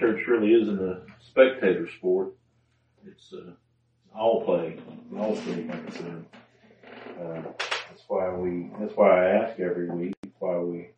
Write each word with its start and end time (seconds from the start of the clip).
church 0.00 0.26
really 0.26 0.54
isn't 0.54 0.80
a 0.80 1.02
spectator 1.20 1.86
sport. 1.98 2.32
It's 3.06 3.34
uh, 3.34 3.52
all 4.18 4.42
play, 4.44 4.78
all 5.16 5.34
like 5.34 5.70
I. 6.00 7.22
Uh, 7.22 7.42
that's 7.88 8.02
why 8.08 8.32
we, 8.32 8.70
that's 8.80 8.96
why 8.96 9.26
I 9.26 9.28
ask 9.42 9.60
every 9.60 9.90
week, 9.90 10.14
why 10.38 10.56
we, 10.58 10.88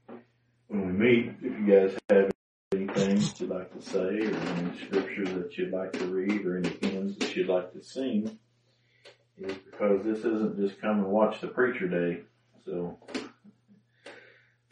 when 0.68 0.86
we 0.86 0.92
meet, 0.92 1.34
if 1.42 1.58
you 1.58 1.66
guys 1.66 1.98
have 2.10 2.30
anything 2.72 3.20
you'd 3.38 3.50
like 3.50 3.72
to 3.76 3.82
say 3.82 3.98
or 3.98 4.36
any 4.36 4.78
scripture 4.84 5.24
that 5.24 5.58
you'd 5.58 5.72
like 5.72 5.92
to 5.94 6.06
read 6.06 6.46
or 6.46 6.58
any 6.58 6.70
hymns 6.80 7.18
that 7.18 7.34
you'd 7.34 7.48
like 7.48 7.72
to 7.72 7.82
sing, 7.82 8.38
is 9.38 9.56
because 9.70 10.04
this 10.04 10.18
isn't 10.18 10.56
just 10.56 10.80
come 10.80 10.98
and 10.98 11.08
watch 11.08 11.40
the 11.40 11.48
preacher 11.48 11.88
day. 11.88 12.20
So, 12.64 12.98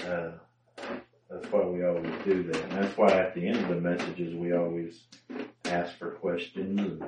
uh, 0.07 0.33
that's 1.41 1.53
why 1.53 1.65
we 1.65 1.85
always 1.85 2.13
do 2.25 2.43
that. 2.45 2.63
And 2.65 2.73
that's 2.73 2.97
why 2.97 3.09
at 3.13 3.35
the 3.35 3.47
end 3.47 3.59
of 3.59 3.69
the 3.69 3.81
messages 3.81 4.35
we 4.35 4.53
always 4.53 5.01
ask 5.65 5.97
for 5.99 6.11
questions 6.11 6.79
and 6.79 7.03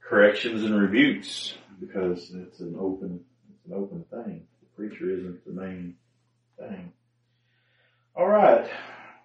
corrections 0.00 0.64
and 0.64 0.78
rebukes 0.78 1.54
because 1.80 2.30
it's 2.34 2.60
an 2.60 2.76
open, 2.78 3.20
it's 3.54 3.66
an 3.66 3.74
open 3.74 4.04
thing. 4.10 4.46
The 4.60 4.68
preacher 4.76 5.10
isn't 5.10 5.44
the 5.46 5.52
main 5.52 5.96
thing. 6.58 6.92
All 8.14 8.28
right. 8.28 8.68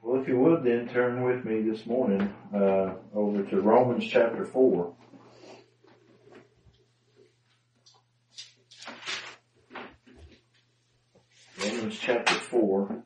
Well, 0.02 0.22
if 0.22 0.28
you 0.28 0.40
would 0.40 0.64
then 0.64 0.88
turn 0.88 1.24
with 1.24 1.44
me 1.44 1.70
this 1.70 1.86
morning, 1.86 2.34
uh, 2.56 2.94
over 3.14 3.44
to 3.44 3.62
Romans 3.62 4.06
chapter 4.08 4.46
four. 4.46 4.94
Romans 11.62 12.00
chapter 12.00 12.36
four. 12.36 13.04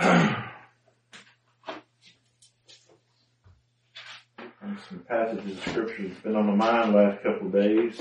some 4.88 5.04
passages 5.06 5.58
of 5.58 5.68
scripture 5.68 6.08
that's 6.08 6.20
been 6.22 6.36
on 6.36 6.46
my 6.46 6.54
mind 6.54 6.94
the 6.94 6.98
last 6.98 7.22
couple 7.22 7.48
of 7.48 7.52
days. 7.52 8.00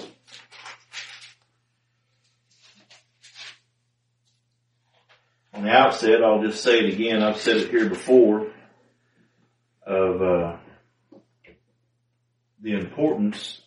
On 5.53 5.63
the 5.63 5.69
outset, 5.69 6.23
I'll 6.23 6.41
just 6.41 6.63
say 6.63 6.79
it 6.79 6.93
again. 6.93 7.21
I've 7.21 7.35
said 7.35 7.57
it 7.57 7.69
here 7.69 7.89
before 7.89 8.47
of 9.85 10.21
uh, 10.21 10.55
the 12.61 12.75
importance, 12.75 13.59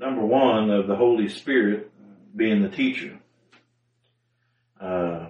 number 0.00 0.26
one, 0.26 0.70
of 0.70 0.88
the 0.88 0.96
Holy 0.96 1.28
Spirit 1.28 1.92
being 2.34 2.62
the 2.62 2.68
teacher. 2.68 3.16
Uh, 4.80 5.26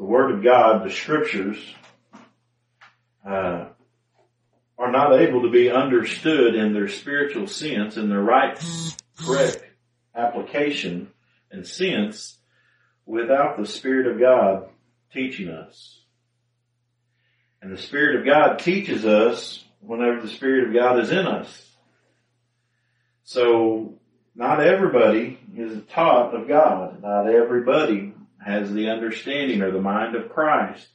the 0.00 0.06
Word 0.06 0.30
of 0.30 0.42
God, 0.42 0.82
the 0.82 0.90
Scriptures, 0.90 1.58
uh, 3.24 3.66
are 4.78 4.90
not 4.90 5.20
able 5.20 5.42
to 5.42 5.50
be 5.50 5.70
understood 5.70 6.54
in 6.54 6.72
their 6.72 6.88
spiritual 6.88 7.46
sense, 7.46 7.98
in 7.98 8.08
their 8.08 8.22
right, 8.22 8.58
correct 9.18 9.62
application 10.16 11.08
and 11.52 11.66
sense 11.66 12.38
without 13.04 13.58
the 13.58 13.66
Spirit 13.66 14.06
of 14.06 14.18
God 14.18 14.70
teaching 15.12 15.50
us. 15.50 16.00
And 17.60 17.70
the 17.70 17.82
Spirit 17.82 18.20
of 18.20 18.24
God 18.24 18.58
teaches 18.58 19.04
us 19.04 19.62
whenever 19.80 20.22
the 20.22 20.28
Spirit 20.28 20.68
of 20.68 20.74
God 20.74 20.98
is 20.98 21.10
in 21.10 21.26
us. 21.26 21.76
So, 23.24 23.96
not 24.34 24.62
everybody 24.62 25.38
is 25.54 25.82
taught 25.90 26.34
of 26.34 26.48
God. 26.48 27.02
Not 27.02 27.28
everybody 27.28 28.09
has 28.44 28.72
the 28.72 28.90
understanding 28.90 29.62
or 29.62 29.70
the 29.70 29.80
mind 29.80 30.16
of 30.16 30.30
Christ. 30.30 30.88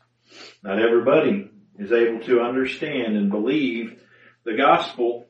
Not 0.64 0.80
everybody 0.80 1.52
is 1.78 1.92
able 1.92 2.22
to 2.26 2.42
understand 2.42 3.16
and 3.16 3.30
believe 3.30 4.02
the 4.44 4.56
gospel 4.56 5.28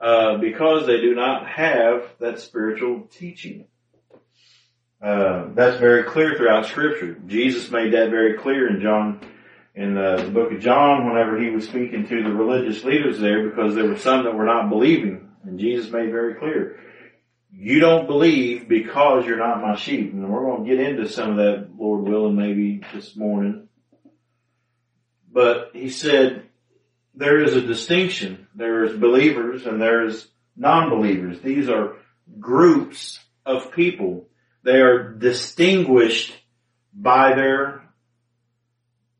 uh, 0.00 0.38
because 0.38 0.86
they 0.86 1.00
do 1.00 1.14
not 1.14 1.46
have 1.46 2.04
that 2.20 2.40
spiritual 2.40 3.08
teaching. 3.10 3.66
Uh, 5.02 5.46
that's 5.54 5.78
very 5.78 6.04
clear 6.04 6.34
throughout 6.36 6.66
Scripture. 6.66 7.16
Jesus 7.26 7.70
made 7.70 7.94
that 7.94 8.10
very 8.10 8.36
clear 8.38 8.68
in 8.68 8.82
John, 8.82 9.20
in 9.74 9.94
the, 9.94 10.22
the 10.24 10.30
book 10.30 10.52
of 10.52 10.60
John, 10.60 11.08
whenever 11.08 11.40
he 11.40 11.50
was 11.50 11.64
speaking 11.64 12.06
to 12.06 12.22
the 12.22 12.30
religious 12.30 12.84
leaders 12.84 13.18
there, 13.18 13.48
because 13.48 13.74
there 13.74 13.88
were 13.88 13.96
some 13.96 14.24
that 14.24 14.34
were 14.34 14.44
not 14.44 14.68
believing, 14.68 15.30
and 15.44 15.58
Jesus 15.58 15.90
made 15.90 16.10
very 16.10 16.34
clear, 16.34 16.80
you 17.60 17.78
don't 17.78 18.06
believe 18.06 18.68
because 18.68 19.26
you're 19.26 19.36
not 19.36 19.60
my 19.60 19.76
sheep. 19.76 20.14
And 20.14 20.26
we're 20.30 20.46
going 20.46 20.64
to 20.64 20.70
get 20.76 20.80
into 20.80 21.06
some 21.10 21.32
of 21.32 21.36
that, 21.36 21.68
Lord 21.76 22.08
willing, 22.08 22.34
maybe 22.34 22.80
this 22.94 23.14
morning. 23.14 23.68
But 25.30 25.72
he 25.74 25.90
said, 25.90 26.44
there 27.14 27.42
is 27.44 27.54
a 27.54 27.60
distinction. 27.60 28.46
There 28.54 28.84
is 28.84 28.98
believers 28.98 29.66
and 29.66 29.80
there 29.80 30.06
is 30.06 30.26
non-believers. 30.56 31.40
These 31.40 31.68
are 31.68 31.96
groups 32.38 33.20
of 33.44 33.72
people. 33.72 34.26
They 34.62 34.80
are 34.80 35.10
distinguished 35.10 36.32
by 36.94 37.34
their 37.34 37.82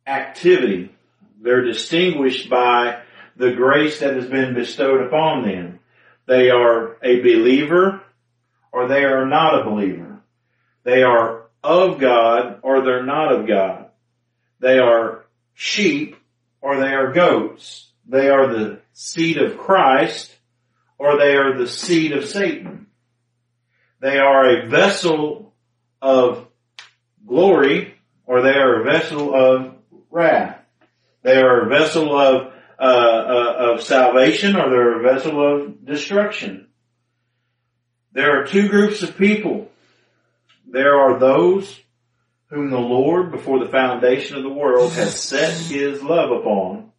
activity. 0.07 0.95
They're 1.43 1.65
distinguished 1.65 2.49
by 2.49 3.03
the 3.37 3.53
grace 3.53 4.01
that 4.01 4.17
has 4.17 4.27
been 4.27 4.55
bestowed 4.55 5.07
upon 5.07 5.47
them. 5.47 5.81
They 6.27 6.49
are 6.49 6.97
a 7.03 7.21
believer 7.21 8.00
or 8.81 8.89
they 8.89 9.05
are 9.05 9.27
not 9.27 9.61
a 9.61 9.65
believer. 9.65 10.23
They 10.85 11.03
are 11.03 11.51
of 11.63 11.99
God 11.99 12.61
or 12.63 12.83
they're 12.83 13.05
not 13.05 13.31
of 13.33 13.47
God. 13.47 13.91
They 14.59 14.79
are 14.79 15.27
sheep 15.53 16.17
or 16.63 16.79
they 16.79 16.95
are 16.95 17.13
goats. 17.13 17.91
They 18.09 18.31
are 18.31 18.47
the 18.47 18.81
seed 18.95 19.37
of 19.37 19.59
Christ 19.59 20.35
or 20.97 21.19
they 21.19 21.37
are 21.37 21.59
the 21.59 21.69
seed 21.69 22.13
of 22.13 22.25
Satan. 22.25 22.87
They 24.01 24.17
are 24.17 24.49
a 24.49 24.69
vessel 24.69 25.53
of 26.01 26.47
glory 27.27 27.95
or 28.25 28.41
they 28.41 28.55
are 28.55 28.81
a 28.81 28.85
vessel 28.85 29.35
of 29.35 29.75
wrath. 30.11 30.59
They 31.23 31.37
are 31.37 31.67
a 31.67 31.69
vessel 31.69 32.19
of 32.19 32.53
uh, 32.79 32.83
uh, 32.83 33.57
of 33.59 33.83
salvation 33.83 34.57
or 34.57 34.71
they're 34.71 35.01
a 35.01 35.03
vessel 35.03 35.65
of 35.67 35.85
destruction. 35.85 36.70
There 38.13 38.41
are 38.41 38.47
two 38.47 38.69
groups 38.69 39.03
of 39.03 39.17
people. 39.17 39.69
There 40.69 40.95
are 40.95 41.19
those 41.19 41.81
whom 42.49 42.71
the 42.71 42.79
Lord 42.79 43.31
before 43.31 43.65
the 43.65 43.71
foundation 43.71 44.37
of 44.37 44.43
the 44.43 44.49
world 44.49 44.93
has 44.93 45.21
set 45.21 45.55
his 45.55 46.03
love 46.03 46.31
upon. 46.31 46.91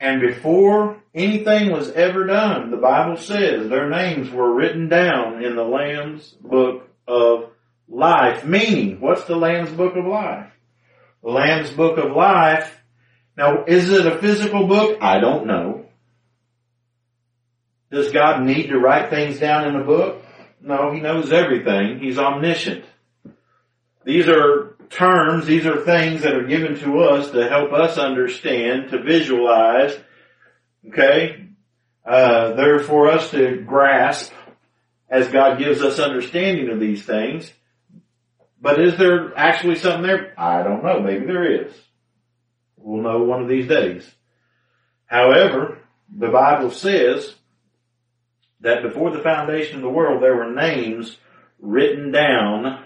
And 0.00 0.20
before 0.20 1.02
anything 1.14 1.72
was 1.72 1.90
ever 1.90 2.24
done, 2.24 2.70
the 2.70 2.76
Bible 2.76 3.16
says 3.16 3.68
their 3.68 3.90
names 3.90 4.30
were 4.30 4.54
written 4.54 4.88
down 4.88 5.44
in 5.44 5.56
the 5.56 5.64
Lamb's 5.64 6.30
book 6.40 6.88
of 7.06 7.50
life. 7.88 8.44
Meaning, 8.44 9.00
what's 9.00 9.24
the 9.24 9.36
Lamb's 9.36 9.72
book 9.72 9.96
of 9.96 10.06
life? 10.06 10.50
The 11.22 11.30
Lamb's 11.30 11.70
book 11.72 11.98
of 11.98 12.12
life. 12.12 12.80
Now, 13.36 13.64
is 13.66 13.90
it 13.90 14.06
a 14.06 14.18
physical 14.18 14.66
book? 14.66 14.98
I 15.00 15.20
don't 15.20 15.46
know. 15.46 15.87
Does 17.90 18.12
God 18.12 18.42
need 18.42 18.68
to 18.68 18.78
write 18.78 19.10
things 19.10 19.38
down 19.38 19.66
in 19.66 19.76
a 19.76 19.84
book? 19.84 20.24
No, 20.60 20.92
He 20.92 21.00
knows 21.00 21.32
everything. 21.32 22.00
He's 22.00 22.18
omniscient. 22.18 22.84
These 24.04 24.28
are 24.28 24.76
terms, 24.90 25.46
these 25.46 25.66
are 25.66 25.84
things 25.84 26.22
that 26.22 26.34
are 26.34 26.46
given 26.46 26.78
to 26.80 27.00
us 27.00 27.30
to 27.30 27.48
help 27.48 27.72
us 27.72 27.98
understand, 27.98 28.90
to 28.90 29.02
visualize, 29.02 29.98
okay? 30.88 31.46
Uh, 32.04 32.54
they're 32.54 32.78
for 32.78 33.10
us 33.10 33.30
to 33.32 33.62
grasp 33.66 34.32
as 35.10 35.28
God 35.28 35.58
gives 35.58 35.82
us 35.82 35.98
understanding 35.98 36.70
of 36.70 36.80
these 36.80 37.04
things. 37.04 37.52
But 38.60 38.80
is 38.80 38.96
there 38.98 39.36
actually 39.36 39.76
something 39.76 40.02
there? 40.02 40.34
I 40.38 40.62
don't 40.62 40.82
know. 40.82 41.00
Maybe 41.00 41.26
there 41.26 41.64
is. 41.64 41.72
We'll 42.76 43.02
know 43.02 43.22
one 43.24 43.42
of 43.42 43.48
these 43.48 43.68
days. 43.68 44.10
However, 45.06 45.78
the 46.14 46.28
Bible 46.28 46.70
says 46.70 47.34
that 48.60 48.82
before 48.82 49.10
the 49.10 49.22
foundation 49.22 49.76
of 49.76 49.82
the 49.82 49.88
world 49.88 50.22
there 50.22 50.36
were 50.36 50.52
names 50.52 51.16
written 51.60 52.10
down 52.10 52.84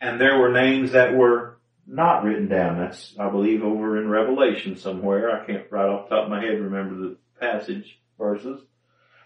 and 0.00 0.20
there 0.20 0.38
were 0.38 0.52
names 0.52 0.92
that 0.92 1.14
were 1.14 1.56
not 1.86 2.24
written 2.24 2.48
down. 2.48 2.78
That's, 2.78 3.14
I 3.18 3.30
believe, 3.30 3.62
over 3.62 4.00
in 4.00 4.08
Revelation 4.08 4.76
somewhere. 4.76 5.30
I 5.30 5.46
can't 5.46 5.70
right 5.70 5.88
off 5.88 6.08
the 6.08 6.16
top 6.16 6.24
of 6.24 6.30
my 6.30 6.42
head 6.42 6.60
remember 6.60 6.96
the 6.96 7.16
passage 7.40 7.98
verses. 8.18 8.60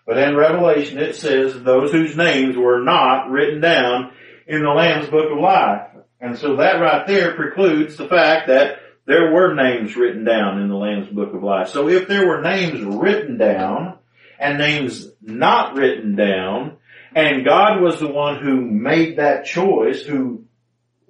But 0.06 0.18
in 0.18 0.36
Revelation 0.36 0.98
it 0.98 1.16
says 1.16 1.62
those 1.62 1.92
whose 1.92 2.16
names 2.16 2.56
were 2.56 2.82
not 2.82 3.30
written 3.30 3.60
down 3.60 4.12
in 4.46 4.62
the 4.62 4.70
Lamb's 4.70 5.08
Book 5.08 5.30
of 5.30 5.38
Life. 5.38 5.88
And 6.20 6.36
so 6.36 6.56
that 6.56 6.80
right 6.80 7.06
there 7.06 7.34
precludes 7.34 7.96
the 7.96 8.08
fact 8.08 8.48
that 8.48 8.78
there 9.06 9.32
were 9.32 9.54
names 9.54 9.96
written 9.96 10.24
down 10.24 10.60
in 10.60 10.68
the 10.68 10.76
Lamb's 10.76 11.08
Book 11.08 11.34
of 11.34 11.42
Life. 11.42 11.68
So 11.68 11.88
if 11.88 12.08
there 12.08 12.26
were 12.26 12.42
names 12.42 12.80
written 12.82 13.38
down 13.38 13.98
and 14.40 14.58
names 14.58 15.06
not 15.20 15.76
written 15.76 16.16
down, 16.16 16.78
and 17.14 17.44
God 17.44 17.80
was 17.80 18.00
the 18.00 18.08
one 18.08 18.42
who 18.42 18.60
made 18.60 19.18
that 19.18 19.44
choice, 19.44 20.02
who 20.02 20.44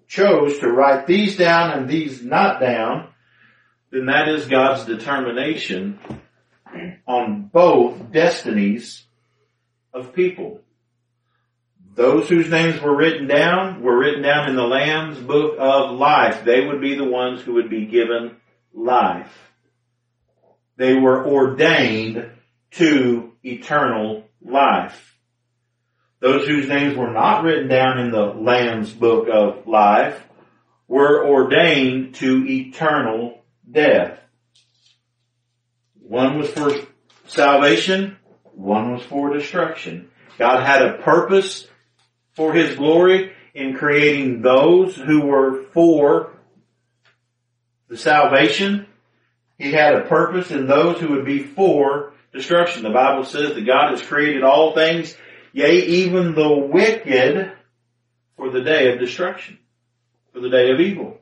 chose 0.08 0.58
to 0.58 0.68
write 0.68 1.06
these 1.06 1.36
down 1.36 1.70
and 1.70 1.88
these 1.88 2.22
not 2.22 2.60
down, 2.60 3.08
then 3.92 4.06
that 4.06 4.28
is 4.28 4.46
God's 4.46 4.84
determination 4.84 5.98
on 7.06 7.50
both 7.52 8.10
destinies 8.10 9.04
of 9.94 10.12
people. 10.12 10.60
Those 11.94 12.28
whose 12.28 12.48
names 12.48 12.80
were 12.80 12.96
written 12.96 13.26
down 13.26 13.82
were 13.82 13.98
written 13.98 14.22
down 14.22 14.48
in 14.48 14.56
the 14.56 14.62
Lamb's 14.62 15.18
book 15.18 15.56
of 15.58 15.96
life. 15.96 16.44
They 16.44 16.64
would 16.64 16.80
be 16.80 16.96
the 16.96 17.08
ones 17.08 17.42
who 17.42 17.54
would 17.54 17.68
be 17.68 17.86
given 17.86 18.36
life. 18.72 19.32
They 20.76 20.94
were 20.94 21.26
ordained 21.26 22.30
to 22.72 23.32
eternal 23.42 24.24
life. 24.42 25.16
Those 26.20 26.46
whose 26.46 26.68
names 26.68 26.96
were 26.96 27.10
not 27.10 27.44
written 27.44 27.68
down 27.68 27.98
in 27.98 28.10
the 28.10 28.26
Lamb's 28.26 28.92
book 28.92 29.28
of 29.32 29.66
life 29.66 30.22
were 30.86 31.26
ordained 31.26 32.16
to 32.16 32.44
eternal 32.46 33.42
death. 33.70 34.18
One 36.00 36.38
was 36.38 36.50
for 36.50 36.72
salvation, 37.26 38.16
one 38.42 38.92
was 38.92 39.02
for 39.04 39.32
destruction. 39.32 40.10
God 40.38 40.64
had 40.64 40.82
a 40.82 40.98
purpose 40.98 41.66
for 42.32 42.52
His 42.52 42.76
glory 42.76 43.32
in 43.54 43.76
creating 43.76 44.42
those 44.42 44.94
who 44.96 45.22
were 45.22 45.64
for 45.72 46.32
the 47.88 47.96
salvation. 47.96 48.86
He 49.58 49.72
had 49.72 49.94
a 49.94 50.06
purpose 50.06 50.50
in 50.50 50.66
those 50.66 50.98
who 51.00 51.12
would 51.12 51.24
be 51.24 51.42
for 51.42 52.12
destruction. 52.32 52.82
The 52.82 52.90
Bible 52.90 53.24
says 53.24 53.54
that 53.54 53.66
God 53.66 53.90
has 53.90 54.02
created 54.02 54.42
all 54.42 54.74
things, 54.74 55.16
yea, 55.52 55.76
even 55.76 56.34
the 56.34 56.50
wicked, 56.50 57.52
for 58.36 58.50
the 58.50 58.62
day 58.62 58.92
of 58.92 58.98
destruction, 58.98 59.58
for 60.32 60.40
the 60.40 60.48
day 60.48 60.70
of 60.70 60.80
evil, 60.80 61.18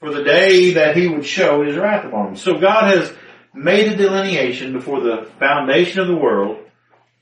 for 0.00 0.12
the 0.12 0.24
day 0.24 0.74
that 0.74 0.96
He 0.96 1.08
would 1.08 1.26
show 1.26 1.62
His 1.62 1.76
wrath 1.76 2.04
upon 2.04 2.26
them. 2.26 2.36
So 2.36 2.58
God 2.58 2.96
has 2.96 3.12
made 3.52 3.92
a 3.92 3.96
delineation 3.96 4.72
before 4.72 5.00
the 5.00 5.28
foundation 5.38 6.00
of 6.00 6.08
the 6.08 6.16
world. 6.16 6.58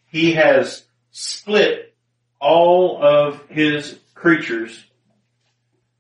He 0.07 0.35
has 0.35 0.85
split 1.11 1.95
all 2.41 3.03
of 3.03 3.43
His 3.49 3.99
creatures 4.15 4.85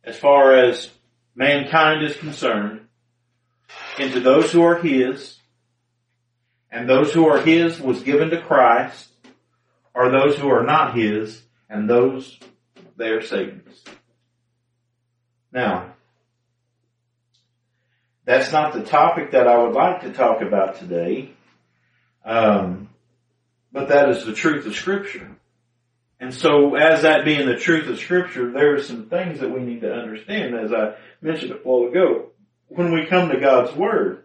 as 0.04 0.16
far 0.16 0.54
as 0.54 0.90
mankind 1.34 2.04
is 2.04 2.16
concerned 2.16 2.82
into 3.98 4.20
those 4.20 4.52
who 4.52 4.62
are 4.62 4.78
His 4.78 5.33
and 6.74 6.88
those 6.88 7.12
who 7.12 7.28
are 7.28 7.40
His 7.40 7.80
was 7.80 8.02
given 8.02 8.30
to 8.30 8.42
Christ, 8.42 9.08
are 9.94 10.10
those 10.10 10.36
who 10.36 10.48
are 10.48 10.64
not 10.64 10.96
His, 10.96 11.40
and 11.70 11.88
those 11.88 12.38
they 12.96 13.10
are 13.10 13.22
Satan's. 13.22 13.82
Now, 15.52 15.94
that's 18.24 18.50
not 18.50 18.72
the 18.72 18.82
topic 18.82 19.30
that 19.30 19.46
I 19.46 19.56
would 19.62 19.74
like 19.74 20.00
to 20.00 20.12
talk 20.12 20.42
about 20.42 20.80
today, 20.80 21.30
um, 22.24 22.88
but 23.70 23.88
that 23.90 24.08
is 24.08 24.24
the 24.24 24.34
truth 24.34 24.66
of 24.66 24.74
Scripture. 24.74 25.30
And 26.18 26.34
so, 26.34 26.74
as 26.74 27.02
that 27.02 27.24
being 27.24 27.46
the 27.46 27.56
truth 27.56 27.88
of 27.88 28.00
Scripture, 28.00 28.50
there 28.50 28.74
are 28.74 28.82
some 28.82 29.08
things 29.08 29.38
that 29.40 29.50
we 29.50 29.60
need 29.60 29.82
to 29.82 29.92
understand, 29.92 30.56
as 30.56 30.72
I 30.72 30.94
mentioned 31.20 31.52
a 31.52 31.56
while 31.56 31.88
ago. 31.88 32.30
When 32.66 32.92
we 32.92 33.06
come 33.06 33.28
to 33.28 33.38
God's 33.38 33.76
Word, 33.76 34.23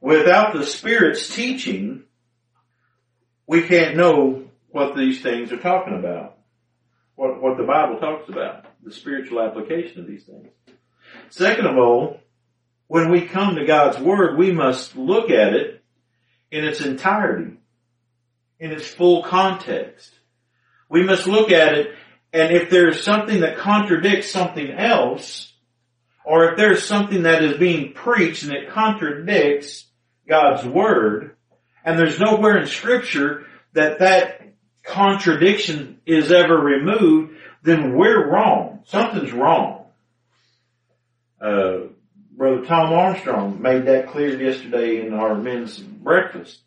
Without 0.00 0.54
the 0.54 0.64
Spirit's 0.64 1.34
teaching, 1.34 2.04
we 3.46 3.62
can't 3.62 3.96
know 3.96 4.44
what 4.70 4.96
these 4.96 5.22
things 5.22 5.50
are 5.52 5.58
talking 5.58 5.98
about. 5.98 6.38
What, 7.16 7.42
what 7.42 7.56
the 7.56 7.64
Bible 7.64 7.98
talks 7.98 8.28
about. 8.28 8.66
The 8.84 8.92
spiritual 8.92 9.40
application 9.40 10.00
of 10.00 10.06
these 10.06 10.24
things. 10.24 10.48
Second 11.30 11.66
of 11.66 11.76
all, 11.76 12.20
when 12.86 13.10
we 13.10 13.22
come 13.22 13.56
to 13.56 13.66
God's 13.66 13.98
Word, 13.98 14.38
we 14.38 14.52
must 14.52 14.96
look 14.96 15.30
at 15.30 15.54
it 15.54 15.82
in 16.50 16.64
its 16.64 16.80
entirety, 16.80 17.56
in 18.60 18.70
its 18.70 18.86
full 18.86 19.22
context. 19.24 20.12
We 20.88 21.02
must 21.02 21.26
look 21.26 21.50
at 21.50 21.74
it, 21.74 21.88
and 22.32 22.54
if 22.54 22.70
there's 22.70 23.02
something 23.02 23.40
that 23.40 23.58
contradicts 23.58 24.30
something 24.30 24.70
else, 24.70 25.52
or 26.24 26.50
if 26.50 26.56
there's 26.56 26.84
something 26.84 27.24
that 27.24 27.42
is 27.42 27.58
being 27.58 27.92
preached 27.92 28.44
and 28.44 28.52
it 28.52 28.70
contradicts 28.70 29.87
God's 30.28 30.66
Word, 30.66 31.36
and 31.84 31.98
there's 31.98 32.20
nowhere 32.20 32.58
in 32.58 32.66
Scripture 32.66 33.46
that 33.72 34.00
that 34.00 34.42
contradiction 34.84 36.00
is 36.06 36.32
ever 36.32 36.58
removed, 36.58 37.34
then 37.62 37.96
we're 37.96 38.30
wrong. 38.30 38.82
Something's 38.86 39.32
wrong. 39.32 39.86
Uh, 41.40 41.88
Brother 42.36 42.64
Tom 42.64 42.92
Armstrong 42.92 43.60
made 43.60 43.86
that 43.86 44.08
clear 44.08 44.40
yesterday 44.40 45.04
in 45.04 45.12
our 45.12 45.34
men's 45.34 45.78
breakfast. 45.78 46.60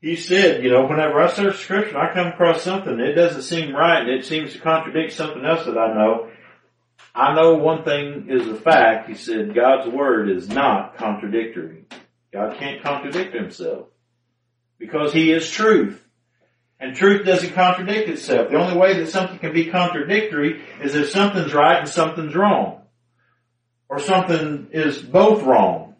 He 0.00 0.14
said, 0.14 0.62
you 0.62 0.70
know, 0.70 0.86
whenever 0.86 1.20
I 1.20 1.28
search 1.28 1.56
scripture, 1.56 1.98
I 1.98 2.14
come 2.14 2.28
across 2.28 2.62
something, 2.62 3.00
it 3.00 3.14
doesn't 3.14 3.42
seem 3.42 3.74
right 3.74 4.00
and 4.00 4.10
it 4.10 4.26
seems 4.26 4.52
to 4.52 4.60
contradict 4.60 5.12
something 5.12 5.44
else 5.44 5.64
that 5.64 5.76
I 5.76 5.92
know. 5.94 6.30
I 7.14 7.34
know 7.34 7.54
one 7.54 7.82
thing 7.82 8.26
is 8.28 8.46
a 8.46 8.54
fact. 8.54 9.08
He 9.08 9.14
said, 9.14 9.54
God's 9.54 9.88
word 9.88 10.30
is 10.30 10.48
not 10.48 10.96
contradictory. 10.96 11.84
God 12.32 12.58
can't 12.58 12.82
contradict 12.82 13.34
himself 13.34 13.86
because 14.78 15.12
he 15.12 15.32
is 15.32 15.50
truth. 15.50 16.04
And 16.80 16.94
truth 16.94 17.26
doesn't 17.26 17.54
contradict 17.54 18.08
itself. 18.08 18.50
The 18.50 18.56
only 18.56 18.76
way 18.76 18.98
that 18.98 19.08
something 19.08 19.38
can 19.38 19.52
be 19.52 19.66
contradictory 19.66 20.62
is 20.80 20.94
if 20.94 21.10
something's 21.10 21.52
right 21.52 21.80
and 21.80 21.88
something's 21.88 22.36
wrong. 22.36 22.82
Or 23.88 23.98
something 23.98 24.68
is 24.72 24.98
both 24.98 25.42
wrong. 25.42 25.96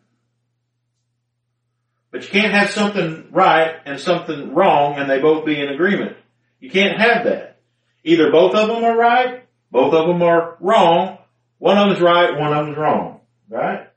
But 2.11 2.23
you 2.23 2.29
can't 2.29 2.55
have 2.55 2.71
something 2.71 3.29
right 3.31 3.75
and 3.85 3.99
something 3.99 4.55
wrong 4.55 4.99
and 4.99 5.11
they 5.11 5.19
both 5.19 5.45
be 5.45 5.61
in 5.61 5.69
agreement. 5.69 6.17
You 6.61 6.71
can't 6.71 7.01
have 7.01 7.25
that. 7.25 7.61
Either 8.05 8.31
both 8.31 8.55
of 8.55 8.69
them 8.69 8.85
are 8.85 8.97
right, 8.97 9.45
both 9.71 9.93
of 9.93 10.07
them 10.07 10.23
are 10.23 10.57
wrong, 10.61 11.19
one 11.59 11.77
of 11.77 11.89
them's 11.89 12.01
right, 12.01 12.39
one 12.39 12.53
of 12.53 12.67
them's 12.67 12.79
wrong. 12.79 13.21
Right? 13.49 13.89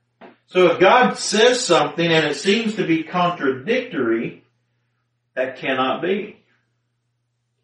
So 0.52 0.66
if 0.66 0.80
God 0.80 1.16
says 1.16 1.64
something 1.64 2.06
and 2.06 2.26
it 2.26 2.36
seems 2.36 2.74
to 2.74 2.86
be 2.86 3.04
contradictory, 3.04 4.44
that 5.34 5.56
cannot 5.56 6.02
be. 6.02 6.44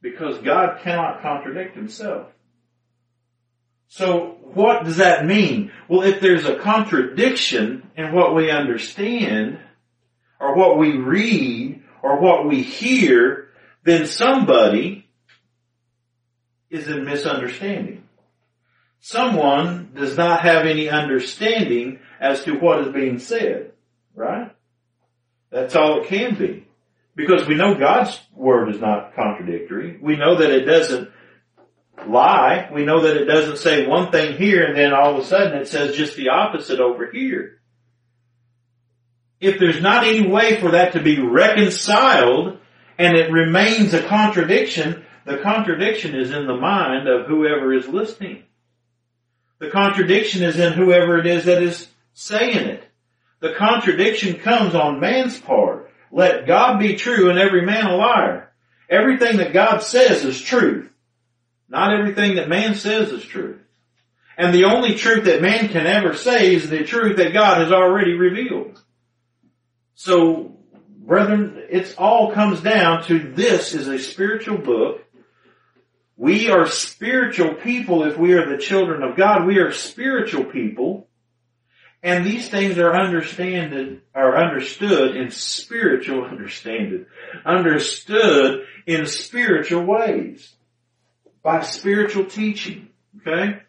Because 0.00 0.38
God 0.38 0.80
cannot 0.82 1.20
contradict 1.20 1.76
himself. 1.76 2.28
So 3.88 4.38
what 4.40 4.84
does 4.84 4.96
that 4.96 5.26
mean? 5.26 5.70
Well, 5.86 6.02
if 6.02 6.22
there's 6.22 6.46
a 6.46 6.56
contradiction 6.56 7.90
in 7.94 8.14
what 8.14 8.34
we 8.34 8.50
understand, 8.50 9.58
or 10.40 10.56
what 10.56 10.78
we 10.78 10.96
read, 10.96 11.82
or 12.02 12.18
what 12.18 12.48
we 12.48 12.62
hear, 12.62 13.50
then 13.84 14.06
somebody 14.06 15.06
is 16.70 16.88
in 16.88 17.04
misunderstanding. 17.04 18.04
Someone 19.00 19.90
does 19.94 20.16
not 20.16 20.40
have 20.40 20.64
any 20.64 20.88
understanding 20.88 21.98
as 22.20 22.44
to 22.44 22.58
what 22.58 22.86
is 22.86 22.92
being 22.92 23.18
said. 23.18 23.72
Right? 24.14 24.50
That's 25.50 25.76
all 25.76 26.02
it 26.02 26.08
can 26.08 26.34
be. 26.34 26.66
Because 27.14 27.46
we 27.46 27.54
know 27.54 27.74
God's 27.74 28.18
word 28.34 28.68
is 28.68 28.80
not 28.80 29.14
contradictory. 29.14 29.98
We 30.00 30.16
know 30.16 30.36
that 30.36 30.50
it 30.50 30.64
doesn't 30.64 31.10
lie. 32.06 32.70
We 32.72 32.84
know 32.84 33.02
that 33.02 33.16
it 33.16 33.24
doesn't 33.24 33.58
say 33.58 33.86
one 33.86 34.12
thing 34.12 34.36
here 34.36 34.64
and 34.64 34.76
then 34.76 34.92
all 34.92 35.14
of 35.14 35.24
a 35.24 35.26
sudden 35.26 35.58
it 35.58 35.68
says 35.68 35.96
just 35.96 36.16
the 36.16 36.28
opposite 36.28 36.80
over 36.80 37.10
here. 37.10 37.60
If 39.40 39.58
there's 39.58 39.80
not 39.80 40.04
any 40.04 40.28
way 40.28 40.60
for 40.60 40.72
that 40.72 40.92
to 40.92 41.02
be 41.02 41.20
reconciled 41.20 42.58
and 42.98 43.16
it 43.16 43.30
remains 43.30 43.94
a 43.94 44.02
contradiction, 44.02 45.04
the 45.24 45.38
contradiction 45.38 46.14
is 46.14 46.30
in 46.30 46.46
the 46.46 46.56
mind 46.56 47.08
of 47.08 47.26
whoever 47.26 47.72
is 47.72 47.86
listening. 47.86 48.44
The 49.58 49.70
contradiction 49.70 50.42
is 50.42 50.58
in 50.58 50.72
whoever 50.72 51.18
it 51.18 51.26
is 51.26 51.44
that 51.44 51.62
is 51.62 51.88
saying 52.18 52.66
it. 52.66 52.84
The 53.40 53.54
contradiction 53.54 54.40
comes 54.40 54.74
on 54.74 54.98
man's 54.98 55.38
part. 55.38 55.92
Let 56.10 56.48
God 56.48 56.80
be 56.80 56.96
true 56.96 57.30
and 57.30 57.38
every 57.38 57.64
man 57.64 57.86
a 57.86 57.96
liar. 57.96 58.52
Everything 58.90 59.36
that 59.36 59.52
God 59.52 59.84
says 59.84 60.24
is 60.24 60.40
truth. 60.40 60.90
Not 61.68 61.96
everything 61.96 62.36
that 62.36 62.48
man 62.48 62.74
says 62.74 63.12
is 63.12 63.22
truth. 63.22 63.60
And 64.36 64.52
the 64.52 64.64
only 64.64 64.96
truth 64.96 65.24
that 65.26 65.42
man 65.42 65.68
can 65.68 65.86
ever 65.86 66.14
say 66.14 66.54
is 66.54 66.68
the 66.68 66.82
truth 66.82 67.18
that 67.18 67.32
God 67.32 67.58
has 67.58 67.70
already 67.70 68.14
revealed. 68.14 68.80
So, 69.94 70.56
brethren, 70.98 71.62
it 71.70 71.94
all 71.98 72.32
comes 72.32 72.60
down 72.60 73.04
to 73.04 73.32
this 73.32 73.74
is 73.74 73.86
a 73.86 73.98
spiritual 73.98 74.58
book. 74.58 75.04
We 76.16 76.50
are 76.50 76.66
spiritual 76.66 77.54
people 77.54 78.04
if 78.04 78.16
we 78.16 78.32
are 78.32 78.48
the 78.48 78.62
children 78.62 79.04
of 79.04 79.16
God. 79.16 79.46
We 79.46 79.58
are 79.58 79.70
spiritual 79.70 80.46
people. 80.46 81.07
And 82.02 82.24
these 82.24 82.48
things 82.48 82.78
are 82.78 82.94
understood, 82.94 84.02
are 84.14 84.36
understood 84.36 85.16
in 85.16 85.30
spiritual 85.30 86.24
understanding, 86.24 87.06
understood 87.44 88.66
in 88.86 89.06
spiritual 89.06 89.84
ways, 89.84 90.54
by 91.42 91.62
spiritual 91.62 92.26
teaching. 92.26 92.90
Okay? 93.20 93.60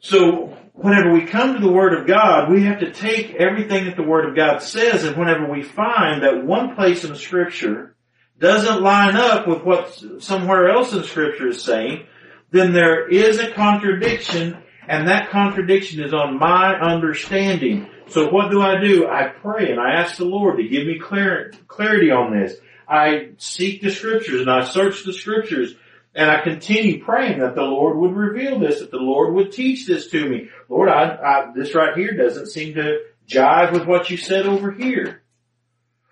So 0.00 0.56
whenever 0.72 1.12
we 1.12 1.26
come 1.26 1.54
to 1.54 1.60
the 1.60 1.70
Word 1.70 1.94
of 1.94 2.08
God, 2.08 2.50
we 2.50 2.64
have 2.64 2.80
to 2.80 2.92
take 2.92 3.36
everything 3.36 3.84
that 3.84 3.96
the 3.96 4.02
Word 4.02 4.28
of 4.28 4.34
God 4.34 4.60
says 4.60 5.04
and 5.04 5.16
whenever 5.16 5.48
we 5.48 5.62
find 5.62 6.22
that 6.22 6.44
one 6.44 6.74
place 6.74 7.04
in 7.04 7.14
Scripture 7.14 7.94
doesn't 8.38 8.82
line 8.82 9.14
up 9.14 9.46
with 9.46 9.62
what 9.62 10.02
somewhere 10.18 10.70
else 10.70 10.92
in 10.92 11.04
Scripture 11.04 11.48
is 11.48 11.62
saying, 11.62 12.06
then 12.50 12.72
there 12.72 13.08
is 13.08 13.38
a 13.38 13.52
contradiction 13.52 14.61
and 14.88 15.08
that 15.08 15.30
contradiction 15.30 16.02
is 16.02 16.12
on 16.12 16.38
my 16.38 16.74
understanding. 16.74 17.88
So 18.08 18.28
what 18.30 18.50
do 18.50 18.60
I 18.60 18.80
do? 18.80 19.06
I 19.08 19.28
pray 19.28 19.70
and 19.70 19.80
I 19.80 19.94
ask 19.94 20.16
the 20.16 20.24
Lord 20.24 20.58
to 20.58 20.68
give 20.68 20.86
me 20.86 20.98
clarity 20.98 22.10
on 22.10 22.36
this. 22.36 22.56
I 22.88 23.30
seek 23.38 23.80
the 23.80 23.90
scriptures 23.90 24.40
and 24.40 24.50
I 24.50 24.64
search 24.64 25.04
the 25.04 25.12
scriptures 25.12 25.74
and 26.14 26.30
I 26.30 26.42
continue 26.42 27.02
praying 27.02 27.38
that 27.38 27.54
the 27.54 27.62
Lord 27.62 27.96
would 27.96 28.14
reveal 28.14 28.58
this, 28.58 28.80
that 28.80 28.90
the 28.90 28.98
Lord 28.98 29.34
would 29.34 29.52
teach 29.52 29.86
this 29.86 30.08
to 30.08 30.28
me. 30.28 30.50
Lord, 30.68 30.90
I, 30.90 31.14
I, 31.14 31.52
this 31.54 31.74
right 31.74 31.96
here 31.96 32.12
doesn't 32.12 32.48
seem 32.48 32.74
to 32.74 32.98
jive 33.26 33.72
with 33.72 33.86
what 33.86 34.10
you 34.10 34.16
said 34.16 34.46
over 34.46 34.72
here. 34.72 35.22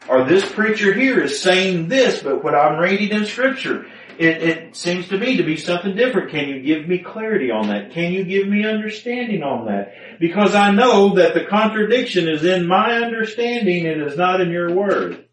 Or 0.08 0.24
this 0.24 0.50
preacher 0.50 0.94
here 0.94 1.22
is 1.22 1.42
saying 1.42 1.88
this, 1.88 2.22
but 2.22 2.42
what 2.42 2.54
I'm 2.54 2.80
reading 2.80 3.10
in 3.10 3.26
scripture, 3.26 3.86
it, 4.20 4.42
it 4.42 4.76
seems 4.76 5.08
to 5.08 5.16
me 5.16 5.38
to 5.38 5.42
be 5.42 5.56
something 5.56 5.96
different. 5.96 6.30
Can 6.30 6.46
you 6.50 6.60
give 6.60 6.86
me 6.86 6.98
clarity 6.98 7.50
on 7.50 7.68
that? 7.68 7.92
Can 7.92 8.12
you 8.12 8.22
give 8.22 8.46
me 8.46 8.66
understanding 8.66 9.42
on 9.42 9.64
that? 9.64 9.94
Because 10.20 10.54
I 10.54 10.72
know 10.72 11.14
that 11.14 11.32
the 11.32 11.46
contradiction 11.46 12.28
is 12.28 12.44
in 12.44 12.66
my 12.66 12.96
understanding 12.96 13.86
and 13.86 14.02
is 14.02 14.18
not 14.18 14.42
in 14.42 14.50
your 14.50 14.74
word. 14.74 15.24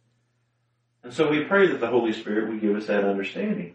And 1.03 1.13
so 1.13 1.29
we 1.29 1.43
pray 1.43 1.67
that 1.67 1.81
the 1.81 1.87
Holy 1.87 2.13
Spirit 2.13 2.47
would 2.47 2.61
give 2.61 2.77
us 2.77 2.87
that 2.87 3.03
understanding. 3.03 3.73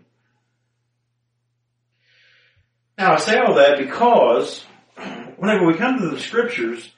Now 2.96 3.12
I 3.12 3.18
say 3.18 3.38
all 3.38 3.56
that 3.56 3.78
because 3.78 4.64
whenever 5.36 5.66
we 5.66 5.74
come 5.74 5.98
to 5.98 6.08
the 6.08 6.20
scriptures, 6.20 6.90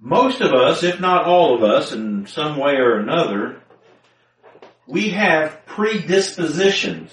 most 0.00 0.40
of 0.40 0.54
us, 0.54 0.82
if 0.82 0.98
not 0.98 1.26
all 1.26 1.54
of 1.54 1.62
us, 1.62 1.92
in 1.92 2.26
some 2.26 2.56
way 2.56 2.76
or 2.76 3.00
another, 3.00 3.60
we 4.86 5.10
have 5.10 5.66
predispositions. 5.66 7.10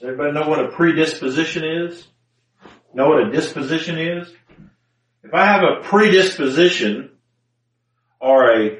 Does 0.00 0.10
everybody 0.10 0.32
know 0.32 0.48
what 0.48 0.64
a 0.64 0.68
predisposition 0.68 1.64
is? 1.64 2.06
Know 2.94 3.08
what 3.08 3.28
a 3.28 3.30
disposition 3.30 3.98
is? 3.98 4.32
If 5.22 5.34
I 5.34 5.44
have 5.46 5.62
a 5.62 5.82
predisposition 5.82 7.10
or 8.20 8.50
a 8.50 8.78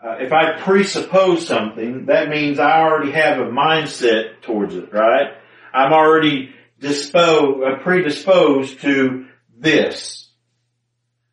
uh, 0.00 0.18
if 0.20 0.32
I 0.32 0.60
presuppose 0.60 1.44
something, 1.44 2.06
that 2.06 2.28
means 2.28 2.60
I 2.60 2.82
already 2.82 3.10
have 3.10 3.40
a 3.40 3.50
mindset 3.50 4.42
towards 4.42 4.76
it, 4.76 4.92
right? 4.92 5.32
I'm 5.74 5.92
already 5.92 6.54
disposed, 6.78 7.64
uh, 7.64 7.82
predisposed 7.82 8.80
to 8.82 9.26
this. 9.56 10.30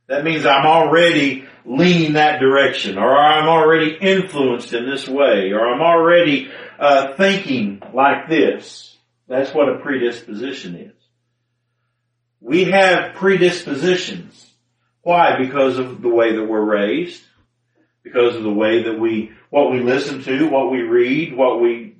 That 0.07 0.23
means 0.23 0.47
I'm 0.47 0.65
already 0.65 1.45
leaning 1.65 2.13
that 2.13 2.39
direction, 2.39 2.97
or 2.97 3.15
I'm 3.15 3.47
already 3.47 3.97
influenced 3.99 4.73
in 4.73 4.85
this 4.85 5.07
way, 5.07 5.51
or 5.51 5.67
I'm 5.67 5.81
already 5.81 6.51
uh, 6.79 7.15
thinking 7.15 7.81
like 7.93 8.29
this. 8.29 8.95
That's 9.27 9.53
what 9.53 9.69
a 9.69 9.79
predisposition 9.79 10.75
is. 10.75 10.93
We 12.39 12.65
have 12.65 13.15
predispositions. 13.15 14.53
Why? 15.01 15.37
Because 15.37 15.79
of 15.79 16.01
the 16.01 16.09
way 16.09 16.35
that 16.35 16.45
we're 16.45 16.61
raised, 16.61 17.23
because 18.03 18.35
of 18.35 18.43
the 18.43 18.53
way 18.53 18.83
that 18.83 18.99
we, 18.99 19.31
what 19.49 19.71
we 19.71 19.81
listen 19.81 20.21
to, 20.23 20.47
what 20.49 20.71
we 20.71 20.81
read, 20.81 21.35
what 21.35 21.59
we 21.59 21.95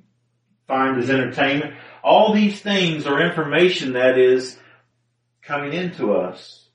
find 0.68 1.02
as 1.02 1.10
entertainment. 1.10 1.74
All 2.02 2.32
these 2.32 2.60
things 2.60 3.06
are 3.06 3.20
information 3.20 3.94
that 3.94 4.18
is 4.18 4.56
coming 5.42 5.72
into 5.72 6.14
us. 6.14 6.65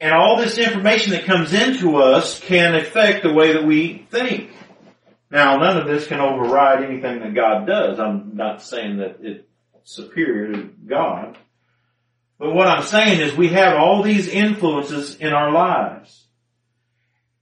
And 0.00 0.14
all 0.14 0.36
this 0.36 0.58
information 0.58 1.12
that 1.12 1.24
comes 1.24 1.52
into 1.52 1.96
us 1.96 2.38
can 2.40 2.74
affect 2.74 3.22
the 3.22 3.32
way 3.32 3.54
that 3.54 3.64
we 3.64 4.06
think. 4.10 4.50
Now, 5.30 5.58
none 5.58 5.76
of 5.76 5.86
this 5.86 6.06
can 6.06 6.20
override 6.20 6.84
anything 6.84 7.20
that 7.20 7.34
God 7.34 7.66
does. 7.66 7.98
I'm 7.98 8.36
not 8.36 8.62
saying 8.62 8.98
that 8.98 9.18
it's 9.20 9.44
superior 9.82 10.52
to 10.52 10.62
God. 10.86 11.36
But 12.38 12.54
what 12.54 12.68
I'm 12.68 12.84
saying 12.84 13.20
is 13.20 13.34
we 13.34 13.48
have 13.48 13.76
all 13.76 14.02
these 14.02 14.28
influences 14.28 15.16
in 15.16 15.32
our 15.32 15.50
lives. 15.50 16.26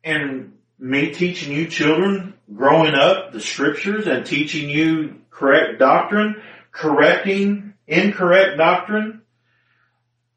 And 0.02 0.54
me 0.78 1.12
teaching 1.12 1.52
you 1.52 1.66
children 1.68 2.34
growing 2.52 2.94
up 2.94 3.32
the 3.32 3.40
scriptures 3.40 4.06
and 4.06 4.24
teaching 4.24 4.70
you 4.70 5.20
correct 5.30 5.78
doctrine, 5.78 6.42
correcting 6.72 7.74
incorrect 7.86 8.56
doctrine, 8.56 9.22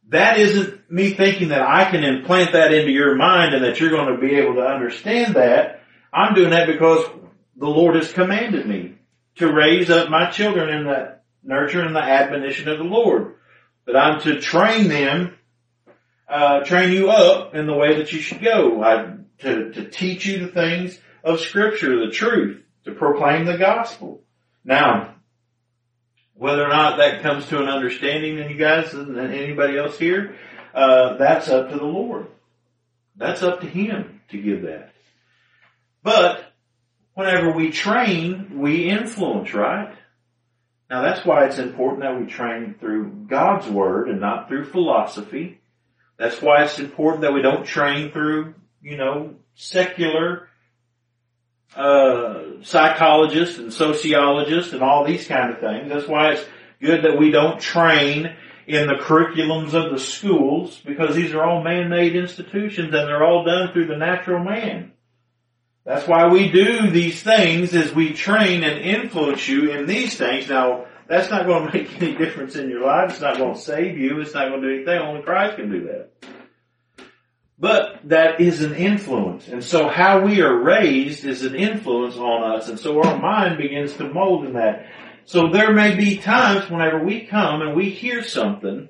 that 0.10 0.40
isn't 0.40 0.92
me 0.92 1.14
thinking 1.14 1.50
that 1.50 1.62
I 1.62 1.90
can 1.90 2.04
implant 2.04 2.54
that 2.54 2.74
into 2.74 2.92
your 2.92 3.16
mind 3.16 3.54
and 3.54 3.64
that 3.64 3.80
you're 3.80 3.92
going 3.92 4.14
to 4.14 4.20
be 4.20 4.36
able 4.36 4.56
to 4.56 4.66
understand 4.66 5.36
that. 5.36 5.82
I'm 6.12 6.34
doing 6.34 6.50
that 6.50 6.68
because 6.68 7.06
the 7.56 7.68
Lord 7.68 7.96
has 7.96 8.12
commanded 8.12 8.66
me 8.66 8.96
to 9.36 9.52
raise 9.52 9.90
up 9.90 10.10
my 10.10 10.32
children 10.32 10.70
in 10.70 10.86
the 10.86 11.20
nurture 11.44 11.82
and 11.82 11.96
the 11.96 12.02
admonition 12.02 12.68
of 12.70 12.80
the 12.80 12.84
Lord. 12.84 13.36
That 13.86 13.96
I'm 13.96 14.20
to 14.22 14.40
train 14.40 14.88
them, 14.88 15.38
uh, 16.28 16.62
train 16.62 16.92
you 16.92 17.10
up 17.10 17.56
in 17.56 17.68
the 17.68 17.74
way 17.74 17.98
that 17.98 18.12
you 18.12 18.20
should 18.20 18.42
go. 18.42 18.84
I, 18.84 19.16
to, 19.40 19.72
to 19.72 19.90
teach 19.90 20.26
you 20.26 20.46
the 20.46 20.52
things 20.52 21.00
of 21.24 21.40
scripture, 21.40 22.06
the 22.06 22.12
truth, 22.12 22.62
to 22.86 22.94
proclaim 22.94 23.46
the 23.46 23.58
gospel. 23.58 24.24
Now, 24.64 25.16
whether 26.40 26.64
or 26.64 26.70
not 26.70 26.98
that 26.98 27.22
comes 27.22 27.48
to 27.48 27.62
an 27.62 27.68
understanding 27.68 28.40
in 28.40 28.50
you 28.50 28.56
guys 28.56 28.94
and 28.94 29.18
anybody 29.20 29.78
else 29.78 30.00
here, 30.00 30.36
uh, 30.74 31.18
that's 31.18 31.50
up 31.50 31.70
to 31.70 31.76
the 31.76 31.84
Lord. 31.84 32.28
That's 33.18 33.44
up 33.44 33.60
to 33.60 33.68
Him 33.68 34.22
to 34.30 34.42
give 34.42 34.62
that. 34.62 34.94
But 36.02 36.46
whenever 37.14 37.52
we 37.52 37.72
train, 37.72 38.58
we 38.60 38.90
influence, 38.90 39.54
right? 39.54 39.94
Now 40.90 41.02
that's 41.02 41.26
why 41.26 41.46
it's 41.46 41.60
important 41.60 42.04
that 42.04 42.18
we 42.18 42.26
train 42.26 42.76
through 42.80 43.26
God's 43.28 43.68
Word 43.68 44.08
and 44.10 44.22
not 44.22 44.48
through 44.48 44.72
philosophy. 44.72 45.60
That's 46.18 46.42
why 46.42 46.64
it's 46.64 46.80
important 46.80 47.24
that 47.24 47.34
we 47.34 47.42
don't 47.42 47.66
train 47.66 48.12
through, 48.12 48.56
you 48.82 48.96
know, 48.96 49.36
secular 49.56 50.49
uh, 51.76 52.62
psychologists 52.62 53.58
and 53.58 53.74
sociologists 53.74 54.74
and 54.74 54.82
all 54.82 55.06
these 55.06 55.28
kind 55.28 55.54
of 55.54 55.60
things. 55.60 55.90
That's 55.90 56.08
why 56.08 56.32
it's 56.32 56.46
good 56.82 57.04
that 57.04 57.18
we 57.18 57.32
don't 57.32 57.60
train 57.60 58.36
in 58.68 58.88
the 58.88 58.96
curriculums 58.96 59.74
of 59.74 59.92
the 59.92 60.00
schools 60.00 60.80
because 60.86 61.16
these 61.16 61.34
are 61.34 61.44
all 61.44 61.64
man-made 61.64 62.16
institutions 62.16 62.94
and 62.94 63.08
they're 63.08 63.24
all 63.24 63.44
done 63.44 63.72
through 63.74 63.88
the 63.88 63.98
natural 63.98 64.44
man. 64.44 64.92
That's 65.86 66.08
why 66.08 66.28
we 66.28 66.52
do 66.52 66.92
these 66.92 67.24
things 67.24 67.74
is 67.74 67.94
we 67.94 68.14
train 68.14 68.64
and 68.64 68.80
influence 68.80 69.48
you 69.48 69.72
in 69.72 69.88
these 69.88 70.16
things. 70.16 70.48
Now, 70.48 70.86
that's 71.08 71.32
not 71.32 71.48
going 71.48 71.66
to 71.72 71.74
make 71.74 72.02
any 72.02 72.16
difference 72.16 72.56
in 72.56 72.70
your 72.70 72.86
life. 72.86 73.12
It's 73.12 73.22
not 73.22 73.38
going 73.38 73.56
to 73.56 73.60
save 73.60 73.98
you. 73.98 74.22
It's 74.22 74.34
not 74.34 74.50
going 74.50 74.62
to 74.62 74.68
do 74.68 74.76
anything. 74.76 75.00
Only 75.00 75.24
Christ 75.24 75.56
can 75.56 75.72
do 75.72 75.86
that. 75.86 76.12
But 77.60 78.00
that 78.06 78.40
is 78.40 78.62
an 78.62 78.74
influence. 78.74 79.50
And 79.50 79.62
so 79.62 79.90
how 79.90 80.22
we 80.22 80.42
are 80.42 80.64
raised 80.64 81.26
is 81.26 81.44
an 81.44 81.56
influence 81.56 82.16
on 82.16 82.56
us. 82.56 82.70
And 82.70 82.80
so 82.80 83.04
our 83.04 83.20
mind 83.20 83.58
begins 83.58 83.94
to 83.98 84.08
mold 84.08 84.46
in 84.46 84.54
that. 84.54 84.88
So 85.26 85.50
there 85.50 85.74
may 85.74 85.96
be 85.96 86.18
times 86.18 86.70
whenever 86.72 87.04
we 87.04 87.26
come 87.26 87.62
and 87.62 87.76
we 87.76 87.90
hear 87.90 88.24
something 88.24 88.88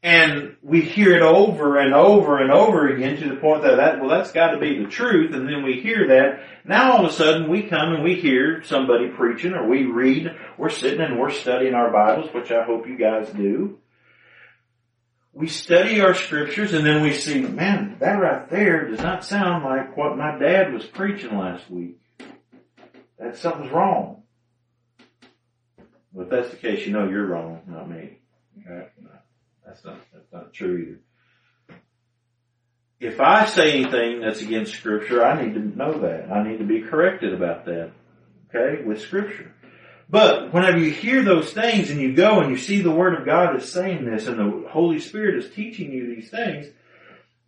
and 0.00 0.54
we 0.62 0.82
hear 0.82 1.16
it 1.16 1.22
over 1.22 1.78
and 1.78 1.92
over 1.92 2.40
and 2.40 2.52
over 2.52 2.88
again 2.88 3.16
to 3.16 3.28
the 3.28 3.36
point 3.36 3.62
that 3.64 3.76
that, 3.76 4.00
well, 4.00 4.10
that's 4.10 4.30
got 4.30 4.52
to 4.52 4.58
be 4.58 4.78
the 4.78 4.88
truth. 4.88 5.34
And 5.34 5.48
then 5.48 5.64
we 5.64 5.80
hear 5.80 6.06
that. 6.08 6.40
Now 6.64 6.92
all 6.92 7.04
of 7.04 7.10
a 7.10 7.14
sudden 7.14 7.50
we 7.50 7.64
come 7.64 7.94
and 7.94 8.04
we 8.04 8.14
hear 8.14 8.62
somebody 8.62 9.08
preaching 9.08 9.54
or 9.54 9.66
we 9.68 9.86
read, 9.86 10.30
we're 10.56 10.70
sitting 10.70 11.00
and 11.00 11.18
we're 11.18 11.32
studying 11.32 11.74
our 11.74 11.90
Bibles, 11.90 12.32
which 12.32 12.52
I 12.52 12.62
hope 12.62 12.86
you 12.86 12.96
guys 12.96 13.28
do 13.30 13.80
we 15.34 15.48
study 15.48 16.00
our 16.00 16.14
scriptures 16.14 16.72
and 16.72 16.86
then 16.86 17.02
we 17.02 17.12
see, 17.12 17.40
man, 17.40 17.96
that 17.98 18.12
right 18.12 18.48
there 18.48 18.88
does 18.88 19.00
not 19.00 19.24
sound 19.24 19.64
like 19.64 19.96
what 19.96 20.16
my 20.16 20.38
dad 20.38 20.72
was 20.72 20.86
preaching 20.86 21.36
last 21.36 21.68
week. 21.68 21.98
That 23.18 23.36
something's 23.36 23.72
wrong. 23.72 24.22
Well, 26.12 26.26
if 26.26 26.30
that's 26.30 26.50
the 26.50 26.56
case, 26.56 26.86
you 26.86 26.92
know 26.92 27.08
you're 27.08 27.26
wrong, 27.26 27.62
not 27.66 27.90
me. 27.90 28.18
Okay? 28.60 28.88
No, 29.02 29.10
that's 29.66 29.84
not, 29.84 29.98
that's 30.12 30.32
not 30.32 30.52
true 30.52 30.76
either. 30.78 31.00
If 33.00 33.20
I 33.20 33.46
say 33.46 33.72
anything 33.72 34.20
that's 34.20 34.40
against 34.40 34.74
scripture, 34.74 35.24
I 35.24 35.42
need 35.42 35.54
to 35.54 35.60
know 35.60 36.00
that. 36.00 36.30
I 36.30 36.48
need 36.48 36.58
to 36.58 36.64
be 36.64 36.82
corrected 36.82 37.34
about 37.34 37.64
that. 37.64 37.90
Okay? 38.48 38.84
With 38.84 39.00
scripture. 39.00 39.52
But 40.14 40.52
whenever 40.54 40.78
you 40.78 40.92
hear 40.92 41.24
those 41.24 41.52
things 41.52 41.90
and 41.90 42.00
you 42.00 42.14
go 42.14 42.38
and 42.38 42.48
you 42.48 42.56
see 42.56 42.80
the 42.80 42.88
Word 42.92 43.18
of 43.18 43.26
God 43.26 43.56
is 43.56 43.72
saying 43.72 44.04
this 44.04 44.28
and 44.28 44.38
the 44.38 44.68
Holy 44.68 45.00
Spirit 45.00 45.44
is 45.44 45.52
teaching 45.52 45.90
you 45.90 46.14
these 46.14 46.30
things, 46.30 46.68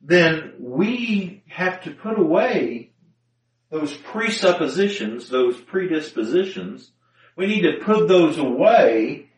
then 0.02 0.54
we 0.58 1.44
have 1.46 1.84
to 1.84 1.92
put 1.92 2.18
away 2.18 2.90
those 3.70 3.96
presuppositions, 3.96 5.28
those 5.28 5.56
predispositions. 5.56 6.90
We 7.36 7.46
need 7.46 7.62
to 7.62 7.84
put 7.84 8.08
those 8.08 8.36
away 8.36 9.28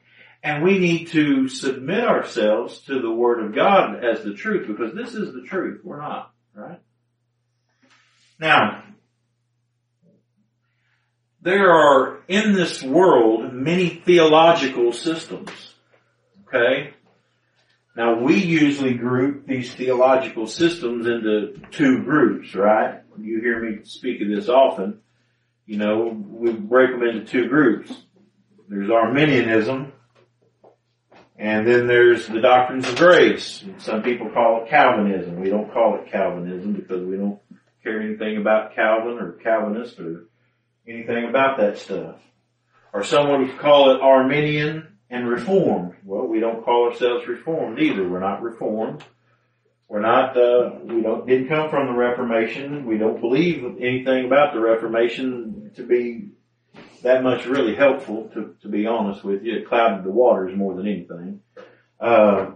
And 0.43 0.63
we 0.63 0.79
need 0.79 1.09
to 1.09 1.49
submit 1.49 2.05
ourselves 2.05 2.79
to 2.87 3.01
the 3.01 3.11
Word 3.11 3.45
of 3.45 3.55
God 3.55 4.05
as 4.05 4.23
the 4.23 4.35
truth 4.35 4.69
because 4.69 4.95
this 4.95 5.15
is 5.15 5.35
the 5.35 5.43
truth. 5.43 5.81
We're 5.85 6.01
not, 6.01 6.33
right? 6.55 6.81
Now, 8.39 8.85
there 11.43 11.71
are 11.71 12.21
in 12.29 12.53
this 12.53 12.83
world 12.83 13.53
many 13.53 13.89
theological 13.89 14.93
systems. 14.93 15.51
Okay? 16.47 16.95
Now 17.97 18.21
we 18.21 18.37
usually 18.37 18.95
group 18.95 19.47
these 19.47 19.75
theological 19.75 20.47
systems 20.47 21.07
into 21.07 21.61
two 21.71 22.03
groups, 22.05 22.55
right? 22.55 23.01
You 23.21 23.41
hear 23.41 23.61
me 23.61 23.85
speak 23.85 24.21
of 24.23 24.29
this 24.29 24.49
often. 24.49 25.01
You 25.67 25.79
know, 25.79 26.09
we 26.09 26.53
break 26.53 26.93
them 26.93 27.03
into 27.03 27.25
two 27.25 27.49
groups. 27.49 27.93
There's 28.69 28.91
Arminianism, 28.91 29.93
and 31.37 31.67
then 31.67 31.87
there's 31.87 32.27
the 32.27 32.41
doctrines 32.41 32.89
of 32.89 32.97
grace. 32.97 33.65
Some 33.79 34.03
people 34.03 34.31
call 34.31 34.63
it 34.63 34.71
Calvinism. 34.71 35.41
We 35.41 35.51
don't 35.51 35.73
call 35.73 35.97
it 35.97 36.11
Calvinism 36.11 36.73
because 36.73 37.03
we 37.05 37.17
don't 37.17 37.41
care 37.83 38.01
anything 38.01 38.37
about 38.37 38.75
Calvin 38.75 39.19
or 39.19 39.33
Calvinist 39.33 39.99
or 39.99 40.29
anything 40.89 41.29
about 41.29 41.59
that 41.59 41.79
stuff. 41.79 42.17
Or 42.93 43.05
someone 43.05 43.47
would 43.47 43.59
call 43.59 43.91
it 43.95 44.01
Arminian 44.01 44.89
and 45.11 45.29
Reformed. 45.29 45.95
Well, 46.05 46.27
we 46.27 46.41
don't 46.41 46.65
call 46.65 46.89
ourselves 46.89 47.27
Reformed 47.27 47.79
either. 47.79 48.09
We're 48.09 48.21
not 48.21 48.43
Reformed. 48.43 49.05
We're 49.89 50.01
not, 50.01 50.37
uh, 50.37 50.73
we 50.85 51.01
don't, 51.01 51.27
didn't 51.27 51.49
come 51.49 51.71
from 51.71 51.87
the 51.87 51.93
Reformation. 51.95 52.85
We 52.85 52.99
don't 52.99 53.21
believe 53.21 53.65
anything 53.81 54.27
about 54.27 54.53
the 54.53 54.61
Reformation 54.61 55.71
to 55.77 55.87
be 55.87 56.29
that 57.03 57.23
much 57.23 57.47
really 57.47 57.75
helpful, 57.75 58.31
to, 58.35 58.55
to 58.63 58.69
be 58.69 58.87
honest 58.87 59.25
with 59.25 59.45
you. 59.45 59.57
It 59.57 59.69
clouded 59.69 60.05
the 60.05 60.11
waters 60.11 60.57
more 60.57 60.75
than 60.75 60.87
anything. 60.87 61.41
Uh, 61.99 62.51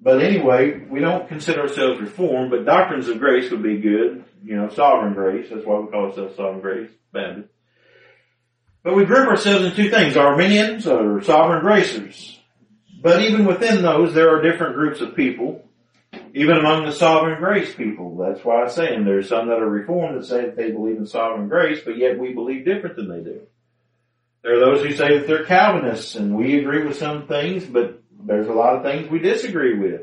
but 0.00 0.22
anyway, 0.22 0.80
we 0.90 1.00
don't 1.00 1.28
consider 1.28 1.62
ourselves 1.62 2.00
Reformed, 2.00 2.50
but 2.50 2.64
doctrines 2.64 3.08
of 3.08 3.18
grace 3.18 3.50
would 3.50 3.62
be 3.62 3.78
good. 3.78 4.24
You 4.44 4.56
know, 4.56 4.68
sovereign 4.68 5.14
grace. 5.14 5.48
That's 5.50 5.64
why 5.64 5.78
we 5.78 5.90
call 5.90 6.06
ourselves 6.06 6.36
sovereign 6.36 6.60
grace 6.60 6.90
Baptist. 7.12 7.48
But 8.86 8.94
we 8.94 9.04
group 9.04 9.26
ourselves 9.26 9.64
in 9.64 9.74
two 9.74 9.90
things, 9.90 10.16
Arminians 10.16 10.86
or 10.86 11.20
sovereign 11.20 11.60
gracers. 11.60 12.38
But 13.02 13.20
even 13.20 13.44
within 13.44 13.82
those, 13.82 14.14
there 14.14 14.30
are 14.30 14.40
different 14.40 14.76
groups 14.76 15.00
of 15.00 15.16
people, 15.16 15.68
even 16.34 16.56
among 16.56 16.86
the 16.86 16.92
sovereign 16.92 17.40
grace 17.40 17.74
people. 17.74 18.16
That's 18.16 18.44
why 18.44 18.62
I'm 18.62 18.70
saying 18.70 19.04
there's 19.04 19.28
some 19.28 19.48
that 19.48 19.58
are 19.58 19.68
reformed 19.68 20.16
that 20.16 20.24
say 20.24 20.42
that 20.42 20.56
they 20.56 20.70
believe 20.70 20.98
in 20.98 21.06
sovereign 21.08 21.48
grace, 21.48 21.80
but 21.84 21.98
yet 21.98 22.16
we 22.16 22.32
believe 22.32 22.64
different 22.64 22.94
than 22.94 23.08
they 23.08 23.28
do. 23.28 23.40
There 24.44 24.54
are 24.54 24.60
those 24.60 24.86
who 24.86 24.94
say 24.94 25.18
that 25.18 25.26
they're 25.26 25.44
Calvinists 25.44 26.14
and 26.14 26.36
we 26.36 26.60
agree 26.60 26.86
with 26.86 26.96
some 26.96 27.26
things, 27.26 27.64
but 27.64 28.00
there's 28.24 28.46
a 28.46 28.52
lot 28.52 28.76
of 28.76 28.84
things 28.84 29.10
we 29.10 29.18
disagree 29.18 29.76
with. 29.76 30.02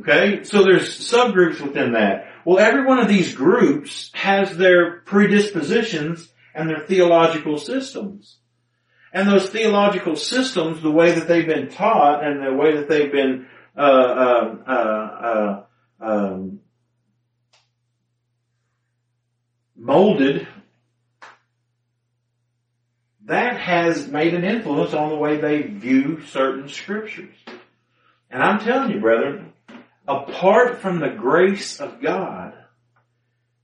Okay? 0.00 0.44
So 0.44 0.62
there's 0.62 0.90
subgroups 0.90 1.62
within 1.62 1.92
that. 1.94 2.26
Well, 2.44 2.58
every 2.58 2.84
one 2.84 2.98
of 2.98 3.08
these 3.08 3.34
groups 3.34 4.10
has 4.12 4.58
their 4.58 5.00
predispositions 5.00 6.28
and 6.54 6.68
their 6.68 6.80
theological 6.80 7.58
systems. 7.58 8.38
And 9.12 9.28
those 9.28 9.50
theological 9.50 10.16
systems, 10.16 10.82
the 10.82 10.90
way 10.90 11.12
that 11.12 11.28
they've 11.28 11.46
been 11.46 11.68
taught 11.68 12.24
and 12.24 12.42
the 12.42 12.54
way 12.54 12.76
that 12.76 12.88
they've 12.88 13.12
been 13.12 13.46
uh, 13.76 13.80
uh, 13.80 14.56
uh, 14.66 15.64
um, 16.00 16.60
molded, 19.76 20.48
that 23.24 23.60
has 23.60 24.08
made 24.08 24.34
an 24.34 24.44
influence 24.44 24.94
on 24.94 25.10
the 25.10 25.16
way 25.16 25.36
they 25.36 25.62
view 25.62 26.22
certain 26.22 26.68
scriptures. 26.68 27.34
And 28.30 28.42
I'm 28.42 28.60
telling 28.60 28.92
you, 28.92 29.00
brethren, 29.00 29.52
apart 30.08 30.80
from 30.80 31.00
the 31.00 31.10
grace 31.10 31.80
of 31.80 32.00
God, 32.00 32.54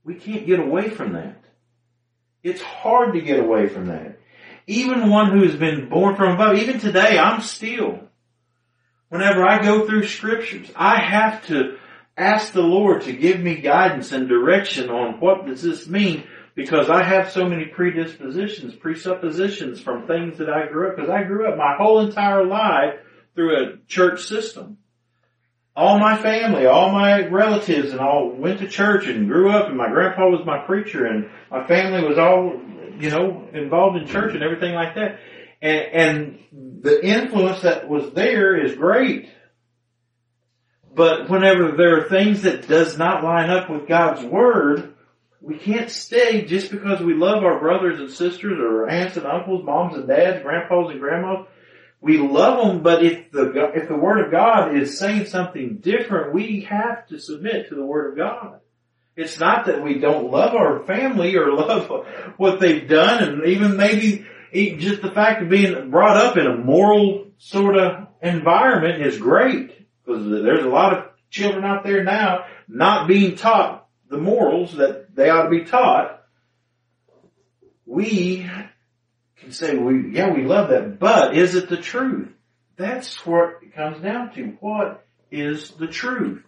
we 0.03 0.15
can't 0.15 0.45
get 0.45 0.59
away 0.59 0.89
from 0.89 1.13
that. 1.13 1.38
It's 2.43 2.61
hard 2.61 3.13
to 3.13 3.21
get 3.21 3.39
away 3.39 3.67
from 3.67 3.87
that. 3.87 4.19
Even 4.67 5.09
one 5.09 5.31
who 5.31 5.43
has 5.45 5.55
been 5.55 5.89
born 5.89 6.15
from 6.15 6.33
above, 6.33 6.57
even 6.57 6.79
today, 6.79 7.17
I'm 7.17 7.41
still, 7.41 7.99
whenever 9.09 9.43
I 9.43 9.61
go 9.61 9.85
through 9.85 10.07
scriptures, 10.07 10.71
I 10.75 11.01
have 11.01 11.45
to 11.47 11.77
ask 12.15 12.53
the 12.53 12.61
Lord 12.61 13.01
to 13.03 13.13
give 13.13 13.39
me 13.39 13.61
guidance 13.61 14.11
and 14.11 14.29
direction 14.29 14.89
on 14.89 15.19
what 15.19 15.47
does 15.47 15.61
this 15.61 15.87
mean 15.87 16.25
because 16.55 16.89
I 16.89 17.03
have 17.03 17.31
so 17.31 17.45
many 17.45 17.65
predispositions, 17.65 18.75
presuppositions 18.75 19.81
from 19.81 20.07
things 20.07 20.37
that 20.37 20.49
I 20.49 20.67
grew 20.67 20.89
up, 20.89 20.97
because 20.97 21.09
I 21.09 21.23
grew 21.23 21.49
up 21.49 21.57
my 21.57 21.75
whole 21.77 22.01
entire 22.01 22.45
life 22.45 22.95
through 23.33 23.55
a 23.55 23.77
church 23.87 24.23
system 24.25 24.77
all 25.75 25.99
my 25.99 26.21
family, 26.21 26.65
all 26.65 26.91
my 26.91 27.27
relatives 27.27 27.91
and 27.91 27.99
all 27.99 28.29
went 28.31 28.59
to 28.59 28.67
church 28.67 29.07
and 29.07 29.27
grew 29.27 29.51
up 29.51 29.67
and 29.67 29.77
my 29.77 29.89
grandpa 29.89 30.27
was 30.29 30.45
my 30.45 30.57
preacher 30.59 31.05
and 31.05 31.29
my 31.49 31.65
family 31.67 32.07
was 32.07 32.17
all, 32.17 32.59
you 32.99 33.09
know, 33.09 33.47
involved 33.53 33.97
in 33.97 34.07
church 34.07 34.33
and 34.33 34.43
everything 34.43 34.73
like 34.73 34.95
that. 34.95 35.19
And, 35.61 36.39
and 36.51 36.83
the 36.83 37.05
influence 37.05 37.61
that 37.61 37.87
was 37.87 38.11
there 38.11 38.57
is 38.61 38.75
great. 38.75 39.29
But 40.93 41.29
whenever 41.29 41.73
there 41.73 41.99
are 41.99 42.09
things 42.09 42.41
that 42.41 42.67
does 42.67 42.97
not 42.97 43.23
line 43.23 43.49
up 43.49 43.69
with 43.69 43.87
God's 43.87 44.25
Word, 44.25 44.95
we 45.39 45.57
can't 45.57 45.89
stay 45.89 46.43
just 46.43 46.71
because 46.71 46.99
we 46.99 47.13
love 47.13 47.43
our 47.43 47.59
brothers 47.59 47.99
and 47.99 48.09
sisters 48.09 48.59
or 48.59 48.89
aunts 48.89 49.15
and 49.15 49.25
uncles, 49.25 49.63
moms 49.63 49.95
and 49.95 50.07
dads, 50.07 50.43
grandpas 50.43 50.91
and 50.91 50.99
grandmas 50.99 51.47
we 52.01 52.17
love 52.17 52.65
them, 52.65 52.81
but 52.81 53.03
if 53.03 53.31
the, 53.31 53.71
if 53.75 53.89
the 53.89 53.97
Word 53.97 54.25
of 54.25 54.31
God 54.31 54.75
is 54.75 54.97
saying 54.97 55.25
something 55.25 55.77
different, 55.77 56.33
we 56.33 56.61
have 56.61 57.07
to 57.07 57.19
submit 57.19 57.69
to 57.69 57.75
the 57.75 57.85
Word 57.85 58.11
of 58.11 58.17
God. 58.17 58.59
It's 59.17 59.37
not 59.37 59.65
that 59.65 59.83
we 59.83 59.99
don't 59.99 60.31
love 60.31 60.55
our 60.55 60.85
family 60.85 61.35
or 61.35 61.51
love 61.53 62.05
what 62.37 62.59
they've 62.59 62.87
done 62.87 63.23
and 63.23 63.45
even 63.45 63.75
maybe 63.75 64.25
just 64.53 65.01
the 65.01 65.11
fact 65.11 65.43
of 65.43 65.49
being 65.49 65.91
brought 65.91 66.17
up 66.17 66.37
in 66.37 66.47
a 66.47 66.55
moral 66.55 67.27
sort 67.37 67.77
of 67.77 68.07
environment 68.21 69.05
is 69.05 69.17
great 69.17 69.87
because 70.05 70.25
there's 70.25 70.65
a 70.65 70.69
lot 70.69 70.97
of 70.97 71.05
children 71.29 71.65
out 71.65 71.83
there 71.83 72.03
now 72.03 72.45
not 72.67 73.07
being 73.07 73.35
taught 73.35 73.87
the 74.09 74.17
morals 74.17 74.75
that 74.77 75.15
they 75.15 75.29
ought 75.29 75.43
to 75.43 75.49
be 75.49 75.65
taught. 75.65 76.23
We 77.85 78.49
can 79.39 79.51
say, 79.51 79.75
we, 79.77 80.11
yeah, 80.11 80.33
we 80.33 80.43
love 80.43 80.69
that, 80.69 80.99
but 80.99 81.35
is 81.35 81.55
it 81.55 81.69
the 81.69 81.77
truth? 81.77 82.29
That's 82.77 83.25
what 83.25 83.59
it 83.61 83.75
comes 83.75 84.01
down 84.01 84.33
to. 84.35 84.57
What 84.59 85.05
is 85.31 85.71
the 85.71 85.87
truth? 85.87 86.43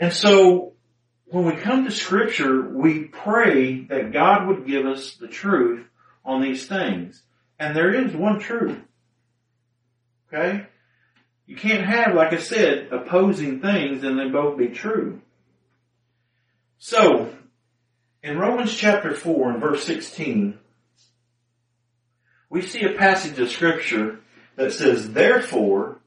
And 0.00 0.12
so, 0.12 0.72
when 1.26 1.44
we 1.44 1.56
come 1.56 1.84
to 1.84 1.90
scripture, 1.90 2.68
we 2.68 3.04
pray 3.04 3.84
that 3.86 4.12
God 4.12 4.46
would 4.46 4.66
give 4.66 4.86
us 4.86 5.14
the 5.14 5.28
truth 5.28 5.86
on 6.24 6.40
these 6.40 6.66
things. 6.66 7.22
And 7.58 7.74
there 7.74 7.92
is 7.92 8.14
one 8.14 8.38
truth. 8.38 8.78
Okay? 10.28 10.66
You 11.46 11.56
can't 11.56 11.86
have, 11.86 12.14
like 12.14 12.32
I 12.32 12.38
said, 12.38 12.88
opposing 12.92 13.60
things 13.60 14.04
and 14.04 14.18
they 14.18 14.28
both 14.28 14.58
be 14.58 14.68
true. 14.68 15.20
So, 16.78 17.32
in 18.22 18.38
Romans 18.38 18.74
chapter 18.74 19.14
4 19.14 19.52
and 19.52 19.60
verse 19.60 19.84
16, 19.84 20.58
we 22.50 22.62
see 22.62 22.84
a 22.84 22.96
passage 22.96 23.38
of 23.38 23.50
scripture 23.50 24.20
that 24.56 24.72
says, 24.72 25.12
therefore, 25.12 26.00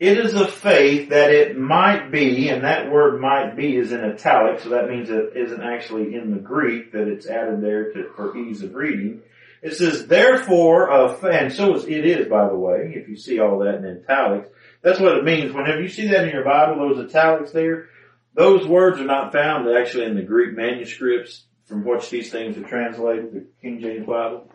it 0.00 0.18
is 0.18 0.34
a 0.34 0.48
faith 0.48 1.10
that 1.10 1.30
it 1.30 1.56
might 1.56 2.10
be, 2.10 2.48
and 2.48 2.64
that 2.64 2.90
word 2.90 3.20
might 3.20 3.56
be 3.56 3.76
is 3.76 3.92
in 3.92 4.00
italic, 4.00 4.60
so 4.60 4.70
that 4.70 4.88
means 4.88 5.10
it 5.10 5.36
isn't 5.36 5.62
actually 5.62 6.14
in 6.14 6.32
the 6.32 6.40
Greek, 6.40 6.92
that 6.92 7.06
it's 7.06 7.28
added 7.28 7.62
there 7.62 7.92
to, 7.92 8.10
for 8.16 8.36
ease 8.36 8.62
of 8.62 8.74
reading. 8.74 9.20
It 9.62 9.76
says, 9.76 10.08
therefore, 10.08 10.90
of, 10.90 11.24
and 11.24 11.52
so 11.52 11.76
it 11.76 12.04
is, 12.04 12.26
by 12.26 12.48
the 12.48 12.56
way, 12.56 12.94
if 12.96 13.08
you 13.08 13.16
see 13.16 13.38
all 13.38 13.60
that 13.60 13.76
in 13.76 14.02
italics. 14.02 14.48
That's 14.82 14.98
what 14.98 15.16
it 15.16 15.24
means. 15.24 15.54
Whenever 15.54 15.80
you 15.80 15.88
see 15.88 16.08
that 16.08 16.24
in 16.24 16.30
your 16.30 16.44
Bible, 16.44 16.88
those 16.88 17.08
italics 17.08 17.52
there, 17.52 17.86
those 18.34 18.66
words 18.66 18.98
are 18.98 19.04
not 19.04 19.30
found 19.30 19.68
actually 19.68 20.06
in 20.06 20.16
the 20.16 20.22
Greek 20.22 20.56
manuscripts 20.56 21.44
from 21.66 21.84
which 21.84 22.10
these 22.10 22.30
things 22.30 22.56
are 22.58 22.68
translated, 22.68 23.32
the 23.32 23.46
King 23.60 23.80
James 23.80 24.06
Bible. 24.06 24.48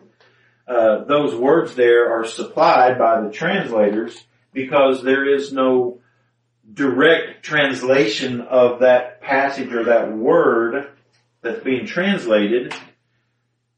Uh, 0.68 1.04
those 1.04 1.34
words 1.34 1.74
there 1.74 2.12
are 2.12 2.26
supplied 2.26 2.98
by 2.98 3.22
the 3.22 3.30
translators 3.30 4.22
because 4.52 5.02
there 5.02 5.34
is 5.34 5.52
no 5.52 6.00
direct 6.74 7.42
translation 7.42 8.42
of 8.42 8.80
that 8.80 9.22
passage 9.22 9.72
or 9.72 9.84
that 9.84 10.12
word 10.12 10.90
that's 11.40 11.64
being 11.64 11.86
translated 11.86 12.74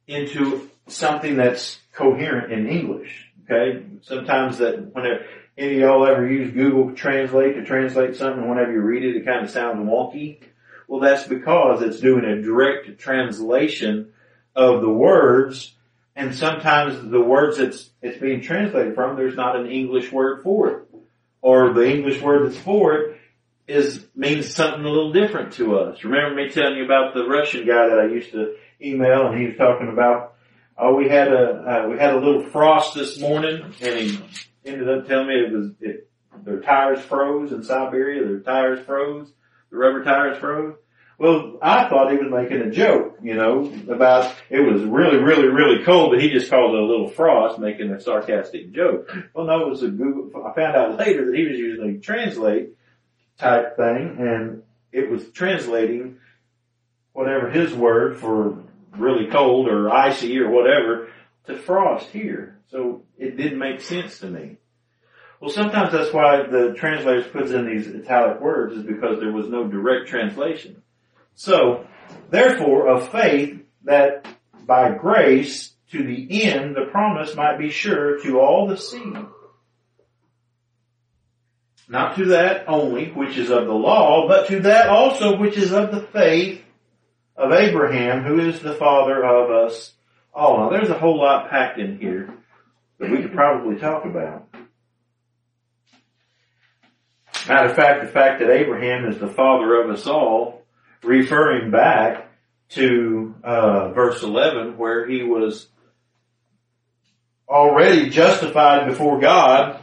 into 0.08 0.68
something 0.88 1.36
that's 1.36 1.78
coherent 1.92 2.52
in 2.52 2.66
English. 2.66 3.30
Okay? 3.44 3.84
Sometimes 4.02 4.58
that 4.58 4.92
whenever 4.92 5.24
any 5.56 5.74
of 5.74 5.80
y'all 5.80 6.06
ever 6.06 6.28
use 6.28 6.52
Google 6.52 6.94
Translate 6.94 7.54
to 7.54 7.64
translate 7.64 8.16
something, 8.16 8.48
whenever 8.48 8.72
you 8.72 8.80
read 8.80 9.04
it, 9.04 9.16
it 9.16 9.24
kind 9.24 9.44
of 9.44 9.50
sounds 9.50 9.78
wonky. 9.78 10.40
Well, 10.88 11.00
that's 11.00 11.28
because 11.28 11.82
it's 11.82 12.00
doing 12.00 12.24
a 12.24 12.42
direct 12.42 12.98
translation 12.98 14.12
of 14.56 14.80
the 14.80 14.90
words 14.90 15.74
and 16.16 16.34
sometimes 16.34 17.10
the 17.10 17.20
words 17.20 17.58
it's, 17.58 17.90
it's 18.02 18.18
being 18.18 18.42
translated 18.42 18.94
from, 18.94 19.16
there's 19.16 19.36
not 19.36 19.56
an 19.56 19.66
English 19.66 20.10
word 20.12 20.42
for 20.42 20.68
it. 20.68 20.82
Or 21.42 21.72
the 21.72 21.88
English 21.88 22.20
word 22.20 22.46
that's 22.46 22.62
for 22.62 22.94
it 22.94 23.16
is, 23.66 24.04
means 24.14 24.54
something 24.54 24.84
a 24.84 24.88
little 24.88 25.12
different 25.12 25.54
to 25.54 25.78
us. 25.78 26.02
Remember 26.04 26.34
me 26.34 26.50
telling 26.50 26.76
you 26.76 26.84
about 26.84 27.14
the 27.14 27.24
Russian 27.24 27.66
guy 27.66 27.88
that 27.88 27.98
I 27.98 28.12
used 28.12 28.32
to 28.32 28.56
email 28.82 29.28
and 29.28 29.40
he 29.40 29.46
was 29.46 29.56
talking 29.56 29.88
about, 29.88 30.34
oh, 30.76 30.94
we 30.94 31.08
had 31.08 31.28
a, 31.28 31.84
uh, 31.84 31.88
we 31.88 31.98
had 31.98 32.14
a 32.14 32.18
little 32.18 32.42
frost 32.50 32.94
this 32.94 33.18
morning 33.20 33.62
and 33.80 33.98
he 33.98 34.20
ended 34.64 34.88
up 34.88 35.06
telling 35.06 35.28
me 35.28 35.34
it 35.34 35.52
was, 35.52 35.70
it, 35.80 36.10
their 36.44 36.60
tires 36.60 37.00
froze 37.00 37.52
in 37.52 37.62
Siberia, 37.62 38.26
their 38.26 38.40
tires 38.40 38.84
froze, 38.84 39.30
the 39.70 39.76
rubber 39.76 40.02
tires 40.02 40.38
froze. 40.38 40.74
Well, 41.20 41.58
I 41.60 41.86
thought 41.86 42.10
he 42.10 42.16
was 42.16 42.30
making 42.30 42.66
a 42.66 42.70
joke, 42.70 43.18
you 43.22 43.34
know, 43.34 43.70
about 43.90 44.34
it 44.48 44.60
was 44.60 44.82
really, 44.84 45.18
really, 45.18 45.48
really 45.48 45.84
cold, 45.84 46.12
but 46.12 46.22
he 46.22 46.30
just 46.30 46.48
called 46.48 46.74
it 46.74 46.80
a 46.80 46.86
little 46.86 47.10
frost, 47.10 47.58
making 47.58 47.90
a 47.90 48.00
sarcastic 48.00 48.72
joke. 48.72 49.14
Well, 49.34 49.44
no, 49.44 49.60
it 49.60 49.68
was 49.68 49.82
a 49.82 49.88
Google. 49.88 50.46
I 50.46 50.54
found 50.54 50.76
out 50.76 50.96
later 50.96 51.26
that 51.26 51.36
he 51.36 51.46
was 51.46 51.58
using 51.58 51.90
a 51.90 51.98
translate 51.98 52.70
type 53.36 53.76
thing, 53.76 54.16
and 54.18 54.62
it 54.92 55.10
was 55.10 55.28
translating 55.32 56.16
whatever 57.12 57.50
his 57.50 57.74
word 57.74 58.16
for 58.16 58.56
really 58.96 59.26
cold 59.30 59.68
or 59.68 59.90
icy 59.90 60.38
or 60.38 60.48
whatever 60.48 61.10
to 61.44 61.54
frost 61.54 62.06
here. 62.06 62.58
So 62.68 63.02
it 63.18 63.36
didn't 63.36 63.58
make 63.58 63.82
sense 63.82 64.20
to 64.20 64.26
me. 64.26 64.56
Well, 65.38 65.50
sometimes 65.50 65.92
that's 65.92 66.14
why 66.14 66.46
the 66.46 66.72
translators 66.72 67.26
puts 67.30 67.50
in 67.50 67.66
these 67.66 67.88
italic 67.88 68.40
words 68.40 68.74
is 68.74 68.84
because 68.84 69.20
there 69.20 69.32
was 69.32 69.48
no 69.50 69.68
direct 69.68 70.08
translation. 70.08 70.82
So, 71.34 71.86
therefore, 72.30 72.88
of 72.88 73.10
faith 73.10 73.60
that 73.84 74.26
by 74.66 74.92
grace 74.92 75.72
to 75.90 76.02
the 76.04 76.44
end 76.44 76.76
the 76.76 76.86
promise 76.90 77.34
might 77.34 77.58
be 77.58 77.70
sure 77.70 78.20
to 78.22 78.38
all 78.40 78.68
the 78.68 78.76
seed. 78.76 79.16
Not 81.88 82.16
to 82.16 82.26
that 82.26 82.68
only 82.68 83.10
which 83.10 83.36
is 83.36 83.50
of 83.50 83.66
the 83.66 83.72
law, 83.72 84.28
but 84.28 84.46
to 84.46 84.60
that 84.60 84.88
also 84.88 85.36
which 85.36 85.56
is 85.56 85.72
of 85.72 85.90
the 85.90 86.02
faith 86.02 86.62
of 87.36 87.52
Abraham, 87.52 88.22
who 88.22 88.38
is 88.38 88.60
the 88.60 88.74
father 88.74 89.24
of 89.24 89.50
us 89.50 89.92
all. 90.32 90.58
Now 90.58 90.70
there's 90.70 90.90
a 90.90 90.98
whole 90.98 91.18
lot 91.18 91.50
packed 91.50 91.80
in 91.80 91.98
here 91.98 92.32
that 92.98 93.10
we 93.10 93.22
could 93.22 93.32
probably 93.32 93.76
talk 93.76 94.04
about. 94.04 94.46
Matter 97.48 97.70
of 97.70 97.74
fact, 97.74 98.02
the 98.02 98.08
fact 98.08 98.38
that 98.38 98.50
Abraham 98.50 99.06
is 99.06 99.18
the 99.18 99.26
father 99.26 99.82
of 99.82 99.90
us 99.90 100.06
all 100.06 100.59
referring 101.02 101.70
back 101.70 102.28
to 102.70 103.34
uh, 103.42 103.88
verse 103.92 104.22
11 104.22 104.76
where 104.78 105.06
he 105.06 105.22
was 105.22 105.66
already 107.48 108.10
justified 108.10 108.86
before 108.86 109.20
God 109.20 109.80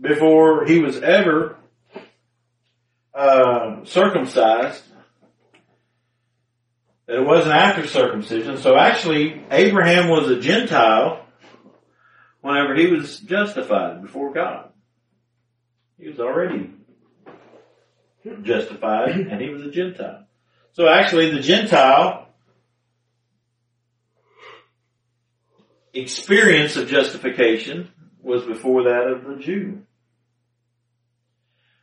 before 0.00 0.64
he 0.64 0.78
was 0.78 0.96
ever 0.98 1.56
uh, 3.14 3.84
circumcised. 3.84 4.82
It 7.08 7.24
wasn't 7.24 7.54
after 7.54 7.86
circumcision. 7.86 8.58
So 8.58 8.76
actually, 8.76 9.42
Abraham 9.50 10.08
was 10.08 10.28
a 10.28 10.40
Gentile 10.40 11.26
whenever 12.42 12.74
he 12.74 12.86
was 12.86 13.18
justified 13.20 14.02
before 14.02 14.32
God. 14.32 14.70
He 15.98 16.08
was 16.08 16.20
already 16.20 16.70
justified 18.42 19.10
and 19.10 19.40
he 19.40 19.48
was 19.48 19.62
a 19.62 19.70
Gentile. 19.70 20.27
So 20.72 20.88
actually 20.88 21.30
the 21.30 21.40
Gentile 21.40 22.28
experience 25.92 26.76
of 26.76 26.88
justification 26.88 27.90
was 28.22 28.44
before 28.44 28.84
that 28.84 29.08
of 29.08 29.24
the 29.24 29.42
Jew. 29.42 29.82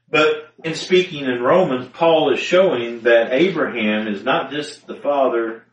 But 0.09 0.53
in 0.63 0.75
speaking 0.75 1.25
in 1.25 1.41
Romans, 1.41 1.89
Paul 1.93 2.33
is 2.33 2.39
showing 2.39 3.01
that 3.01 3.33
Abraham 3.33 4.07
is 4.07 4.23
not 4.23 4.51
just 4.51 4.87
the 4.87 4.95
father 4.95 5.63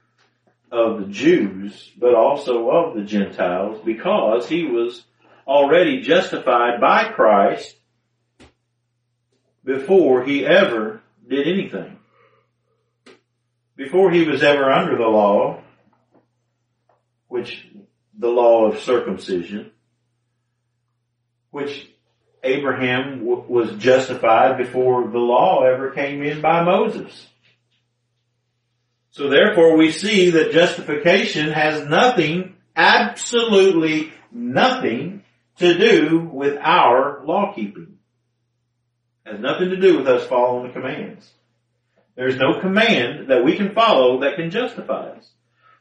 of 0.70 1.00
the 1.00 1.06
Jews, 1.06 1.90
but 1.98 2.14
also 2.14 2.70
of 2.70 2.94
the 2.94 3.02
Gentiles 3.02 3.80
because 3.84 4.48
he 4.48 4.64
was 4.64 5.04
already 5.46 6.00
justified 6.00 6.80
by 6.80 7.12
Christ 7.12 7.76
before 9.64 10.24
he 10.24 10.46
ever 10.46 11.02
did 11.28 11.46
anything 11.46 11.98
before 13.82 14.10
he 14.10 14.24
was 14.24 14.42
ever 14.42 14.70
under 14.70 14.96
the 14.96 15.08
law, 15.08 15.60
which 17.28 17.66
the 18.16 18.28
law 18.28 18.66
of 18.66 18.80
circumcision, 18.80 19.70
which 21.50 21.88
Abraham 22.44 23.20
w- 23.20 23.44
was 23.48 23.72
justified 23.72 24.58
before 24.58 25.08
the 25.08 25.18
law 25.18 25.62
ever 25.64 25.90
came 25.90 26.22
in 26.22 26.40
by 26.40 26.62
Moses. 26.62 27.28
So 29.10 29.28
therefore 29.28 29.76
we 29.76 29.90
see 29.90 30.30
that 30.30 30.52
justification 30.52 31.50
has 31.50 31.86
nothing, 31.86 32.54
absolutely 32.76 34.12
nothing 34.30 35.22
to 35.58 35.78
do 35.78 36.20
with 36.32 36.56
our 36.60 37.24
law 37.24 37.52
keeping. 37.54 37.98
Has 39.26 39.40
nothing 39.40 39.70
to 39.70 39.76
do 39.76 39.98
with 39.98 40.08
us 40.08 40.26
following 40.26 40.68
the 40.68 40.72
commands. 40.72 41.30
There's 42.14 42.36
no 42.36 42.60
command 42.60 43.28
that 43.28 43.44
we 43.44 43.56
can 43.56 43.74
follow 43.74 44.20
that 44.20 44.36
can 44.36 44.50
justify 44.50 45.10
us. 45.10 45.30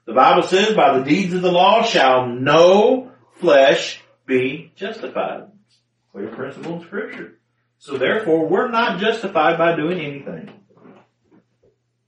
The 0.06 0.14
Bible 0.14 0.44
says, 0.44 0.74
by 0.76 0.98
the 0.98 1.04
deeds 1.04 1.34
of 1.34 1.42
the 1.42 1.52
law 1.52 1.84
shall 1.84 2.28
no 2.28 3.12
flesh 3.40 4.02
be 4.26 4.72
justified. 4.76 5.48
Clear 6.12 6.30
principle 6.30 6.78
in 6.78 6.82
scripture. 6.82 7.40
So 7.78 7.98
therefore, 7.98 8.48
we're 8.48 8.70
not 8.70 9.00
justified 9.00 9.58
by 9.58 9.76
doing 9.76 10.00
anything. 10.00 10.52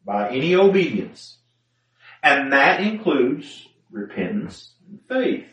By 0.05 0.29
any 0.29 0.55
obedience. 0.55 1.37
And 2.21 2.53
that 2.53 2.81
includes 2.81 3.67
repentance 3.91 4.73
and 4.87 4.99
faith. 5.07 5.45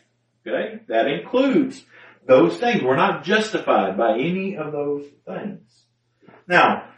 Okay? 0.46 0.80
That 0.88 1.06
includes 1.06 1.84
those 2.26 2.56
things. 2.58 2.82
We're 2.82 2.96
not 2.96 3.24
justified 3.24 3.96
by 3.96 4.18
any 4.18 4.56
of 4.56 4.72
those 4.72 5.06
things. 5.26 5.84
Now, 6.46 6.89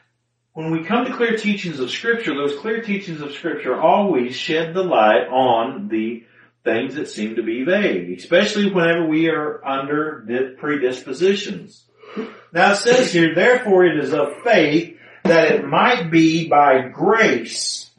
when 0.54 0.70
we 0.70 0.84
come 0.84 1.06
to 1.06 1.14
clear 1.14 1.36
teachings 1.36 1.80
of 1.80 1.90
scripture, 1.90 2.34
those 2.34 2.58
clear 2.58 2.82
teachings 2.82 3.20
of 3.20 3.32
scripture 3.32 3.80
always 3.80 4.36
shed 4.36 4.74
the 4.74 4.82
light 4.82 5.26
on 5.28 5.88
the 5.88 6.24
things 6.64 6.94
that 6.94 7.08
seem 7.08 7.36
to 7.36 7.42
be 7.42 7.64
vague, 7.64 8.18
especially 8.18 8.70
whenever 8.70 9.06
we 9.06 9.28
are 9.28 9.64
under 9.64 10.54
predispositions. 10.58 11.84
Now 12.52 12.72
it 12.72 12.76
says 12.76 13.12
here, 13.12 13.34
therefore 13.34 13.86
it 13.86 13.98
is 13.98 14.12
of 14.12 14.42
faith 14.44 14.98
that 15.24 15.52
it 15.52 15.66
might 15.66 16.10
be 16.10 16.48
by 16.48 16.88
grace. 16.88 17.90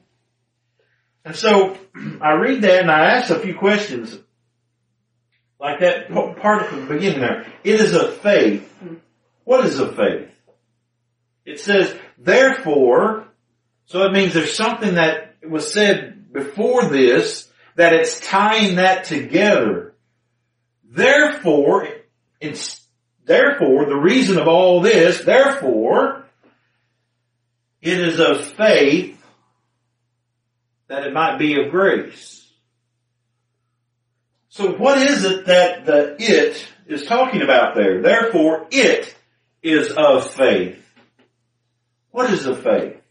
And 1.26 1.36
so 1.36 1.78
I 2.22 2.34
read 2.34 2.62
that 2.62 2.82
and 2.82 2.92
I 2.92 3.16
ask 3.16 3.32
a 3.32 3.40
few 3.40 3.56
questions 3.56 4.18
like 5.60 5.80
that 5.80 6.10
part 6.10 6.64
at 6.64 6.72
the 6.72 6.94
beginning 6.94 7.22
there. 7.22 7.52
It 7.64 7.80
is 7.80 7.96
of 7.96 8.18
faith. 8.18 8.72
What 9.44 9.66
is 9.66 9.80
of 9.80 9.96
faith? 9.96 10.30
It 11.46 11.60
says, 11.60 11.94
therefore, 12.18 13.28
so 13.86 14.04
it 14.04 14.14
means 14.14 14.34
there's 14.34 14.56
something 14.56 14.96
that 14.96 15.36
was 15.48 15.72
said 15.72 16.32
before 16.32 16.90
this 16.90 17.50
that 17.76 17.94
it's 17.94 18.20
tying 18.20 18.76
that 18.76 19.06
together. 19.06 19.94
Therefore, 20.84 21.88
it's, 22.40 22.86
therefore, 23.26 23.86
the 23.86 23.96
reason 23.96 24.38
of 24.38 24.48
all 24.48 24.82
this, 24.82 25.24
therefore, 25.24 26.26
it 27.82 28.00
is 28.00 28.20
of 28.20 28.46
faith 28.46 29.20
that 30.88 31.06
it 31.06 31.14
might 31.14 31.38
be 31.38 31.60
of 31.60 31.72
grace. 31.72 32.48
So 34.50 34.72
what 34.74 35.00
is 35.00 35.26
it 35.26 35.48
that 35.48 35.86
the 35.86 36.16
it 36.20 36.64
is 36.86 37.06
talking 37.06 37.42
about 37.42 37.76
there? 37.76 38.04
Therefore, 38.04 38.68
it 38.70 39.16
is 39.64 39.92
of 39.92 40.30
faith. 40.30 40.83
What 42.14 42.30
is 42.30 42.44
the 42.44 42.56
faith? 42.56 43.02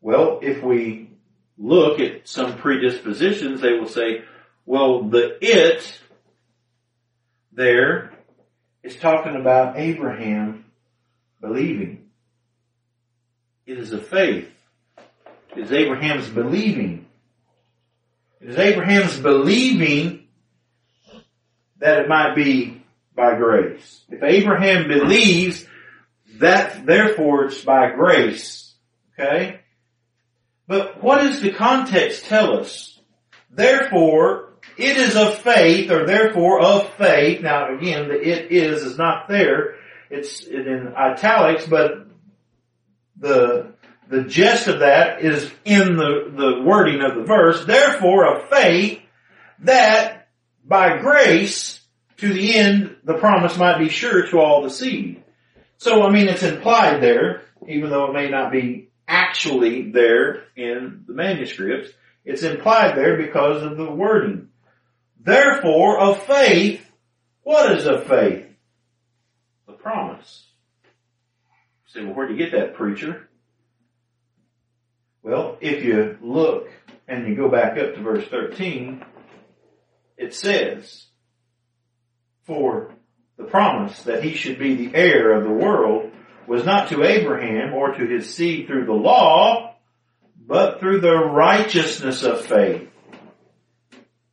Well, 0.00 0.40
if 0.42 0.64
we 0.64 1.10
look 1.56 2.00
at 2.00 2.26
some 2.26 2.58
predispositions, 2.58 3.60
they 3.60 3.74
will 3.74 3.86
say, 3.86 4.24
well, 4.66 5.04
the 5.04 5.38
it 5.40 6.00
there 7.52 8.10
is 8.82 8.96
talking 8.96 9.36
about 9.36 9.78
Abraham 9.78 10.64
believing. 11.40 12.08
It 13.64 13.78
is 13.78 13.92
a 13.92 13.98
faith. 13.98 14.50
It 15.54 15.62
is 15.62 15.70
Abraham's 15.70 16.28
believing. 16.28 17.06
It 18.40 18.48
is 18.48 18.58
Abraham's 18.58 19.20
believing 19.20 20.26
that 21.78 22.00
it 22.00 22.08
might 22.08 22.34
be 22.34 22.82
by 23.14 23.36
grace. 23.36 24.02
If 24.08 24.20
Abraham 24.20 24.88
believes 24.88 25.64
that, 26.40 26.84
therefore, 26.84 27.46
it's 27.46 27.62
by 27.64 27.90
grace. 27.92 28.74
Okay? 29.18 29.60
But 30.66 31.02
what 31.02 31.20
does 31.20 31.40
the 31.40 31.52
context 31.52 32.26
tell 32.26 32.58
us? 32.58 32.98
Therefore, 33.50 34.54
it 34.76 34.96
is 34.96 35.16
of 35.16 35.38
faith, 35.38 35.90
or 35.90 36.06
therefore 36.06 36.60
of 36.60 36.88
faith. 36.94 37.42
Now 37.42 37.76
again, 37.76 38.08
the 38.08 38.14
it 38.14 38.52
is 38.52 38.82
is 38.84 38.96
not 38.96 39.28
there. 39.28 39.74
It's 40.08 40.44
in 40.44 40.94
italics, 40.96 41.66
but 41.66 42.06
the 43.18 43.74
the 44.08 44.24
gist 44.24 44.68
of 44.68 44.80
that 44.80 45.22
is 45.22 45.50
in 45.64 45.96
the, 45.96 46.32
the 46.34 46.62
wording 46.64 47.00
of 47.02 47.14
the 47.14 47.22
verse. 47.22 47.64
Therefore 47.64 48.36
of 48.36 48.48
faith 48.48 49.00
that 49.60 50.28
by 50.64 50.98
grace 50.98 51.80
to 52.18 52.32
the 52.32 52.54
end 52.54 52.96
the 53.04 53.14
promise 53.14 53.56
might 53.56 53.78
be 53.78 53.88
sure 53.88 54.26
to 54.28 54.38
all 54.38 54.62
the 54.62 54.70
seed. 54.70 55.19
So 55.80 56.02
I 56.02 56.10
mean 56.10 56.28
it's 56.28 56.42
implied 56.42 57.02
there, 57.02 57.40
even 57.66 57.88
though 57.88 58.10
it 58.10 58.12
may 58.12 58.28
not 58.28 58.52
be 58.52 58.90
actually 59.08 59.90
there 59.90 60.42
in 60.54 61.04
the 61.06 61.14
manuscripts. 61.14 61.90
It's 62.22 62.42
implied 62.42 62.96
there 62.96 63.16
because 63.16 63.62
of 63.62 63.78
the 63.78 63.90
wording. 63.90 64.48
Therefore, 65.18 65.98
of 65.98 66.22
faith, 66.24 66.86
what 67.44 67.72
is 67.78 67.86
of 67.86 68.06
faith? 68.06 68.46
The 69.66 69.72
promise. 69.72 70.46
You 71.86 72.02
say, 72.02 72.04
well, 72.04 72.14
where 72.14 72.28
do 72.28 72.34
you 72.34 72.38
get 72.38 72.52
that, 72.52 72.74
preacher? 72.74 73.30
Well, 75.22 75.56
if 75.62 75.82
you 75.82 76.18
look 76.20 76.68
and 77.08 77.26
you 77.26 77.34
go 77.34 77.48
back 77.48 77.78
up 77.78 77.94
to 77.94 78.02
verse 78.02 78.28
13, 78.28 79.02
it 80.18 80.34
says, 80.34 81.06
for 82.44 82.94
the 83.40 83.46
promise 83.46 84.02
that 84.02 84.22
he 84.22 84.34
should 84.34 84.58
be 84.58 84.74
the 84.74 84.94
heir 84.94 85.32
of 85.32 85.44
the 85.44 85.50
world 85.50 86.12
was 86.46 86.64
not 86.64 86.90
to 86.90 87.02
Abraham 87.02 87.72
or 87.72 87.94
to 87.94 88.06
his 88.06 88.34
seed 88.34 88.66
through 88.66 88.84
the 88.84 88.92
law, 88.92 89.76
but 90.46 90.78
through 90.78 91.00
the 91.00 91.16
righteousness 91.16 92.22
of 92.22 92.44
faith. 92.44 92.88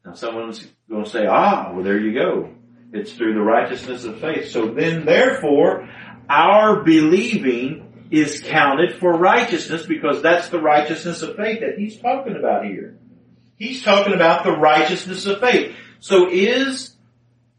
Now 0.04 0.14
someone's 0.14 0.68
going 0.90 1.06
to 1.06 1.10
say, 1.10 1.26
ah, 1.26 1.72
well 1.72 1.84
there 1.84 2.00
you 2.00 2.14
go. 2.14 2.50
It's 2.92 3.14
through 3.14 3.34
the 3.34 3.42
righteousness 3.42 4.04
of 4.04 4.20
faith. 4.20 4.50
So 4.50 4.68
then 4.72 5.06
therefore, 5.06 5.88
our 6.30 6.84
believing 6.84 8.08
is 8.12 8.42
counted 8.42 8.96
for 8.96 9.14
righteousness 9.14 9.86
because 9.86 10.22
that's 10.22 10.50
the 10.50 10.60
righteousness 10.60 11.22
of 11.22 11.38
faith 11.38 11.62
that 11.62 11.78
he's 11.78 11.98
talking 11.98 12.36
about 12.36 12.66
here. 12.66 12.98
He's 13.56 13.84
talking 13.84 14.14
about 14.14 14.44
the 14.44 14.58
righteousness 14.58 15.26
of 15.26 15.40
faith. 15.40 15.76
So 16.00 16.30
is 16.30 16.94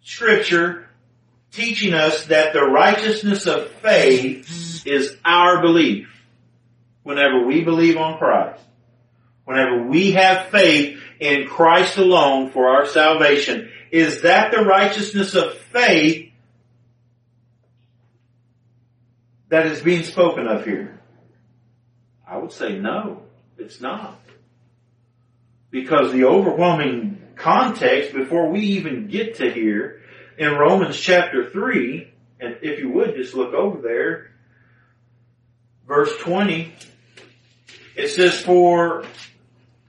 scripture 0.03 0.88
teaching 1.53 1.95
us 1.95 2.27
that 2.27 2.53
the 2.53 2.63
righteousness 2.63 3.47
of 3.47 3.71
faith 3.71 4.87
is 4.87 5.17
our 5.25 5.61
belief 5.63 6.09
whenever 7.03 7.47
we 7.47 7.65
believe 7.65 7.97
on 7.97 8.19
Christ. 8.19 8.63
Whenever 9.45 9.85
we 9.85 10.13
have 10.13 10.49
faith 10.49 11.01
in 11.21 11.49
Christ 11.49 11.97
alone 11.97 12.51
for 12.51 12.69
our 12.69 12.87
salvation, 12.87 13.71
is 13.91 14.23
that 14.23 14.53
the 14.53 14.63
righteousness 14.63 15.35
of 15.35 15.55
faith 15.55 16.31
that 19.49 19.67
is 19.67 19.81
being 19.81 20.05
spoken 20.05 20.47
of 20.47 20.65
here? 20.65 21.01
I 22.27 22.37
would 22.37 22.53
say 22.53 22.79
no, 22.79 23.23
it's 23.57 23.81
not. 23.81 24.21
Because 25.71 26.13
the 26.13 26.25
overwhelming 26.25 27.23
context 27.37 28.13
before 28.13 28.51
we 28.51 28.61
even 28.61 29.09
get 29.09 29.37
to 29.37 29.51
here 29.51 29.98
in 30.39 30.53
Romans 30.53 30.99
chapter 30.99 31.51
3, 31.51 32.13
and 32.41 32.59
if 32.63 32.79
you 32.79 32.91
would 32.93 33.17
just 33.17 33.35
look 33.35 33.53
over 33.53 33.83
there, 33.83 34.31
verse 35.87 36.17
20, 36.21 36.73
it 37.97 38.09
says, 38.09 38.41
for 38.41 39.05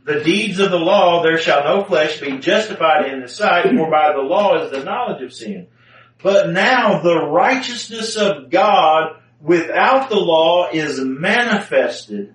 the 0.05 0.23
deeds 0.23 0.59
of 0.59 0.71
the 0.71 0.79
law, 0.79 1.21
there 1.21 1.37
shall 1.37 1.63
no 1.63 1.83
flesh 1.83 2.19
be 2.19 2.39
justified 2.39 3.13
in 3.13 3.21
the 3.21 3.27
sight, 3.27 3.65
for 3.65 3.91
by 3.91 4.11
the 4.13 4.21
law 4.21 4.63
is 4.63 4.71
the 4.71 4.83
knowledge 4.83 5.21
of 5.21 5.31
sin. 5.31 5.67
But 6.23 6.49
now 6.49 6.99
the 7.01 7.25
righteousness 7.25 8.15
of 8.15 8.49
God 8.49 9.21
without 9.39 10.09
the 10.09 10.19
law 10.19 10.69
is 10.71 10.99
manifested, 10.99 12.33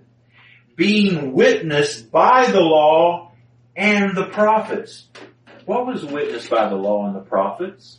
being 0.76 1.32
witnessed 1.32 2.12
by 2.12 2.46
the 2.46 2.60
law 2.60 3.32
and 3.74 4.16
the 4.16 4.26
prophets. 4.26 5.08
What 5.66 5.86
was 5.86 6.04
witnessed 6.04 6.50
by 6.50 6.68
the 6.68 6.76
law 6.76 7.06
and 7.06 7.16
the 7.16 7.20
prophets? 7.20 7.98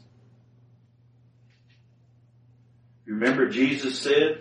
You 2.94 2.95
remember 3.06 3.50
Jesus 3.50 4.00
said 4.00 4.40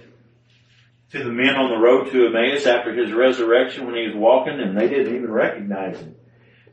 to 1.13 1.23
the 1.23 1.31
men 1.31 1.55
on 1.55 1.71
the 1.71 1.77
road 1.77 2.11
to 2.11 2.27
Emmaus 2.27 2.67
after 2.67 2.93
his 2.93 3.13
resurrection 3.13 3.87
when 3.87 3.95
he 3.95 4.07
was 4.09 4.17
walking 4.17 4.59
and 4.61 4.77
they 4.77 4.89
didn't 4.89 5.15
even 5.15 5.31
recognize 5.31 5.99
him. 5.99 6.17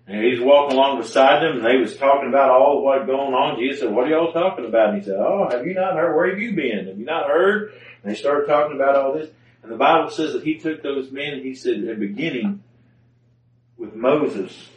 And 0.08 0.24
he's 0.26 0.42
walking 0.42 0.78
along 0.78 1.00
beside 1.00 1.44
them 1.44 1.58
and 1.58 1.66
they 1.66 1.78
was 1.78 1.96
talking 1.96 2.28
about 2.28 2.50
all 2.50 2.84
what 2.84 3.06
going 3.06 3.34
on. 3.34 3.60
Jesus 3.60 3.82
said, 3.82 3.92
what 3.92 4.08
are 4.08 4.10
y'all 4.10 4.34
talking 4.34 4.66
about? 4.66 4.90
And 4.90 5.00
he 5.00 5.06
said, 5.06 5.16
oh, 5.18 5.48
have 5.50 5.66
you 5.66 5.74
not 5.74 5.96
heard? 5.96 6.16
Where 6.16 6.30
have 6.30 6.40
you 6.40 6.56
been? 6.56 6.88
Have 6.88 6.98
you 6.98 7.06
not 7.06 7.28
heard? 7.28 7.74
And 8.04 8.12
they 8.12 8.18
started 8.18 8.48
talking 8.48 8.76
about 8.76 8.96
all 8.96 9.14
this. 9.14 9.30
And 9.64 9.72
the 9.72 9.78
Bible 9.78 10.10
says 10.10 10.34
that 10.34 10.44
he 10.44 10.58
took 10.58 10.82
those 10.82 11.12
men 11.12 11.34
and 11.34 11.46
he 11.46 11.54
said, 11.54 11.76
in 11.76 12.00
beginning 12.00 12.64
with 13.78 13.94
Moses, 13.94 14.70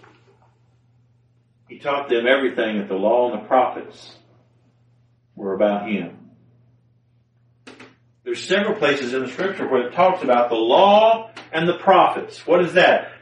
he 1.68 1.79
taught 1.79 2.11
them 2.11 2.27
everything 2.27 2.79
that 2.79 2.88
the 2.88 2.94
law 2.94 3.33
and 3.33 3.42
the 3.42 3.46
prophets 3.46 4.16
were 5.35 5.55
about 5.55 5.88
him. 5.88 6.23
There's 8.24 8.42
several 8.42 8.74
places 8.74 9.12
in 9.12 9.22
the 9.22 9.28
scripture 9.28 9.68
where 9.68 9.87
it 9.87 9.92
talks 9.92 10.22
about 10.22 10.48
the 10.48 10.56
law 10.56 11.30
and 11.52 11.68
the 11.68 11.76
prophets. 11.76 12.46
What 12.46 12.64
is 12.64 12.72
that? 12.72 13.12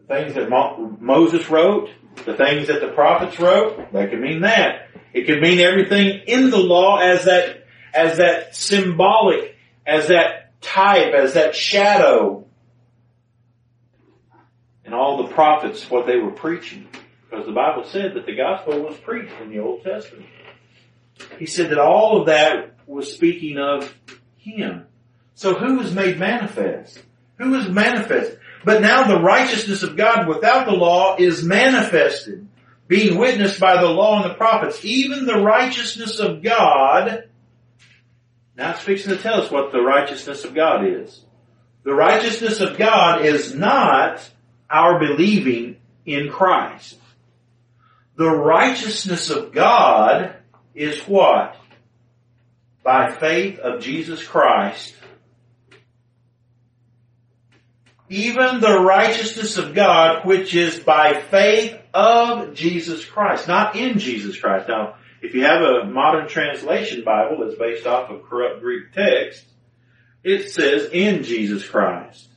The 0.00 0.14
things 0.14 0.34
that 0.34 0.50
Mo- 0.50 0.96
Moses 1.00 1.48
wrote, 1.48 1.88
the 2.26 2.34
things 2.34 2.66
that 2.66 2.80
the 2.80 2.88
prophets 2.88 3.38
wrote, 3.38 3.92
that 3.92 4.10
could 4.10 4.20
mean 4.20 4.42
that. 4.42 4.88
It 5.12 5.26
could 5.26 5.40
mean 5.40 5.60
everything 5.60 6.22
in 6.26 6.50
the 6.50 6.58
law 6.58 6.98
as 6.98 7.26
that, 7.26 7.64
as 7.94 8.18
that 8.18 8.56
symbolic, 8.56 9.56
as 9.86 10.08
that 10.08 10.60
type, 10.60 11.14
as 11.14 11.34
that 11.34 11.54
shadow. 11.54 12.44
And 14.84 14.94
all 14.94 15.22
the 15.22 15.32
prophets, 15.32 15.88
what 15.88 16.06
they 16.06 16.16
were 16.16 16.32
preaching. 16.32 16.88
Because 17.30 17.46
the 17.46 17.52
Bible 17.52 17.84
said 17.84 18.14
that 18.14 18.26
the 18.26 18.34
gospel 18.34 18.82
was 18.82 18.96
preached 18.96 19.32
in 19.40 19.50
the 19.50 19.60
Old 19.60 19.84
Testament. 19.84 20.26
He 21.38 21.46
said 21.46 21.70
that 21.70 21.78
all 21.78 22.20
of 22.20 22.26
that 22.26 22.74
was 22.92 23.12
speaking 23.12 23.58
of 23.58 23.92
Him. 24.36 24.86
So 25.34 25.54
who 25.54 25.80
is 25.80 25.94
made 25.94 26.18
manifest? 26.18 27.02
Who 27.38 27.54
is 27.54 27.68
manifest? 27.68 28.36
But 28.64 28.82
now 28.82 29.04
the 29.04 29.20
righteousness 29.20 29.82
of 29.82 29.96
God 29.96 30.28
without 30.28 30.66
the 30.66 30.72
law 30.72 31.16
is 31.16 31.42
manifested, 31.42 32.46
being 32.86 33.18
witnessed 33.18 33.58
by 33.58 33.80
the 33.80 33.88
law 33.88 34.22
and 34.22 34.30
the 34.30 34.34
prophets, 34.34 34.84
even 34.84 35.26
the 35.26 35.40
righteousness 35.40 36.20
of 36.20 36.42
God. 36.42 37.24
Now 38.56 38.72
it's 38.72 38.80
fixing 38.80 39.16
to 39.16 39.22
tell 39.22 39.40
us 39.40 39.50
what 39.50 39.72
the 39.72 39.80
righteousness 39.80 40.44
of 40.44 40.54
God 40.54 40.86
is. 40.86 41.24
The 41.84 41.94
righteousness 41.94 42.60
of 42.60 42.78
God 42.78 43.24
is 43.24 43.54
not 43.54 44.28
our 44.70 45.00
believing 45.00 45.78
in 46.06 46.30
Christ. 46.30 46.98
The 48.16 48.30
righteousness 48.30 49.30
of 49.30 49.52
God 49.52 50.36
is 50.74 51.00
what? 51.02 51.56
By 52.82 53.12
faith 53.12 53.58
of 53.58 53.80
Jesus 53.80 54.26
Christ. 54.26 54.94
Even 58.08 58.60
the 58.60 58.80
righteousness 58.80 59.56
of 59.56 59.74
God, 59.74 60.26
which 60.26 60.54
is 60.54 60.80
by 60.80 61.14
faith 61.14 61.78
of 61.94 62.54
Jesus 62.54 63.04
Christ, 63.04 63.48
not 63.48 63.76
in 63.76 63.98
Jesus 63.98 64.38
Christ. 64.38 64.68
Now, 64.68 64.96
if 65.22 65.34
you 65.34 65.44
have 65.44 65.62
a 65.62 65.84
modern 65.84 66.28
translation 66.28 67.04
Bible 67.04 67.38
that's 67.44 67.58
based 67.58 67.86
off 67.86 68.10
of 68.10 68.24
corrupt 68.24 68.60
Greek 68.60 68.92
text, 68.92 69.44
it 70.24 70.50
says 70.50 70.90
in 70.92 71.22
Jesus 71.22 71.66
Christ. 71.66 72.28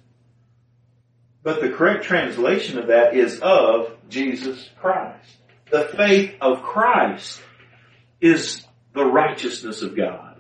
But 1.44 1.62
the 1.62 1.70
correct 1.70 2.06
translation 2.06 2.78
of 2.80 2.88
that 2.88 3.16
is 3.16 3.40
of 3.40 3.96
Jesus 4.10 4.70
Christ. 4.80 5.30
The 5.72 5.86
faith 5.86 6.36
of 6.42 6.64
Christ 6.64 7.42
is 8.22 8.66
the 8.94 9.06
righteousness 9.06 9.82
of 9.82 9.96
God. 9.96 10.35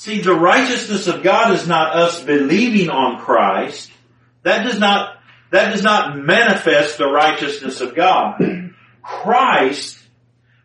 See, 0.00 0.22
the 0.22 0.32
righteousness 0.32 1.08
of 1.08 1.22
God 1.22 1.52
is 1.52 1.68
not 1.68 1.94
us 1.94 2.22
believing 2.22 2.88
on 2.88 3.20
Christ. 3.20 3.90
That 4.44 4.62
does 4.62 4.78
not, 4.78 5.18
that 5.50 5.72
does 5.72 5.82
not 5.82 6.16
manifest 6.16 6.96
the 6.96 7.10
righteousness 7.10 7.82
of 7.82 7.94
God. 7.94 8.40
Christ 9.02 9.98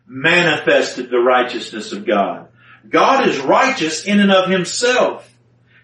manifested 0.06 1.10
the 1.10 1.18
righteousness 1.18 1.92
of 1.92 2.06
God. 2.06 2.48
God 2.88 3.28
is 3.28 3.38
righteous 3.40 4.06
in 4.06 4.20
and 4.20 4.32
of 4.32 4.48
himself. 4.48 5.30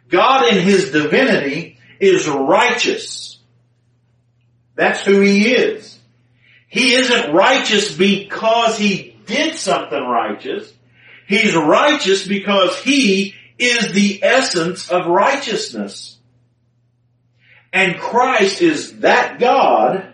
God 0.08 0.48
in 0.48 0.62
his 0.62 0.90
divinity 0.90 1.76
is 2.00 2.26
righteous. 2.26 3.38
That's 4.76 5.04
who 5.04 5.20
he 5.20 5.52
is. 5.52 5.98
He 6.68 6.94
isn't 6.94 7.34
righteous 7.34 7.94
because 7.94 8.78
he 8.78 9.14
did 9.26 9.56
something 9.56 10.02
righteous. 10.02 10.72
He's 11.28 11.54
righteous 11.54 12.26
because 12.26 12.78
he 12.78 13.34
is 13.62 13.92
the 13.92 14.22
essence 14.22 14.90
of 14.90 15.06
righteousness. 15.06 16.18
And 17.72 17.98
Christ 17.98 18.60
is 18.60 19.00
that 19.00 19.38
God 19.38 20.12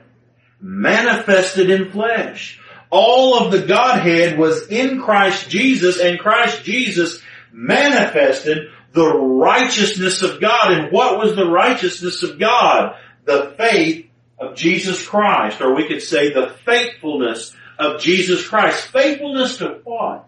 manifested 0.61 1.70
in 1.70 1.90
flesh. 1.90 2.61
All 2.90 3.38
of 3.38 3.52
the 3.52 3.66
Godhead 3.66 4.38
was 4.38 4.68
in 4.68 5.02
Christ 5.02 5.50
Jesus 5.50 6.00
and 6.00 6.18
Christ 6.18 6.64
Jesus 6.64 7.20
manifested 7.52 8.68
the 8.92 9.06
righteousness 9.06 10.22
of 10.22 10.40
God. 10.40 10.72
And 10.72 10.92
what 10.92 11.18
was 11.18 11.37
the 11.37 11.50
righteousness 11.50 12.22
of 12.22 12.38
God? 12.38 12.96
The 13.24 13.54
faith 13.58 14.06
of 14.38 14.54
Jesus 14.54 15.06
Christ, 15.06 15.61
or 15.61 15.74
we 15.74 15.88
could 15.88 16.02
say 16.02 16.32
the 16.32 16.54
faithfulness 16.64 17.54
of 17.78 18.00
Jesus 18.00 18.46
Christ. 18.46 18.87
Faithfulness 18.87 19.58
to 19.58 19.80
what? 19.84 20.27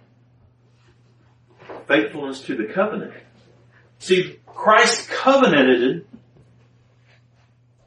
Faithfulness 1.90 2.42
to 2.42 2.54
the 2.54 2.72
covenant. 2.72 3.12
See, 3.98 4.38
Christ 4.46 5.10
covenanted 5.10 6.06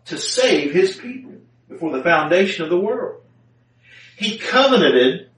to 0.07 0.17
save 0.17 0.73
his 0.73 0.97
people 0.97 1.35
before 1.69 1.95
the 1.95 2.03
foundation 2.03 2.65
of 2.65 2.69
the 2.69 2.77
world. 2.77 3.21
He 4.17 4.37
covenanted 4.37 5.29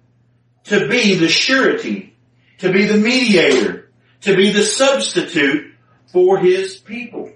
to 0.63 0.87
be 0.87 1.13
the 1.13 1.29
surety, 1.29 2.15
to 2.57 2.73
be 2.73 2.87
the 2.87 2.97
mediator, 2.97 3.91
to 4.21 4.35
be 4.35 4.51
the 4.51 4.63
substitute 4.63 5.71
for 6.07 6.39
his 6.39 6.75
people. 6.75 7.31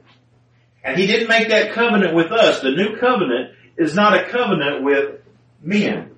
And 0.83 0.97
he 0.97 1.05
didn't 1.05 1.29
make 1.29 1.49
that 1.49 1.73
covenant 1.73 2.15
with 2.15 2.31
us. 2.31 2.61
The 2.61 2.71
new 2.71 2.97
covenant 2.97 3.51
is 3.77 3.93
not 3.93 4.17
a 4.17 4.29
covenant 4.29 4.81
with 4.83 5.21
men. 5.61 6.09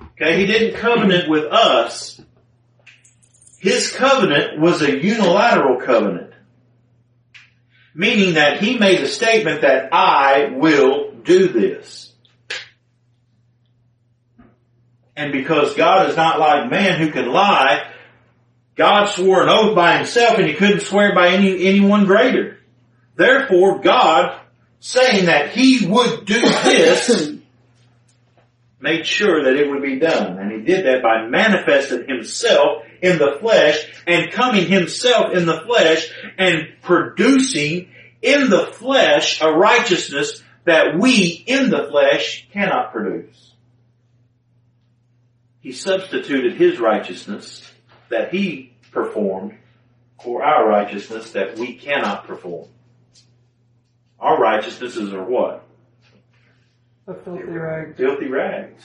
Okay, 0.00 0.38
he 0.38 0.46
didn't 0.46 0.80
covenant 0.80 1.28
with 1.28 1.44
us. 1.52 2.18
His 3.62 3.92
covenant 3.92 4.58
was 4.58 4.82
a 4.82 4.90
unilateral 4.90 5.80
covenant. 5.80 6.32
Meaning 7.94 8.34
that 8.34 8.60
he 8.60 8.76
made 8.76 9.00
a 9.00 9.06
statement 9.06 9.60
that 9.60 9.90
I 9.92 10.48
will 10.52 11.12
do 11.12 11.46
this. 11.46 12.12
And 15.14 15.30
because 15.30 15.76
God 15.76 16.10
is 16.10 16.16
not 16.16 16.40
like 16.40 16.72
man 16.72 16.98
who 16.98 17.12
can 17.12 17.30
lie, 17.30 17.88
God 18.74 19.06
swore 19.06 19.44
an 19.44 19.48
oath 19.48 19.76
by 19.76 19.98
himself 19.98 20.38
and 20.38 20.48
he 20.48 20.54
couldn't 20.54 20.80
swear 20.80 21.14
by 21.14 21.28
any, 21.28 21.64
anyone 21.64 22.06
greater. 22.06 22.58
Therefore, 23.14 23.78
God, 23.78 24.40
saying 24.80 25.26
that 25.26 25.50
he 25.50 25.86
would 25.86 26.24
do 26.24 26.40
this, 26.40 27.30
made 28.80 29.06
sure 29.06 29.44
that 29.44 29.54
it 29.54 29.70
would 29.70 29.82
be 29.82 30.00
done. 30.00 30.40
And 30.40 30.50
he 30.50 30.62
did 30.62 30.84
that 30.86 31.00
by 31.04 31.28
manifesting 31.28 32.08
himself 32.08 32.86
in 33.02 33.18
the 33.18 33.36
flesh 33.40 33.84
and 34.06 34.32
coming 34.32 34.66
himself 34.66 35.34
in 35.34 35.44
the 35.44 35.60
flesh 35.66 36.10
and 36.38 36.68
producing 36.80 37.88
in 38.22 38.48
the 38.48 38.66
flesh 38.66 39.42
a 39.42 39.50
righteousness 39.50 40.42
that 40.64 40.98
we 40.98 41.44
in 41.46 41.68
the 41.68 41.88
flesh 41.90 42.48
cannot 42.52 42.92
produce. 42.92 43.52
He 45.60 45.72
substituted 45.72 46.54
his 46.54 46.78
righteousness 46.78 47.68
that 48.08 48.32
he 48.32 48.72
performed 48.92 49.56
for 50.22 50.44
our 50.44 50.68
righteousness 50.68 51.32
that 51.32 51.58
we 51.58 51.74
cannot 51.74 52.26
perform. 52.26 52.68
Our 54.20 54.40
righteousnesses 54.40 55.12
are 55.12 55.24
what? 55.24 55.64
A 57.08 57.14
filthy 57.14 57.42
rag. 57.42 57.96
Filthy 57.96 58.28
rags. 58.28 58.84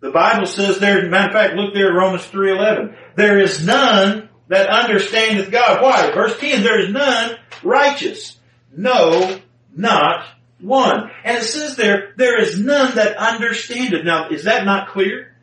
The 0.00 0.10
Bible 0.10 0.46
says 0.46 0.78
there, 0.78 1.08
matter 1.08 1.28
of 1.28 1.32
fact, 1.32 1.54
look 1.54 1.74
there 1.74 1.88
at 1.88 1.94
Romans 1.94 2.22
3.11. 2.26 2.96
There 3.16 3.40
is 3.40 3.64
none 3.66 4.28
that 4.48 4.68
understandeth 4.68 5.50
God. 5.50 5.82
Why? 5.82 6.12
Verse 6.12 6.38
10, 6.38 6.62
there 6.62 6.80
is 6.80 6.90
none 6.90 7.36
righteous. 7.62 8.36
No, 8.76 9.40
not 9.74 10.24
one. 10.60 11.10
And 11.24 11.38
it 11.38 11.42
says 11.42 11.76
there, 11.76 12.14
there 12.16 12.40
is 12.40 12.58
none 12.58 12.94
that 12.94 13.16
understandeth. 13.16 14.04
Now, 14.04 14.28
is 14.30 14.44
that 14.44 14.64
not 14.64 14.88
clear? 14.88 15.34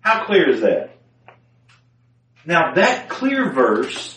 How 0.00 0.24
clear 0.24 0.50
is 0.50 0.60
that? 0.60 0.96
Now 2.44 2.74
that 2.74 3.08
clear 3.08 3.50
verse 3.50 4.16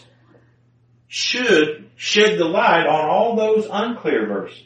should 1.08 1.90
shed 1.96 2.38
the 2.38 2.46
light 2.46 2.86
on 2.86 3.10
all 3.10 3.36
those 3.36 3.68
unclear 3.70 4.28
verses. 4.28 4.64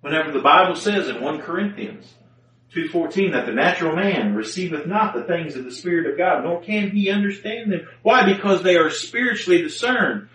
Whenever 0.00 0.30
the 0.30 0.40
Bible 0.40 0.76
says 0.76 1.08
in 1.08 1.20
1 1.20 1.40
Corinthians 1.40 2.14
2.14 2.74 3.32
that 3.32 3.46
the 3.46 3.52
natural 3.52 3.96
man 3.96 4.34
receiveth 4.34 4.86
not 4.86 5.14
the 5.14 5.24
things 5.24 5.56
of 5.56 5.64
the 5.64 5.72
Spirit 5.72 6.10
of 6.10 6.18
God, 6.18 6.44
nor 6.44 6.60
can 6.60 6.90
he 6.90 7.10
understand 7.10 7.72
them. 7.72 7.88
Why? 8.02 8.30
Because 8.32 8.62
they 8.62 8.76
are 8.76 8.90
spiritually 8.90 9.62
discerned. 9.62 10.28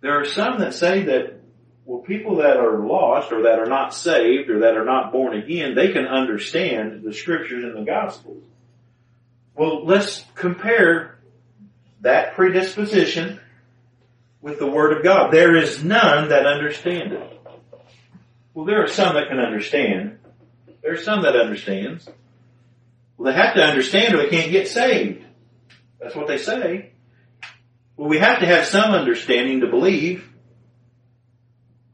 There 0.00 0.20
are 0.20 0.24
some 0.24 0.58
that 0.60 0.74
say 0.74 1.04
that, 1.04 1.40
well, 1.84 2.00
people 2.00 2.36
that 2.36 2.56
are 2.56 2.84
lost 2.84 3.32
or 3.32 3.44
that 3.44 3.58
are 3.58 3.68
not 3.68 3.94
saved 3.94 4.50
or 4.50 4.60
that 4.60 4.76
are 4.76 4.84
not 4.84 5.12
born 5.12 5.36
again, 5.36 5.74
they 5.74 5.92
can 5.92 6.06
understand 6.06 7.02
the 7.02 7.14
scriptures 7.14 7.64
and 7.64 7.76
the 7.76 7.90
gospels. 7.90 8.42
Well, 9.54 9.84
let's 9.84 10.24
compare 10.34 11.18
that 12.00 12.34
predisposition 12.34 13.40
with 14.40 14.58
the 14.58 14.66
Word 14.66 14.96
of 14.96 15.04
God. 15.04 15.32
There 15.32 15.54
is 15.54 15.84
none 15.84 16.30
that 16.30 16.46
understand 16.46 17.12
it. 17.12 17.39
Well, 18.54 18.64
there 18.64 18.82
are 18.82 18.88
some 18.88 19.14
that 19.14 19.28
can 19.28 19.38
understand. 19.38 20.18
There 20.82 20.92
are 20.92 20.96
some 20.96 21.22
that 21.22 21.36
understands. 21.36 22.08
Well, 23.16 23.32
they 23.32 23.38
have 23.38 23.54
to 23.54 23.62
understand 23.62 24.14
or 24.14 24.18
they 24.18 24.30
can't 24.30 24.50
get 24.50 24.68
saved. 24.68 25.24
That's 26.00 26.14
what 26.14 26.26
they 26.26 26.38
say. 26.38 26.90
Well, 27.96 28.08
we 28.08 28.18
have 28.18 28.40
to 28.40 28.46
have 28.46 28.64
some 28.64 28.92
understanding 28.92 29.60
to 29.60 29.66
believe. 29.66 30.26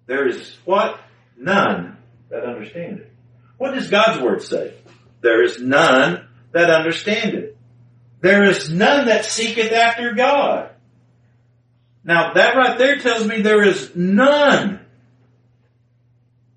There 0.06 0.28
is 0.28 0.56
what? 0.64 1.00
None 1.36 1.96
that 2.30 2.44
understand 2.44 3.00
it. 3.00 3.12
What 3.58 3.74
does 3.74 3.88
God's 3.88 4.22
Word 4.22 4.42
say? 4.42 4.74
There 5.20 5.42
is 5.42 5.60
none 5.60 6.28
that 6.52 6.70
understand 6.70 7.34
it. 7.34 7.56
There 8.20 8.44
is 8.44 8.70
none 8.70 9.06
that 9.06 9.24
seeketh 9.24 9.72
after 9.72 10.14
God. 10.14 10.70
Now 12.04 12.34
that 12.34 12.56
right 12.56 12.78
there 12.78 12.98
tells 12.98 13.26
me 13.26 13.40
there 13.40 13.64
is 13.64 13.96
none 13.96 14.85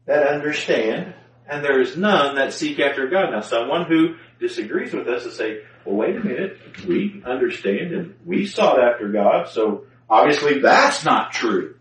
that 0.09 0.27
understand 0.27 1.13
and 1.47 1.63
there 1.63 1.79
is 1.79 1.95
none 1.95 2.35
that 2.35 2.51
seek 2.51 2.79
after 2.79 3.07
God. 3.07 3.29
Now 3.31 3.41
someone 3.41 3.85
who 3.85 4.15
disagrees 4.39 4.91
with 4.91 5.07
us 5.07 5.23
will 5.23 5.31
say, 5.31 5.61
well 5.85 5.95
wait 5.95 6.15
a 6.15 6.19
minute, 6.19 6.57
we 6.87 7.21
understand 7.23 7.93
and 7.93 8.15
we 8.25 8.47
sought 8.47 8.79
after 8.79 9.09
God, 9.09 9.49
so 9.49 9.85
obviously 10.09 10.61
that's 10.61 11.05
not 11.05 11.31
true. 11.31 11.75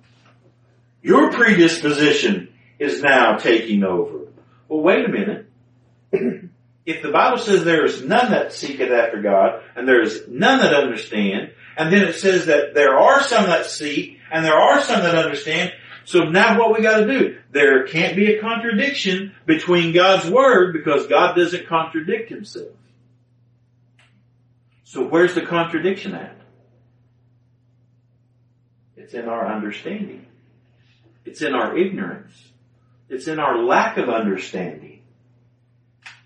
Your 1.01 1.33
predisposition 1.33 2.53
is 2.79 3.03
now 3.03 3.39
taking 3.39 3.83
over. 3.83 4.27
Well 4.69 4.83
wait 4.83 5.07
a 5.07 5.09
minute. 5.09 5.51
if 6.85 7.03
the 7.03 7.11
Bible 7.11 7.39
says 7.39 7.65
there 7.65 7.87
is 7.87 8.03
none 8.03 8.31
that 8.31 8.53
seeketh 8.53 8.91
after 8.91 9.23
God, 9.23 9.63
and 9.75 9.89
there 9.89 10.03
is 10.03 10.25
none 10.29 10.61
that 10.61 10.75
understand, 10.75 11.53
and 11.79 11.91
then 11.91 12.03
it 12.03 12.17
says 12.17 12.47
that 12.47 12.75
there 12.75 12.99
are 12.99 13.23
some 13.23 13.47
that 13.47 13.65
seek, 13.65 14.19
and 14.31 14.45
there 14.45 14.59
are 14.59 14.83
some 14.83 15.01
that 15.01 15.15
understand, 15.15 15.73
so 16.09 16.21
now 16.21 16.59
what 16.59 16.75
we 16.75 16.83
gotta 16.83 17.07
do? 17.07 17.37
There 17.51 17.87
can't 17.87 18.17
be 18.17 18.33
a 18.33 18.41
contradiction 18.41 19.35
between 19.45 19.93
God's 19.93 20.31
Word 20.31 20.73
because 20.73 21.07
God 21.07 21.35
doesn't 21.35 21.67
contradict 21.67 22.31
Himself. 22.31 22.73
So 24.85 25.07
where's 25.07 25.35
the 25.35 25.43
contradiction 25.43 26.15
at? 26.15 26.35
It's 28.97 29.13
in 29.13 29.29
our 29.29 29.55
understanding. 29.55 30.25
It's 31.27 31.43
in 31.43 31.53
our 31.55 31.77
ignorance. 31.77 32.33
It's 33.11 33.29
in 33.29 33.39
our 33.39 33.63
lack 33.63 33.99
of 33.99 34.09
understanding. 34.09 35.03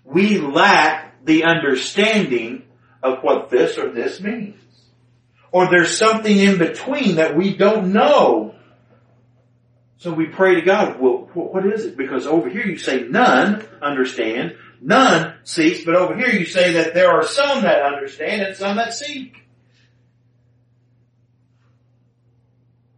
We 0.05 0.37
lack 0.37 1.25
the 1.25 1.43
understanding 1.43 2.63
of 3.01 3.21
what 3.21 3.49
this 3.49 3.77
or 3.77 3.91
this 3.91 4.21
means. 4.21 4.55
Or 5.51 5.69
there's 5.69 5.97
something 5.97 6.37
in 6.37 6.57
between 6.57 7.15
that 7.15 7.35
we 7.35 7.57
don't 7.57 7.91
know. 7.91 8.55
So 10.03 10.11
we 10.11 10.25
pray 10.25 10.55
to 10.55 10.61
God, 10.61 10.99
well, 10.99 11.29
what 11.33 11.65
is 11.65 11.85
it? 11.85 11.95
Because 11.95 12.27
over 12.27 12.49
here 12.49 12.65
you 12.65 12.77
say 12.77 13.03
none 13.03 13.65
understand, 13.81 14.57
none 14.81 15.35
seeks, 15.43 15.85
but 15.85 15.95
over 15.95 16.13
here 16.17 16.27
you 16.27 16.43
say 16.43 16.73
that 16.73 16.93
there 16.93 17.09
are 17.09 17.25
some 17.25 17.61
that 17.61 17.83
understand 17.83 18.41
and 18.41 18.53
some 18.53 18.75
that 18.75 18.93
seek. 18.93 19.33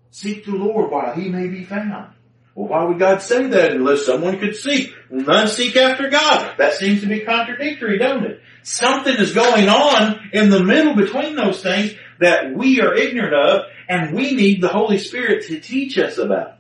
Seek 0.10 0.46
the 0.46 0.56
Lord 0.56 0.90
while 0.90 1.14
he 1.14 1.30
may 1.30 1.48
be 1.48 1.64
found. 1.64 2.12
Well, 2.56 2.70
why 2.70 2.84
would 2.86 2.98
God 2.98 3.22
say 3.22 3.46
that 3.50 3.74
unless 3.74 4.08
someone 4.08 4.40
could 4.40 4.56
seek? 4.56 4.92
Well, 5.12 5.26
none 5.28 5.48
seek 5.48 5.76
after 5.76 6.10
God. 6.10 6.56
That 6.58 6.74
seems 6.74 7.02
to 7.02 7.08
be 7.08 7.20
contradictory, 7.20 8.00
don't 8.00 8.26
it? 8.26 8.42
Something 8.64 9.18
is 9.18 9.32
going 9.32 9.70
on 9.70 10.32
in 10.34 10.50
the 10.50 10.64
middle 10.64 10.96
between 10.96 11.36
those 11.36 11.62
things 11.62 11.94
that 12.20 12.56
we 12.56 12.82
are 12.82 12.96
ignorant 12.96 13.36
of 13.36 13.62
and 13.88 14.16
we 14.16 14.34
need 14.34 14.60
the 14.60 14.70
Holy 14.70 14.98
Spirit 14.98 15.46
to 15.50 15.60
teach 15.60 16.00
us 16.00 16.18
about. 16.18 16.54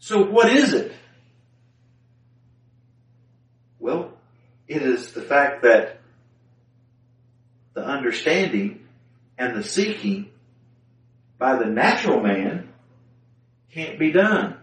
So 0.00 0.24
what 0.24 0.50
is 0.50 0.72
it? 0.72 0.92
Well, 3.78 4.12
it 4.66 4.82
is 4.82 5.12
the 5.12 5.22
fact 5.22 5.62
that 5.62 6.00
the 7.74 7.84
understanding 7.84 8.86
and 9.38 9.56
the 9.56 9.62
seeking 9.62 10.30
by 11.38 11.56
the 11.56 11.66
natural 11.66 12.20
man 12.20 12.72
can't 13.72 13.98
be 13.98 14.10
done. 14.10 14.56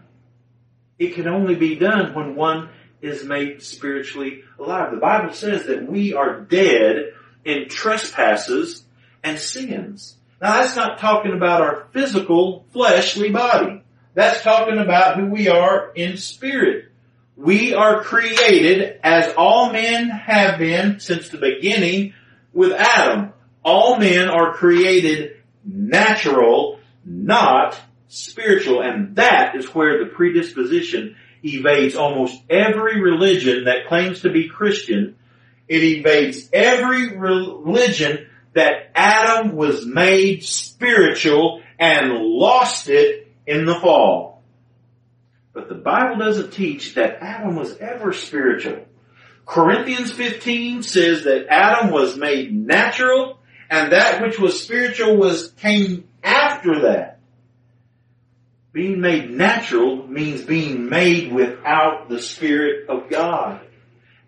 It 0.99 1.13
can 1.13 1.27
only 1.27 1.55
be 1.55 1.75
done 1.75 2.13
when 2.15 2.35
one 2.35 2.69
is 3.01 3.23
made 3.23 3.61
spiritually 3.61 4.41
alive. 4.59 4.91
The 4.91 4.97
Bible 4.97 5.33
says 5.33 5.67
that 5.67 5.88
we 5.88 6.13
are 6.13 6.41
dead 6.41 7.13
in 7.45 7.69
trespasses 7.69 8.83
and 9.23 9.38
sins. 9.38 10.17
Now 10.41 10.53
that's 10.53 10.75
not 10.75 10.97
talking 10.97 11.33
about 11.33 11.61
our 11.61 11.88
physical 11.91 12.65
fleshly 12.71 13.29
body. 13.29 13.83
That's 14.18 14.41
talking 14.41 14.80
about 14.80 15.20
who 15.20 15.28
we 15.28 15.47
are 15.47 15.91
in 15.93 16.18
spirit. 16.18 16.86
We 17.36 17.76
are 17.76 18.01
created 18.01 18.99
as 19.03 19.32
all 19.38 19.72
men 19.72 20.09
have 20.09 20.57
been 20.57 20.99
since 20.99 21.30
the 21.30 21.38
beginning 21.38 22.15
with 22.51 22.72
Adam. 22.72 23.32
All 23.63 23.99
men 23.99 24.28
are 24.28 24.55
created 24.55 25.38
natural, 25.63 26.80
not 27.05 27.80
spiritual. 28.07 28.82
And 28.82 29.18
that 29.18 29.55
is 29.55 29.68
where 29.76 30.03
the 30.03 30.09
predisposition 30.09 31.15
evades 31.43 31.95
almost 31.95 32.41
every 32.49 32.99
religion 32.99 33.65
that 33.65 33.86
claims 33.88 34.22
to 34.22 34.32
be 34.32 34.49
Christian. 34.49 35.15
It 35.68 35.84
evades 35.84 36.49
every 36.51 37.15
religion 37.15 38.26
that 38.55 38.89
Adam 38.95 39.55
was 39.55 39.86
made 39.86 40.43
spiritual 40.43 41.61
and 41.78 42.13
lost 42.13 42.89
it 42.89 43.26
in 43.47 43.65
the 43.65 43.79
fall. 43.79 44.43
But 45.53 45.69
the 45.69 45.75
Bible 45.75 46.17
doesn't 46.17 46.51
teach 46.51 46.93
that 46.95 47.17
Adam 47.21 47.55
was 47.55 47.75
ever 47.77 48.13
spiritual. 48.13 48.85
Corinthians 49.45 50.11
15 50.11 50.83
says 50.83 51.23
that 51.23 51.47
Adam 51.49 51.89
was 51.89 52.17
made 52.17 52.53
natural 52.53 53.39
and 53.69 53.91
that 53.91 54.21
which 54.21 54.37
was 54.37 54.61
spiritual 54.61 55.17
was 55.17 55.51
came 55.53 56.07
after 56.23 56.81
that. 56.81 57.19
Being 58.73 59.01
made 59.01 59.31
natural 59.31 60.05
means 60.05 60.41
being 60.41 60.89
made 60.89 61.33
without 61.33 62.09
the 62.09 62.21
Spirit 62.21 62.89
of 62.89 63.09
God. 63.09 63.61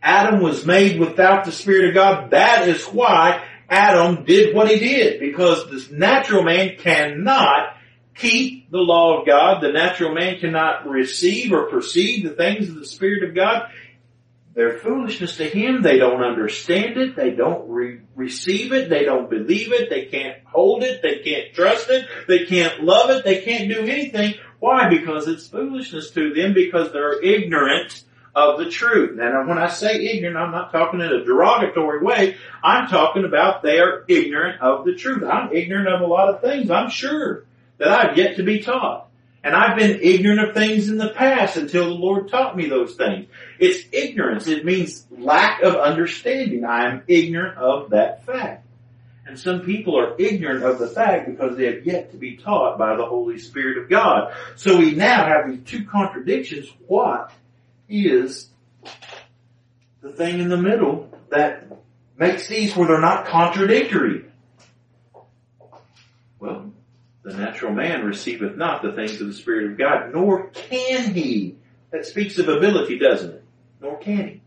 Adam 0.01 0.41
was 0.41 0.65
made 0.65 0.99
without 0.99 1.45
the 1.45 1.51
Spirit 1.51 1.89
of 1.89 1.93
God. 1.93 2.31
That 2.31 2.67
is 2.67 2.83
why 2.85 3.43
Adam 3.69 4.23
did 4.23 4.55
what 4.55 4.69
he 4.71 4.79
did, 4.79 5.19
because 5.19 5.69
this 5.69 5.91
natural 5.91 6.43
man 6.43 6.77
cannot 6.77 7.75
keep 8.19 8.69
the 8.69 8.77
law 8.77 9.19
of 9.19 9.25
God. 9.25 9.61
The 9.61 9.71
natural 9.71 10.13
man 10.13 10.39
cannot 10.39 10.87
receive 10.87 11.51
or 11.51 11.69
perceive 11.69 12.23
the 12.23 12.35
things 12.35 12.69
of 12.69 12.75
the 12.75 12.85
Spirit 12.85 13.27
of 13.27 13.35
God. 13.35 13.71
They're 14.53 14.77
foolishness 14.79 15.37
to 15.37 15.45
him. 15.45 15.81
They 15.81 15.97
don't 15.97 16.21
understand 16.21 16.97
it. 16.97 17.15
They 17.15 17.31
don't 17.31 17.69
re- 17.69 18.01
receive 18.15 18.73
it. 18.73 18.89
They 18.89 19.05
don't 19.05 19.29
believe 19.29 19.71
it. 19.71 19.89
They 19.89 20.05
can't 20.05 20.37
hold 20.43 20.83
it. 20.83 21.01
They 21.01 21.19
can't 21.19 21.53
trust 21.53 21.89
it. 21.89 22.07
They 22.27 22.45
can't 22.45 22.83
love 22.83 23.09
it. 23.09 23.23
They 23.23 23.41
can't 23.41 23.69
do 23.69 23.81
anything. 23.81 24.35
Why? 24.59 24.89
Because 24.89 25.27
it's 25.27 25.47
foolishness 25.47 26.11
to 26.11 26.33
them 26.33 26.53
because 26.53 26.91
they're 26.91 27.21
ignorant 27.21 28.03
of 28.35 28.59
the 28.59 28.69
truth. 28.69 29.17
And 29.19 29.47
when 29.47 29.57
I 29.57 29.69
say 29.69 29.95
ignorant, 29.95 30.37
I'm 30.37 30.51
not 30.51 30.71
talking 30.71 30.99
in 30.99 31.07
a 31.07 31.23
derogatory 31.23 32.03
way. 32.03 32.35
I'm 32.63 32.87
talking 32.87 33.25
about 33.25 33.63
they 33.63 33.79
are 33.79 34.03
ignorant 34.07 34.61
of 34.61 34.85
the 34.85 34.95
truth. 34.95 35.23
I'm 35.23 35.53
ignorant 35.53 35.87
of 35.87 36.01
a 36.01 36.07
lot 36.07 36.33
of 36.33 36.41
things, 36.41 36.69
I'm 36.69 36.89
sure, 36.89 37.45
that 37.79 37.89
I've 37.89 38.17
yet 38.17 38.37
to 38.37 38.43
be 38.43 38.59
taught. 38.59 39.07
And 39.43 39.55
I've 39.55 39.77
been 39.77 39.99
ignorant 40.01 40.49
of 40.49 40.53
things 40.53 40.89
in 40.89 40.97
the 40.97 41.09
past 41.09 41.55
until 41.55 41.85
the 41.85 41.91
Lord 41.91 42.27
taught 42.27 42.57
me 42.57 42.67
those 42.67 42.95
things. 42.95 43.27
It's 43.57 43.85
ignorance. 43.91 44.47
It 44.47 44.65
means 44.65 45.07
lack 45.09 45.61
of 45.61 45.75
understanding. 45.75 46.65
I 46.65 46.89
am 46.89 47.03
ignorant 47.07 47.57
of 47.57 47.91
that 47.91 48.25
fact. 48.25 48.65
And 49.25 49.39
some 49.39 49.61
people 49.61 49.97
are 49.97 50.15
ignorant 50.19 50.63
of 50.63 50.79
the 50.79 50.87
fact 50.87 51.29
because 51.29 51.55
they 51.55 51.67
have 51.67 51.85
yet 51.85 52.11
to 52.11 52.17
be 52.17 52.35
taught 52.35 52.77
by 52.77 52.97
the 52.97 53.05
Holy 53.05 53.37
Spirit 53.37 53.77
of 53.77 53.89
God. 53.89 54.33
So 54.55 54.77
we 54.77 54.93
now 54.95 55.25
have 55.25 55.49
these 55.49 55.63
two 55.65 55.85
contradictions. 55.85 56.67
What 56.87 57.31
is 57.87 58.49
the 60.01 60.11
thing 60.11 60.39
in 60.39 60.49
the 60.49 60.57
middle 60.57 61.09
that 61.29 61.67
makes 62.17 62.47
these 62.47 62.75
where 62.75 62.87
they're 62.87 62.99
not 62.99 63.27
contradictory? 63.27 64.25
Well, 66.39 66.71
the 67.29 67.37
natural 67.37 67.71
man 67.71 68.05
receiveth 68.05 68.55
not 68.55 68.81
the 68.81 68.91
things 68.91 69.21
of 69.21 69.27
the 69.27 69.33
Spirit 69.33 69.71
of 69.71 69.77
God, 69.77 70.13
nor 70.13 70.47
can 70.47 71.13
he. 71.13 71.57
That 71.91 72.05
speaks 72.05 72.37
of 72.37 72.47
ability, 72.47 72.99
doesn't 72.99 73.35
it? 73.35 73.43
Nor 73.81 73.97
can 73.97 74.27
he. 74.27 74.41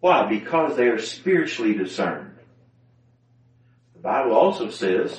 Why? 0.00 0.28
Because 0.28 0.76
they 0.76 0.88
are 0.88 0.98
spiritually 0.98 1.74
discerned. 1.74 2.36
The 3.94 4.00
Bible 4.00 4.34
also 4.34 4.70
says, 4.70 5.18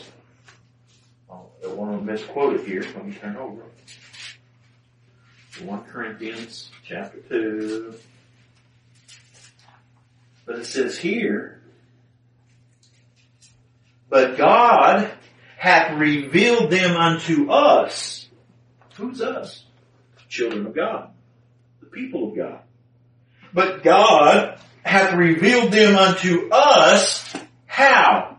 oh, 1.30 1.48
I 1.60 1.64
don't 1.64 1.78
want 1.78 2.00
to 2.00 2.06
misquote 2.06 2.60
it 2.60 2.66
here, 2.66 2.82
let 2.82 3.06
me 3.06 3.14
turn 3.14 3.38
over. 3.38 3.64
1 5.64 5.84
Corinthians 5.86 6.70
chapter 6.84 7.20
2. 7.20 7.96
But 10.46 10.60
it 10.60 10.66
says 10.66 10.98
here, 10.98 11.62
but 14.10 14.38
God 14.38 15.12
hath 15.58 15.98
revealed 15.98 16.70
them 16.70 16.96
unto 16.96 17.50
us. 17.52 18.28
Who's 18.96 19.22
us? 19.22 19.64
Children 20.30 20.68
of 20.68 20.76
God. 20.76 21.10
The 21.80 21.88
people 21.88 22.30
of 22.30 22.38
God. 22.38 22.60
But 23.54 23.84
God 23.84 24.60
hath 24.84 25.14
revealed 25.16 25.72
them 25.72 25.96
unto 25.96 26.50
us. 26.52 27.34
How? 27.66 28.38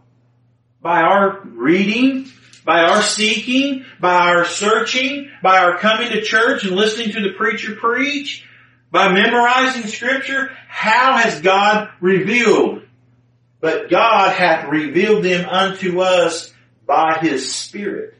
By 0.81 1.03
our 1.03 1.41
reading, 1.43 2.31
by 2.64 2.83
our 2.83 3.03
seeking, 3.03 3.85
by 4.01 4.14
our 4.31 4.45
searching, 4.45 5.31
by 5.43 5.59
our 5.59 5.79
coming 5.79 6.11
to 6.11 6.23
church 6.23 6.64
and 6.64 6.77
listening 6.77 7.12
to 7.12 7.21
the 7.21 7.35
preacher 7.37 7.77
preach, 7.77 8.47
by 8.91 9.12
memorizing 9.12 9.85
scripture. 9.85 10.51
How 10.69 11.17
has 11.17 11.41
God 11.41 11.91
revealed? 12.01 12.83
But 13.61 13.91
God 13.91 14.33
hath 14.33 14.69
revealed 14.69 15.25
them 15.25 15.49
unto 15.49 16.01
us 16.01 16.53
by 16.87 17.18
His 17.20 17.53
Spirit. 17.53 18.14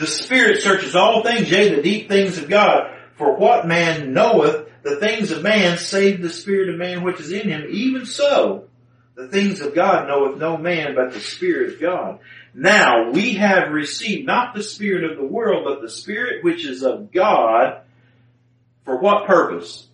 The 0.00 0.06
Spirit 0.06 0.62
searches 0.62 0.96
all 0.96 1.22
things, 1.22 1.50
yea, 1.50 1.74
the 1.74 1.82
deep 1.82 2.08
things 2.08 2.38
of 2.38 2.48
God. 2.48 2.96
For 3.16 3.36
what 3.36 3.66
man 3.66 4.14
knoweth 4.14 4.66
the 4.82 4.96
things 4.96 5.30
of 5.30 5.42
man 5.42 5.76
save 5.76 6.22
the 6.22 6.30
Spirit 6.30 6.70
of 6.70 6.76
man 6.76 7.04
which 7.04 7.20
is 7.20 7.30
in 7.30 7.50
him? 7.50 7.66
Even 7.68 8.06
so, 8.06 8.64
the 9.14 9.28
things 9.28 9.60
of 9.60 9.74
God 9.74 10.08
knoweth 10.08 10.38
no 10.38 10.56
man 10.56 10.94
but 10.94 11.12
the 11.12 11.20
Spirit 11.20 11.74
of 11.74 11.80
God. 11.82 12.20
Now 12.54 13.10
we 13.10 13.34
have 13.34 13.72
received 13.72 14.26
not 14.26 14.54
the 14.54 14.62
Spirit 14.62 15.10
of 15.10 15.18
the 15.18 15.26
world, 15.26 15.64
but 15.66 15.82
the 15.82 15.90
Spirit 15.90 16.42
which 16.42 16.64
is 16.64 16.82
of 16.82 17.12
God. 17.12 17.82
For 18.86 18.98
what 18.98 19.26
purpose? 19.26 19.86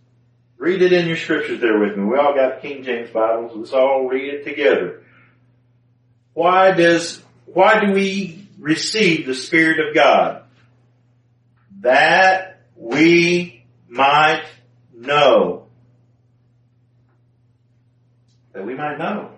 Read 0.57 0.83
it 0.83 0.93
in 0.93 1.09
your 1.09 1.16
scriptures 1.16 1.61
there 1.61 1.81
with 1.81 1.97
me. 1.97 2.05
We 2.05 2.16
all 2.16 2.35
got 2.35 2.62
King 2.62 2.85
James 2.85 3.11
Bibles. 3.11 3.53
Let's 3.57 3.72
all 3.72 4.07
read 4.07 4.33
it 4.33 4.45
together. 4.45 5.03
Why 6.37 6.72
does, 6.72 7.22
why 7.47 7.80
do 7.80 7.93
we 7.93 8.47
receive 8.59 9.24
the 9.24 9.34
Spirit 9.34 9.78
of 9.89 9.95
God? 9.95 10.43
That 11.80 12.61
we 12.76 13.64
might 13.89 14.45
know. 14.95 15.68
That 18.53 18.66
we 18.66 18.74
might 18.74 18.99
know. 18.99 19.30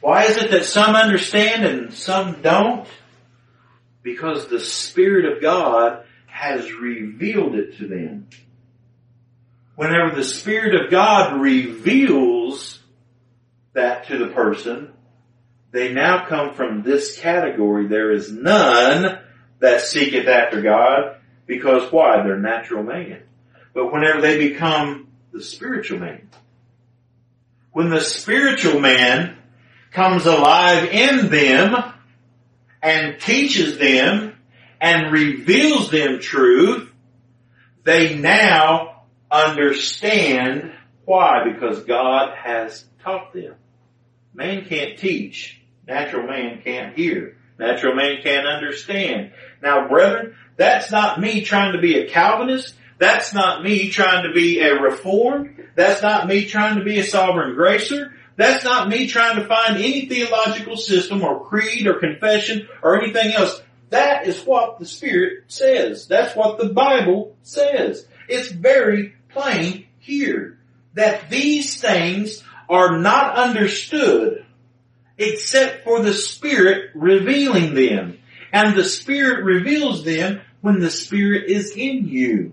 Why 0.00 0.24
is 0.24 0.38
it 0.38 0.50
that 0.50 0.64
some 0.64 0.96
understand 0.96 1.64
and 1.64 1.94
some 1.94 2.42
don't? 2.42 2.88
Because 4.02 4.48
the 4.48 4.58
Spirit 4.58 5.36
of 5.36 5.40
God 5.40 6.02
has 6.26 6.72
revealed 6.72 7.54
it 7.54 7.78
to 7.78 7.86
them. 7.86 8.26
Whenever 9.76 10.16
the 10.16 10.24
Spirit 10.24 10.74
of 10.74 10.90
God 10.90 11.40
reveals 11.40 12.80
that 13.76 14.08
to 14.08 14.18
the 14.18 14.28
person, 14.28 14.92
they 15.70 15.92
now 15.92 16.26
come 16.26 16.54
from 16.54 16.82
this 16.82 17.18
category. 17.18 17.86
There 17.86 18.10
is 18.10 18.32
none 18.32 19.20
that 19.60 19.80
seeketh 19.82 20.26
after 20.26 20.60
God 20.62 21.18
because 21.46 21.90
why? 21.92 22.22
They're 22.22 22.38
natural 22.38 22.82
man. 22.82 23.22
But 23.72 23.92
whenever 23.92 24.20
they 24.20 24.38
become 24.38 25.08
the 25.32 25.42
spiritual 25.42 25.98
man, 26.00 26.28
when 27.72 27.90
the 27.90 28.00
spiritual 28.00 28.80
man 28.80 29.36
comes 29.92 30.24
alive 30.24 30.88
in 30.90 31.28
them 31.28 31.76
and 32.82 33.20
teaches 33.20 33.78
them 33.78 34.38
and 34.80 35.12
reveals 35.12 35.90
them 35.90 36.20
truth, 36.20 36.90
they 37.84 38.16
now 38.16 39.02
understand 39.30 40.72
why? 41.04 41.52
Because 41.52 41.84
God 41.84 42.34
has 42.36 42.84
taught 43.02 43.32
them. 43.32 43.54
Man 44.36 44.66
can't 44.66 44.98
teach. 44.98 45.58
Natural 45.88 46.26
man 46.26 46.60
can't 46.62 46.94
hear. 46.94 47.38
Natural 47.58 47.94
man 47.94 48.18
can't 48.22 48.46
understand. 48.46 49.32
Now 49.62 49.88
brethren, 49.88 50.36
that's 50.56 50.90
not 50.90 51.18
me 51.18 51.40
trying 51.40 51.72
to 51.72 51.80
be 51.80 51.98
a 51.98 52.08
Calvinist. 52.08 52.74
That's 52.98 53.32
not 53.32 53.62
me 53.62 53.88
trying 53.88 54.24
to 54.24 54.34
be 54.34 54.60
a 54.60 54.74
reformed. 54.74 55.64
That's 55.74 56.02
not 56.02 56.26
me 56.26 56.44
trying 56.44 56.78
to 56.78 56.84
be 56.84 56.98
a 56.98 57.04
sovereign 57.04 57.54
gracer. 57.54 58.12
That's 58.36 58.62
not 58.62 58.90
me 58.90 59.06
trying 59.06 59.36
to 59.36 59.46
find 59.46 59.76
any 59.76 60.06
theological 60.06 60.76
system 60.76 61.22
or 61.22 61.46
creed 61.46 61.86
or 61.86 61.98
confession 61.98 62.68
or 62.82 63.02
anything 63.02 63.32
else. 63.32 63.62
That 63.88 64.26
is 64.26 64.42
what 64.42 64.78
the 64.78 64.84
Spirit 64.84 65.44
says. 65.48 66.08
That's 66.08 66.36
what 66.36 66.58
the 66.58 66.68
Bible 66.68 67.36
says. 67.42 68.06
It's 68.28 68.48
very 68.48 69.14
plain 69.30 69.86
here 69.98 70.58
that 70.94 71.30
these 71.30 71.80
things 71.80 72.42
are 72.68 72.98
not 72.98 73.36
understood 73.36 74.44
except 75.18 75.84
for 75.84 76.02
the 76.02 76.12
Spirit 76.12 76.90
revealing 76.94 77.74
them. 77.74 78.18
And 78.52 78.76
the 78.76 78.84
Spirit 78.84 79.44
reveals 79.44 80.04
them 80.04 80.40
when 80.60 80.80
the 80.80 80.90
Spirit 80.90 81.50
is 81.50 81.72
in 81.76 82.08
you. 82.08 82.52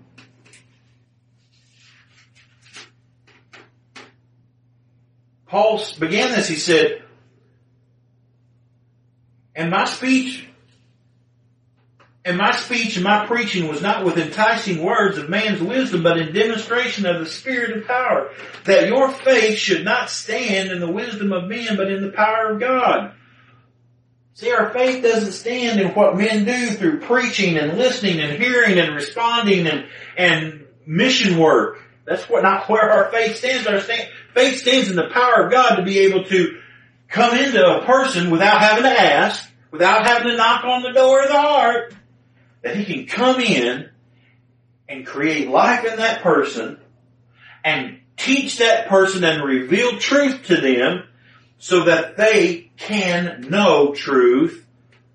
Paul 5.47 5.83
began 5.99 6.31
this, 6.31 6.47
he 6.47 6.55
said, 6.55 7.03
and 9.55 9.69
my 9.69 9.85
speech 9.85 10.47
and 12.25 12.37
my 12.37 12.55
speech 12.55 12.95
and 12.95 13.03
my 13.03 13.25
preaching 13.25 13.67
was 13.67 13.81
not 13.81 14.05
with 14.05 14.17
enticing 14.17 14.81
words 14.81 15.17
of 15.17 15.29
man's 15.29 15.61
wisdom, 15.61 16.03
but 16.03 16.17
in 16.17 16.33
demonstration 16.33 17.05
of 17.05 17.19
the 17.19 17.29
Spirit 17.29 17.77
of 17.77 17.87
power, 17.87 18.31
that 18.63 18.87
your 18.87 19.11
faith 19.11 19.57
should 19.57 19.83
not 19.83 20.09
stand 20.09 20.71
in 20.71 20.79
the 20.79 20.91
wisdom 20.91 21.33
of 21.33 21.49
men, 21.49 21.75
but 21.75 21.91
in 21.91 22.01
the 22.01 22.13
power 22.13 22.51
of 22.51 22.61
God. 22.61 23.13
See, 24.35 24.51
our 24.51 24.71
faith 24.71 25.03
doesn't 25.03 25.33
stand 25.33 25.79
in 25.79 25.89
what 25.89 26.17
men 26.17 26.45
do 26.45 26.67
through 26.71 27.01
preaching 27.01 27.57
and 27.57 27.77
listening 27.77 28.19
and 28.19 28.41
hearing 28.41 28.79
and 28.79 28.95
responding 28.95 29.67
and, 29.67 29.85
and 30.17 30.65
mission 30.87 31.37
work. 31.37 31.79
That's 32.05 32.27
what, 32.29 32.43
not 32.43 32.67
where 32.69 32.89
our 32.89 33.11
faith 33.11 33.37
stands. 33.37 33.67
Our 33.67 33.81
stand, 33.81 34.09
faith 34.33 34.59
stands 34.59 34.89
in 34.89 34.95
the 34.95 35.09
power 35.13 35.45
of 35.45 35.51
God 35.51 35.75
to 35.75 35.83
be 35.83 35.99
able 35.99 36.23
to 36.25 36.59
come 37.09 37.37
into 37.37 37.63
a 37.63 37.85
person 37.85 38.31
without 38.31 38.59
having 38.59 38.83
to 38.83 38.89
ask, 38.89 39.47
without 39.71 40.07
having 40.07 40.29
to 40.29 40.37
knock 40.37 40.63
on 40.63 40.81
the 40.81 40.93
door 40.93 41.21
of 41.21 41.27
the 41.27 41.39
heart, 41.39 41.93
that 42.63 42.75
he 42.75 42.85
can 42.85 43.05
come 43.05 43.39
in 43.39 43.89
and 44.89 45.05
create 45.05 45.49
life 45.49 45.85
in 45.85 45.97
that 45.97 46.21
person 46.21 46.79
and 47.63 47.99
teach 48.17 48.57
that 48.57 48.87
person 48.87 49.23
and 49.23 49.43
reveal 49.43 49.97
truth 49.99 50.45
to 50.47 50.59
them 50.59 51.03
so 51.57 51.85
that 51.85 52.17
they 52.17 52.71
can 52.77 53.47
know 53.49 53.93
truth 53.93 54.65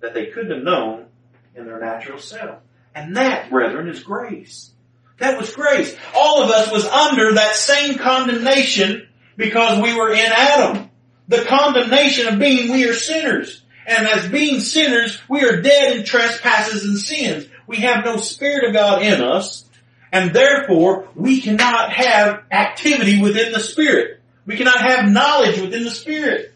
that 0.01 0.15
they 0.15 0.27
couldn't 0.27 0.53
have 0.53 0.63
known 0.63 1.07
in 1.55 1.67
their 1.67 1.81
natural 1.81 2.19
self. 2.19 2.61
And 2.95 3.17
that, 3.17 3.51
brethren, 3.51 3.89
is 3.89 4.03
grace. 4.03 4.71
That 5.19 5.39
was 5.39 5.55
grace. 5.55 5.95
All 6.15 6.43
of 6.43 6.51
us 6.51 6.71
was 6.71 6.85
under 6.85 7.35
that 7.35 7.55
same 7.55 7.99
condemnation 7.99 9.09
because 9.37 9.83
we 9.83 9.95
were 9.95 10.13
in 10.13 10.33
Adam. 10.33 10.91
The 11.27 11.45
condemnation 11.45 12.29
of 12.29 12.39
being 12.39 12.73
we 12.73 12.89
are 12.89 12.95
sinners. 12.95 13.63
And 13.89 14.07
as 14.07 14.29
being 14.29 14.61
sinners, 14.61 15.19
we 15.31 15.43
are 15.45 15.63
dead 15.63 15.97
in 15.97 16.05
trespasses 16.05 16.85
and 16.85 16.99
sins. 16.99 17.47
We 17.67 17.79
have 17.79 18.05
no 18.05 18.19
Spirit 18.19 18.69
of 18.69 18.75
God 18.75 19.01
in 19.01 19.23
us, 19.23 19.65
and 20.13 20.35
therefore 20.35 21.09
we 21.15 21.41
cannot 21.41 21.91
have 21.95 22.43
activity 22.51 23.23
within 23.23 23.51
the 23.51 23.61
Spirit. 23.61 24.21
We 24.45 24.57
cannot 24.59 24.83
have 24.83 25.09
knowledge 25.11 25.59
within 25.59 25.85
the 25.85 25.91
Spirit. 25.91 26.53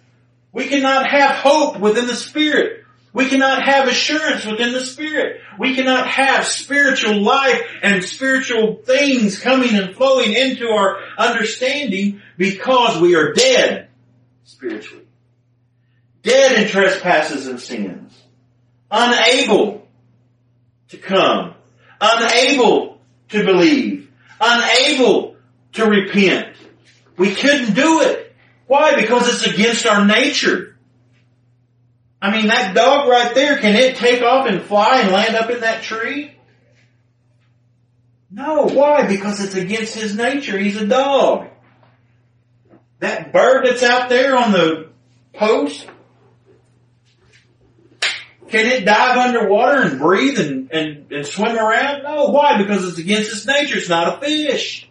We 0.52 0.68
cannot 0.68 1.06
have 1.06 1.36
hope 1.36 1.80
within 1.80 2.06
the 2.06 2.16
Spirit. 2.16 2.84
We 3.14 3.30
cannot 3.30 3.62
have 3.62 3.88
assurance 3.88 4.44
within 4.44 4.72
the 4.72 4.84
Spirit. 4.84 5.40
We 5.58 5.74
cannot 5.74 6.08
have 6.08 6.46
spiritual 6.46 7.22
life 7.22 7.62
and 7.82 8.04
spiritual 8.04 8.82
things 8.84 9.38
coming 9.40 9.74
and 9.74 9.96
flowing 9.96 10.34
into 10.34 10.66
our 10.68 10.98
understanding 11.16 12.20
because 12.36 13.00
we 13.00 13.14
are 13.14 13.32
dead 13.32 13.88
spiritually 14.44 15.01
dead 16.22 16.60
in 16.60 16.68
trespasses 16.68 17.46
and 17.46 17.60
sins, 17.60 18.20
unable 18.90 19.86
to 20.88 20.96
come, 20.96 21.54
unable 22.00 23.00
to 23.30 23.44
believe, 23.44 24.10
unable 24.40 25.36
to 25.72 25.86
repent. 25.86 26.54
We 27.16 27.34
couldn't 27.34 27.74
do 27.74 28.00
it. 28.02 28.34
Why? 28.66 28.96
Because 29.00 29.28
it's 29.28 29.54
against 29.54 29.86
our 29.86 30.04
nature. 30.04 30.76
I 32.20 32.30
mean, 32.30 32.46
that 32.46 32.74
dog 32.74 33.08
right 33.08 33.34
there, 33.34 33.58
can 33.58 33.74
it 33.74 33.96
take 33.96 34.22
off 34.22 34.46
and 34.46 34.62
fly 34.62 35.00
and 35.00 35.10
land 35.10 35.34
up 35.34 35.50
in 35.50 35.60
that 35.60 35.82
tree? 35.82 36.32
No. 38.30 38.66
Why? 38.66 39.06
Because 39.06 39.44
it's 39.44 39.54
against 39.54 39.94
his 39.94 40.16
nature. 40.16 40.56
He's 40.56 40.76
a 40.76 40.86
dog. 40.86 41.48
That 43.00 43.32
bird 43.32 43.66
that's 43.66 43.82
out 43.82 44.08
there 44.08 44.36
on 44.36 44.52
the 44.52 44.88
post, 45.34 45.86
can 48.52 48.66
it 48.66 48.84
dive 48.84 49.16
underwater 49.16 49.80
and 49.80 49.98
breathe 49.98 50.38
and, 50.38 50.70
and, 50.70 51.10
and 51.10 51.26
swim 51.26 51.56
around? 51.56 52.02
No. 52.02 52.26
Why? 52.26 52.58
Because 52.58 52.86
it's 52.86 52.98
against 52.98 53.32
its 53.32 53.46
nature. 53.46 53.78
It's 53.78 53.88
not 53.88 54.18
a 54.18 54.20
fish. 54.20 54.86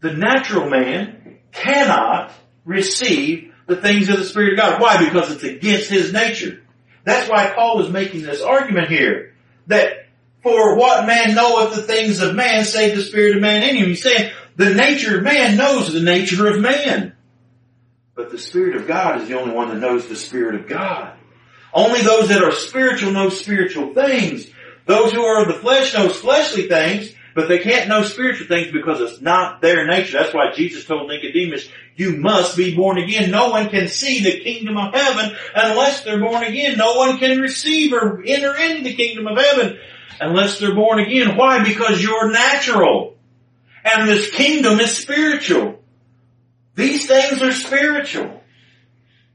The 0.00 0.12
natural 0.12 0.68
man 0.68 1.38
cannot 1.52 2.32
receive 2.64 3.54
the 3.68 3.76
things 3.76 4.08
of 4.08 4.18
the 4.18 4.24
Spirit 4.24 4.54
of 4.54 4.58
God. 4.58 4.80
Why? 4.80 5.04
Because 5.04 5.30
it's 5.30 5.44
against 5.44 5.88
his 5.88 6.12
nature. 6.12 6.60
That's 7.04 7.30
why 7.30 7.52
Paul 7.54 7.80
is 7.82 7.92
making 7.92 8.22
this 8.22 8.42
argument 8.42 8.88
here. 8.88 9.34
That 9.68 10.08
for 10.42 10.76
what 10.76 11.06
man 11.06 11.36
knoweth 11.36 11.76
the 11.76 11.82
things 11.82 12.20
of 12.20 12.34
man, 12.34 12.64
save 12.64 12.96
the 12.96 13.02
Spirit 13.02 13.36
of 13.36 13.42
man 13.42 13.62
in 13.62 13.76
him. 13.76 13.86
He's 13.86 14.02
saying 14.02 14.32
the 14.56 14.74
nature 14.74 15.18
of 15.18 15.22
man 15.22 15.56
knows 15.56 15.92
the 15.92 16.00
nature 16.00 16.48
of 16.48 16.58
man. 16.58 17.12
But 18.16 18.32
the 18.32 18.38
Spirit 18.38 18.74
of 18.74 18.88
God 18.88 19.20
is 19.20 19.28
the 19.28 19.38
only 19.38 19.54
one 19.54 19.68
that 19.68 19.78
knows 19.78 20.08
the 20.08 20.16
Spirit 20.16 20.56
of 20.56 20.66
God. 20.66 21.17
Only 21.72 22.00
those 22.02 22.28
that 22.28 22.42
are 22.42 22.52
spiritual 22.52 23.12
know 23.12 23.28
spiritual 23.28 23.92
things. 23.94 24.46
Those 24.86 25.12
who 25.12 25.22
are 25.22 25.42
of 25.42 25.48
the 25.48 25.54
flesh 25.54 25.94
know 25.94 26.08
fleshly 26.08 26.68
things, 26.68 27.12
but 27.34 27.48
they 27.48 27.58
can't 27.58 27.88
know 27.88 28.02
spiritual 28.02 28.46
things 28.46 28.72
because 28.72 29.00
it's 29.00 29.20
not 29.20 29.60
their 29.60 29.86
nature. 29.86 30.18
That's 30.18 30.34
why 30.34 30.52
Jesus 30.54 30.86
told 30.86 31.08
Nicodemus, 31.08 31.68
you 31.94 32.16
must 32.16 32.56
be 32.56 32.74
born 32.74 32.98
again. 32.98 33.30
No 33.30 33.50
one 33.50 33.68
can 33.68 33.88
see 33.88 34.22
the 34.22 34.40
kingdom 34.40 34.76
of 34.76 34.94
heaven 34.94 35.36
unless 35.54 36.02
they're 36.02 36.20
born 36.20 36.42
again. 36.42 36.78
No 36.78 36.94
one 36.94 37.18
can 37.18 37.40
receive 37.40 37.92
or 37.92 38.22
enter 38.24 38.54
into 38.56 38.84
the 38.84 38.94
kingdom 38.94 39.26
of 39.26 39.36
heaven 39.36 39.78
unless 40.20 40.58
they're 40.58 40.74
born 40.74 41.00
again. 41.00 41.36
Why? 41.36 41.62
Because 41.62 42.02
you're 42.02 42.32
natural. 42.32 43.16
And 43.84 44.08
this 44.08 44.30
kingdom 44.30 44.80
is 44.80 44.96
spiritual. 44.96 45.82
These 46.74 47.06
things 47.06 47.42
are 47.42 47.52
spiritual. 47.52 48.42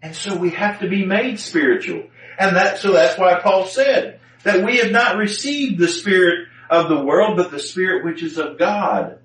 And 0.01 0.15
so 0.15 0.35
we 0.35 0.49
have 0.51 0.79
to 0.79 0.89
be 0.89 1.05
made 1.05 1.39
spiritual. 1.39 2.03
And 2.37 2.55
that, 2.55 2.79
so 2.79 2.93
that's 2.93 3.17
why 3.17 3.39
Paul 3.39 3.65
said 3.65 4.19
that 4.43 4.65
we 4.65 4.77
have 4.77 4.91
not 4.91 5.17
received 5.17 5.79
the 5.79 5.87
spirit 5.87 6.47
of 6.69 6.89
the 6.89 7.03
world, 7.03 7.37
but 7.37 7.51
the 7.51 7.59
spirit 7.59 8.03
which 8.03 8.23
is 8.23 8.37
of 8.37 8.57
God. 8.57 9.19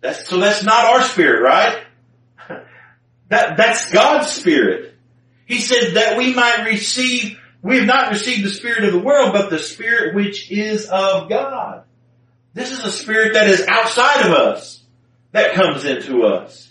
That's, 0.00 0.28
so 0.28 0.38
that's 0.38 0.62
not 0.62 0.84
our 0.84 1.02
spirit, 1.02 1.42
right? 1.42 1.84
That, 3.30 3.56
that's 3.56 3.90
God's 3.90 4.30
spirit. 4.30 4.94
He 5.46 5.58
said 5.58 5.94
that 5.94 6.18
we 6.18 6.34
might 6.34 6.66
receive, 6.66 7.38
we 7.62 7.78
have 7.78 7.86
not 7.86 8.10
received 8.10 8.44
the 8.44 8.50
spirit 8.50 8.84
of 8.84 8.92
the 8.92 9.00
world, 9.00 9.32
but 9.32 9.48
the 9.48 9.58
spirit 9.58 10.14
which 10.14 10.50
is 10.50 10.86
of 10.86 11.30
God. 11.30 11.84
This 12.52 12.70
is 12.70 12.84
a 12.84 12.92
spirit 12.92 13.32
that 13.32 13.48
is 13.48 13.66
outside 13.66 14.26
of 14.26 14.32
us 14.32 14.82
that 15.32 15.54
comes 15.54 15.86
into 15.86 16.24
us. 16.24 16.70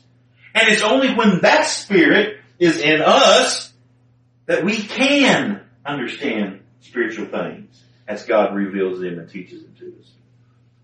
And 0.53 0.69
it's 0.69 0.83
only 0.83 1.13
when 1.15 1.41
that 1.41 1.65
spirit 1.65 2.37
is 2.59 2.79
in 2.79 3.01
us 3.01 3.72
that 4.45 4.63
we 4.63 4.77
can 4.77 5.61
understand 5.85 6.61
spiritual 6.81 7.25
things 7.25 7.83
as 8.07 8.25
God 8.25 8.55
reveals 8.55 8.99
them 8.99 9.19
and 9.19 9.29
teaches 9.29 9.63
them 9.63 9.75
to 9.79 9.95
us. 9.99 10.11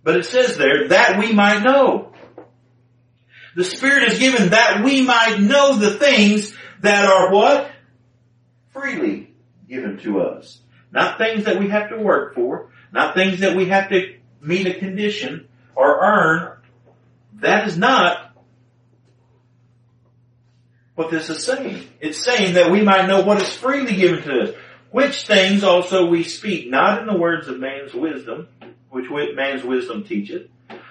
But 0.03 0.18
it 0.18 0.26
says 0.26 0.57
there, 0.57 0.88
that 0.89 1.20
we 1.20 1.34
might 1.34 1.64
know. 1.64 2.14
The 3.55 3.64
Spirit 3.64 4.12
is 4.12 4.20
given 4.20 4.49
that 4.49 4.84
we 4.84 5.01
might 5.01 5.39
know 5.39 5.76
the 5.76 5.91
things 5.91 6.55
that 6.82 7.10
are 7.10 7.34
what? 7.34 7.70
Freely 8.70 9.34
given 9.68 9.97
to 9.99 10.22
us. 10.22 10.60
Not 10.91 11.18
things 11.18 11.45
that 11.45 11.60
we 11.60 11.70
have 11.70 11.89
to 11.89 11.97
work 11.97 12.36
for, 12.36 12.72
not 12.91 13.14
things 13.14 13.41
that 13.41 13.55
we 13.55 13.66
have 13.66 13.89
to 13.89 14.16
meet 14.41 14.68
a 14.68 14.80
condition 14.80 15.47
or 15.76 15.99
earn. 16.01 16.57
That 17.36 17.68
is 17.68 17.78
not 17.78 18.28
what 21.00 21.10
this 21.10 21.30
is 21.30 21.45
saying. 21.45 21.88
It's 22.02 22.22
saying 22.22 22.56
that 22.56 22.72
we 22.72 22.82
might 22.82 23.08
know 23.08 23.22
what 23.22 23.41
is 23.41 23.54
freely 23.54 23.95
given 23.95 24.22
to 24.24 24.41
us. 24.41 24.56
Which 24.91 25.26
things 25.26 25.64
also 25.64 26.08
we 26.08 26.26
speak, 26.26 26.70
not 26.70 27.00
in 27.00 27.08
the 27.08 27.18
words 27.18 27.47
of 27.47 27.58
man's 27.58 27.93
wisdom, 27.93 28.50
which 28.89 29.06
man's 29.34 29.64
wisdom 29.64 30.04
teacheth, 30.04 30.50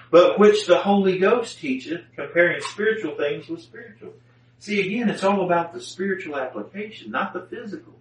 but 0.09 0.39
which 0.39 0.65
the 0.65 0.79
Holy 0.79 1.19
Ghost 1.19 1.59
teacheth, 1.59 2.01
comparing 2.15 2.59
spiritual 2.61 3.17
things 3.17 3.47
with 3.47 3.61
spiritual. 3.61 4.13
See, 4.57 4.81
again, 4.81 5.09
it's 5.09 5.23
all 5.23 5.45
about 5.45 5.73
the 5.73 5.79
spiritual 5.79 6.37
application, 6.37 7.11
not 7.11 7.31
the 7.31 7.41
physical. 7.41 7.93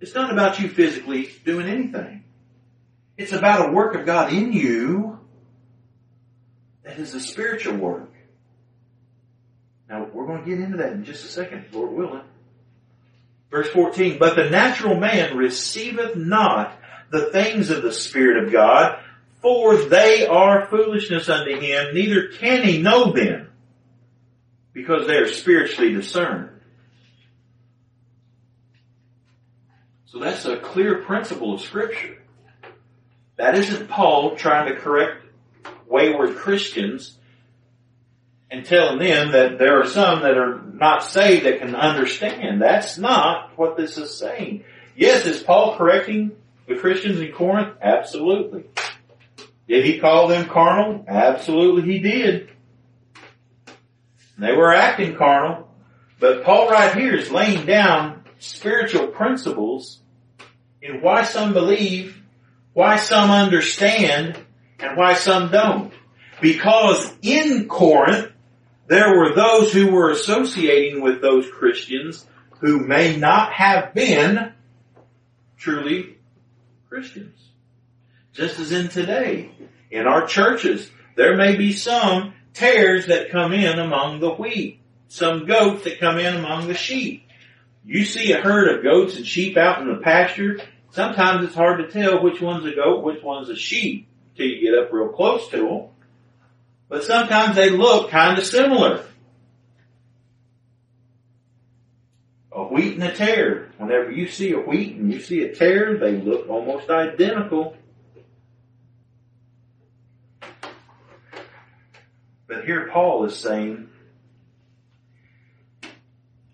It's 0.00 0.14
not 0.14 0.32
about 0.32 0.60
you 0.60 0.68
physically 0.68 1.28
doing 1.44 1.66
anything. 1.66 2.22
It's 3.16 3.32
about 3.32 3.68
a 3.68 3.72
work 3.72 3.96
of 3.96 4.06
God 4.06 4.32
in 4.32 4.52
you 4.52 5.18
that 6.84 7.00
is 7.00 7.14
a 7.14 7.20
spiritual 7.20 7.78
work. 7.78 8.11
Now 9.92 10.08
we're 10.10 10.26
going 10.26 10.42
to 10.42 10.48
get 10.48 10.58
into 10.58 10.78
that 10.78 10.92
in 10.92 11.04
just 11.04 11.26
a 11.26 11.28
second, 11.28 11.66
Lord 11.70 11.92
willing. 11.92 12.22
Verse 13.50 13.68
14, 13.68 14.18
but 14.18 14.36
the 14.36 14.48
natural 14.48 14.96
man 14.98 15.36
receiveth 15.36 16.16
not 16.16 16.74
the 17.10 17.26
things 17.26 17.68
of 17.68 17.82
the 17.82 17.92
Spirit 17.92 18.42
of 18.42 18.50
God, 18.50 18.98
for 19.42 19.76
they 19.76 20.26
are 20.26 20.66
foolishness 20.68 21.28
unto 21.28 21.60
him, 21.60 21.94
neither 21.94 22.28
can 22.28 22.62
he 22.62 22.80
know 22.80 23.12
them, 23.12 23.50
because 24.72 25.06
they 25.06 25.18
are 25.18 25.28
spiritually 25.28 25.92
discerned. 25.92 26.48
So 30.06 30.20
that's 30.20 30.46
a 30.46 30.56
clear 30.56 31.02
principle 31.02 31.52
of 31.52 31.60
scripture. 31.60 32.16
That 33.36 33.56
isn't 33.56 33.90
Paul 33.90 34.36
trying 34.36 34.72
to 34.72 34.80
correct 34.80 35.26
wayward 35.86 36.36
Christians 36.36 37.18
and 38.52 38.66
telling 38.66 38.98
them 38.98 39.32
that 39.32 39.58
there 39.58 39.80
are 39.80 39.86
some 39.86 40.20
that 40.20 40.36
are 40.36 40.60
not 40.60 41.02
saved 41.02 41.46
that 41.46 41.60
can 41.60 41.74
understand. 41.74 42.60
That's 42.60 42.98
not 42.98 43.58
what 43.58 43.78
this 43.78 43.96
is 43.96 44.14
saying. 44.14 44.64
Yes, 44.94 45.24
is 45.24 45.42
Paul 45.42 45.76
correcting 45.76 46.32
the 46.68 46.74
Christians 46.74 47.18
in 47.18 47.32
Corinth? 47.32 47.78
Absolutely. 47.80 48.64
Did 49.66 49.86
he 49.86 49.98
call 49.98 50.28
them 50.28 50.50
carnal? 50.50 51.02
Absolutely 51.08 51.90
he 51.90 52.00
did. 52.00 52.50
They 54.36 54.52
were 54.52 54.74
acting 54.74 55.16
carnal. 55.16 55.68
But 56.20 56.44
Paul 56.44 56.68
right 56.68 56.94
here 56.94 57.14
is 57.16 57.30
laying 57.30 57.64
down 57.64 58.24
spiritual 58.38 59.06
principles 59.08 60.00
in 60.82 61.00
why 61.00 61.22
some 61.22 61.54
believe, 61.54 62.22
why 62.74 62.96
some 62.96 63.30
understand, 63.30 64.38
and 64.78 64.98
why 64.98 65.14
some 65.14 65.50
don't. 65.50 65.90
Because 66.42 67.10
in 67.22 67.66
Corinth, 67.66 68.31
there 68.86 69.16
were 69.16 69.34
those 69.34 69.72
who 69.72 69.90
were 69.90 70.10
associating 70.10 71.02
with 71.02 71.20
those 71.20 71.48
Christians 71.50 72.26
who 72.60 72.86
may 72.86 73.16
not 73.16 73.52
have 73.52 73.94
been 73.94 74.52
truly 75.56 76.18
Christians. 76.88 77.38
Just 78.32 78.58
as 78.58 78.72
in 78.72 78.88
today, 78.88 79.50
in 79.90 80.06
our 80.06 80.26
churches, 80.26 80.90
there 81.16 81.36
may 81.36 81.56
be 81.56 81.72
some 81.72 82.34
tares 82.54 83.06
that 83.06 83.30
come 83.30 83.52
in 83.52 83.78
among 83.78 84.20
the 84.20 84.30
wheat, 84.30 84.80
some 85.08 85.46
goats 85.46 85.84
that 85.84 86.00
come 86.00 86.18
in 86.18 86.34
among 86.34 86.68
the 86.68 86.74
sheep. 86.74 87.26
You 87.84 88.04
see 88.04 88.32
a 88.32 88.40
herd 88.40 88.76
of 88.76 88.82
goats 88.82 89.16
and 89.16 89.26
sheep 89.26 89.56
out 89.56 89.82
in 89.82 89.88
the 89.88 90.00
pasture, 90.00 90.60
sometimes 90.90 91.44
it's 91.44 91.54
hard 91.54 91.78
to 91.78 91.90
tell 91.90 92.22
which 92.22 92.40
one's 92.40 92.64
a 92.64 92.74
goat, 92.74 93.02
which 93.02 93.22
one's 93.22 93.48
a 93.48 93.56
sheep, 93.56 94.08
till 94.36 94.46
you 94.46 94.60
get 94.60 94.78
up 94.78 94.92
real 94.92 95.08
close 95.08 95.48
to 95.48 95.56
them. 95.56 95.88
But 96.92 97.04
sometimes 97.04 97.56
they 97.56 97.70
look 97.70 98.10
kind 98.10 98.36
of 98.36 98.44
similar. 98.44 99.02
A 102.52 102.64
wheat 102.64 102.96
and 102.96 103.04
a 103.04 103.14
tare. 103.14 103.70
Whenever 103.78 104.10
you 104.10 104.28
see 104.28 104.52
a 104.52 104.58
wheat 104.58 104.96
and 104.96 105.10
you 105.10 105.18
see 105.18 105.40
a 105.40 105.54
tare, 105.54 105.96
they 105.96 106.12
look 106.12 106.50
almost 106.50 106.90
identical. 106.90 107.74
But 112.46 112.66
here 112.66 112.90
Paul 112.92 113.24
is 113.24 113.38
saying 113.38 113.88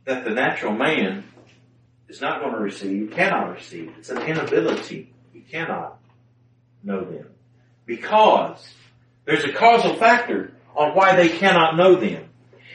that 0.05 0.23
the 0.23 0.31
natural 0.31 0.73
man 0.73 1.25
is 2.09 2.21
not 2.21 2.43
going 2.43 2.53
to 2.53 2.61
receive, 2.61 3.11
cannot 3.11 3.57
receive. 3.57 3.93
It's 3.99 4.11
an 4.11 4.23
inability. 4.23 5.13
He 5.33 5.41
cannot 5.41 5.99
know 6.85 7.05
them. 7.05 7.27
Because 7.85 8.73
there's 9.29 9.45
a 9.45 9.53
causal 9.53 9.95
factor 9.97 10.55
on 10.75 10.97
why 10.97 11.15
they 11.15 11.29
cannot 11.29 11.77
know 11.77 11.97
them. 11.97 12.31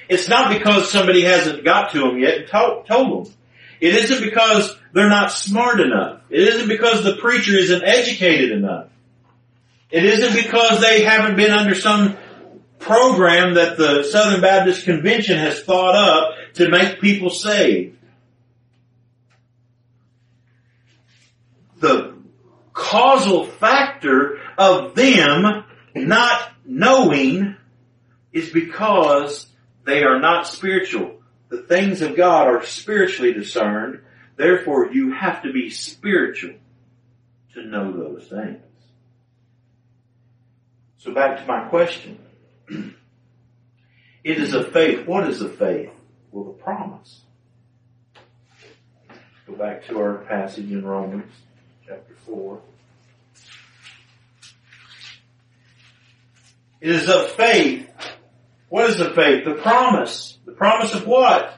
It's 0.07 0.29
not 0.29 0.55
because 0.55 0.91
somebody 0.91 1.23
hasn't 1.23 1.63
got 1.65 1.93
to 1.93 2.01
them 2.01 2.19
yet 2.19 2.37
and 2.37 2.47
told, 2.47 2.85
told 2.85 3.25
them. 3.25 3.33
It 3.81 3.95
isn't 3.95 4.23
because 4.23 4.77
they're 4.93 5.09
not 5.09 5.31
smart 5.31 5.79
enough. 5.79 6.21
It 6.29 6.41
isn't 6.41 6.67
because 6.67 7.03
the 7.03 7.15
preacher 7.15 7.57
isn't 7.57 7.83
educated 7.83 8.51
enough. 8.51 8.89
It 9.89 10.05
isn't 10.05 10.43
because 10.43 10.79
they 10.79 11.01
haven't 11.01 11.37
been 11.37 11.49
under 11.49 11.73
some 11.73 12.17
program 12.77 13.55
that 13.55 13.75
the 13.75 14.03
Southern 14.03 14.41
Baptist 14.41 14.85
Convention 14.85 15.39
has 15.39 15.63
thought 15.63 15.95
up 15.95 16.35
to 16.53 16.69
make 16.69 17.01
people 17.01 17.31
saved. 17.31 17.97
The 21.79 22.13
causal 22.73 23.47
factor 23.47 24.39
of 24.55 24.93
them 24.93 25.63
not 25.95 26.51
knowing 26.65 27.55
is 28.31 28.49
because 28.49 29.47
they 29.85 30.03
are 30.03 30.19
not 30.19 30.47
spiritual. 30.47 31.21
The 31.49 31.61
things 31.61 32.01
of 32.01 32.15
God 32.15 32.47
are 32.47 32.63
spiritually 32.65 33.33
discerned. 33.33 34.01
Therefore, 34.35 34.91
you 34.91 35.13
have 35.13 35.43
to 35.43 35.53
be 35.53 35.69
spiritual 35.69 36.55
to 37.53 37.63
know 37.63 37.91
those 37.91 38.27
things. 38.27 38.61
So 40.97 41.13
back 41.13 41.39
to 41.39 41.45
my 41.45 41.67
question. 41.67 42.17
It 44.23 44.37
is 44.37 44.53
a 44.53 44.63
faith. 44.63 45.05
What 45.05 45.29
is 45.29 45.41
a 45.41 45.49
faith? 45.49 45.91
Well, 46.31 46.45
the 46.45 46.51
promise. 46.51 47.21
Go 49.45 49.53
back 49.53 49.85
to 49.87 49.99
our 49.99 50.19
passage 50.19 50.71
in 50.71 50.85
Romans 50.85 51.31
chapter 51.85 52.15
4. 52.25 52.61
Is 56.83 57.07
of 57.07 57.31
faith. 57.31 57.89
What 58.67 58.89
is 58.89 58.97
the 58.97 59.11
faith? 59.11 59.45
The 59.45 59.55
promise. 59.55 60.37
The 60.45 60.51
promise 60.51 60.93
of 60.93 61.07
what? 61.07 61.57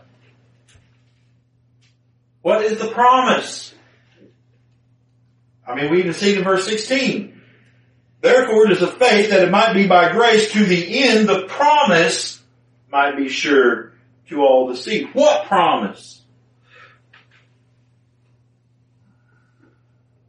What 2.44 2.64
is 2.64 2.78
the 2.78 2.90
promise? 2.90 3.74
I 5.68 5.74
mean, 5.74 5.90
we 5.90 6.00
even 6.00 6.14
see 6.14 6.34
it 6.34 6.38
in 6.38 6.44
verse 6.44 6.68
16. 6.68 7.42
Therefore 8.22 8.68
it 8.68 8.74
is 8.74 8.84
a 8.84 8.88
faith 8.88 9.32
that 9.32 9.42
it 9.42 9.50
might 9.50 9.74
be 9.74 9.88
by 9.88 10.12
grace 10.12 10.52
to 10.52 10.64
the 10.64 11.04
end 11.04 11.28
the 11.28 11.48
promise 11.48 12.42
might 12.92 13.18
be 13.18 13.30
sure 13.30 13.94
to 14.30 14.42
all 14.42 14.68
the 14.68 14.78
seed. 14.78 15.10
What 15.14 15.48
promise? 15.48 16.22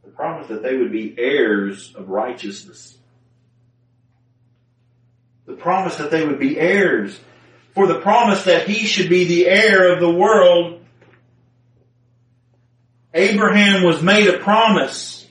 The 0.03 0.11
promise 0.11 0.47
that 0.47 0.63
they 0.63 0.75
would 0.75 0.91
be 0.91 1.13
heirs 1.17 1.93
of 1.95 2.09
righteousness. 2.09 2.97
Promise 5.59 5.97
that 5.97 6.11
they 6.11 6.25
would 6.25 6.39
be 6.39 6.59
heirs. 6.59 7.19
For 7.73 7.87
the 7.87 7.99
promise 7.99 8.45
that 8.45 8.67
he 8.67 8.85
should 8.85 9.09
be 9.09 9.25
the 9.25 9.47
heir 9.47 9.93
of 9.93 9.99
the 9.99 10.09
world, 10.09 10.81
Abraham 13.13 13.83
was 13.83 14.01
made 14.01 14.27
a 14.27 14.39
promise. 14.39 15.27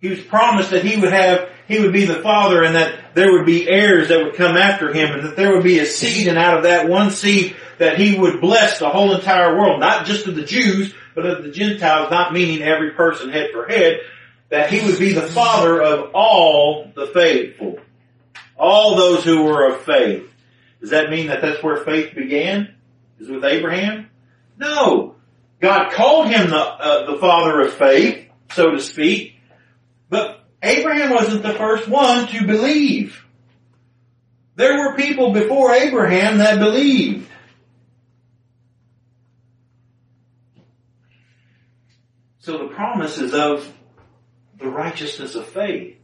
He 0.00 0.08
was 0.08 0.20
promised 0.20 0.70
that 0.70 0.84
he 0.84 1.00
would 1.00 1.12
have, 1.12 1.50
he 1.68 1.78
would 1.80 1.92
be 1.92 2.04
the 2.04 2.22
father 2.22 2.64
and 2.64 2.74
that 2.74 3.14
there 3.14 3.32
would 3.32 3.46
be 3.46 3.68
heirs 3.68 4.08
that 4.08 4.24
would 4.24 4.34
come 4.34 4.56
after 4.56 4.92
him 4.92 5.12
and 5.12 5.24
that 5.24 5.36
there 5.36 5.52
would 5.52 5.64
be 5.64 5.78
a 5.78 5.86
seed 5.86 6.26
and 6.26 6.38
out 6.38 6.56
of 6.56 6.62
that 6.64 6.88
one 6.88 7.10
seed 7.10 7.54
that 7.78 7.98
he 7.98 8.18
would 8.18 8.40
bless 8.40 8.78
the 8.78 8.88
whole 8.88 9.14
entire 9.14 9.56
world, 9.56 9.80
not 9.80 10.06
just 10.06 10.26
of 10.26 10.36
the 10.36 10.44
Jews, 10.44 10.94
but 11.14 11.26
of 11.26 11.42
the 11.42 11.50
Gentiles, 11.50 12.10
not 12.10 12.32
meaning 12.32 12.62
every 12.62 12.92
person 12.92 13.30
head 13.30 13.50
for 13.52 13.66
head, 13.66 14.00
that 14.50 14.70
he 14.70 14.84
would 14.84 14.98
be 14.98 15.12
the 15.12 15.22
father 15.22 15.80
of 15.80 16.10
all 16.14 16.90
the 16.94 17.06
faithful. 17.06 17.78
All 18.58 18.96
those 18.96 19.24
who 19.24 19.44
were 19.44 19.72
of 19.72 19.82
faith. 19.82 20.28
Does 20.80 20.90
that 20.90 21.10
mean 21.10 21.28
that 21.28 21.40
that's 21.40 21.62
where 21.62 21.78
faith 21.78 22.14
began? 22.14 22.74
Is 23.18 23.28
with 23.28 23.44
Abraham? 23.44 24.10
No. 24.58 25.14
God 25.60 25.92
called 25.92 26.28
him 26.28 26.50
the, 26.50 26.56
uh, 26.56 27.12
the 27.12 27.18
father 27.18 27.60
of 27.60 27.74
faith, 27.74 28.28
so 28.52 28.72
to 28.72 28.80
speak, 28.80 29.36
but 30.08 30.44
Abraham 30.62 31.10
wasn't 31.10 31.42
the 31.42 31.54
first 31.54 31.86
one 31.88 32.26
to 32.28 32.46
believe. 32.46 33.24
There 34.56 34.78
were 34.78 34.96
people 34.96 35.32
before 35.32 35.72
Abraham 35.72 36.38
that 36.38 36.58
believed. 36.58 37.28
So 42.40 42.58
the 42.58 42.68
promise 42.68 43.18
is 43.18 43.34
of 43.34 43.70
the 44.60 44.68
righteousness 44.68 45.34
of 45.34 45.46
faith. 45.46 45.96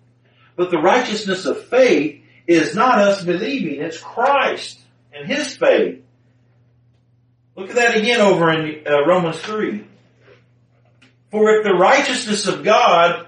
But 0.57 0.71
the 0.71 0.79
righteousness 0.79 1.45
of 1.45 1.67
faith 1.67 2.23
is 2.47 2.75
not 2.75 2.99
us 2.99 3.25
believing, 3.25 3.81
it's 3.81 4.01
Christ 4.01 4.79
and 5.13 5.27
His 5.27 5.57
faith. 5.57 6.03
Look 7.57 7.71
at 7.71 7.77
that 7.77 7.97
again 7.97 8.21
over 8.21 8.51
in 8.51 8.87
uh, 8.87 9.07
Romans 9.07 9.39
3. 9.41 9.85
For 11.31 11.51
if 11.57 11.65
the 11.65 11.75
righteousness 11.75 12.47
of 12.47 12.63
God, 12.63 13.27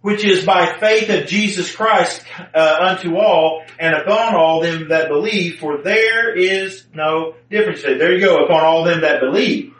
which 0.00 0.24
is 0.24 0.44
by 0.44 0.78
faith 0.78 1.10
of 1.10 1.26
Jesus 1.26 1.74
Christ 1.74 2.22
uh, 2.54 2.76
unto 2.80 3.16
all, 3.16 3.64
and 3.78 3.94
upon 3.94 4.34
all 4.34 4.60
them 4.60 4.88
that 4.88 5.08
believe, 5.08 5.58
for 5.58 5.82
there 5.82 6.34
is 6.36 6.84
no 6.94 7.34
difference. 7.50 7.82
There 7.82 8.12
you 8.12 8.24
go, 8.24 8.44
upon 8.44 8.64
all 8.64 8.84
them 8.84 9.00
that 9.02 9.20
believe. 9.20 9.74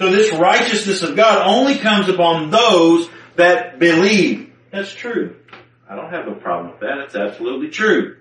So 0.00 0.10
this 0.10 0.32
righteousness 0.32 1.02
of 1.02 1.14
God 1.14 1.46
only 1.46 1.76
comes 1.76 2.08
upon 2.08 2.48
those 2.48 3.06
that 3.36 3.78
believe. 3.78 4.50
That's 4.70 4.94
true. 4.94 5.36
I 5.86 5.94
don't 5.94 6.08
have 6.08 6.26
a 6.26 6.36
problem 6.36 6.70
with 6.70 6.80
that. 6.80 7.00
It's 7.04 7.14
absolutely 7.14 7.68
true. 7.68 8.16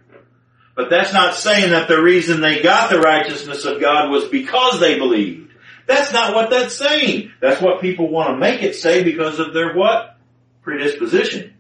But 0.76 0.90
that's 0.90 1.14
not 1.14 1.36
saying 1.36 1.70
that 1.70 1.88
the 1.88 2.02
reason 2.02 2.42
they 2.42 2.62
got 2.62 2.90
the 2.90 3.00
righteousness 3.00 3.64
of 3.64 3.80
God 3.80 4.12
was 4.12 4.26
because 4.28 4.82
they 4.82 5.00
believed. 5.00 5.54
That's 5.88 6.12
not 6.12 6.36
what 6.36 6.50
that's 6.50 6.76
saying. 6.76 7.32
That's 7.40 7.62
what 7.62 7.80
people 7.80 8.10
want 8.10 8.32
to 8.32 8.38
make 8.38 8.62
it 8.62 8.76
say 8.76 9.02
because 9.02 9.40
of 9.40 9.54
their 9.54 9.74
what? 9.74 10.18
Predisposition. 10.64 11.54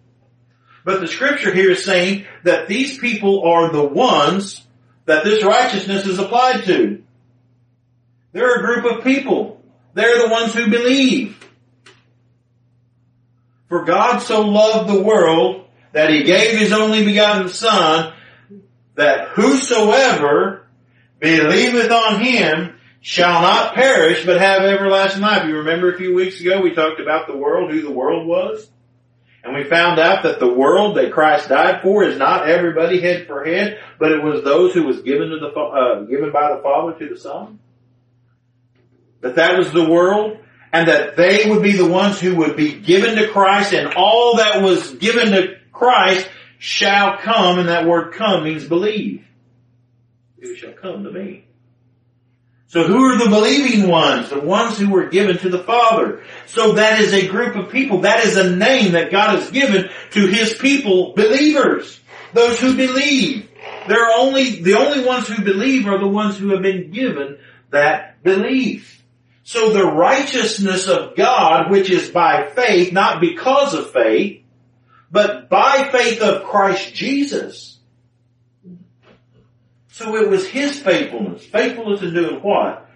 But 0.83 0.99
the 0.99 1.07
scripture 1.07 1.53
here 1.53 1.71
is 1.71 1.85
saying 1.85 2.25
that 2.43 2.67
these 2.67 2.97
people 2.97 3.47
are 3.47 3.71
the 3.71 3.85
ones 3.85 4.67
that 5.05 5.23
this 5.23 5.45
righteousness 5.45 6.05
is 6.05 6.19
applied 6.19 6.65
to. 6.65 7.03
They're 8.33 8.59
a 8.59 8.65
group 8.65 8.97
of 8.97 9.05
people. 9.05 9.58
They're 9.99 10.27
the 10.27 10.29
ones 10.29 10.53
who 10.53 10.69
believe. 10.69 11.35
For 13.67 13.83
God 13.83 14.19
so 14.19 14.41
loved 14.41 14.89
the 14.89 15.03
world 15.03 15.65
that 15.91 16.09
he 16.09 16.23
gave 16.23 16.57
his 16.57 16.71
only 16.71 17.03
begotten 17.03 17.49
son 17.49 18.13
that 18.95 19.29
whosoever 19.29 20.67
believeth 21.19 21.91
on 21.91 22.21
him 22.21 22.75
shall 23.01 23.41
not 23.41 23.75
perish 23.75 24.25
but 24.25 24.39
have 24.39 24.61
everlasting 24.61 25.21
life. 25.21 25.47
You 25.47 25.57
remember 25.57 25.93
a 25.93 25.97
few 25.97 26.15
weeks 26.15 26.39
ago 26.39 26.61
we 26.61 26.73
talked 26.73 27.01
about 27.01 27.27
the 27.27 27.35
world, 27.35 27.71
who 27.71 27.81
the 27.81 27.91
world 27.91 28.25
was? 28.25 28.69
And 29.43 29.53
we 29.53 29.65
found 29.65 29.99
out 29.99 30.23
that 30.23 30.39
the 30.39 30.53
world 30.53 30.95
that 30.95 31.11
Christ 31.11 31.49
died 31.49 31.81
for 31.81 32.05
is 32.05 32.17
not 32.17 32.49
everybody 32.49 33.01
head 33.01 33.27
for 33.27 33.43
head, 33.43 33.79
but 33.99 34.13
it 34.13 34.23
was 34.23 34.43
those 34.43 34.73
who 34.73 34.83
was 34.83 35.01
given 35.01 35.29
to 35.29 35.39
the, 35.39 35.47
uh, 35.47 36.01
given 36.03 36.31
by 36.31 36.55
the 36.55 36.61
Father 36.61 36.97
to 36.99 37.09
the 37.09 37.19
Son. 37.19 37.59
That 39.21 39.35
that 39.35 39.57
was 39.57 39.71
the 39.71 39.89
world, 39.89 40.39
and 40.71 40.87
that 40.87 41.15
they 41.17 41.49
would 41.49 41.63
be 41.63 41.73
the 41.73 41.87
ones 41.87 42.19
who 42.19 42.37
would 42.37 42.55
be 42.55 42.73
given 42.73 43.15
to 43.15 43.29
Christ, 43.29 43.73
and 43.73 43.93
all 43.95 44.37
that 44.37 44.61
was 44.61 44.93
given 44.95 45.31
to 45.31 45.57
Christ 45.71 46.27
shall 46.57 47.17
come, 47.17 47.59
and 47.59 47.69
that 47.69 47.85
word 47.85 48.13
come 48.13 48.43
means 48.43 48.65
believe. 48.65 49.25
Who 50.41 50.55
shall 50.55 50.73
come 50.73 51.03
to 51.03 51.11
me. 51.11 51.45
So 52.67 52.83
who 52.83 53.03
are 53.05 53.17
the 53.17 53.31
believing 53.31 53.87
ones? 53.87 54.29
The 54.29 54.39
ones 54.39 54.77
who 54.77 54.91
were 54.91 55.07
given 55.07 55.39
to 55.39 55.49
the 55.49 55.63
Father. 55.63 56.21
So 56.45 56.73
that 56.73 56.99
is 56.99 57.13
a 57.13 57.27
group 57.27 57.55
of 57.55 57.71
people. 57.71 58.01
That 58.01 58.23
is 58.23 58.37
a 58.37 58.55
name 58.55 58.91
that 58.91 59.11
God 59.11 59.39
has 59.39 59.49
given 59.49 59.89
to 60.11 60.27
His 60.27 60.53
people, 60.53 61.13
believers. 61.15 61.99
Those 62.33 62.59
who 62.59 62.77
believe. 62.77 63.49
They're 63.87 64.11
only, 64.11 64.61
the 64.61 64.75
only 64.75 65.03
ones 65.03 65.27
who 65.27 65.43
believe 65.43 65.87
are 65.87 65.97
the 65.97 66.07
ones 66.07 66.37
who 66.37 66.49
have 66.49 66.61
been 66.61 66.91
given 66.91 67.39
that 67.71 68.21
belief. 68.23 68.98
So 69.49 69.71
the 69.71 69.83
righteousness 69.83 70.87
of 70.87 71.15
God, 71.15 71.71
which 71.71 71.89
is 71.89 72.11
by 72.11 72.51
faith, 72.51 72.93
not 72.93 73.19
because 73.19 73.73
of 73.73 73.89
faith, 73.89 74.43
but 75.09 75.49
by 75.49 75.89
faith 75.91 76.21
of 76.21 76.43
Christ 76.43 76.93
Jesus, 76.93 77.79
so 79.87 80.15
it 80.17 80.29
was 80.29 80.45
his 80.45 80.79
faithfulness. 80.79 81.43
Faithfulness 81.47 82.03
in 82.03 82.13
doing 82.13 82.43
what? 82.43 82.87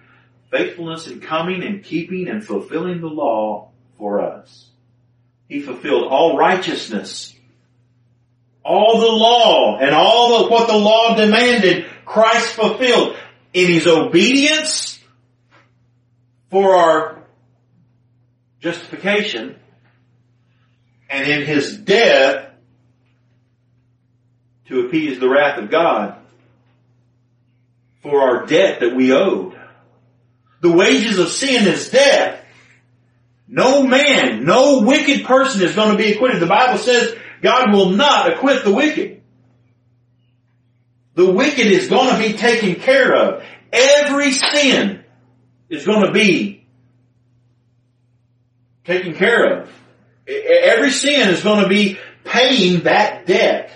Faithfulness 0.52 1.08
in 1.08 1.18
coming 1.18 1.64
and 1.64 1.82
keeping 1.82 2.28
and 2.28 2.46
fulfilling 2.46 3.00
the 3.00 3.08
law 3.08 3.72
for 3.98 4.20
us. 4.20 4.70
He 5.48 5.58
fulfilled 5.58 6.04
all 6.04 6.38
righteousness. 6.38 7.34
All 8.64 9.00
the 9.00 9.08
law 9.08 9.78
and 9.80 9.92
all 9.92 10.44
of 10.44 10.52
what 10.52 10.68
the 10.68 10.78
law 10.78 11.16
demanded, 11.16 11.86
Christ 12.04 12.54
fulfilled 12.54 13.16
in 13.52 13.72
his 13.72 13.88
obedience 13.88 14.93
for 16.54 16.76
our 16.76 17.24
justification 18.60 19.56
and 21.10 21.28
in 21.28 21.44
his 21.44 21.76
death 21.78 22.52
to 24.68 24.86
appease 24.86 25.18
the 25.18 25.28
wrath 25.28 25.58
of 25.58 25.68
God 25.68 26.16
for 28.02 28.20
our 28.20 28.46
debt 28.46 28.78
that 28.78 28.94
we 28.94 29.12
owed. 29.12 29.58
The 30.60 30.70
wages 30.70 31.18
of 31.18 31.30
sin 31.30 31.66
is 31.66 31.88
death. 31.88 32.44
No 33.48 33.82
man, 33.82 34.44
no 34.44 34.82
wicked 34.82 35.24
person 35.24 35.60
is 35.60 35.74
going 35.74 35.90
to 35.90 35.98
be 36.00 36.12
acquitted. 36.12 36.40
The 36.40 36.46
Bible 36.46 36.78
says 36.78 37.16
God 37.42 37.72
will 37.72 37.90
not 37.90 38.32
acquit 38.32 38.62
the 38.62 38.72
wicked. 38.72 39.22
The 41.16 41.32
wicked 41.32 41.66
is 41.66 41.88
going 41.88 42.14
to 42.14 42.28
be 42.28 42.38
taken 42.38 42.76
care 42.76 43.12
of. 43.12 43.44
Every 43.72 44.30
sin 44.30 45.03
is 45.68 45.86
going 45.86 46.06
to 46.06 46.12
be 46.12 46.66
taken 48.84 49.14
care 49.14 49.60
of. 49.60 49.70
Every 50.26 50.90
sin 50.90 51.30
is 51.30 51.42
going 51.42 51.62
to 51.62 51.68
be 51.68 51.98
paying 52.24 52.84
that 52.84 53.26
debt. 53.26 53.70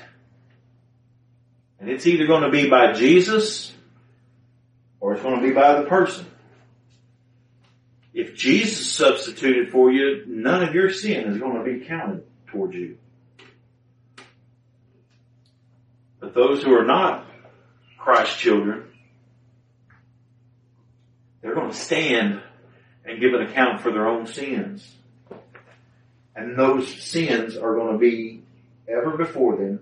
And 1.81 1.89
it's 1.89 2.07
either 2.07 2.27
going 2.27 2.43
to 2.43 2.51
be 2.51 2.69
by 2.69 2.93
Jesus 2.93 3.73
or 5.01 5.15
it's 5.15 5.23
going 5.23 5.41
to 5.41 5.47
be 5.47 5.53
by 5.53 5.81
the 5.81 5.87
person. 5.87 6.27
If 8.13 8.35
Jesus 8.35 8.91
substituted 8.91 9.71
for 9.71 9.93
you, 9.93 10.25
none 10.27 10.65
of 10.65 10.75
your 10.75 10.91
sin 10.91 11.29
is 11.29 11.39
going 11.39 11.57
to 11.57 11.63
be 11.63 11.85
counted 11.87 12.25
towards 12.49 12.75
you. 12.75 12.99
But 16.19 16.35
those 16.35 16.63
who 16.63 16.75
are 16.75 16.85
not 16.85 17.27
Christ's 17.97 18.37
children, 18.39 18.88
they're 21.49 21.57
going 21.57 21.71
to 21.71 21.77
stand 21.77 22.43
and 23.05 23.21
give 23.21 23.35
an 23.35 23.43
account 23.43 23.81
for 23.81 23.91
their 23.91 24.07
own 24.07 24.27
sins. 24.27 24.87
And 26.37 26.57
those 26.57 26.89
sins 27.03 27.57
are 27.57 27.75
going 27.75 27.93
to 27.93 27.99
be 27.99 28.43
ever 28.89 29.17
before 29.17 29.57
them 29.57 29.81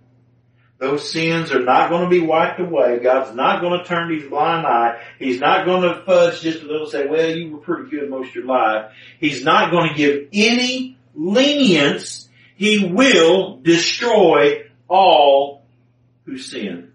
those 0.79 1.11
sins 1.11 1.53
are 1.53 1.63
not 1.63 1.89
going 1.89 2.05
to 2.05 2.11
be 2.11 2.21
wiped 2.21 2.61
away. 2.61 2.99
God's 2.99 3.35
not 3.35 3.61
going 3.61 3.79
to 3.79 3.85
turn 3.85 4.15
his 4.15 4.29
blind 4.29 4.67
eye. 4.67 5.01
He's 5.19 5.41
not 5.41 5.65
going 5.65 5.83
to 5.83 6.03
fudge 6.05 6.43
just 6.43 6.63
a 6.63 6.67
little 6.67 6.87
say, 6.87 7.07
well, 7.07 7.31
you 7.31 7.53
were 7.53 7.59
pretty 7.59 7.91
good 7.91 8.11
most 8.11 8.31
of 8.31 8.35
your 8.35 8.45
life. 8.45 8.93
He's 9.19 9.43
not 9.43 9.71
going 9.71 9.89
to 9.89 9.95
give 9.95 10.29
any 10.33 10.99
lenience. 11.15 12.29
He 12.57 12.87
will 12.87 13.59
destroy 13.63 14.65
all 14.87 15.63
who 16.25 16.37
sin. 16.37 16.93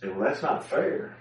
say, 0.00 0.08
well, 0.08 0.28
that's 0.28 0.42
not 0.42 0.64
fair. 0.64 1.16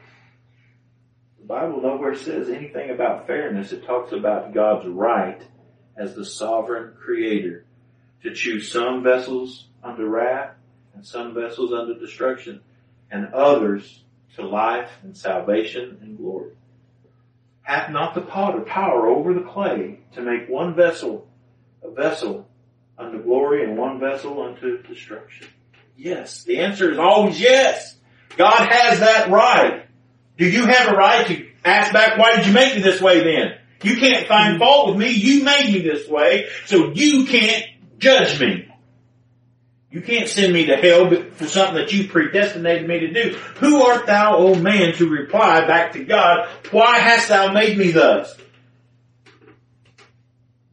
The 1.47 1.53
Bible 1.53 1.81
nowhere 1.81 2.15
says 2.15 2.49
anything 2.49 2.89
about 2.89 3.25
fairness. 3.25 3.71
It 3.71 3.85
talks 3.85 4.11
about 4.11 4.53
God's 4.53 4.85
right 4.85 5.41
as 5.95 6.13
the 6.13 6.25
sovereign 6.25 6.95
creator 6.99 7.63
to 8.23 8.33
choose 8.33 8.69
some 8.69 9.01
vessels 9.01 9.69
under 9.81 10.09
wrath 10.09 10.55
and 10.93 11.05
some 11.05 11.33
vessels 11.33 11.71
under 11.71 11.97
destruction 11.97 12.59
and 13.09 13.33
others 13.33 14.03
to 14.35 14.45
life 14.45 14.91
and 15.03 15.15
salvation 15.15 15.99
and 16.01 16.17
glory. 16.17 16.51
Hath 17.61 17.91
not 17.91 18.13
the 18.13 18.21
potter 18.21 18.59
power 18.59 19.07
over 19.07 19.33
the 19.33 19.49
clay 19.49 20.01
to 20.15 20.21
make 20.21 20.49
one 20.49 20.75
vessel 20.75 21.29
a 21.81 21.89
vessel 21.89 22.45
unto 22.97 23.23
glory 23.23 23.63
and 23.63 23.77
one 23.77 24.01
vessel 24.01 24.41
unto 24.43 24.83
destruction? 24.83 25.47
Yes. 25.95 26.43
The 26.43 26.59
answer 26.59 26.91
is 26.91 26.99
always 26.99 27.39
yes. 27.39 27.95
God 28.35 28.67
has 28.69 28.99
that 28.99 29.29
right. 29.29 29.86
Do 30.37 30.47
you 30.47 30.65
have 30.65 30.93
a 30.93 30.95
right 30.95 31.27
to 31.27 31.47
ask 31.65 31.91
back, 31.91 32.17
why 32.17 32.35
did 32.35 32.47
you 32.47 32.53
make 32.53 32.75
me 32.75 32.81
this 32.81 33.01
way 33.01 33.23
then? 33.23 33.57
You 33.83 33.97
can't 33.97 34.27
find 34.27 34.59
fault 34.59 34.89
with 34.89 34.97
me. 34.97 35.09
You 35.11 35.43
made 35.43 35.71
me 35.71 35.81
this 35.81 36.07
way, 36.07 36.47
so 36.65 36.91
you 36.93 37.25
can't 37.25 37.65
judge 37.97 38.39
me. 38.39 38.71
You 39.89 40.01
can't 40.01 40.27
send 40.27 40.53
me 40.53 40.65
to 40.65 40.75
hell 40.75 41.09
for 41.31 41.47
something 41.47 41.75
that 41.75 41.93
you 41.93 42.07
predestinated 42.07 42.87
me 42.87 42.99
to 42.99 43.13
do. 43.13 43.37
Who 43.59 43.83
art 43.83 44.05
thou, 44.05 44.37
O 44.37 44.55
man, 44.55 44.93
to 44.95 45.09
reply 45.09 45.65
back 45.65 45.93
to 45.93 46.03
God, 46.03 46.49
why 46.71 46.99
hast 46.99 47.29
thou 47.29 47.53
made 47.53 47.77
me 47.77 47.91
thus? 47.91 48.35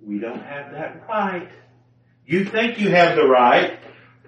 We 0.03 0.19
don't 0.19 0.43
have 0.43 0.73
that 0.73 1.07
right. 1.09 1.49
You 2.27 2.45
think 2.45 2.81
you 2.81 2.91
have 2.91 3.17
the 3.17 3.27
right, 3.27 3.79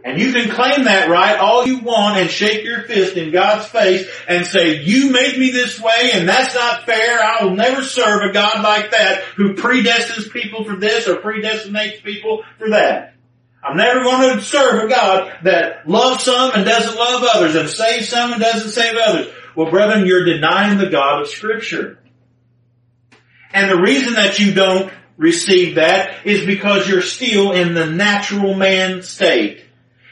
and 0.07 0.21
you 0.21 0.33
can 0.33 0.49
claim 0.49 0.85
that 0.85 1.11
right 1.11 1.37
all 1.37 1.67
you 1.67 1.81
want 1.81 2.21
and 2.21 2.31
shake 2.31 2.63
your 2.63 2.83
fist 2.83 3.17
in 3.17 3.33
God's 3.33 3.67
face 3.67 4.09
and 4.29 4.47
say, 4.47 4.81
you 4.85 5.11
made 5.11 5.37
me 5.37 5.51
this 5.51 5.81
way 5.81 6.13
and 6.13 6.29
that's 6.29 6.55
not 6.55 6.87
fair. 6.87 7.19
I 7.21 7.43
will 7.43 7.57
never 7.57 7.83
serve 7.83 8.23
a 8.23 8.33
God 8.33 8.63
like 8.63 8.93
that 8.93 9.25
who 9.35 9.55
predestines 9.55 10.31
people 10.31 10.63
for 10.63 10.77
this 10.77 11.09
or 11.09 11.17
predestinates 11.17 12.05
people 12.05 12.45
for 12.57 12.71
that. 12.71 13.15
I'm 13.65 13.77
never 13.77 14.05
going 14.05 14.39
to 14.39 14.45
serve 14.45 14.85
a 14.85 14.89
God 14.89 15.39
that 15.43 15.89
loves 15.89 16.23
some 16.23 16.53
and 16.55 16.65
doesn't 16.65 16.97
love 16.97 17.25
others 17.35 17.57
and 17.57 17.69
saves 17.69 18.09
some 18.09 18.33
and 18.33 18.41
doesn't 18.41 18.71
save 18.71 18.97
others. 18.97 19.27
Well, 19.57 19.73
brethren, 19.73 20.07
you're 20.07 20.25
denying 20.25 20.79
the 20.79 20.89
God 20.89 21.23
of 21.23 21.29
scripture. 21.29 21.99
And 23.53 23.69
the 23.69 23.81
reason 23.81 24.13
that 24.13 24.39
you 24.39 24.55
don't 24.55 24.93
receive 25.17 25.75
that 25.75 26.25
is 26.25 26.47
because 26.47 26.89
you're 26.89 27.03
still 27.03 27.51
in 27.51 27.75
the 27.75 27.87
natural 27.87 28.55
man 28.55 29.03
state. 29.03 29.65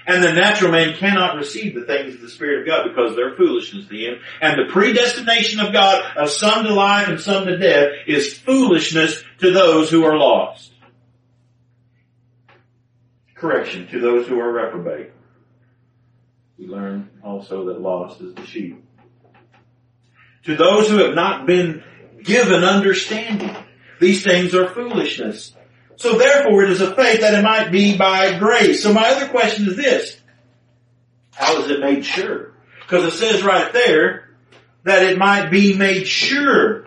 And 0.07 0.23
the 0.23 0.33
natural 0.33 0.71
man 0.71 0.97
cannot 0.97 1.37
receive 1.37 1.75
the 1.75 1.87
things 1.87 2.15
of 2.15 2.21
the 2.21 2.29
Spirit 2.29 2.61
of 2.61 2.67
God 2.67 2.89
because 2.89 3.17
they're 3.17 3.35
foolishness 3.37 3.89
to 3.89 3.97
him. 3.97 4.19
And 4.41 4.59
the 4.59 4.71
predestination 4.71 5.61
of 5.61 5.73
God 5.73 6.17
of 6.17 6.29
some 6.29 6.65
to 6.65 6.75
life 6.75 7.09
and 7.09 7.21
some 7.21 7.47
to 7.47 7.57
death 7.57 7.91
is 8.07 8.37
foolishness 8.37 9.23
to 9.39 9.51
those 9.51 9.91
who 9.91 10.05
are 10.05 10.17
lost 10.17 10.75
correction 13.45 13.87
to 13.89 14.01
those 14.01 14.27
who 14.27 14.41
are 14.41 14.51
reprobate. 14.51 15.11
we 16.59 16.67
learn 16.67 17.11
also 17.23 17.67
that 17.67 17.79
lost 17.79 18.23
is 18.23 18.35
the 18.35 18.47
sheep. 18.47 18.83
To 20.45 20.57
those 20.57 20.89
who 20.89 20.97
have 21.05 21.15
not 21.15 21.47
been 21.47 21.85
given 22.23 22.65
understanding, 22.65 23.55
these 24.01 24.25
things 24.25 24.55
are 24.55 24.67
foolishness. 24.67 25.55
So 25.97 26.19
therefore 26.19 26.65
it 26.65 26.71
is 26.71 26.81
a 26.81 26.95
faith 26.95 27.21
that 27.21 27.35
it 27.35 27.43
might 27.43 27.71
be 27.71 27.97
by 27.97 28.39
grace. 28.39 28.83
So 28.83 28.93
my 28.93 29.09
other 29.09 29.29
question 29.29 29.69
is 29.69 29.77
this. 29.77 30.17
How 31.33 31.61
is 31.63 31.71
it 31.71 31.81
made 31.81 32.05
sure? 32.05 32.53
Because 32.81 33.13
it 33.13 33.17
says 33.17 33.43
right 33.43 33.73
there 33.73 34.31
that 34.85 35.03
it 35.03 35.19
might 35.19 35.51
be 35.51 35.77
made 35.77 36.07
sure. 36.07 36.87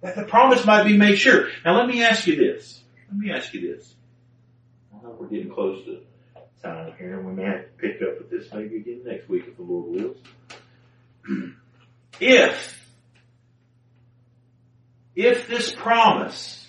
That 0.00 0.16
the 0.16 0.24
promise 0.24 0.64
might 0.66 0.84
be 0.84 0.96
made 0.96 1.16
sure. 1.16 1.48
Now 1.64 1.78
let 1.78 1.86
me 1.86 2.02
ask 2.02 2.26
you 2.26 2.36
this. 2.36 2.82
Let 3.08 3.18
me 3.18 3.30
ask 3.32 3.54
you 3.54 3.74
this. 3.74 3.94
I 4.92 5.02
know 5.02 5.16
we're 5.18 5.28
getting 5.28 5.50
close 5.50 5.84
to 5.86 6.00
time 6.62 6.92
here 6.98 7.18
and 7.18 7.26
we 7.26 7.32
may 7.32 7.44
have 7.44 7.62
to 7.62 7.68
pick 7.78 8.02
up 8.02 8.18
with 8.18 8.30
this 8.30 8.52
maybe 8.52 8.76
again 8.76 9.02
next 9.04 9.28
week 9.28 9.44
if 9.46 9.56
the 9.56 9.62
Lord 9.62 9.90
wills. 9.90 10.16
If, 12.20 12.80
if 15.16 15.48
this 15.48 15.74
promise 15.74 16.63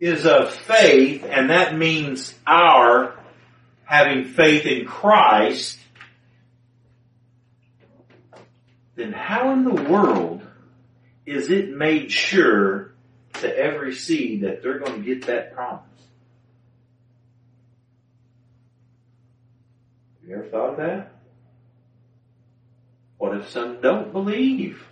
is 0.00 0.26
of 0.26 0.50
faith, 0.52 1.24
and 1.24 1.50
that 1.50 1.76
means 1.76 2.34
our 2.46 3.14
having 3.84 4.24
faith 4.24 4.66
in 4.66 4.86
Christ, 4.86 5.78
then 8.96 9.12
how 9.12 9.52
in 9.52 9.64
the 9.64 9.82
world 9.82 10.42
is 11.24 11.50
it 11.50 11.70
made 11.70 12.12
sure 12.12 12.92
to 13.34 13.56
every 13.56 13.94
seed 13.94 14.42
that 14.42 14.62
they're 14.62 14.78
going 14.78 15.02
to 15.02 15.06
get 15.06 15.26
that 15.26 15.54
promise? 15.54 15.82
Have 20.20 20.28
you 20.28 20.34
ever 20.36 20.48
thought 20.48 20.70
of 20.70 20.76
that? 20.78 21.12
What 23.16 23.36
if 23.36 23.48
some 23.48 23.80
don't 23.80 24.12
believe? 24.12 24.84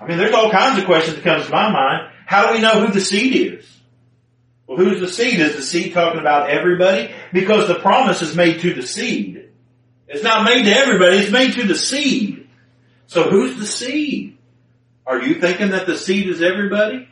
I 0.00 0.06
mean, 0.06 0.18
there's 0.18 0.34
all 0.34 0.50
kinds 0.50 0.78
of 0.78 0.86
questions 0.86 1.16
that 1.16 1.24
comes 1.24 1.46
to 1.46 1.52
my 1.52 1.70
mind. 1.70 2.13
How 2.26 2.48
do 2.48 2.54
we 2.54 2.60
know 2.60 2.86
who 2.86 2.92
the 2.92 3.00
seed 3.00 3.54
is? 3.54 3.70
Well, 4.66 4.78
who's 4.78 5.00
the 5.00 5.08
seed? 5.08 5.40
Is 5.40 5.56
the 5.56 5.62
seed 5.62 5.92
talking 5.92 6.20
about 6.20 6.48
everybody? 6.48 7.12
Because 7.32 7.68
the 7.68 7.74
promise 7.74 8.22
is 8.22 8.34
made 8.34 8.60
to 8.60 8.74
the 8.74 8.82
seed. 8.82 9.48
It's 10.08 10.22
not 10.22 10.44
made 10.44 10.64
to 10.64 10.70
everybody, 10.70 11.18
it's 11.18 11.30
made 11.30 11.54
to 11.54 11.66
the 11.66 11.74
seed. 11.74 12.48
So 13.06 13.30
who's 13.30 13.58
the 13.58 13.66
seed? 13.66 14.38
Are 15.06 15.20
you 15.20 15.40
thinking 15.40 15.70
that 15.70 15.86
the 15.86 15.96
seed 15.96 16.28
is 16.28 16.40
everybody? 16.40 17.08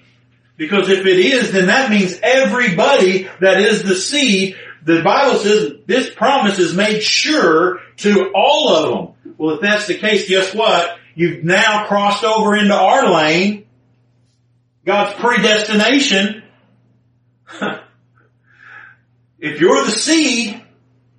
Because 0.56 0.88
if 0.88 1.04
it 1.04 1.18
is, 1.18 1.52
then 1.52 1.66
that 1.66 1.90
means 1.90 2.18
everybody 2.22 3.28
that 3.40 3.60
is 3.60 3.82
the 3.82 3.94
seed, 3.94 4.56
the 4.84 5.02
Bible 5.02 5.38
says 5.38 5.72
this 5.86 6.10
promise 6.10 6.58
is 6.58 6.74
made 6.74 7.02
sure 7.02 7.80
to 7.98 8.32
all 8.34 8.68
of 8.68 9.16
them. 9.24 9.34
Well, 9.38 9.56
if 9.56 9.60
that's 9.60 9.86
the 9.86 9.98
case, 9.98 10.28
guess 10.28 10.54
what? 10.54 10.98
You've 11.14 11.44
now 11.44 11.86
crossed 11.86 12.24
over 12.24 12.56
into 12.56 12.74
our 12.74 13.12
lane. 13.12 13.66
God's 14.84 15.18
predestination. 15.20 16.42
if 19.38 19.60
you're 19.60 19.84
the 19.84 19.90
seed, 19.90 20.62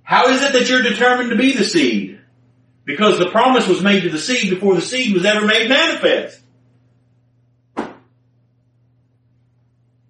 how 0.02 0.28
is 0.28 0.42
it 0.42 0.52
that 0.52 0.68
you're 0.68 0.82
determined 0.82 1.30
to 1.30 1.36
be 1.36 1.52
the 1.52 1.64
seed? 1.64 2.20
Because 2.84 3.18
the 3.18 3.30
promise 3.30 3.66
was 3.66 3.82
made 3.82 4.02
to 4.02 4.10
the 4.10 4.18
seed 4.18 4.50
before 4.50 4.74
the 4.74 4.82
seed 4.82 5.14
was 5.14 5.24
ever 5.24 5.46
made 5.46 5.70
manifest. 5.70 6.40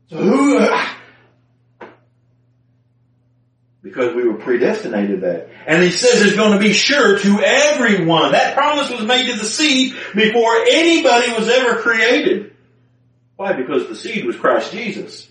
So 0.08 0.16
who, 0.16 0.58
because 3.82 4.16
we 4.16 4.26
were 4.26 4.38
predestinated 4.38 5.20
that. 5.20 5.50
And 5.66 5.80
he 5.82 5.90
says 5.90 6.22
it's 6.22 6.34
going 6.34 6.52
to 6.52 6.58
be 6.58 6.72
sure 6.72 7.18
to 7.18 7.40
everyone. 7.40 8.32
That 8.32 8.56
promise 8.56 8.90
was 8.90 9.04
made 9.04 9.30
to 9.30 9.38
the 9.38 9.44
seed 9.44 9.94
before 10.14 10.56
anybody 10.68 11.32
was 11.32 11.48
ever 11.48 11.80
created. 11.80 12.53
Why? 13.36 13.52
Because 13.52 13.88
the 13.88 13.96
seed 13.96 14.24
was 14.24 14.36
Christ 14.36 14.72
Jesus. 14.72 15.28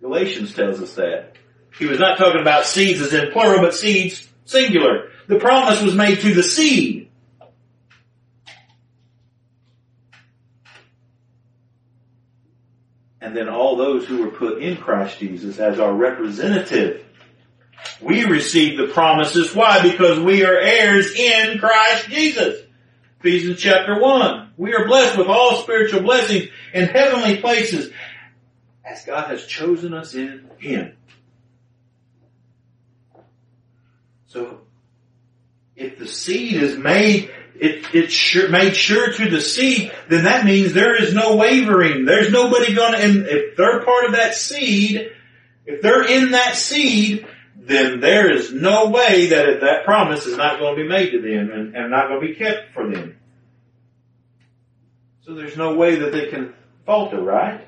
Galatians 0.00 0.54
tells 0.54 0.80
us 0.80 0.94
that. 0.94 1.36
He 1.78 1.86
was 1.86 1.98
not 1.98 2.18
talking 2.18 2.40
about 2.40 2.66
seeds 2.66 3.00
as 3.00 3.14
in 3.14 3.32
plural, 3.32 3.60
but 3.60 3.74
seeds 3.74 4.28
singular. 4.44 5.08
The 5.28 5.38
promise 5.38 5.80
was 5.80 5.94
made 5.94 6.20
to 6.20 6.34
the 6.34 6.42
seed. 6.42 7.10
And 13.20 13.36
then 13.36 13.48
all 13.48 13.76
those 13.76 14.04
who 14.04 14.24
were 14.24 14.32
put 14.32 14.60
in 14.60 14.76
Christ 14.76 15.20
Jesus 15.20 15.58
as 15.58 15.78
our 15.78 15.94
representative. 15.94 17.04
We 18.00 18.24
receive 18.24 18.76
the 18.76 18.92
promises. 18.92 19.54
Why? 19.54 19.80
Because 19.80 20.18
we 20.18 20.44
are 20.44 20.58
heirs 20.58 21.14
in 21.14 21.58
Christ 21.58 22.08
Jesus. 22.08 22.61
Ephesians 23.22 23.60
chapter 23.60 24.00
1. 24.00 24.54
We 24.56 24.74
are 24.74 24.84
blessed 24.84 25.16
with 25.16 25.28
all 25.28 25.62
spiritual 25.62 26.02
blessings 26.02 26.48
in 26.74 26.88
heavenly 26.88 27.36
places 27.36 27.92
as 28.84 29.04
God 29.04 29.28
has 29.28 29.46
chosen 29.46 29.94
us 29.94 30.16
in 30.16 30.50
Him. 30.58 30.96
So, 34.26 34.62
if 35.76 36.00
the 36.00 36.08
seed 36.08 36.60
is 36.60 36.76
made, 36.76 37.30
it, 37.54 37.94
it's 37.94 38.12
sure, 38.12 38.48
made 38.48 38.74
sure 38.74 39.12
to 39.12 39.30
the 39.30 39.40
seed, 39.40 39.92
then 40.08 40.24
that 40.24 40.44
means 40.44 40.72
there 40.72 41.00
is 41.00 41.14
no 41.14 41.36
wavering. 41.36 42.04
There's 42.04 42.32
nobody 42.32 42.74
gonna, 42.74 42.96
and 42.96 43.26
if 43.28 43.56
they're 43.56 43.84
part 43.84 44.06
of 44.06 44.12
that 44.12 44.34
seed, 44.34 45.12
if 45.64 45.80
they're 45.80 46.02
in 46.08 46.32
that 46.32 46.56
seed, 46.56 47.24
then 47.64 48.00
there 48.00 48.32
is 48.32 48.52
no 48.52 48.90
way 48.90 49.26
that 49.26 49.60
that 49.60 49.84
promise 49.84 50.26
is 50.26 50.36
not 50.36 50.58
going 50.58 50.76
to 50.76 50.82
be 50.82 50.88
made 50.88 51.10
to 51.10 51.20
them 51.20 51.50
and, 51.52 51.76
and 51.76 51.90
not 51.92 52.08
going 52.08 52.20
to 52.20 52.26
be 52.26 52.34
kept 52.34 52.74
for 52.74 52.90
them. 52.90 53.16
So 55.20 55.34
there's 55.34 55.56
no 55.56 55.76
way 55.76 55.96
that 56.00 56.10
they 56.10 56.26
can 56.26 56.54
falter, 56.84 57.20
right? 57.20 57.64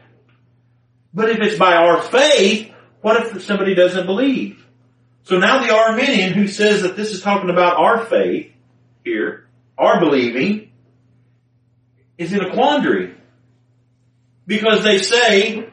But 1.13 1.31
if 1.31 1.39
it's 1.39 1.59
by 1.59 1.77
our 1.77 2.03
faith, 2.03 2.73
what 3.03 3.25
if 3.25 3.45
somebody 3.45 3.77
doesn't 3.77 4.07
believe? 4.07 4.67
So 5.23 5.39
now 5.39 5.65
the 5.65 5.73
Arminian 5.73 6.33
who 6.33 6.49
says 6.49 6.83
that 6.83 6.97
this 6.97 7.13
is 7.13 7.23
talking 7.23 7.51
about 7.51 7.77
our 7.77 8.05
faith 8.05 8.53
here, 9.05 9.47
our 9.79 10.01
believing, 10.01 10.73
is 12.19 12.33
in 12.33 12.41
a 12.41 12.53
quandary. 12.53 13.15
Because 14.45 14.83
they 14.83 14.99
say 14.99 15.69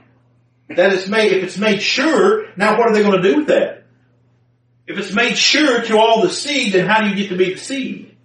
that 0.69 0.93
it's 0.93 1.07
made, 1.07 1.31
if 1.31 1.43
it's 1.43 1.57
made 1.57 1.81
sure, 1.81 2.45
now 2.55 2.77
what 2.77 2.87
are 2.87 2.93
they 2.93 3.01
going 3.01 3.19
to 3.19 3.27
do 3.27 3.37
with 3.37 3.47
that? 3.47 3.80
If 4.91 4.97
it's 4.97 5.13
made 5.13 5.37
sure 5.37 5.81
to 5.83 5.97
all 5.97 6.21
the 6.21 6.29
seed, 6.29 6.73
then 6.73 6.85
how 6.85 7.01
do 7.01 7.09
you 7.09 7.15
get 7.15 7.29
to 7.29 7.37
be 7.37 7.53
the 7.53 7.59
seed? 7.59 8.17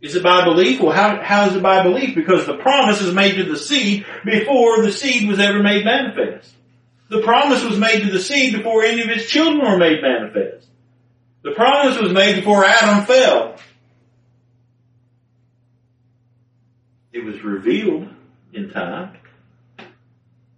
Is 0.00 0.14
it 0.14 0.22
by 0.22 0.42
belief? 0.44 0.80
Well, 0.80 0.92
how, 0.92 1.22
how 1.22 1.46
is 1.46 1.54
it 1.54 1.62
by 1.62 1.82
belief? 1.82 2.14
Because 2.14 2.46
the 2.46 2.56
promise 2.56 3.02
is 3.02 3.12
made 3.12 3.36
to 3.36 3.44
the 3.44 3.58
seed 3.58 4.06
before 4.24 4.80
the 4.82 4.90
seed 4.90 5.28
was 5.28 5.38
ever 5.38 5.62
made 5.62 5.84
manifest. 5.84 6.50
The 7.10 7.20
promise 7.20 7.62
was 7.62 7.78
made 7.78 8.00
to 8.04 8.10
the 8.10 8.20
seed 8.20 8.54
before 8.54 8.84
any 8.84 9.02
of 9.02 9.08
his 9.08 9.26
children 9.26 9.62
were 9.62 9.76
made 9.76 10.00
manifest. 10.00 10.66
The 11.42 11.52
promise 11.52 11.98
was 11.98 12.12
made 12.12 12.36
before 12.36 12.64
Adam 12.64 13.04
fell. 13.04 13.56
It 17.12 17.22
was 17.22 17.42
revealed 17.42 18.08
in 18.54 18.70
time. 18.70 19.18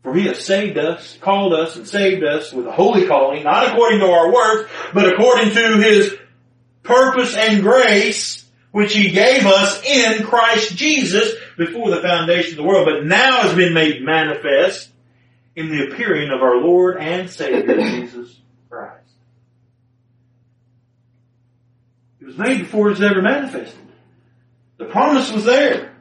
For 0.07 0.15
he 0.15 0.27
has 0.27 0.45
saved 0.45 0.79
us, 0.79 1.19
called 1.21 1.53
us, 1.53 1.75
and 1.75 1.85
saved 1.85 2.23
us 2.23 2.53
with 2.53 2.65
a 2.69 2.71
holy 2.71 3.09
calling, 3.09 3.43
not 3.43 3.67
according 3.67 3.99
to 3.99 4.07
our 4.07 4.33
works, 4.33 4.71
but 4.95 5.13
according 5.13 5.53
to 5.53 5.79
his 5.79 6.17
purpose 6.85 7.35
and 7.35 7.61
grace, 7.61 8.49
which 8.71 8.95
he 8.95 9.11
gave 9.11 9.45
us 9.45 9.85
in 9.85 10.23
Christ 10.23 10.77
Jesus 10.77 11.35
before 11.59 11.91
the 11.91 12.01
foundation 12.03 12.53
of 12.53 12.59
the 12.59 12.63
world, 12.63 12.87
but 12.87 13.05
now 13.05 13.41
has 13.41 13.55
been 13.55 13.75
made 13.75 14.01
manifest 14.01 14.91
in 15.57 15.71
the 15.71 15.89
appearing 15.89 16.31
of 16.31 16.41
our 16.41 16.59
Lord 16.61 16.99
and 17.01 17.29
Savior 17.29 17.77
Jesus 17.81 18.33
Christ. 18.71 19.11
It 22.21 22.27
was 22.27 22.39
made 22.39 22.61
before 22.61 22.87
it 22.87 22.91
was 22.91 23.03
ever 23.03 23.23
manifested. 23.23 23.89
The 24.77 24.85
promise 24.85 25.33
was 25.33 25.45
there. 25.45 25.96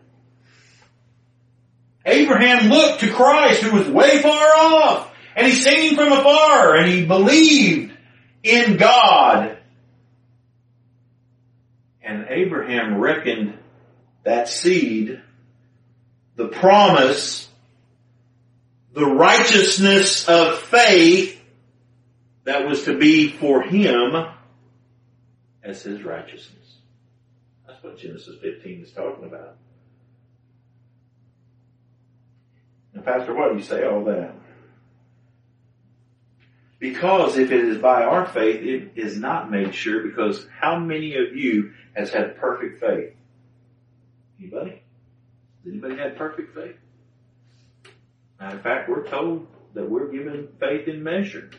Abraham 2.05 2.69
looked 2.69 3.01
to 3.01 3.11
Christ 3.11 3.63
who 3.63 3.75
was 3.75 3.87
way 3.87 4.21
far 4.21 4.55
off 4.55 5.11
and 5.35 5.47
he 5.47 5.53
seen 5.53 5.95
from 5.95 6.11
afar 6.11 6.75
and 6.75 6.89
he 6.89 7.05
believed 7.05 7.93
in 8.43 8.77
God. 8.77 9.57
And 12.03 12.27
Abraham 12.29 12.99
reckoned 12.99 13.57
that 14.23 14.47
seed, 14.47 15.21
the 16.35 16.47
promise, 16.47 17.49
the 18.93 19.05
righteousness 19.05 20.27
of 20.29 20.59
faith 20.59 21.41
that 22.43 22.67
was 22.67 22.83
to 22.83 22.97
be 22.97 23.29
for 23.29 23.63
him 23.63 24.27
as 25.63 25.81
his 25.81 26.03
righteousness. 26.03 26.77
That's 27.67 27.83
what 27.83 27.97
Genesis 27.97 28.35
15 28.41 28.83
is 28.83 28.91
talking 28.91 29.25
about. 29.25 29.57
Now, 32.95 33.01
Pastor, 33.01 33.35
why 33.35 33.49
do 33.49 33.55
you 33.55 33.61
say 33.61 33.83
all 33.83 34.05
that? 34.05 34.33
Because 36.79 37.37
if 37.37 37.51
it 37.51 37.63
is 37.65 37.77
by 37.77 38.03
our 38.03 38.25
faith, 38.25 38.61
it 38.61 38.99
is 38.99 39.17
not 39.17 39.51
made 39.51 39.75
sure 39.75 40.03
because 40.03 40.47
how 40.59 40.79
many 40.79 41.15
of 41.15 41.35
you 41.35 41.73
has 41.95 42.11
had 42.11 42.37
perfect 42.37 42.79
faith? 42.79 43.13
Anybody? 44.39 44.71
Has 45.63 45.71
anybody 45.71 45.97
had 45.97 46.17
perfect 46.17 46.53
faith? 46.53 46.75
Matter 48.39 48.57
of 48.57 48.63
fact, 48.63 48.89
we're 48.89 49.07
told 49.07 49.47
that 49.73 49.89
we're 49.89 50.11
given 50.11 50.49
faith 50.59 50.87
in 50.87 51.03
measure. 51.03 51.49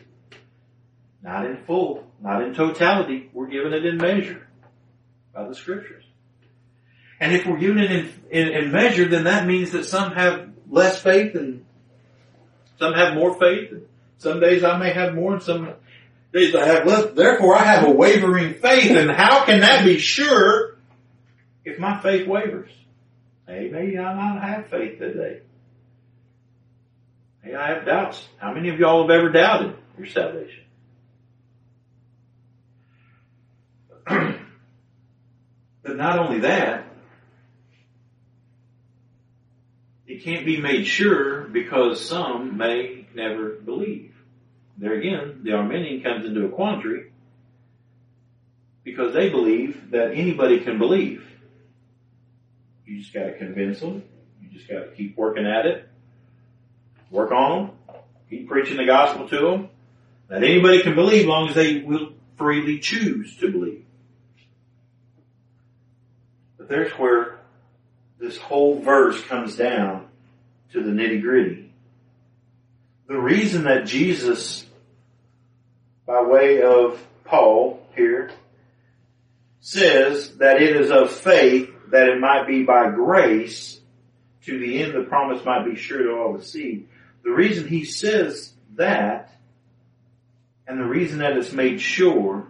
Not 1.23 1.45
in 1.45 1.57
full, 1.65 2.07
not 2.21 2.43
in 2.43 2.53
totality. 2.53 3.29
We're 3.33 3.47
given 3.47 3.73
it 3.73 3.85
in 3.85 3.97
measure 3.97 4.47
by 5.33 5.47
the 5.47 5.55
scriptures. 5.55 6.03
And 7.19 7.33
if 7.33 7.45
we're 7.45 7.57
given 7.57 7.79
it 7.79 7.91
in, 7.91 8.13
in, 8.29 8.47
in 8.49 8.71
measure, 8.71 9.07
then 9.07 9.23
that 9.23 9.47
means 9.47 9.71
that 9.71 9.85
some 9.85 10.13
have 10.13 10.49
less 10.69 11.01
faith 11.01 11.35
and 11.35 11.65
some 12.79 12.93
have 12.93 13.15
more 13.15 13.37
faith. 13.39 13.73
Some 14.17 14.39
days 14.39 14.63
I 14.63 14.77
may 14.77 14.91
have 14.91 15.13
more 15.13 15.33
and 15.33 15.43
some 15.43 15.73
days 16.33 16.55
I 16.55 16.65
have 16.65 16.85
less. 16.85 17.13
Therefore 17.13 17.55
I 17.55 17.63
have 17.63 17.87
a 17.87 17.91
wavering 17.91 18.55
faith. 18.55 18.91
And 18.91 19.09
how 19.11 19.45
can 19.45 19.61
that 19.61 19.83
be 19.85 19.97
sure 19.97 20.77
if 21.65 21.79
my 21.79 22.01
faith 22.01 22.27
wavers? 22.27 22.71
Hey, 23.47 23.69
maybe 23.71 23.97
I 23.97 24.13
not 24.13 24.43
have 24.43 24.67
faith 24.67 24.99
today. 24.99 25.41
Hey, 27.41 27.55
I 27.55 27.75
have 27.75 27.85
doubts. 27.85 28.27
How 28.37 28.53
many 28.53 28.69
of 28.69 28.79
y'all 28.79 29.03
have 29.03 29.11
ever 29.11 29.29
doubted 29.29 29.75
your 29.97 30.07
salvation? 30.07 30.63
but 34.05 35.95
not 35.95 36.19
only 36.19 36.39
that, 36.41 36.86
it 40.07 40.23
can't 40.23 40.45
be 40.45 40.59
made 40.59 40.85
sure 40.85 41.41
because 41.43 42.07
some 42.07 42.57
may 42.57 43.05
never 43.13 43.49
believe. 43.49 44.15
There 44.77 44.93
again, 44.93 45.41
the 45.43 45.53
Arminian 45.53 46.01
comes 46.01 46.25
into 46.25 46.45
a 46.45 46.49
quandary 46.49 47.11
because 48.83 49.13
they 49.13 49.29
believe 49.29 49.91
that 49.91 50.11
anybody 50.13 50.61
can 50.61 50.79
believe. 50.79 51.27
You 52.85 52.99
just 52.99 53.13
gotta 53.13 53.33
convince 53.33 53.81
them. 53.81 54.03
You 54.41 54.49
just 54.49 54.69
gotta 54.69 54.87
keep 54.95 55.17
working 55.17 55.45
at 55.45 55.65
it. 55.65 55.89
Work 57.11 57.31
on 57.31 57.67
them. 57.87 57.97
Keep 58.29 58.47
preaching 58.47 58.77
the 58.77 58.85
gospel 58.85 59.27
to 59.27 59.39
them. 59.39 59.69
That 60.29 60.43
anybody 60.43 60.83
can 60.83 60.95
believe 60.95 61.21
as 61.23 61.27
long 61.27 61.49
as 61.49 61.55
they 61.55 61.81
will 61.81 62.13
freely 62.37 62.79
choose 62.79 63.35
to 63.37 63.51
believe. 63.51 63.85
But 66.57 66.69
there's 66.69 66.91
where 66.93 67.36
this 68.19 68.37
whole 68.37 68.79
verse 68.79 69.21
comes 69.25 69.55
down 69.55 70.07
to 70.73 70.83
the 70.83 70.91
nitty 70.91 71.21
gritty. 71.21 71.71
The 73.07 73.17
reason 73.17 73.63
that 73.65 73.85
Jesus, 73.85 74.65
by 76.05 76.21
way 76.23 76.61
of 76.61 77.01
Paul 77.23 77.85
here, 77.95 78.31
says 79.61 80.37
that 80.37 80.61
it 80.61 80.75
is 80.75 80.91
of 80.91 81.11
faith 81.11 81.69
that 81.91 82.09
it 82.09 82.19
might 82.19 82.47
be 82.47 82.63
by 82.63 82.89
grace 82.89 83.79
to 84.45 84.59
the 84.59 84.81
end 84.81 84.93
the 84.93 85.03
promise 85.03 85.43
might 85.45 85.65
be 85.65 85.75
sure 85.75 86.03
to 86.03 86.11
all 86.11 86.37
the 86.37 86.43
seed. 86.43 86.87
The 87.23 87.31
reason 87.31 87.67
he 87.67 87.85
says 87.85 88.53
that 88.75 89.33
and 90.67 90.79
the 90.79 90.85
reason 90.85 91.19
that 91.19 91.37
it's 91.37 91.51
made 91.51 91.79
sure 91.79 92.45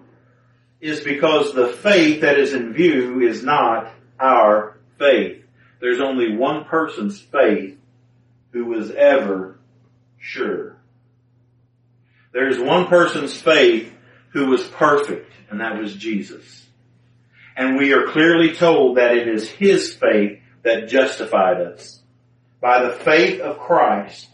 is 0.82 1.02
because 1.02 1.54
the 1.54 1.68
faith 1.68 2.22
that 2.22 2.38
is 2.38 2.54
in 2.54 2.74
view 2.74 3.22
is 3.22 3.44
not 3.44 3.92
our 4.20 4.78
faith. 4.98 5.37
There's 5.80 6.02
only 6.02 6.36
one 6.36 6.66
person's 6.66 7.20
faith 7.20 7.78
who 8.52 8.66
was 8.66 8.92
ever 8.92 9.60
sure. 10.18 10.78
There's 12.34 12.60
one 12.60 12.88
person's 12.88 13.40
faith 13.40 13.94
who 14.30 14.48
was 14.48 14.64
perfect, 14.68 15.32
and 15.50 15.62
that 15.62 15.80
was 15.80 15.96
Jesus. 15.96 16.66
And 17.56 17.78
we 17.78 17.94
are 17.94 18.08
clearly 18.08 18.54
told 18.54 18.98
that 18.98 19.16
it 19.16 19.28
is 19.28 19.50
His 19.50 19.94
faith 19.94 20.40
that 20.64 20.88
justified 20.88 21.62
us. 21.62 22.00
By 22.62 22.84
the 22.84 22.92
faith 22.92 23.40
of 23.40 23.60
Christ. 23.60 24.28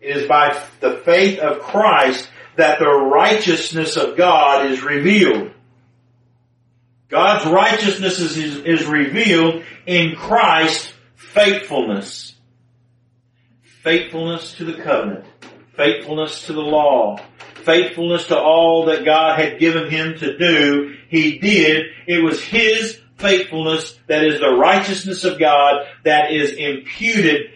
It 0.00 0.16
is 0.16 0.28
by 0.28 0.60
the 0.80 1.00
faith 1.04 1.38
of 1.38 1.60
Christ 1.60 2.28
that 2.56 2.78
the 2.78 2.90
righteousness 2.90 3.96
of 3.96 4.16
God 4.16 4.66
is 4.70 4.82
revealed. 4.82 5.52
God's 7.12 7.44
righteousness 7.44 8.18
is, 8.18 8.38
is, 8.38 8.86
revealed 8.86 9.64
in 9.84 10.16
Christ's 10.16 10.94
faithfulness. 11.14 12.34
Faithfulness 13.82 14.54
to 14.54 14.64
the 14.64 14.82
covenant. 14.82 15.26
Faithfulness 15.76 16.46
to 16.46 16.54
the 16.54 16.62
law. 16.62 17.18
Faithfulness 17.66 18.28
to 18.28 18.38
all 18.38 18.86
that 18.86 19.04
God 19.04 19.38
had 19.38 19.60
given 19.60 19.90
him 19.90 20.18
to 20.20 20.38
do. 20.38 20.94
He 21.08 21.38
did. 21.38 21.84
It 22.06 22.24
was 22.24 22.42
His 22.42 22.98
faithfulness 23.18 23.94
that 24.06 24.24
is 24.24 24.40
the 24.40 24.54
righteousness 24.54 25.24
of 25.24 25.38
God 25.38 25.86
that 26.04 26.32
is 26.32 26.52
imputed, 26.52 27.50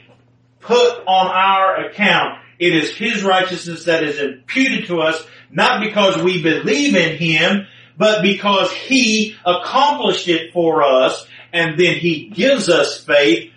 put 0.60 0.98
on 1.06 1.28
our 1.28 1.86
account. 1.86 2.42
It 2.58 2.74
is 2.74 2.94
His 2.94 3.24
righteousness 3.24 3.84
that 3.84 4.02
is 4.02 4.20
imputed 4.20 4.88
to 4.88 5.00
us, 5.00 5.26
not 5.50 5.82
because 5.82 6.22
we 6.22 6.42
believe 6.42 6.94
in 6.94 7.16
Him, 7.16 7.66
but 7.96 8.22
because 8.22 8.72
He 8.72 9.36
accomplished 9.44 10.28
it 10.28 10.52
for 10.52 10.82
us, 10.82 11.26
and 11.52 11.78
then 11.78 11.96
He 11.96 12.28
gives 12.28 12.68
us 12.68 13.02
faith 13.02 13.52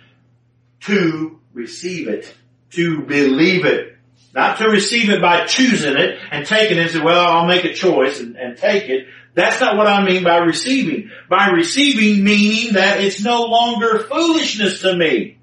to 0.80 1.40
receive 1.52 2.08
it, 2.08 2.32
to 2.70 3.02
believe 3.02 3.64
it. 3.64 3.96
Not 4.32 4.58
to 4.58 4.68
receive 4.68 5.10
it 5.10 5.20
by 5.20 5.46
choosing 5.46 5.96
it 5.96 6.18
and 6.30 6.46
taking 6.46 6.78
it 6.78 6.82
and 6.82 6.90
say, 6.90 7.00
well, 7.00 7.26
I'll 7.26 7.46
make 7.46 7.64
a 7.64 7.74
choice 7.74 8.20
and, 8.20 8.36
and 8.36 8.56
take 8.56 8.88
it. 8.88 9.08
That's 9.34 9.60
not 9.60 9.76
what 9.76 9.86
I 9.86 10.04
mean 10.04 10.22
by 10.22 10.38
receiving. 10.38 11.10
By 11.28 11.48
receiving 11.48 12.24
meaning 12.24 12.74
that 12.74 13.00
it's 13.00 13.22
no 13.22 13.46
longer 13.46 13.98
foolishness 14.00 14.82
to 14.82 14.96
me. 14.96 15.38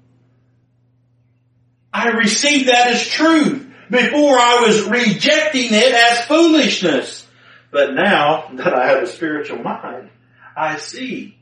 I 1.92 2.08
received 2.10 2.68
that 2.68 2.88
as 2.88 3.06
truth. 3.06 3.66
Before 3.90 4.38
I 4.38 4.64
was 4.66 4.86
rejecting 4.88 5.68
it 5.72 5.94
as 5.94 6.26
foolishness. 6.26 7.26
But 7.70 7.94
now 7.94 8.50
that 8.54 8.72
I 8.74 8.88
have 8.88 9.02
a 9.02 9.06
spiritual 9.06 9.58
mind, 9.58 10.10
I 10.56 10.78
see 10.78 11.38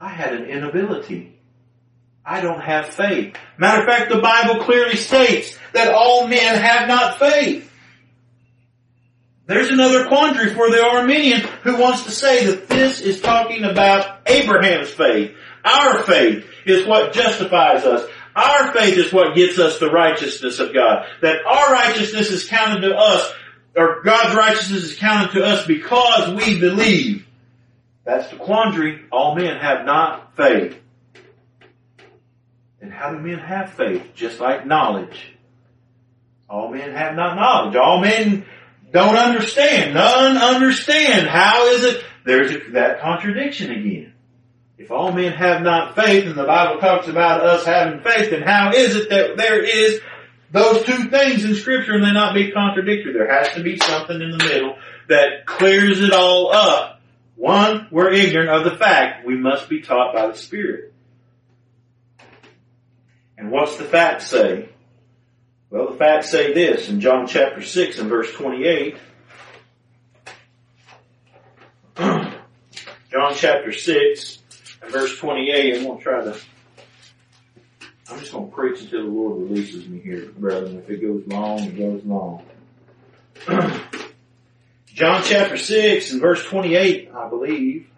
I 0.00 0.08
had 0.08 0.34
an 0.34 0.44
inability. 0.44 1.38
I 2.24 2.40
don't 2.40 2.60
have 2.60 2.88
faith. 2.88 3.36
Matter 3.58 3.82
of 3.82 3.88
fact, 3.88 4.10
the 4.10 4.20
Bible 4.20 4.64
clearly 4.64 4.96
states 4.96 5.56
that 5.72 5.94
all 5.94 6.26
men 6.26 6.56
have 6.60 6.88
not 6.88 7.18
faith. 7.18 7.70
There's 9.46 9.68
another 9.68 10.06
quandary 10.08 10.54
for 10.54 10.70
the 10.70 10.82
Arminian 10.82 11.40
who 11.62 11.76
wants 11.78 12.04
to 12.04 12.10
say 12.10 12.46
that 12.46 12.68
this 12.68 13.00
is 13.00 13.20
talking 13.20 13.64
about 13.64 14.20
Abraham's 14.26 14.90
faith. 14.90 15.36
Our 15.64 16.02
faith 16.02 16.46
is 16.64 16.86
what 16.86 17.12
justifies 17.12 17.84
us. 17.84 18.08
Our 18.34 18.72
faith 18.72 18.96
is 18.96 19.12
what 19.12 19.36
gets 19.36 19.58
us 19.58 19.78
the 19.78 19.90
righteousness 19.90 20.58
of 20.60 20.72
God. 20.72 21.06
That 21.20 21.44
our 21.46 21.72
righteousness 21.72 22.30
is 22.30 22.48
counted 22.48 22.80
to 22.88 22.96
us, 22.96 23.32
or 23.76 24.02
God's 24.02 24.34
righteousness 24.34 24.84
is 24.84 24.96
counted 24.96 25.32
to 25.32 25.44
us 25.44 25.66
because 25.66 26.34
we 26.34 26.60
believe. 26.60 27.26
That's 28.04 28.30
the 28.30 28.36
quandary. 28.36 29.02
All 29.10 29.34
men 29.34 29.56
have 29.56 29.84
not 29.84 30.36
faith. 30.36 30.78
And 32.80 32.92
how 32.92 33.12
do 33.12 33.18
men 33.18 33.38
have 33.38 33.72
faith? 33.72 34.12
Just 34.14 34.40
like 34.40 34.66
knowledge. 34.66 35.32
All 36.48 36.70
men 36.70 36.92
have 36.92 37.16
not 37.16 37.36
knowledge. 37.36 37.76
All 37.76 38.00
men 38.00 38.44
don't 38.92 39.16
understand. 39.16 39.94
None 39.94 40.36
understand. 40.36 41.26
How 41.26 41.66
is 41.68 41.84
it? 41.84 42.04
There's 42.24 42.52
a, 42.52 42.70
that 42.72 43.00
contradiction 43.00 43.70
again. 43.70 44.12
If 44.76 44.90
all 44.90 45.12
men 45.12 45.32
have 45.32 45.62
not 45.62 45.94
faith, 45.94 46.26
and 46.26 46.34
the 46.34 46.44
Bible 46.44 46.80
talks 46.80 47.08
about 47.08 47.40
us 47.40 47.64
having 47.64 48.00
faith, 48.00 48.30
then 48.30 48.42
how 48.42 48.72
is 48.72 48.96
it 48.96 49.08
that 49.10 49.36
there 49.36 49.62
is 49.62 50.00
those 50.54 50.86
two 50.86 51.10
things 51.10 51.44
in 51.44 51.56
scripture 51.56 51.94
and 51.94 52.04
they 52.04 52.12
not 52.12 52.32
be 52.32 52.52
contradictory? 52.52 53.12
There 53.12 53.30
has 53.30 53.52
to 53.54 53.62
be 53.62 53.76
something 53.76 54.22
in 54.22 54.30
the 54.30 54.38
middle 54.38 54.76
that 55.08 55.46
clears 55.46 56.00
it 56.00 56.12
all 56.12 56.52
up. 56.52 57.00
One, 57.34 57.88
we're 57.90 58.12
ignorant 58.12 58.50
of 58.50 58.62
the 58.62 58.78
fact 58.78 59.26
we 59.26 59.36
must 59.36 59.68
be 59.68 59.80
taught 59.80 60.14
by 60.14 60.28
the 60.28 60.36
Spirit. 60.36 60.94
And 63.36 63.50
what's 63.50 63.76
the 63.76 63.84
fact 63.84 64.22
say? 64.22 64.68
Well, 65.70 65.90
the 65.90 65.98
facts 65.98 66.30
say 66.30 66.54
this 66.54 66.88
in 66.88 67.00
John 67.00 67.26
chapter 67.26 67.60
6 67.60 67.98
and 67.98 68.08
verse 68.08 68.32
28. 68.32 68.96
John 71.96 72.34
chapter 73.34 73.72
6 73.72 74.38
and 74.82 74.92
verse 74.92 75.18
28. 75.18 75.78
I'm 75.78 75.84
going 75.84 75.98
to 75.98 76.04
try 76.04 76.22
to, 76.22 76.38
I'm 78.10 78.18
just 78.18 78.32
to 78.32 78.42
preach 78.42 78.82
until 78.82 79.04
the 79.04 79.08
Lord 79.08 79.50
releases 79.50 79.88
me 79.88 79.98
here, 79.98 80.30
brethren. 80.36 80.78
If 80.78 80.90
it 80.90 81.00
goes 81.00 81.22
long, 81.26 81.60
it 81.60 81.78
goes 81.78 82.04
long. 82.04 82.44
John 84.86 85.22
chapter 85.24 85.56
6 85.56 86.12
and 86.12 86.20
verse 86.20 86.44
28, 86.44 87.10
I 87.14 87.28
believe. 87.28 87.88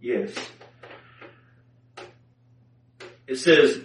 Yes. 0.00 0.34
It 3.26 3.36
says, 3.36 3.80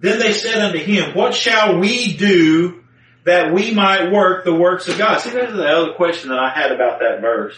Then 0.00 0.18
they 0.18 0.32
said 0.32 0.58
unto 0.58 0.78
him, 0.78 1.14
what 1.14 1.34
shall 1.34 1.78
we 1.78 2.16
do 2.16 2.82
that 3.24 3.54
we 3.54 3.72
might 3.72 4.10
work 4.10 4.44
the 4.44 4.54
works 4.54 4.88
of 4.88 4.98
God? 4.98 5.20
See, 5.20 5.30
that's 5.30 5.52
the 5.52 5.66
other 5.66 5.92
question 5.94 6.30
that 6.30 6.38
I 6.38 6.50
had 6.50 6.72
about 6.72 6.98
that 6.98 7.20
verse. 7.20 7.56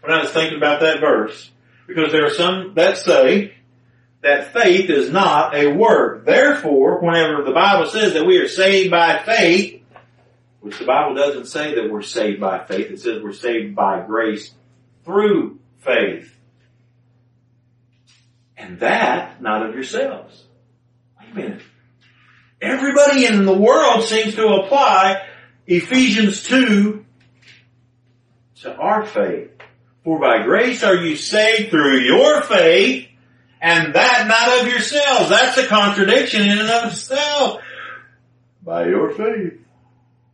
When 0.00 0.12
I 0.12 0.22
was 0.22 0.30
thinking 0.30 0.56
about 0.56 0.80
that 0.80 1.00
verse. 1.00 1.50
Because 1.86 2.12
there 2.12 2.24
are 2.26 2.30
some 2.30 2.74
that 2.74 2.96
say 2.98 3.54
that 4.22 4.52
faith 4.52 4.90
is 4.90 5.10
not 5.10 5.54
a 5.54 5.72
work. 5.72 6.24
Therefore, 6.24 7.00
whenever 7.00 7.44
the 7.44 7.52
Bible 7.52 7.86
says 7.86 8.14
that 8.14 8.26
we 8.26 8.38
are 8.38 8.48
saved 8.48 8.90
by 8.90 9.18
faith, 9.18 9.82
which 10.60 10.78
the 10.78 10.84
Bible 10.84 11.14
doesn't 11.14 11.46
say 11.46 11.76
that 11.76 11.90
we're 11.90 12.02
saved 12.02 12.40
by 12.40 12.64
faith, 12.64 12.90
it 12.90 13.00
says 13.00 13.22
we're 13.22 13.32
saved 13.32 13.76
by 13.76 14.00
grace 14.00 14.52
through 15.04 15.60
faith. 15.78 16.34
And 18.56 18.80
that, 18.80 19.40
not 19.40 19.66
of 19.66 19.74
yourselves. 19.74 20.44
Wait 21.20 21.30
a 21.30 21.34
minute. 21.34 21.62
Everybody 22.60 23.24
in 23.24 23.44
the 23.44 23.56
world 23.56 24.02
seems 24.02 24.34
to 24.34 24.48
apply 24.48 25.24
Ephesians 25.66 26.42
2 26.42 27.04
to 28.62 28.74
our 28.74 29.06
faith. 29.06 29.50
For 30.02 30.18
by 30.18 30.42
grace 30.42 30.82
are 30.82 30.96
you 30.96 31.14
saved 31.14 31.70
through 31.70 31.98
your 31.98 32.42
faith, 32.42 33.08
and 33.60 33.94
that 33.94 34.26
not 34.28 34.60
of 34.60 34.68
yourselves. 34.68 35.30
That's 35.30 35.58
a 35.58 35.66
contradiction 35.66 36.42
in 36.42 36.58
and 36.58 36.70
of 36.70 36.92
itself. 36.92 37.60
By 38.62 38.86
your 38.86 39.12
faith. 39.12 39.60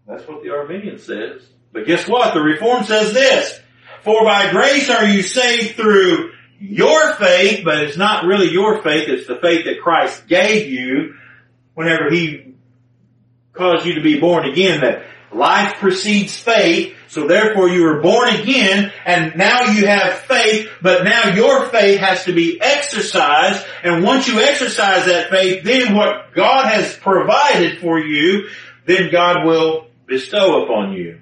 That's 0.07 0.27
what 0.29 0.43
the 0.43 0.51
Arminian 0.51 0.99
says. 0.99 1.43
But 1.73 1.87
guess 1.87 2.07
what? 2.07 2.35
The 2.35 2.41
Reform 2.41 2.85
says 2.85 3.13
this. 3.13 3.61
For 4.03 4.23
by 4.23 4.51
grace 4.51 4.91
are 4.91 5.07
you 5.07 5.23
saved 5.23 5.77
through 5.77 6.33
your 6.61 7.15
faith, 7.15 7.63
but 7.65 7.83
it's 7.83 7.97
not 7.97 8.25
really 8.25 8.51
your 8.51 8.83
faith, 8.83 9.09
it's 9.09 9.27
the 9.27 9.37
faith 9.37 9.65
that 9.65 9.81
Christ 9.83 10.27
gave 10.29 10.69
you 10.69 11.15
whenever 11.75 12.11
He 12.11 12.55
caused 13.53 13.87
you 13.87 13.95
to 13.95 14.03
be 14.03 14.21
born 14.21 14.49
again, 14.49 14.81
that 14.83 15.07
life 15.33 15.77
precedes 15.77 16.37
faith, 16.37 16.95
so 17.15 17.29
therefore 17.29 17.69
you 17.69 17.85
were 17.85 18.01
born 18.01 18.29
again, 18.35 18.93
and 19.07 19.37
now 19.37 19.67
you 19.67 19.87
have 19.87 20.19
faith, 20.23 20.69
but 20.83 21.05
now 21.05 21.33
your 21.33 21.67
faith 21.67 22.01
has 22.01 22.25
to 22.25 22.33
be 22.33 22.61
exercised, 22.61 23.65
and 23.85 24.03
once 24.03 24.27
you 24.27 24.41
exercise 24.41 25.07
that 25.07 25.31
faith, 25.31 25.63
then 25.63 25.95
what 25.95 26.35
God 26.35 26.67
has 26.67 26.97
provided 26.97 27.79
for 27.79 28.01
you, 28.01 28.49
then 28.85 29.13
God 29.13 29.47
will 29.47 29.87
bestow 30.07 30.65
upon 30.65 30.93
you. 30.93 31.21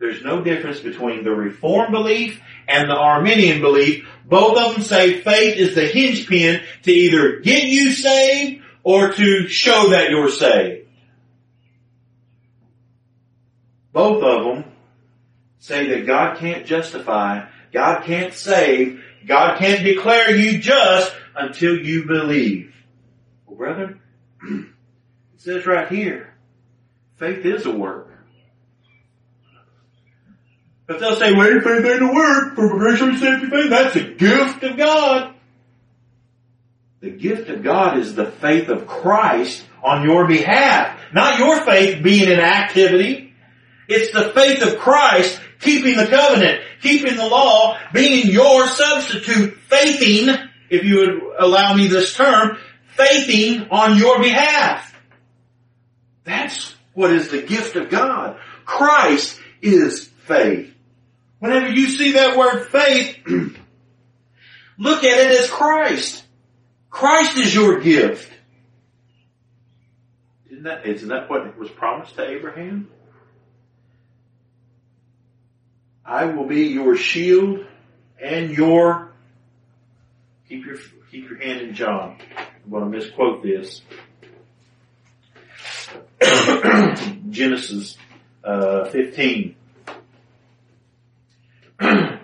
There's 0.00 0.24
no 0.24 0.42
difference 0.42 0.80
between 0.80 1.22
the 1.22 1.30
Reformed 1.30 1.92
belief 1.92 2.40
and 2.66 2.90
the 2.90 2.96
Arminian 2.96 3.60
belief. 3.60 4.04
Both 4.24 4.58
of 4.58 4.74
them 4.74 4.82
say 4.82 5.20
faith 5.20 5.56
is 5.56 5.76
the 5.76 5.86
hinge 5.86 6.26
pin 6.26 6.62
to 6.82 6.90
either 6.90 7.38
get 7.38 7.62
you 7.62 7.92
saved 7.92 8.64
or 8.82 9.12
to 9.12 9.46
show 9.46 9.90
that 9.90 10.10
you're 10.10 10.30
saved. 10.30 10.88
Both 13.92 14.24
of 14.24 14.44
them 14.44 14.71
say 15.62 15.86
that 15.90 16.08
God 16.08 16.38
can't 16.38 16.66
justify, 16.66 17.46
God 17.72 18.02
can't 18.02 18.34
save, 18.34 19.00
God 19.28 19.60
can't 19.60 19.84
declare 19.84 20.34
you 20.34 20.58
just 20.58 21.14
until 21.36 21.78
you 21.78 22.04
believe. 22.04 22.74
Well, 23.46 23.56
brethren, 23.56 24.00
it 24.42 25.40
says 25.40 25.64
right 25.64 25.88
here, 25.88 26.34
faith 27.14 27.46
is 27.46 27.64
a 27.64 27.70
work. 27.70 28.08
But 30.88 30.98
they'll 30.98 31.14
say, 31.14 31.32
well, 31.32 31.60
faith 31.60 31.86
ain't 31.86 32.02
a 32.02 32.12
work, 32.12 32.56
for 32.56 32.68
progression 32.68 33.10
are 33.10 33.18
saved 33.18 33.48
faith. 33.48 33.70
That's 33.70 33.94
a 33.94 34.14
gift 34.14 34.64
of 34.64 34.76
God. 34.76 35.32
The 36.98 37.10
gift 37.10 37.48
of 37.50 37.62
God 37.62 37.98
is 37.98 38.16
the 38.16 38.26
faith 38.26 38.68
of 38.68 38.88
Christ 38.88 39.64
on 39.80 40.02
your 40.02 40.26
behalf. 40.26 40.98
Not 41.14 41.38
your 41.38 41.64
faith 41.64 42.02
being 42.02 42.28
an 42.32 42.40
activity. 42.40 43.32
It's 43.88 44.12
the 44.12 44.30
faith 44.30 44.62
of 44.62 44.78
Christ 44.78 45.40
keeping 45.62 45.96
the 45.96 46.06
covenant, 46.06 46.60
keeping 46.82 47.16
the 47.16 47.26
law, 47.26 47.78
being 47.92 48.26
your 48.26 48.66
substitute, 48.66 49.56
faithing, 49.68 50.34
if 50.68 50.84
you 50.84 50.96
would 50.96 51.22
allow 51.38 51.74
me 51.74 51.86
this 51.86 52.14
term, 52.14 52.58
faithing 52.96 53.68
on 53.70 53.96
your 53.96 54.20
behalf. 54.20 54.94
That's 56.24 56.74
what 56.92 57.12
is 57.12 57.30
the 57.30 57.42
gift 57.42 57.76
of 57.76 57.88
God. 57.88 58.38
Christ 58.64 59.40
is 59.60 60.08
faith. 60.26 60.74
Whenever 61.38 61.70
you 61.70 61.88
see 61.88 62.12
that 62.12 62.36
word 62.36 62.66
faith, 62.66 63.18
look 64.78 65.04
at 65.04 65.18
it 65.18 65.40
as 65.40 65.50
Christ. 65.50 66.24
Christ 66.90 67.36
is 67.38 67.54
your 67.54 67.80
gift. 67.80 68.30
Isn't 70.50 70.64
that, 70.64 70.86
isn't 70.86 71.08
that 71.08 71.28
what 71.28 71.58
was 71.58 71.70
promised 71.70 72.14
to 72.16 72.28
Abraham? 72.28 72.91
I 76.04 76.24
will 76.26 76.46
be 76.46 76.64
your 76.68 76.96
shield 76.96 77.66
and 78.20 78.50
your, 78.50 79.12
keep 80.48 80.66
your, 80.66 80.76
keep 81.10 81.28
your 81.28 81.38
hand 81.38 81.60
in 81.60 81.74
John. 81.74 82.18
I'm 82.36 82.70
going 82.70 82.90
to 82.90 82.98
misquote 82.98 83.42
this. 83.42 83.82
Genesis 87.30 87.96
uh, 88.44 88.86
15. 88.86 89.56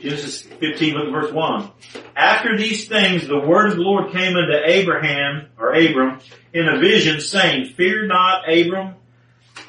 Genesis 0.00 0.42
15, 0.42 0.94
look 0.94 1.06
at 1.06 1.12
verse 1.12 1.32
1. 1.32 1.70
After 2.14 2.58
these 2.58 2.86
things, 2.88 3.26
the 3.26 3.40
word 3.40 3.70
of 3.70 3.76
the 3.76 3.82
Lord 3.82 4.12
came 4.12 4.36
unto 4.36 4.52
Abraham, 4.66 5.48
or 5.58 5.72
Abram, 5.72 6.20
in 6.52 6.68
a 6.68 6.78
vision 6.78 7.20
saying, 7.20 7.72
Fear 7.74 8.06
not, 8.06 8.46
Abram, 8.46 8.96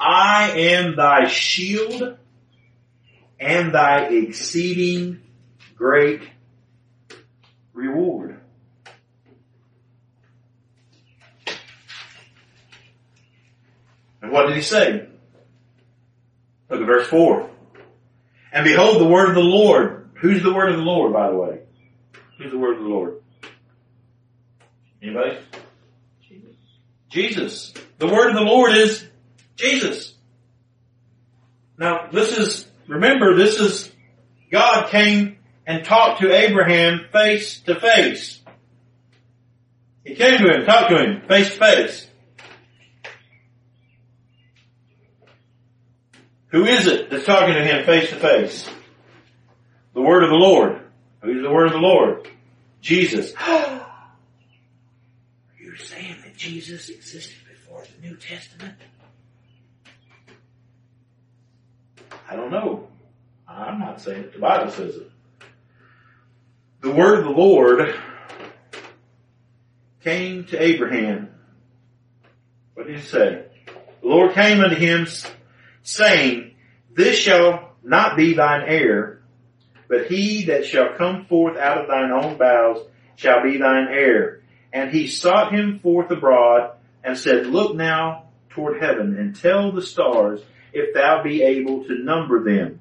I 0.00 0.50
am 0.50 0.96
thy 0.96 1.28
shield 1.28 2.18
and 3.38 3.74
thy 3.74 4.06
exceeding 4.06 5.22
great 5.76 6.22
reward. 7.72 8.40
And 14.22 14.32
what 14.32 14.46
did 14.46 14.56
he 14.56 14.62
say? 14.62 15.06
Look 16.68 16.80
at 16.80 16.86
verse 16.86 17.06
4. 17.06 17.48
And 18.52 18.64
behold 18.64 19.00
the 19.00 19.06
word 19.06 19.28
of 19.28 19.34
the 19.34 19.40
Lord. 19.40 20.10
Who's 20.14 20.42
the 20.42 20.52
word 20.52 20.70
of 20.70 20.78
the 20.78 20.82
Lord, 20.82 21.12
by 21.12 21.28
the 21.28 21.36
way? 21.36 21.60
Who's 22.38 22.50
the 22.50 22.58
word 22.58 22.78
of 22.78 22.82
the 22.82 22.88
Lord? 22.88 23.22
Anybody? 25.02 25.38
Jesus. 26.26 26.56
Jesus. 27.08 27.74
The 27.98 28.06
word 28.06 28.30
of 28.30 28.34
the 28.34 28.42
Lord 28.42 28.72
is 28.72 29.06
Jesus. 29.56 30.14
Now, 31.78 32.08
this 32.10 32.36
is, 32.36 32.66
remember, 32.86 33.36
this 33.36 33.58
is, 33.58 33.90
God 34.50 34.88
came 34.88 35.38
and 35.66 35.84
talked 35.84 36.20
to 36.20 36.34
Abraham 36.34 37.06
face 37.12 37.60
to 37.62 37.78
face. 37.78 38.40
He 40.04 40.14
came 40.14 40.38
to 40.38 40.54
him, 40.54 40.64
talked 40.64 40.90
to 40.90 40.98
him 40.98 41.22
face 41.26 41.50
to 41.50 41.58
face. 41.58 42.06
Who 46.48 46.64
is 46.64 46.86
it 46.86 47.10
that's 47.10 47.26
talking 47.26 47.54
to 47.54 47.64
him 47.64 47.84
face 47.84 48.08
to 48.10 48.16
face? 48.16 48.68
The 49.94 50.00
word 50.00 50.22
of 50.22 50.30
the 50.30 50.36
Lord. 50.36 50.80
Who's 51.22 51.42
the 51.42 51.50
word 51.50 51.66
of 51.66 51.72
the 51.72 51.78
Lord? 51.78 52.28
Jesus. 52.80 53.34
Are 53.46 53.84
you 55.60 55.76
saying 55.76 56.16
that 56.24 56.36
Jesus 56.36 56.88
existed 56.88 57.36
before 57.50 57.82
the 57.84 58.08
New 58.08 58.16
Testament? 58.16 58.74
I 62.28 62.36
don't 62.36 62.50
know. 62.50 62.88
I'm 63.48 63.78
not 63.78 64.00
saying 64.00 64.24
it. 64.24 64.32
The 64.32 64.38
Bible 64.38 64.70
says 64.72 64.96
it. 64.96 65.10
The 66.80 66.90
word 66.90 67.20
of 67.20 67.24
the 67.24 67.30
Lord 67.30 67.94
came 70.02 70.44
to 70.46 70.62
Abraham. 70.62 71.30
What 72.74 72.86
did 72.86 72.96
he 72.96 73.02
say? 73.02 73.44
The 74.02 74.08
Lord 74.08 74.34
came 74.34 74.60
unto 74.60 74.76
him 74.76 75.06
saying, 75.82 76.54
This 76.92 77.16
shall 77.16 77.72
not 77.82 78.16
be 78.16 78.34
thine 78.34 78.64
heir, 78.66 79.22
but 79.88 80.06
he 80.06 80.44
that 80.46 80.66
shall 80.66 80.94
come 80.96 81.26
forth 81.26 81.56
out 81.56 81.78
of 81.78 81.88
thine 81.88 82.10
own 82.10 82.36
bowels 82.36 82.86
shall 83.14 83.42
be 83.42 83.56
thine 83.56 83.88
heir. 83.88 84.42
And 84.72 84.90
he 84.90 85.06
sought 85.06 85.52
him 85.52 85.78
forth 85.78 86.10
abroad 86.10 86.72
and 87.02 87.16
said, 87.16 87.46
Look 87.46 87.74
now 87.74 88.26
toward 88.50 88.82
heaven 88.82 89.16
and 89.16 89.34
tell 89.34 89.72
the 89.72 89.82
stars 89.82 90.40
if 90.76 90.94
thou 90.94 91.22
be 91.22 91.42
able 91.42 91.84
to 91.84 91.98
number 91.98 92.44
them. 92.44 92.80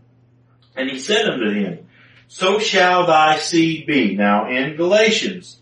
And 0.76 0.90
he 0.90 1.00
said 1.00 1.28
unto 1.28 1.52
him, 1.52 1.88
So 2.28 2.60
shall 2.60 3.08
thy 3.08 3.38
seed 3.38 3.88
be. 3.88 4.16
Now 4.16 4.50
in 4.50 4.76
Galatians, 4.76 5.58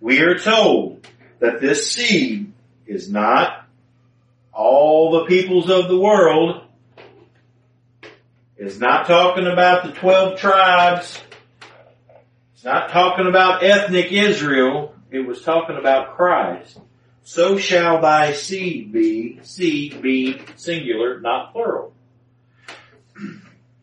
we 0.00 0.20
are 0.20 0.38
told 0.38 1.06
that 1.40 1.60
this 1.60 1.90
seed 1.90 2.52
is 2.86 3.10
not 3.10 3.66
all 4.52 5.12
the 5.12 5.26
peoples 5.26 5.70
of 5.70 5.88
the 5.88 5.98
world. 5.98 6.62
It's 8.56 8.78
not 8.78 9.06
talking 9.06 9.46
about 9.46 9.84
the 9.84 9.92
12 9.92 10.38
tribes. 10.38 11.20
It's 12.54 12.64
not 12.64 12.90
talking 12.90 13.28
about 13.28 13.62
ethnic 13.62 14.10
Israel. 14.10 14.94
It 15.10 15.20
was 15.20 15.42
talking 15.42 15.76
about 15.76 16.16
Christ. 16.16 16.78
So 17.24 17.58
shall 17.58 18.00
thy 18.00 18.32
seed 18.32 18.92
be, 18.92 19.40
seed 19.42 20.00
be 20.00 20.40
singular, 20.56 21.20
not 21.20 21.52
plural. 21.52 21.92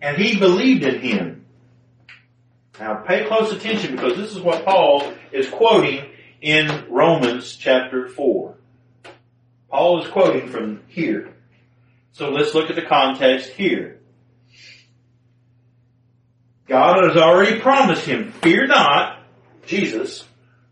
And 0.01 0.17
he 0.17 0.39
believed 0.39 0.83
in 0.83 0.99
him. 0.99 1.45
Now 2.79 2.95
pay 2.95 3.25
close 3.25 3.51
attention 3.51 3.95
because 3.95 4.17
this 4.17 4.35
is 4.35 4.41
what 4.41 4.65
Paul 4.65 5.13
is 5.31 5.47
quoting 5.49 6.05
in 6.41 6.85
Romans 6.89 7.55
chapter 7.55 8.09
4. 8.09 8.55
Paul 9.69 10.03
is 10.03 10.09
quoting 10.09 10.49
from 10.49 10.81
here. 10.87 11.33
So 12.11 12.29
let's 12.29 12.53
look 12.53 12.69
at 12.69 12.75
the 12.75 12.81
context 12.81 13.49
here. 13.49 13.99
God 16.67 17.03
has 17.03 17.17
already 17.17 17.59
promised 17.59 18.05
him, 18.05 18.31
fear 18.41 18.65
not, 18.67 19.19
Jesus 19.65 20.23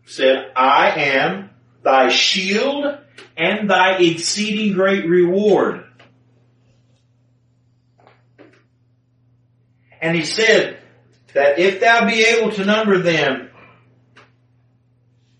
said, 0.06 0.52
I 0.56 0.90
am 0.90 1.50
thy 1.84 2.08
shield 2.08 2.98
and 3.36 3.70
thy 3.70 3.98
exceeding 3.98 4.74
great 4.74 5.06
reward. 5.06 5.84
And 10.00 10.16
he 10.16 10.24
said 10.24 10.78
that 11.34 11.58
if 11.58 11.80
thou 11.80 12.06
be 12.06 12.24
able 12.24 12.52
to 12.52 12.64
number 12.64 12.98
them, 12.98 13.50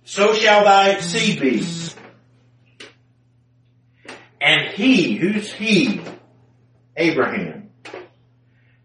so 0.04 0.32
shall 0.34 0.64
thy 0.64 1.00
seed 1.00 1.40
be. 1.40 1.66
And 4.40 4.68
he, 4.74 5.16
who's 5.16 5.52
he? 5.52 6.00
Abraham. 6.96 7.70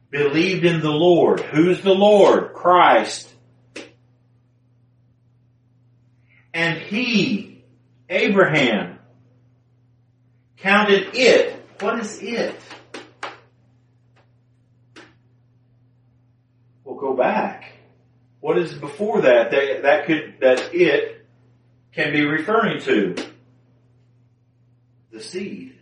Believed 0.10 0.66
in 0.66 0.80
the 0.80 0.90
Lord. 0.90 1.42
Who's 1.42 1.82
the 1.82 1.94
Lord? 1.94 2.54
Christ. 2.54 3.32
And 6.60 6.78
he, 6.78 7.64
Abraham, 8.10 9.00
counted 10.58 11.16
it. 11.16 11.56
What 11.80 12.02
is 12.02 12.20
it? 12.22 12.60
We'll 16.84 16.98
go 16.98 17.14
back. 17.14 17.72
What 18.42 18.58
is 18.58 18.74
before 18.74 19.22
that? 19.22 19.52
That, 19.52 19.84
that 19.84 20.06
could, 20.06 20.36
that 20.42 20.76
it 20.76 21.26
can 21.94 22.12
be 22.12 22.26
referring 22.26 22.82
to? 22.82 23.16
The 25.14 25.22
seed. 25.22 25.78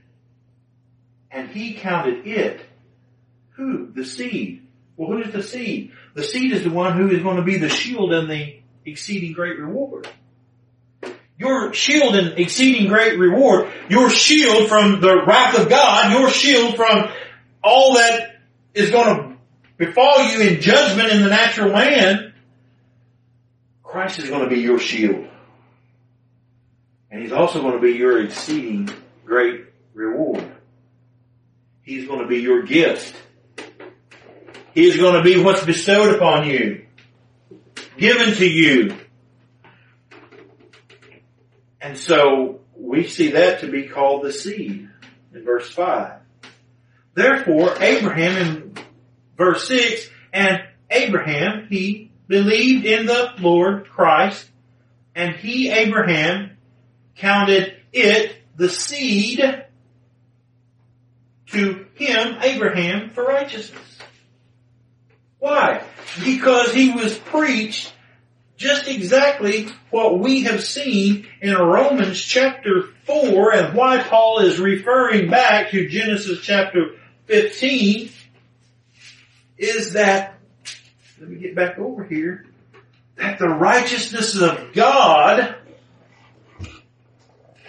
And 1.31 1.49
he 1.49 1.73
counted 1.73 2.27
it. 2.27 2.61
Who? 3.53 3.91
The 3.93 4.05
seed. 4.05 4.67
Well, 4.95 5.09
who 5.09 5.23
is 5.23 5.33
the 5.33 5.41
seed? 5.41 5.93
The 6.13 6.23
seed 6.23 6.51
is 6.51 6.63
the 6.63 6.69
one 6.69 6.95
who 6.95 7.09
is 7.09 7.23
going 7.23 7.37
to 7.37 7.41
be 7.43 7.57
the 7.57 7.67
shield 7.67 8.13
and 8.13 8.29
the 8.29 8.59
exceeding 8.85 9.33
great 9.33 9.57
reward. 9.57 10.07
Your 11.37 11.73
shield 11.73 12.15
and 12.15 12.39
exceeding 12.39 12.87
great 12.87 13.19
reward, 13.19 13.71
your 13.89 14.09
shield 14.09 14.69
from 14.69 15.01
the 15.01 15.23
wrath 15.25 15.59
of 15.59 15.69
God, 15.69 16.11
your 16.11 16.29
shield 16.31 16.75
from 16.75 17.09
all 17.63 17.93
that 17.95 18.37
is 18.73 18.89
going 18.89 19.15
to 19.15 19.37
befall 19.77 20.23
you 20.23 20.41
in 20.41 20.61
judgment 20.61 21.09
in 21.09 21.21
the 21.21 21.29
natural 21.29 21.71
man, 21.71 22.33
Christ 23.83 24.19
is 24.19 24.29
going 24.29 24.43
to 24.43 24.49
be 24.49 24.61
your 24.61 24.79
shield. 24.79 25.27
And 27.11 27.21
He's 27.21 27.31
also 27.31 27.61
going 27.61 27.73
to 27.73 27.79
be 27.79 27.93
your 27.93 28.23
exceeding 28.23 28.89
great 29.25 29.65
reward. 29.93 30.51
He's 31.83 32.07
going 32.07 32.19
to 32.19 32.27
be 32.27 32.39
your 32.39 32.63
gift. 32.63 33.15
He's 34.73 34.97
going 34.97 35.15
to 35.15 35.23
be 35.23 35.41
what's 35.41 35.63
bestowed 35.63 36.15
upon 36.15 36.47
you, 36.47 36.85
given 37.97 38.33
to 38.35 38.45
you. 38.45 38.95
And 41.87 41.97
so 41.97 42.59
we 42.75 43.07
see 43.07 43.31
that 43.31 43.61
to 43.61 43.71
be 43.71 43.87
called 43.87 44.25
the 44.25 44.33
seed 44.33 44.89
in 45.33 45.45
verse 45.45 45.71
5. 45.71 46.19
Therefore, 47.13 47.81
Abraham 47.81 48.35
in 48.35 48.73
verse 49.37 49.69
6, 49.69 50.09
and 50.33 50.63
Abraham, 50.91 51.67
he 51.69 52.11
believed 52.27 52.85
in 52.85 53.05
the 53.05 53.31
Lord 53.39 53.87
Christ, 53.87 54.49
and 55.15 55.37
he, 55.37 55.69
Abraham, 55.69 56.57
counted 57.15 57.77
it, 57.93 58.35
the 58.57 58.67
seed, 58.67 59.39
to 61.51 61.85
him, 61.93 62.35
Abraham, 62.41 63.11
for 63.11 63.23
righteousness. 63.23 63.97
Why? 65.39 65.81
Because 66.21 66.73
he 66.73 66.91
was 66.91 67.17
preached 67.17 67.93
just 68.57 68.87
exactly 68.87 69.67
what 69.91 70.19
we 70.19 70.43
have 70.43 70.63
seen 70.63 71.27
in 71.41 71.53
Romans 71.55 72.19
chapter 72.19 72.83
4 73.05 73.53
and 73.53 73.75
why 73.75 74.01
Paul 74.01 74.39
is 74.39 74.59
referring 74.59 75.29
back 75.29 75.69
to 75.71 75.87
Genesis 75.87 76.41
chapter 76.41 76.95
15 77.27 78.09
is 79.57 79.93
that, 79.93 80.39
let 81.19 81.29
me 81.29 81.37
get 81.37 81.55
back 81.55 81.77
over 81.77 82.03
here, 82.03 82.45
that 83.15 83.37
the 83.37 83.47
righteousness 83.47 84.39
of 84.39 84.73
God 84.73 85.55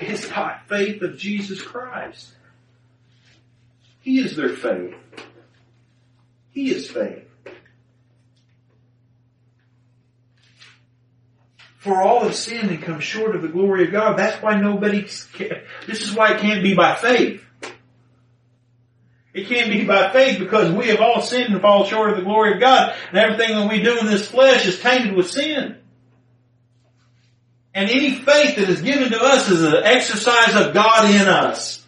is 0.01 0.27
by 0.27 0.59
faith 0.69 1.02
of 1.02 1.19
Jesus 1.19 1.60
Christ. 1.60 2.32
He 4.01 4.20
is 4.20 4.36
their 4.36 4.51
faith. 4.51 4.94
He 6.51 6.70
is 6.70 6.90
faith. 6.90 7.28
For 11.79 12.03
all 12.03 12.25
have 12.25 12.35
sinned 12.35 12.71
and 12.71 12.83
come 12.83 13.01
short 13.01 13.37
of 13.37 13.43
the 13.43 13.49
glory 13.49 13.85
of 13.85 13.93
God. 13.93 14.19
That's 14.19 14.43
why 14.43 14.61
nobody, 14.61 15.03
this 15.03 16.03
is 16.03 16.13
why 16.13 16.35
it 16.35 16.41
can't 16.41 16.63
be 16.63 16.75
by 16.75 16.97
faith. 16.97 17.45
It 19.33 19.47
can't 19.47 19.71
be 19.71 19.85
by 19.85 20.11
faith 20.11 20.41
because 20.41 20.73
we 20.73 20.89
have 20.89 21.01
all 21.01 21.23
sinned 21.23 21.53
and 21.53 21.63
fall 21.63 21.85
short 21.85 22.11
of 22.11 22.17
the 22.17 22.25
glory 22.25 22.55
of 22.55 22.61
God 22.61 22.97
and 23.11 23.19
everything 23.19 23.57
that 23.57 23.71
we 23.71 23.81
do 23.81 23.99
in 23.99 24.07
this 24.07 24.29
flesh 24.29 24.67
is 24.67 24.81
tainted 24.81 25.15
with 25.15 25.31
sin. 25.31 25.77
And 27.73 27.89
any 27.89 28.17
faith 28.17 28.57
that 28.57 28.69
is 28.69 28.83
given 28.83 29.11
to 29.13 29.21
us 29.23 29.49
is 29.49 29.63
an 29.63 29.85
exercise 29.85 30.57
of 30.57 30.75
God 30.75 31.15
in 31.15 31.29
us. 31.29 31.85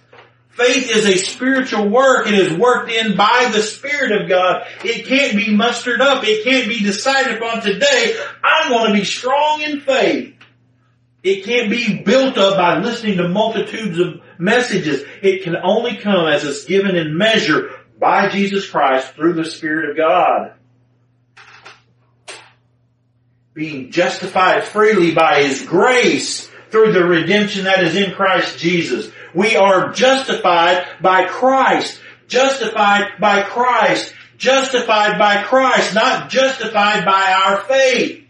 Faith 0.61 0.91
is 0.91 1.07
a 1.07 1.17
spiritual 1.17 1.89
work. 1.89 2.27
It 2.27 2.35
is 2.35 2.53
worked 2.53 2.91
in 2.91 3.17
by 3.17 3.51
the 3.51 3.63
Spirit 3.63 4.13
of 4.13 4.29
God. 4.29 4.67
It 4.85 5.07
can't 5.07 5.35
be 5.35 5.57
mustered 5.57 6.03
up. 6.03 6.23
It 6.23 6.45
can't 6.45 6.69
be 6.69 6.81
decided 6.81 7.39
upon 7.39 7.63
today. 7.63 8.15
I'm 8.45 8.69
going 8.69 8.93
to 8.93 8.99
be 8.99 9.07
strong 9.07 9.63
in 9.63 9.81
faith. 9.81 10.35
It 11.23 11.45
can't 11.47 11.71
be 11.71 12.03
built 12.03 12.37
up 12.37 12.59
by 12.59 12.79
listening 12.79 13.17
to 13.17 13.29
multitudes 13.29 13.99
of 13.99 14.21
messages. 14.39 15.03
It 15.23 15.45
can 15.45 15.57
only 15.57 15.97
come 15.97 16.27
as 16.27 16.45
it's 16.45 16.67
given 16.67 16.95
in 16.95 17.17
measure 17.17 17.71
by 17.99 18.29
Jesus 18.29 18.69
Christ 18.69 19.15
through 19.15 19.35
the 19.35 19.47
Spirit 19.47 19.89
of 19.89 19.97
God. 19.97 20.53
Being 23.55 23.91
justified 23.91 24.65
freely 24.65 25.15
by 25.15 25.43
His 25.43 25.63
grace 25.63 26.51
through 26.69 26.93
the 26.93 27.05
redemption 27.05 27.65
that 27.65 27.83
is 27.83 27.97
in 27.97 28.13
Christ 28.13 28.59
Jesus. 28.59 29.11
We 29.35 29.57
are 29.57 29.93
justified 29.93 30.87
by 31.01 31.27
Christ. 31.27 32.01
Justified 32.29 33.13
by 33.21 33.43
Christ. 33.43 34.15
Justified 34.37 35.19
by 35.19 35.43
Christ. 35.43 35.95
Not 35.95 36.31
justified 36.31 37.05
by 37.05 37.33
our 37.45 37.61
faith. 37.63 38.25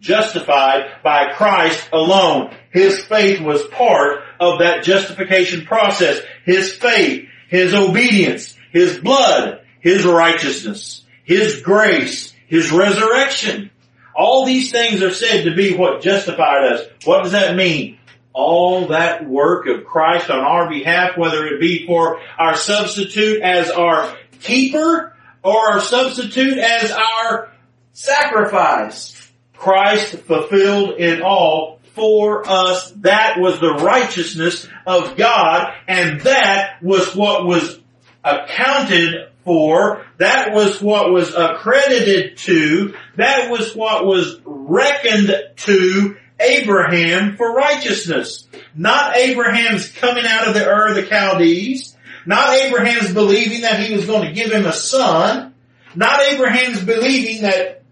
Justified 0.00 1.02
by 1.02 1.32
Christ 1.32 1.88
alone. 1.92 2.54
His 2.70 3.04
faith 3.04 3.40
was 3.40 3.62
part 3.64 4.20
of 4.38 4.60
that 4.60 4.84
justification 4.84 5.66
process. 5.66 6.20
His 6.44 6.72
faith, 6.72 7.28
His 7.48 7.74
obedience, 7.74 8.56
His 8.72 8.98
blood, 8.98 9.60
His 9.80 10.04
righteousness, 10.04 11.04
His 11.24 11.60
grace, 11.60 12.32
His 12.46 12.72
resurrection. 12.72 13.70
All 14.16 14.44
these 14.44 14.70
things 14.70 15.02
are 15.02 15.12
said 15.12 15.44
to 15.44 15.54
be 15.54 15.76
what 15.76 16.02
justified 16.02 16.72
us. 16.72 16.86
What 17.04 17.22
does 17.22 17.32
that 17.32 17.56
mean? 17.56 17.98
All 18.40 18.88
that 18.88 19.28
work 19.28 19.66
of 19.66 19.84
Christ 19.84 20.30
on 20.30 20.40
our 20.40 20.68
behalf, 20.68 21.16
whether 21.16 21.46
it 21.46 21.60
be 21.60 21.86
for 21.86 22.20
our 22.38 22.56
substitute 22.56 23.42
as 23.42 23.70
our 23.70 24.16
keeper 24.40 25.14
or 25.42 25.72
our 25.72 25.80
substitute 25.80 26.58
as 26.58 26.90
our 26.90 27.52
sacrifice. 27.92 29.16
Christ 29.54 30.16
fulfilled 30.20 30.94
it 30.98 31.20
all 31.20 31.80
for 31.94 32.48
us. 32.48 32.90
That 32.92 33.38
was 33.38 33.60
the 33.60 33.74
righteousness 33.74 34.66
of 34.86 35.16
God 35.16 35.74
and 35.86 36.20
that 36.22 36.82
was 36.82 37.14
what 37.14 37.46
was 37.46 37.78
accounted 38.24 39.28
for. 39.44 40.04
That 40.18 40.52
was 40.52 40.80
what 40.80 41.12
was 41.12 41.34
accredited 41.34 42.38
to. 42.38 42.94
That 43.16 43.50
was 43.50 43.74
what 43.74 44.06
was 44.06 44.40
reckoned 44.44 45.32
to 45.56 46.16
Abraham 46.40 47.36
for 47.36 47.54
righteousness. 47.54 48.48
Not 48.74 49.16
Abraham's 49.16 49.88
coming 49.88 50.24
out 50.26 50.48
of 50.48 50.54
the 50.54 50.66
Ur 50.66 50.88
of 50.88 50.94
the 50.96 51.06
Chaldees. 51.06 51.96
Not 52.26 52.54
Abraham's 52.54 53.12
believing 53.12 53.62
that 53.62 53.80
he 53.80 53.94
was 53.94 54.06
going 54.06 54.26
to 54.26 54.32
give 54.32 54.50
him 54.50 54.66
a 54.66 54.72
son. 54.72 55.54
Not 55.94 56.20
Abraham's 56.22 56.82
believing 56.82 57.42
that 57.42 57.82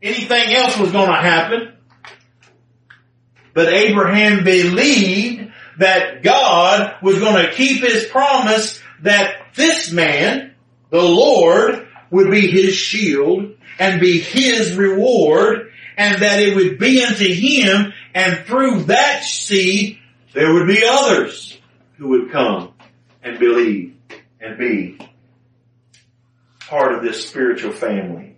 anything 0.00 0.54
else 0.54 0.78
was 0.78 0.92
going 0.92 1.10
to 1.10 1.16
happen. 1.16 1.72
But 3.54 3.72
Abraham 3.72 4.44
believed 4.44 5.52
that 5.78 6.22
God 6.22 6.96
was 7.02 7.18
going 7.18 7.44
to 7.44 7.52
keep 7.52 7.82
his 7.82 8.04
promise 8.06 8.80
that 9.02 9.34
this 9.54 9.90
man, 9.90 10.54
the 10.90 11.02
Lord, 11.02 11.88
would 12.10 12.30
be 12.30 12.48
his 12.48 12.74
shield 12.74 13.54
and 13.78 14.00
be 14.00 14.20
his 14.20 14.74
reward 14.76 15.71
and 15.96 16.22
that 16.22 16.40
it 16.40 16.54
would 16.54 16.78
be 16.78 17.02
unto 17.02 17.32
him 17.32 17.92
and 18.14 18.44
through 18.46 18.84
that 18.84 19.24
seed 19.24 19.98
there 20.32 20.52
would 20.52 20.66
be 20.66 20.82
others 20.86 21.58
who 21.96 22.08
would 22.08 22.30
come 22.32 22.72
and 23.22 23.38
believe 23.38 23.94
and 24.40 24.58
be 24.58 24.98
part 26.60 26.94
of 26.94 27.02
this 27.02 27.28
spiritual 27.28 27.72
family. 27.72 28.36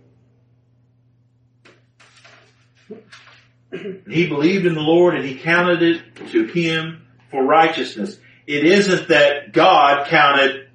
He 3.71 4.27
believed 4.27 4.65
in 4.65 4.75
the 4.75 4.81
Lord 4.81 5.15
and 5.15 5.25
he 5.25 5.35
counted 5.35 5.81
it 5.81 6.15
to 6.31 6.45
him 6.45 7.05
for 7.29 7.43
righteousness. 7.43 8.17
It 8.47 8.65
isn't 8.65 9.09
that 9.09 9.51
God 9.51 10.07
counted 10.07 10.69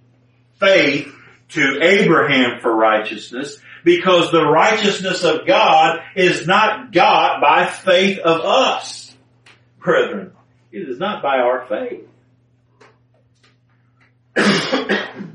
faith 0.59 1.13
to 1.51 1.81
Abraham 1.83 2.61
for 2.61 2.75
righteousness 2.75 3.59
because 3.85 4.31
the 4.31 4.45
righteousness 4.45 5.25
of 5.25 5.47
God 5.47 6.01
is 6.17 6.47
not 6.47 6.93
got 6.93 7.41
by 7.41 7.67
faith 7.67 8.19
of 8.19 8.41
us, 8.41 9.17
brethren. 9.79 10.33
It 10.73 10.89
is 10.89 10.99
not 10.99 11.23
by 11.23 11.39
our 11.39 11.67
faith. 11.67 12.07
That's 14.35 15.27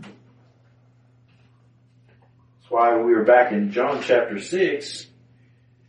why 2.69 2.97
we 2.97 3.13
were 3.13 3.23
back 3.23 3.51
in 3.51 3.71
John 3.71 4.01
chapter 4.01 4.39
6. 4.39 5.07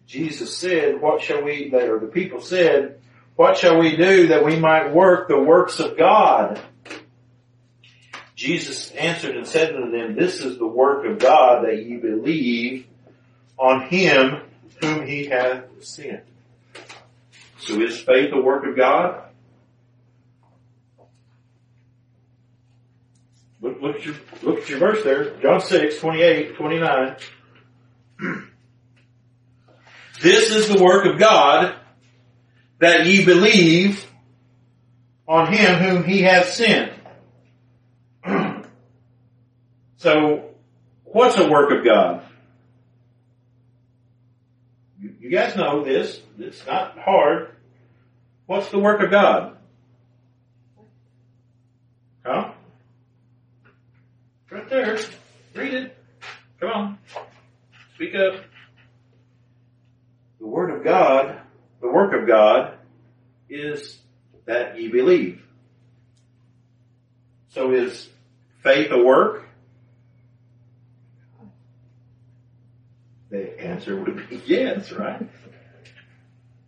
Jesus 0.07 0.57
said, 0.57 1.01
what 1.01 1.23
shall 1.23 1.43
we, 1.43 1.73
or 1.73 1.99
the 1.99 2.07
people 2.07 2.41
said, 2.41 3.01
what 3.35 3.59
shall 3.59 3.79
we 3.79 3.97
do 3.97 4.29
that 4.29 4.45
we 4.45 4.57
might 4.57 4.95
work 4.95 5.29
the 5.29 5.39
works 5.39 5.81
of 5.81 5.97
God? 5.99 6.61
Jesus 8.37 8.91
answered 8.91 9.35
and 9.35 9.47
said 9.47 9.75
unto 9.75 9.91
them, 9.91 10.15
This 10.15 10.41
is 10.41 10.59
the 10.59 10.67
work 10.67 11.07
of 11.07 11.19
God 11.19 11.65
that 11.65 11.83
ye 11.83 11.97
believe 11.97 12.87
on 13.59 13.89
him 13.89 14.43
whom 14.81 15.07
he 15.07 15.25
hath 15.25 15.65
sent. 15.81 16.23
So 17.61 17.81
is 17.81 17.99
faith 17.99 18.31
a 18.35 18.41
work 18.41 18.67
of 18.67 18.77
God? 18.77 19.23
Look, 23.63 23.81
look, 23.81 23.97
at 23.97 24.05
your, 24.05 24.15
look 24.43 24.59
at 24.59 24.69
your 24.69 24.79
verse 24.81 25.03
there. 25.03 25.41
John 25.41 25.63
6, 25.63 25.99
28, 25.99 26.57
29. 26.57 27.17
this 30.21 30.51
is 30.51 30.69
the 30.69 30.85
work 30.85 31.07
of 31.07 31.19
God 31.19 31.75
that 32.81 33.07
ye 33.07 33.25
believe 33.25 34.07
on 35.27 35.51
him 35.51 35.79
whom 35.79 36.05
he 36.05 36.21
hath 36.21 36.51
sent. 36.51 36.93
So, 39.97 40.51
what's 41.05 41.39
a 41.39 41.49
work 41.49 41.71
of 41.73 41.85
God? 41.85 42.23
You 45.01 45.31
guys 45.31 45.57
know 45.57 45.85
this. 45.85 46.21
It's 46.39 46.67
not 46.67 46.99
hard. 46.99 47.51
What's 48.47 48.71
the 48.71 48.79
work 48.79 49.03
of 49.03 49.11
God? 49.11 49.57
Huh? 52.25 52.53
Right 54.51 54.69
there. 54.69 54.99
Read 55.55 55.75
it. 55.75 55.97
Come 56.61 56.71
on. 56.71 56.99
Speak 57.95 58.15
up. 58.15 58.45
The 60.41 60.47
Word 60.47 60.71
of 60.71 60.85
God 60.85 61.41
the 61.81 61.89
work 61.89 62.13
of 62.15 62.27
God 62.27 62.75
is 63.49 63.99
that 64.47 64.81
ye 64.81 64.89
believe. 64.89 65.43
So 67.51 67.73
is 67.73 68.09
faith 68.63 68.91
a 68.91 69.03
work? 69.03 69.46
The 73.37 73.61
answer 73.61 73.97
would 73.97 74.29
be 74.29 74.43
yes, 74.47 74.93
right? 74.93 75.29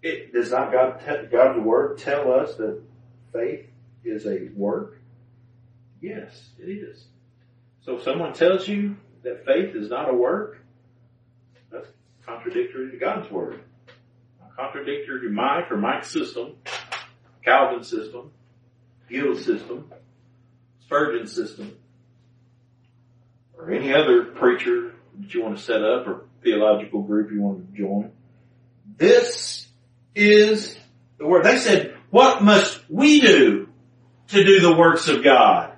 It, 0.03 0.32
does 0.32 0.51
not 0.51 0.70
God, 0.70 1.28
God's 1.31 1.61
word 1.61 1.99
tell 1.99 2.32
us 2.32 2.57
that 2.57 2.82
faith 3.32 3.66
is 4.05 4.27
a 4.27 4.49
work? 4.55 5.01
Yes, 6.01 6.51
it 6.59 6.69
is. 6.69 7.07
So 7.81 7.97
if 7.97 8.03
someone 8.03 8.32
tells 8.32 8.69
you 8.69 8.97
that 9.23 9.45
faith 9.45 9.74
is 9.74 9.90
not 9.90 10.09
a 10.09 10.12
work, 10.12 10.59
that's 11.73 11.89
contradictory 12.24 12.90
to 12.90 12.97
God's 12.97 13.31
word 13.31 13.62
contradictory 14.59 15.20
to 15.20 15.28
Mike 15.28 15.70
or 15.70 15.77
Mike's 15.77 16.11
system, 16.11 16.57
Calvin 17.45 17.85
system, 17.85 18.32
Gill 19.09 19.36
system, 19.36 19.90
Spurgeon 20.81 21.28
system, 21.28 21.77
or 23.57 23.70
any 23.70 23.95
other 23.95 24.24
preacher 24.24 24.95
that 25.20 25.32
you 25.32 25.45
want 25.45 25.57
to 25.57 25.62
set 25.62 25.82
up 25.82 26.09
or 26.09 26.27
theological 26.50 27.02
group 27.02 27.30
you 27.30 27.42
want 27.42 27.70
to 27.70 27.78
join. 27.78 28.10
This 28.96 29.68
is 30.14 30.76
the 31.18 31.26
word. 31.26 31.44
They 31.44 31.58
said, 31.58 31.96
what 32.10 32.42
must 32.42 32.80
we 32.88 33.20
do 33.20 33.68
to 34.28 34.44
do 34.44 34.60
the 34.60 34.76
works 34.76 35.08
of 35.08 35.22
God? 35.22 35.72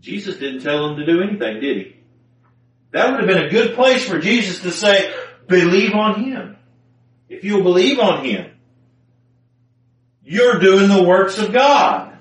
Jesus 0.00 0.36
didn't 0.36 0.62
tell 0.62 0.88
them 0.88 0.98
to 0.98 1.06
do 1.06 1.22
anything, 1.22 1.60
did 1.60 1.76
he? 1.78 1.96
That 2.92 3.10
would 3.10 3.20
have 3.20 3.28
been 3.28 3.46
a 3.46 3.50
good 3.50 3.74
place 3.74 4.06
for 4.06 4.18
Jesus 4.18 4.60
to 4.60 4.70
say, 4.70 5.12
believe 5.48 5.94
on 5.94 6.22
Him 6.22 6.54
if 7.28 7.44
you'll 7.44 7.62
believe 7.62 7.98
on 7.98 8.24
Him, 8.24 8.50
you're 10.22 10.58
doing 10.58 10.88
the 10.88 11.02
works 11.02 11.38
of 11.38 11.52
God. 11.52 12.16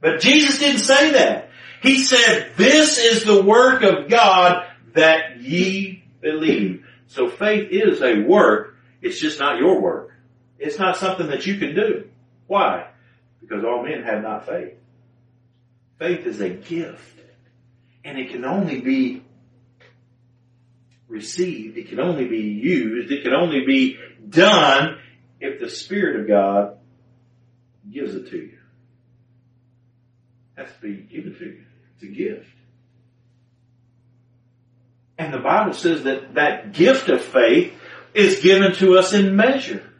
But 0.00 0.20
Jesus 0.20 0.58
didn't 0.58 0.80
say 0.80 1.12
that. 1.12 1.50
He 1.82 1.98
said, 1.98 2.52
this 2.56 2.98
is 2.98 3.24
the 3.24 3.42
work 3.42 3.82
of 3.82 4.08
God 4.08 4.66
that 4.94 5.40
ye 5.40 6.03
believe. 6.24 6.84
So 7.06 7.28
faith 7.28 7.68
is 7.70 8.02
a 8.02 8.22
work. 8.22 8.76
It's 9.00 9.20
just 9.20 9.38
not 9.38 9.58
your 9.58 9.80
work. 9.80 10.10
It's 10.58 10.78
not 10.78 10.96
something 10.96 11.28
that 11.28 11.46
you 11.46 11.58
can 11.58 11.74
do. 11.74 12.08
Why? 12.48 12.88
Because 13.40 13.62
all 13.64 13.84
men 13.84 14.02
have 14.02 14.22
not 14.22 14.46
faith. 14.46 14.74
Faith 15.98 16.26
is 16.26 16.40
a 16.40 16.48
gift. 16.48 17.20
And 18.04 18.18
it 18.18 18.30
can 18.30 18.44
only 18.44 18.80
be 18.80 19.22
received. 21.06 21.76
It 21.76 21.88
can 21.88 22.00
only 22.00 22.26
be 22.26 22.38
used. 22.38 23.12
It 23.12 23.22
can 23.22 23.34
only 23.34 23.64
be 23.66 23.98
done 24.28 24.98
if 25.40 25.60
the 25.60 25.68
Spirit 25.68 26.20
of 26.20 26.28
God 26.28 26.78
gives 27.90 28.14
it 28.14 28.30
to 28.30 28.36
you. 28.36 28.58
Has 30.56 30.68
to 30.72 30.80
be 30.80 30.94
given 30.96 31.34
to 31.34 31.44
you. 31.44 31.64
It's 31.94 32.02
a 32.02 32.06
gift. 32.06 32.46
And 35.16 35.32
the 35.32 35.38
Bible 35.38 35.72
says 35.74 36.04
that 36.04 36.34
that 36.34 36.72
gift 36.72 37.08
of 37.08 37.22
faith 37.22 37.72
is 38.14 38.40
given 38.40 38.72
to 38.74 38.98
us 38.98 39.12
in 39.12 39.36
measure. 39.36 39.90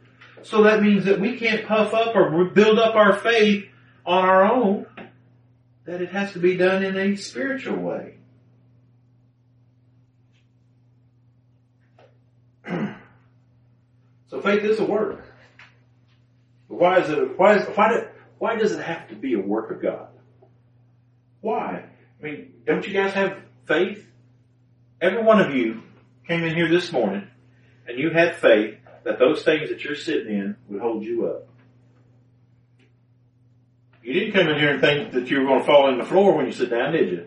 So 0.43 0.65
that 0.65 0.83
means 0.83 1.05
that 1.07 1.21
we 1.21 1.39
can't 1.39 1.67
puff 1.67 1.95
up 1.95 2.15
or 2.15 2.45
build 2.47 2.79
up 2.79 2.95
our 2.95 3.15
faith 3.15 3.67
on 4.05 4.25
our 4.25 4.45
own. 4.45 4.87
That 5.85 6.01
it 6.01 6.11
has 6.11 6.33
to 6.33 6.39
be 6.39 6.57
done 6.57 6.85
in 6.85 6.97
a 6.97 7.17
spiritual 7.17 7.77
way. 7.77 8.17
So 14.29 14.41
faith 14.41 14.65
is 14.65 14.81
a 14.81 14.85
work. 14.85 15.25
Why 16.67 16.99
is 16.99 17.09
it, 17.09 17.39
why 17.39 17.59
is, 17.59 17.67
why, 17.77 17.89
do, 17.93 18.09
why 18.39 18.57
does 18.57 18.73
it 18.73 18.81
have 18.81 19.07
to 19.11 19.15
be 19.15 19.35
a 19.35 19.39
work 19.39 19.71
of 19.71 19.81
God? 19.81 20.09
Why? 21.41 21.85
I 22.19 22.23
mean, 22.23 22.55
don't 22.67 22.85
you 22.85 22.93
guys 22.93 23.13
have 23.13 23.39
faith? 23.67 24.05
Every 25.05 25.23
one 25.23 25.39
of 25.39 25.55
you 25.55 25.83
came 26.27 26.45
in 26.45 26.55
here 26.55 26.67
this 26.67 26.91
morning 26.91 27.29
and 27.87 27.99
you 27.99 28.09
had 28.09 28.37
faith 28.37 28.79
that 29.05 29.19
those 29.19 29.43
things 29.43 29.69
that 29.69 29.85
you're 29.85 29.97
sitting 29.97 30.35
in 30.35 30.57
would 30.71 30.81
hold 30.81 31.05
you 31.05 31.27
up. 31.27 31.47
You 34.03 34.15
didn't 34.15 34.33
come 34.33 34.49
in 34.49 34.59
here 34.59 34.71
and 34.71 34.81
think 34.81 35.13
that 35.13 35.29
you 35.29 35.41
were 35.41 35.47
going 35.47 35.61
to 35.61 35.67
fall 35.67 35.91
in 35.91 35.99
the 35.99 36.07
floor 36.07 36.35
when 36.35 36.47
you 36.47 36.53
sit 36.53 36.71
down, 36.71 36.93
did 36.93 37.11
you? 37.11 37.27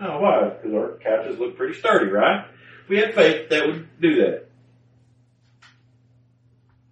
Oh, 0.00 0.20
why? 0.20 0.50
Because 0.50 0.72
our 0.72 0.98
couches 1.02 1.40
look 1.40 1.56
pretty 1.56 1.74
sturdy, 1.74 2.12
right? 2.12 2.46
We 2.88 2.98
had 2.98 3.12
faith 3.12 3.48
that 3.50 3.66
would 3.66 3.88
do 4.00 4.14
that. 4.22 4.46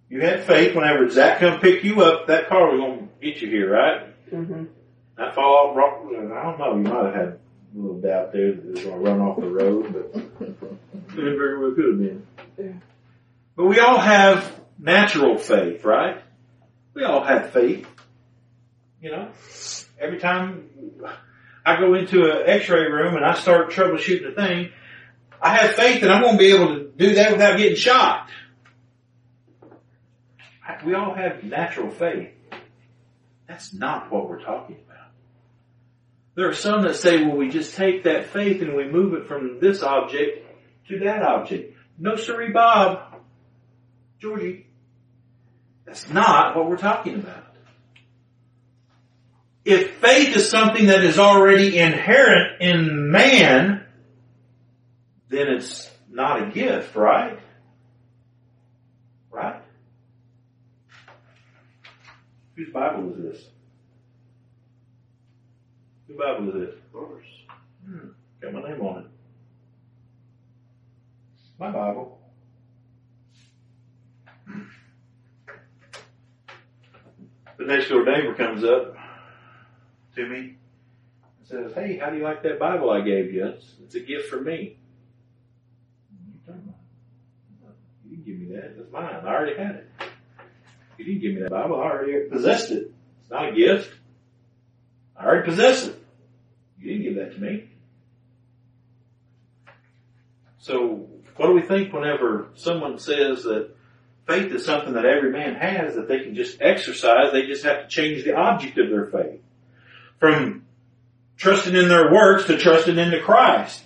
You 0.09 0.19
had 0.19 0.43
faith 0.43 0.75
whenever 0.75 1.09
Zach 1.09 1.39
come 1.39 1.61
pick 1.61 1.85
you 1.85 2.01
up, 2.01 2.27
that 2.27 2.49
car 2.49 2.71
was 2.71 2.81
going 2.81 3.07
to 3.07 3.25
get 3.25 3.41
you 3.41 3.47
here, 3.47 3.71
right? 3.71 4.29
Mm-hmm. 4.33 4.65
Not 5.17 5.33
fall 5.33 5.69
off 5.69 5.77
rock. 5.77 6.01
I 6.09 6.43
don't 6.43 6.59
know. 6.59 6.75
You 6.75 6.93
might 6.93 7.05
have 7.05 7.15
had 7.15 7.39
little 7.75 7.99
doubt 7.99 8.31
there 8.31 8.53
that 8.53 8.65
it 8.65 8.71
was 8.71 8.83
going 8.83 9.03
to 9.03 9.09
run 9.09 9.21
off 9.21 9.39
the 9.39 9.49
road, 9.49 9.93
but 9.93 10.47
it 10.47 11.15
very 11.15 11.59
well 11.59 11.71
could 11.71 11.85
have 11.85 11.97
been. 11.97 12.27
Yeah. 12.57 12.73
But 13.55 13.65
we 13.65 13.79
all 13.79 13.97
have 13.97 14.59
natural 14.79 15.37
faith, 15.37 15.83
right? 15.83 16.21
We 16.93 17.03
all 17.03 17.23
have 17.23 17.51
faith. 17.51 17.87
You 19.01 19.11
know, 19.11 19.29
every 19.99 20.19
time 20.19 20.69
I 21.65 21.79
go 21.79 21.93
into 21.93 22.23
an 22.23 22.43
X-ray 22.47 22.89
room 22.91 23.15
and 23.15 23.25
I 23.25 23.35
start 23.35 23.71
troubleshooting 23.71 24.31
a 24.31 24.35
thing, 24.35 24.71
I 25.41 25.57
have 25.57 25.75
faith 25.75 26.01
that 26.01 26.09
I'm 26.09 26.21
going 26.21 26.35
to 26.35 26.39
be 26.39 26.51
able 26.51 26.75
to 26.75 26.85
do 26.85 27.15
that 27.15 27.33
without 27.33 27.57
getting 27.57 27.75
shocked. 27.75 28.31
We 30.85 30.93
all 30.93 31.15
have 31.15 31.43
natural 31.43 31.89
faith. 31.89 32.29
That's 33.47 33.73
not 33.73 34.11
what 34.11 34.29
we're 34.29 34.43
talking 34.43 34.75
about. 34.75 34.84
There 36.35 36.49
are 36.49 36.53
some 36.53 36.81
that 36.83 36.95
say, 36.95 37.23
well, 37.23 37.37
we 37.37 37.49
just 37.49 37.75
take 37.75 38.03
that 38.03 38.27
faith 38.27 38.61
and 38.61 38.75
we 38.75 38.89
move 38.89 39.13
it 39.13 39.27
from 39.27 39.59
this 39.61 39.81
object 39.81 40.45
to 40.89 40.99
that 40.99 41.23
object. 41.23 41.75
No, 41.97 42.17
sorry, 42.17 42.51
Bob. 42.51 43.21
Georgie. 44.19 44.67
That's 45.85 46.09
not 46.09 46.55
what 46.55 46.69
we're 46.69 46.77
talking 46.77 47.15
about. 47.15 47.43
If 49.63 49.95
faith 49.95 50.35
is 50.35 50.49
something 50.49 50.87
that 50.87 51.03
is 51.03 51.17
already 51.17 51.79
inherent 51.79 52.61
in 52.61 53.11
man, 53.11 53.85
then 55.29 55.47
it's 55.47 55.89
not 56.09 56.43
a 56.43 56.51
gift, 56.51 56.95
right? 56.95 57.39
Right? 59.31 59.61
Whose 62.55 62.71
Bible 62.71 63.13
is 63.13 63.17
this? 63.17 63.47
Whose 66.07 66.17
Bible 66.17 66.49
is 66.49 66.67
this? 66.67 66.75
Yours. 66.93 67.25
Hmm. 67.85 68.07
Got 68.41 68.53
my 68.53 68.69
name 68.69 68.81
on 68.81 69.03
it. 69.03 69.07
My 71.57 71.71
Bible. 71.71 72.19
The 77.57 77.63
next 77.65 77.87
door 77.87 78.03
neighbor 78.03 78.33
comes 78.35 78.63
up 78.63 78.95
to 80.15 80.27
me 80.27 80.37
and 80.37 80.57
says, 81.47 81.71
Hey, 81.73 81.97
how 81.97 82.09
do 82.09 82.17
you 82.17 82.23
like 82.23 82.43
that 82.43 82.59
Bible 82.59 82.89
I 82.89 83.01
gave 83.01 83.33
you? 83.33 83.45
It's, 83.47 83.65
it's 83.81 83.95
a 83.95 84.01
gift 84.01 84.29
from 84.29 84.43
me. 84.45 84.77
You 86.47 88.09
didn't 88.09 88.25
give 88.25 88.37
me 88.37 88.55
that. 88.55 88.77
That's 88.77 88.91
mine. 88.91 89.15
I 89.23 89.27
already 89.27 89.57
had 89.57 89.75
it. 89.75 89.89
You 90.97 91.05
didn't 91.05 91.21
give 91.21 91.33
me 91.33 91.41
that 91.41 91.51
Bible. 91.51 91.77
I 91.77 91.83
already 91.85 92.29
possessed 92.29 92.71
it. 92.71 92.91
It's 93.21 93.31
not 93.31 93.49
a 93.49 93.51
gift. 93.53 93.91
I 95.17 95.25
already 95.25 95.49
possess 95.49 95.87
it. 95.87 96.03
You 96.79 96.91
didn't 96.91 97.03
give 97.03 97.15
that 97.15 97.35
to 97.35 97.41
me. 97.41 97.69
So 100.59 101.07
what 101.35 101.47
do 101.47 101.53
we 101.53 101.61
think 101.61 101.93
whenever 101.93 102.49
someone 102.55 102.99
says 102.99 103.43
that 103.43 103.69
faith 104.27 104.51
is 104.51 104.65
something 104.65 104.93
that 104.93 105.05
every 105.05 105.31
man 105.31 105.55
has 105.55 105.95
that 105.95 106.07
they 106.07 106.19
can 106.19 106.35
just 106.35 106.61
exercise? 106.61 107.31
They 107.31 107.45
just 107.45 107.63
have 107.63 107.83
to 107.83 107.87
change 107.87 108.23
the 108.23 108.35
object 108.35 108.77
of 108.77 108.89
their 108.89 109.05
faith. 109.05 109.41
From 110.19 110.65
trusting 111.37 111.75
in 111.75 111.87
their 111.87 112.11
works 112.11 112.45
to 112.47 112.57
trusting 112.57 112.97
into 112.97 113.21
Christ. 113.21 113.83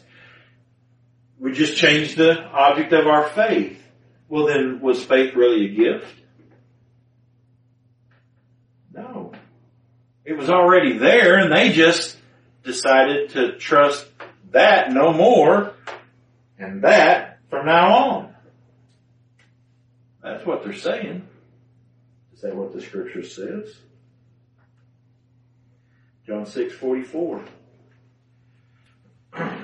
We 1.40 1.54
just 1.54 1.78
change 1.78 2.16
the 2.16 2.44
object 2.44 2.94
of 2.94 3.08
our 3.08 3.30
faith. 3.30 3.82
Well 4.28 4.46
then, 4.46 4.82
was 4.82 5.04
faith 5.04 5.34
really 5.36 5.66
a 5.66 5.70
gift? 5.70 6.14
No. 8.94 9.32
It 10.30 10.38
was 10.38 10.50
already 10.52 10.96
there 11.00 11.40
and 11.40 11.52
they 11.52 11.72
just 11.72 12.16
decided 12.64 13.32
to 13.32 13.58
trust 13.58 14.06
that 14.52 14.92
no 14.92 15.12
more 15.12 15.74
and 16.60 16.84
that 16.84 17.40
from 17.50 17.66
now 17.66 17.96
on. 17.96 18.36
That's 20.22 20.46
what 20.46 20.64
they're 20.64 20.74
saying. 20.74 21.28
Is 22.32 22.42
that 22.42 22.56
what 22.56 22.74
the 22.74 22.82
scripture 22.82 23.24
says? 23.24 23.76
John 26.28 26.46
6, 26.46 26.76
44. 26.76 27.44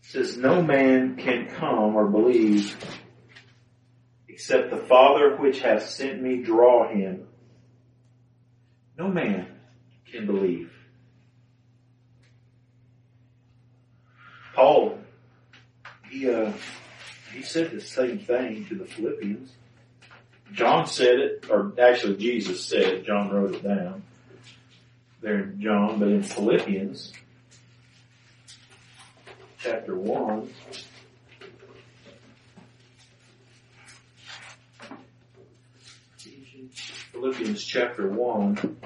says, 0.00 0.38
No 0.38 0.62
man 0.62 1.16
can 1.16 1.48
come 1.48 1.94
or 1.94 2.06
believe 2.06 2.74
except 4.40 4.70
the 4.70 4.76
Father 4.78 5.36
which 5.36 5.60
hath 5.60 5.86
sent 5.86 6.22
me 6.22 6.42
draw 6.42 6.88
him. 6.88 7.28
No 8.96 9.06
man 9.06 9.46
can 10.10 10.24
believe. 10.24 10.72
Paul, 14.54 14.98
he, 16.08 16.30
uh, 16.30 16.52
he 17.34 17.42
said 17.42 17.70
the 17.70 17.82
same 17.82 18.18
thing 18.18 18.64
to 18.70 18.76
the 18.76 18.86
Philippians. 18.86 19.52
John 20.54 20.86
said 20.86 21.18
it, 21.18 21.44
or 21.50 21.74
actually 21.78 22.16
Jesus 22.16 22.64
said 22.64 22.84
it, 22.84 23.04
John 23.04 23.28
wrote 23.28 23.56
it 23.56 23.62
down 23.62 24.02
there 25.20 25.40
in 25.40 25.60
John, 25.60 25.98
but 25.98 26.08
in 26.08 26.22
Philippians, 26.22 27.12
chapter 29.58 29.94
1, 29.94 30.50
Philippians 37.20 37.62
chapter 37.62 38.08
1, 38.08 38.76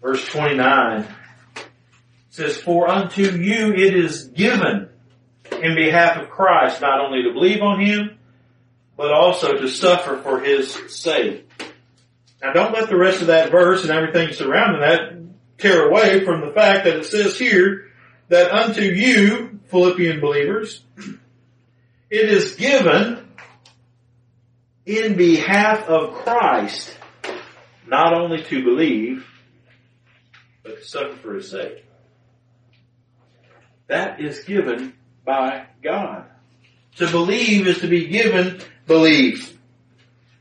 verse 0.00 0.24
29 0.28 1.04
says, 2.28 2.56
For 2.56 2.88
unto 2.88 3.22
you 3.22 3.72
it 3.72 3.96
is 3.96 4.26
given 4.28 4.88
in 5.60 5.74
behalf 5.74 6.18
of 6.18 6.30
Christ 6.30 6.80
not 6.80 7.00
only 7.00 7.24
to 7.24 7.32
believe 7.32 7.60
on 7.60 7.80
Him, 7.80 8.18
but 8.96 9.10
also 9.10 9.54
to 9.54 9.68
suffer 9.68 10.18
for 10.18 10.38
His 10.38 10.72
sake. 10.94 11.50
Now 12.40 12.52
don't 12.52 12.72
let 12.72 12.88
the 12.88 12.96
rest 12.96 13.20
of 13.20 13.26
that 13.26 13.50
verse 13.50 13.82
and 13.82 13.90
everything 13.90 14.32
surrounding 14.32 14.82
that 14.82 15.58
tear 15.58 15.88
away 15.88 16.24
from 16.24 16.42
the 16.42 16.52
fact 16.52 16.84
that 16.84 16.98
it 16.98 17.06
says 17.06 17.36
here 17.36 17.90
that 18.28 18.52
unto 18.52 18.82
you, 18.82 19.58
Philippian 19.70 20.20
believers, 20.20 20.84
it 22.10 22.28
is 22.28 22.54
given 22.54 23.26
in 24.86 25.16
behalf 25.16 25.88
of 25.88 26.14
Christ 26.14 26.98
not 27.86 28.14
only 28.14 28.42
to 28.44 28.64
believe, 28.64 29.26
but 30.62 30.78
to 30.78 30.84
suffer 30.84 31.16
for 31.16 31.34
his 31.34 31.50
sake. 31.50 31.84
That 33.88 34.20
is 34.20 34.44
given 34.44 34.94
by 35.24 35.66
God. 35.82 36.26
To 36.96 37.10
believe 37.10 37.66
is 37.66 37.80
to 37.80 37.88
be 37.88 38.06
given 38.06 38.60
belief. 38.86 39.58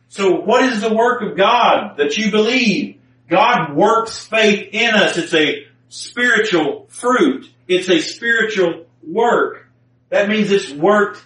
So 0.09 0.41
what 0.41 0.63
is 0.63 0.81
the 0.81 0.93
work 0.93 1.21
of 1.21 1.37
God 1.37 1.97
that 1.97 2.17
you 2.17 2.31
believe? 2.31 2.99
God 3.29 3.75
works 3.75 4.25
faith 4.25 4.69
in 4.71 4.93
us. 4.95 5.17
It's 5.17 5.33
a 5.33 5.67
spiritual 5.89 6.87
fruit. 6.89 7.49
It's 7.67 7.89
a 7.89 8.01
spiritual 8.01 8.85
work. 9.03 9.67
That 10.09 10.27
means 10.27 10.51
it's 10.51 10.71
worked 10.71 11.23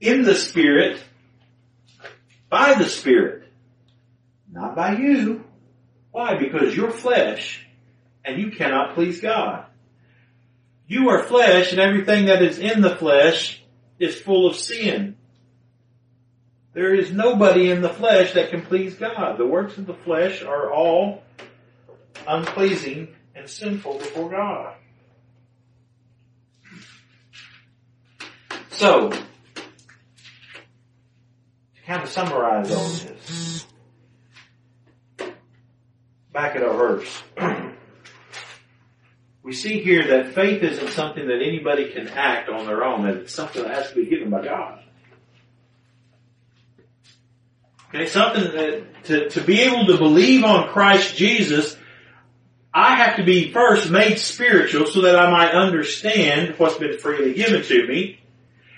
in 0.00 0.22
the 0.22 0.34
Spirit, 0.34 1.02
by 2.48 2.74
the 2.74 2.88
Spirit. 2.88 3.45
Not 4.56 4.74
by 4.74 4.96
you. 4.96 5.44
Why? 6.12 6.38
Because 6.38 6.74
you're 6.74 6.90
flesh 6.90 7.66
and 8.24 8.40
you 8.40 8.50
cannot 8.50 8.94
please 8.94 9.20
God. 9.20 9.66
You 10.86 11.10
are 11.10 11.22
flesh 11.22 11.72
and 11.72 11.78
everything 11.78 12.24
that 12.26 12.40
is 12.42 12.58
in 12.58 12.80
the 12.80 12.96
flesh 12.96 13.62
is 13.98 14.18
full 14.18 14.48
of 14.48 14.56
sin. 14.56 15.18
There 16.72 16.94
is 16.94 17.12
nobody 17.12 17.70
in 17.70 17.82
the 17.82 17.90
flesh 17.90 18.32
that 18.32 18.48
can 18.48 18.62
please 18.62 18.94
God. 18.94 19.36
The 19.36 19.46
works 19.46 19.76
of 19.76 19.84
the 19.84 19.92
flesh 19.92 20.42
are 20.42 20.72
all 20.72 21.22
unpleasing 22.26 23.08
and 23.34 23.46
sinful 23.50 23.98
before 23.98 24.30
God. 24.30 24.74
So, 28.70 29.10
to 29.10 29.20
kind 31.86 32.02
of 32.02 32.08
summarize 32.08 32.70
all 32.70 32.88
this, 32.88 33.65
back 36.36 36.54
at 36.54 36.62
our 36.62 36.74
verse. 36.74 37.22
we 39.42 39.54
see 39.54 39.82
here 39.82 40.06
that 40.08 40.34
faith 40.34 40.62
isn't 40.62 40.90
something 40.90 41.26
that 41.28 41.40
anybody 41.42 41.90
can 41.92 42.08
act 42.08 42.50
on 42.50 42.66
their 42.66 42.84
own, 42.84 43.06
that 43.06 43.16
it's 43.16 43.32
something 43.32 43.62
that 43.62 43.74
has 43.74 43.88
to 43.88 43.94
be 43.94 44.04
given 44.04 44.28
by 44.28 44.44
God. 44.44 44.82
Okay, 47.88 48.06
something 48.06 48.42
that 48.42 49.04
to, 49.04 49.30
to 49.30 49.40
be 49.40 49.62
able 49.62 49.86
to 49.86 49.96
believe 49.96 50.44
on 50.44 50.68
Christ 50.68 51.16
Jesus, 51.16 51.74
I 52.74 52.96
have 52.96 53.16
to 53.16 53.24
be 53.24 53.50
first 53.50 53.88
made 53.88 54.18
spiritual 54.18 54.84
so 54.88 55.00
that 55.02 55.16
I 55.16 55.30
might 55.30 55.52
understand 55.52 56.58
what's 56.58 56.76
been 56.76 56.98
freely 56.98 57.32
given 57.32 57.62
to 57.62 57.86
me. 57.88 58.20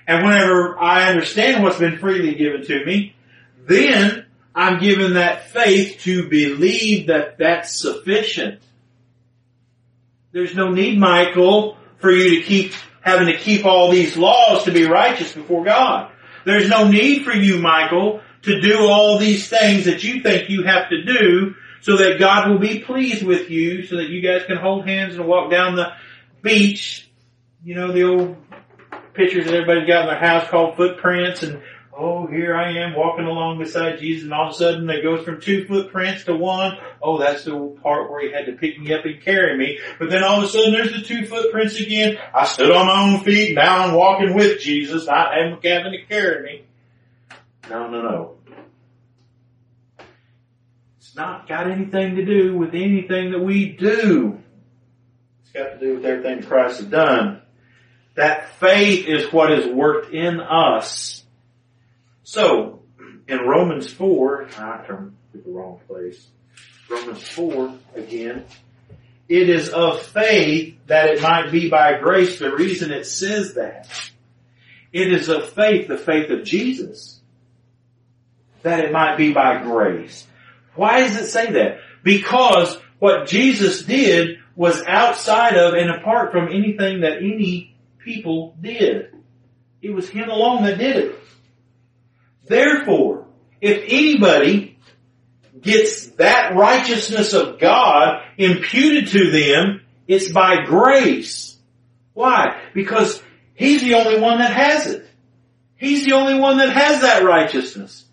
And 0.06 0.24
whenever 0.24 0.78
I 0.78 1.10
understand 1.10 1.64
what's 1.64 1.80
been 1.80 1.98
freely 1.98 2.36
given 2.36 2.64
to 2.66 2.84
me, 2.84 3.16
then 3.66 4.27
I'm 4.58 4.80
given 4.80 5.14
that 5.14 5.50
faith 5.50 6.00
to 6.00 6.28
believe 6.28 7.06
that 7.06 7.38
that's 7.38 7.80
sufficient. 7.80 8.60
There's 10.32 10.52
no 10.52 10.72
need, 10.72 10.98
Michael, 10.98 11.76
for 11.98 12.10
you 12.10 12.40
to 12.40 12.42
keep 12.44 12.72
having 13.00 13.28
to 13.28 13.38
keep 13.38 13.64
all 13.64 13.92
these 13.92 14.16
laws 14.16 14.64
to 14.64 14.72
be 14.72 14.84
righteous 14.84 15.32
before 15.32 15.64
God. 15.64 16.10
There's 16.44 16.68
no 16.68 16.88
need 16.88 17.24
for 17.24 17.32
you, 17.32 17.60
Michael, 17.60 18.20
to 18.42 18.60
do 18.60 18.80
all 18.88 19.18
these 19.18 19.48
things 19.48 19.84
that 19.84 20.02
you 20.02 20.24
think 20.24 20.50
you 20.50 20.64
have 20.64 20.90
to 20.90 21.04
do 21.04 21.54
so 21.80 21.96
that 21.98 22.18
God 22.18 22.50
will 22.50 22.58
be 22.58 22.80
pleased 22.80 23.24
with 23.24 23.50
you 23.50 23.86
so 23.86 23.98
that 23.98 24.08
you 24.08 24.20
guys 24.20 24.42
can 24.44 24.56
hold 24.56 24.88
hands 24.88 25.14
and 25.14 25.24
walk 25.24 25.52
down 25.52 25.76
the 25.76 25.92
beach, 26.42 27.08
you 27.62 27.76
know, 27.76 27.92
the 27.92 28.02
old 28.02 28.36
pictures 29.14 29.44
that 29.44 29.54
everybody's 29.54 29.86
got 29.86 30.02
in 30.02 30.06
their 30.08 30.18
house 30.18 30.48
called 30.48 30.76
footprints 30.76 31.44
and 31.44 31.62
oh, 31.98 32.26
here 32.28 32.56
I 32.56 32.78
am 32.78 32.94
walking 32.94 33.24
along 33.24 33.58
beside 33.58 33.98
Jesus 33.98 34.22
and 34.24 34.32
all 34.32 34.48
of 34.48 34.54
a 34.54 34.56
sudden 34.56 34.88
it 34.88 35.02
goes 35.02 35.24
from 35.24 35.40
two 35.40 35.66
footprints 35.66 36.24
to 36.24 36.36
one. 36.36 36.78
Oh, 37.02 37.18
that's 37.18 37.44
the 37.44 37.76
part 37.82 38.10
where 38.10 38.24
he 38.24 38.32
had 38.32 38.46
to 38.46 38.52
pick 38.52 38.78
me 38.78 38.94
up 38.94 39.04
and 39.04 39.20
carry 39.20 39.58
me. 39.58 39.80
But 39.98 40.08
then 40.08 40.22
all 40.22 40.38
of 40.38 40.44
a 40.44 40.48
sudden 40.48 40.72
there's 40.72 40.92
the 40.92 41.02
two 41.02 41.26
footprints 41.26 41.78
again. 41.80 42.18
I 42.32 42.46
stood 42.46 42.70
on 42.70 42.86
my 42.86 43.02
own 43.02 43.24
feet. 43.24 43.54
Now 43.54 43.84
I'm 43.84 43.94
walking 43.94 44.34
with 44.34 44.60
Jesus, 44.60 45.06
not 45.06 45.34
having 45.34 45.60
to 45.60 46.04
carry 46.08 46.42
me. 46.44 46.64
No, 47.68 47.90
no, 47.90 48.02
no. 48.02 48.34
It's 50.98 51.16
not 51.16 51.48
got 51.48 51.68
anything 51.68 52.14
to 52.14 52.24
do 52.24 52.56
with 52.56 52.74
anything 52.74 53.32
that 53.32 53.40
we 53.40 53.72
do. 53.72 54.38
It's 55.42 55.50
got 55.50 55.74
to 55.74 55.78
do 55.80 55.96
with 55.96 56.04
everything 56.04 56.44
Christ 56.44 56.78
has 56.78 56.86
done. 56.86 57.42
That 58.14 58.50
faith 58.54 59.06
is 59.06 59.32
what 59.32 59.52
is 59.52 59.66
worked 59.66 60.12
in 60.12 60.40
us. 60.40 61.24
So, 62.28 62.82
in 63.26 63.38
Romans 63.38 63.90
4, 63.90 64.48
I 64.58 64.84
turned 64.86 65.16
to 65.32 65.38
the 65.38 65.50
wrong 65.50 65.80
place. 65.88 66.28
Romans 66.90 67.26
4 67.26 67.72
again. 67.94 68.44
It 69.30 69.48
is 69.48 69.70
of 69.70 70.02
faith 70.02 70.76
that 70.88 71.08
it 71.08 71.22
might 71.22 71.50
be 71.50 71.70
by 71.70 71.98
grace. 71.98 72.38
The 72.38 72.54
reason 72.54 72.90
it 72.90 73.06
says 73.06 73.54
that. 73.54 73.88
It 74.92 75.10
is 75.10 75.30
of 75.30 75.48
faith, 75.54 75.88
the 75.88 75.96
faith 75.96 76.28
of 76.28 76.44
Jesus. 76.44 77.18
That 78.62 78.80
it 78.80 78.92
might 78.92 79.16
be 79.16 79.32
by 79.32 79.62
grace. 79.62 80.26
Why 80.74 81.00
does 81.00 81.16
it 81.16 81.28
say 81.28 81.52
that? 81.52 81.78
Because 82.02 82.78
what 82.98 83.26
Jesus 83.26 83.84
did 83.84 84.40
was 84.54 84.84
outside 84.86 85.56
of 85.56 85.72
and 85.72 85.88
apart 85.88 86.32
from 86.32 86.48
anything 86.48 87.00
that 87.00 87.22
any 87.22 87.74
people 87.98 88.54
did. 88.60 89.14
It 89.80 89.94
was 89.94 90.10
Him 90.10 90.28
alone 90.28 90.64
that 90.64 90.76
did 90.76 90.96
it. 90.96 91.18
Therefore, 92.48 93.26
if 93.60 93.84
anybody 93.88 94.78
gets 95.60 96.08
that 96.12 96.54
righteousness 96.54 97.32
of 97.32 97.58
God 97.58 98.22
imputed 98.36 99.08
to 99.08 99.30
them, 99.30 99.82
it's 100.06 100.30
by 100.30 100.64
grace. 100.64 101.56
Why? 102.14 102.60
Because 102.74 103.22
He's 103.54 103.82
the 103.82 103.94
only 103.94 104.20
one 104.20 104.38
that 104.38 104.52
has 104.52 104.86
it. 104.86 105.08
He's 105.76 106.04
the 106.04 106.12
only 106.12 106.38
one 106.38 106.58
that 106.58 106.70
has 106.70 107.02
that 107.02 107.24
righteousness. 107.24 108.04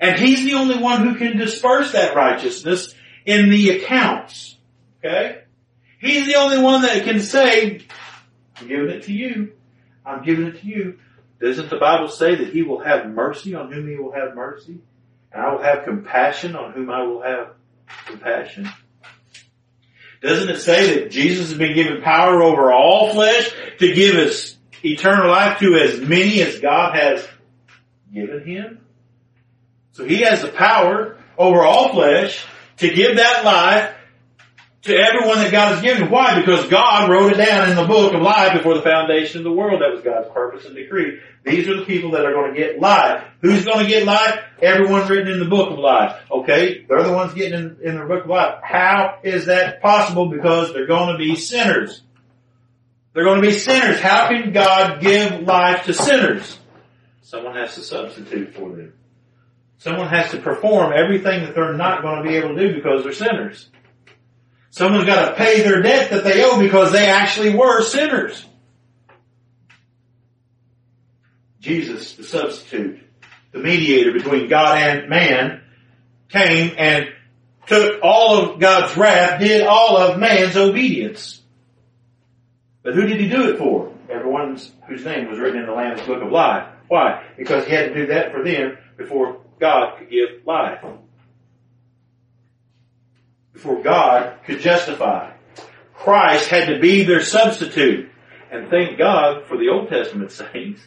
And 0.00 0.18
He's 0.18 0.44
the 0.44 0.54
only 0.54 0.78
one 0.78 1.06
who 1.06 1.14
can 1.16 1.36
disperse 1.36 1.92
that 1.92 2.14
righteousness 2.14 2.94
in 3.24 3.50
the 3.50 3.70
accounts. 3.70 4.56
Okay? 4.98 5.42
He's 6.00 6.26
the 6.26 6.36
only 6.36 6.58
one 6.58 6.82
that 6.82 7.04
can 7.04 7.20
say, 7.20 7.82
I'm 8.56 8.68
giving 8.68 8.90
it 8.90 9.04
to 9.04 9.12
you. 9.12 9.52
I'm 10.04 10.22
giving 10.24 10.46
it 10.46 10.60
to 10.60 10.66
you. 10.66 10.98
Doesn't 11.40 11.70
the 11.70 11.78
Bible 11.78 12.08
say 12.08 12.34
that 12.34 12.52
He 12.52 12.62
will 12.62 12.80
have 12.80 13.06
mercy 13.06 13.54
on 13.54 13.72
whom 13.72 13.88
He 13.88 13.96
will 13.96 14.12
have 14.12 14.34
mercy? 14.34 14.78
And 15.32 15.42
I 15.42 15.52
will 15.52 15.62
have 15.62 15.84
compassion 15.84 16.54
on 16.54 16.72
whom 16.72 16.90
I 16.90 17.02
will 17.04 17.22
have 17.22 17.52
compassion. 18.06 18.68
Doesn't 20.20 20.50
it 20.50 20.60
say 20.60 21.00
that 21.00 21.10
Jesus 21.10 21.48
has 21.48 21.58
been 21.58 21.74
given 21.74 22.02
power 22.02 22.42
over 22.42 22.70
all 22.70 23.12
flesh 23.12 23.50
to 23.78 23.94
give 23.94 24.16
us 24.16 24.58
eternal 24.84 25.30
life 25.30 25.58
to 25.60 25.76
as 25.76 26.00
many 26.00 26.42
as 26.42 26.60
God 26.60 26.94
has 26.94 27.26
given 28.12 28.44
Him? 28.44 28.80
So 29.92 30.04
He 30.04 30.18
has 30.22 30.42
the 30.42 30.48
power 30.48 31.16
over 31.38 31.62
all 31.64 31.92
flesh 31.94 32.44
to 32.78 32.90
give 32.92 33.16
that 33.16 33.44
life 33.44 33.94
to 34.82 34.96
everyone 34.96 35.38
that 35.38 35.52
God 35.52 35.74
has 35.74 35.82
given. 35.82 36.10
Why? 36.10 36.40
Because 36.40 36.66
God 36.68 37.10
wrote 37.10 37.32
it 37.32 37.36
down 37.36 37.68
in 37.68 37.76
the 37.76 37.84
book 37.84 38.14
of 38.14 38.22
life 38.22 38.54
before 38.54 38.74
the 38.74 38.82
foundation 38.82 39.38
of 39.38 39.44
the 39.44 39.52
world. 39.52 39.82
That 39.82 39.92
was 39.92 40.02
God's 40.02 40.28
purpose 40.32 40.64
and 40.64 40.74
decree. 40.74 41.20
These 41.44 41.68
are 41.68 41.76
the 41.76 41.84
people 41.84 42.12
that 42.12 42.24
are 42.24 42.32
going 42.32 42.54
to 42.54 42.58
get 42.58 42.80
life. 42.80 43.24
Who's 43.42 43.64
going 43.64 43.84
to 43.84 43.90
get 43.90 44.04
life? 44.04 44.40
Everyone 44.62 45.06
written 45.06 45.32
in 45.32 45.38
the 45.38 45.48
book 45.48 45.70
of 45.70 45.78
life. 45.78 46.16
Okay? 46.30 46.86
They're 46.88 47.02
the 47.02 47.12
ones 47.12 47.34
getting 47.34 47.58
in, 47.58 47.76
in 47.82 47.98
the 47.98 48.04
book 48.06 48.24
of 48.24 48.30
life. 48.30 48.60
How 48.62 49.18
is 49.22 49.46
that 49.46 49.82
possible? 49.82 50.30
Because 50.30 50.72
they're 50.72 50.86
going 50.86 51.12
to 51.12 51.18
be 51.18 51.36
sinners. 51.36 52.02
They're 53.12 53.24
going 53.24 53.42
to 53.42 53.46
be 53.46 53.58
sinners. 53.58 54.00
How 54.00 54.28
can 54.28 54.52
God 54.52 55.02
give 55.02 55.42
life 55.42 55.84
to 55.86 55.94
sinners? 55.94 56.58
Someone 57.22 57.54
has 57.54 57.74
to 57.74 57.82
substitute 57.82 58.54
for 58.54 58.70
them. 58.70 58.94
Someone 59.78 60.08
has 60.08 60.30
to 60.30 60.38
perform 60.38 60.92
everything 60.94 61.44
that 61.44 61.54
they're 61.54 61.74
not 61.74 62.02
going 62.02 62.22
to 62.22 62.28
be 62.28 62.36
able 62.36 62.54
to 62.54 62.68
do 62.68 62.74
because 62.74 63.02
they're 63.02 63.12
sinners. 63.12 63.68
Someone's 64.70 65.04
got 65.04 65.30
to 65.30 65.34
pay 65.34 65.62
their 65.62 65.82
debt 65.82 66.10
that 66.10 66.24
they 66.24 66.44
owe 66.44 66.60
because 66.60 66.92
they 66.92 67.06
actually 67.06 67.54
were 67.54 67.82
sinners. 67.82 68.44
Jesus, 71.60 72.14
the 72.14 72.24
substitute, 72.24 73.00
the 73.52 73.58
mediator 73.58 74.12
between 74.12 74.48
God 74.48 74.78
and 74.78 75.10
man, 75.10 75.62
came 76.28 76.74
and 76.78 77.08
took 77.66 78.00
all 78.02 78.38
of 78.38 78.60
God's 78.60 78.96
wrath, 78.96 79.40
did 79.40 79.66
all 79.66 79.96
of 79.96 80.18
man's 80.18 80.56
obedience. 80.56 81.42
But 82.82 82.94
who 82.94 83.06
did 83.06 83.20
he 83.20 83.28
do 83.28 83.50
it 83.50 83.58
for? 83.58 83.92
Everyone 84.08 84.58
whose 84.88 85.04
name 85.04 85.28
was 85.28 85.38
written 85.38 85.60
in 85.60 85.66
the 85.66 85.72
Lamb's 85.72 86.00
Book 86.02 86.22
of 86.22 86.32
Life. 86.32 86.68
Why? 86.88 87.24
Because 87.36 87.66
he 87.66 87.72
had 87.72 87.88
to 87.88 87.94
do 87.94 88.06
that 88.06 88.32
for 88.32 88.42
them 88.42 88.78
before 88.96 89.40
God 89.60 89.98
could 89.98 90.10
give 90.10 90.46
life 90.46 90.82
before 93.52 93.82
God 93.82 94.38
could 94.44 94.60
justify. 94.60 95.32
Christ 95.94 96.48
had 96.48 96.68
to 96.68 96.80
be 96.80 97.04
their 97.04 97.22
substitute. 97.22 98.10
And 98.50 98.68
thank 98.68 98.98
God 98.98 99.46
for 99.46 99.56
the 99.56 99.68
Old 99.68 99.88
Testament 99.88 100.32
saints 100.52 100.82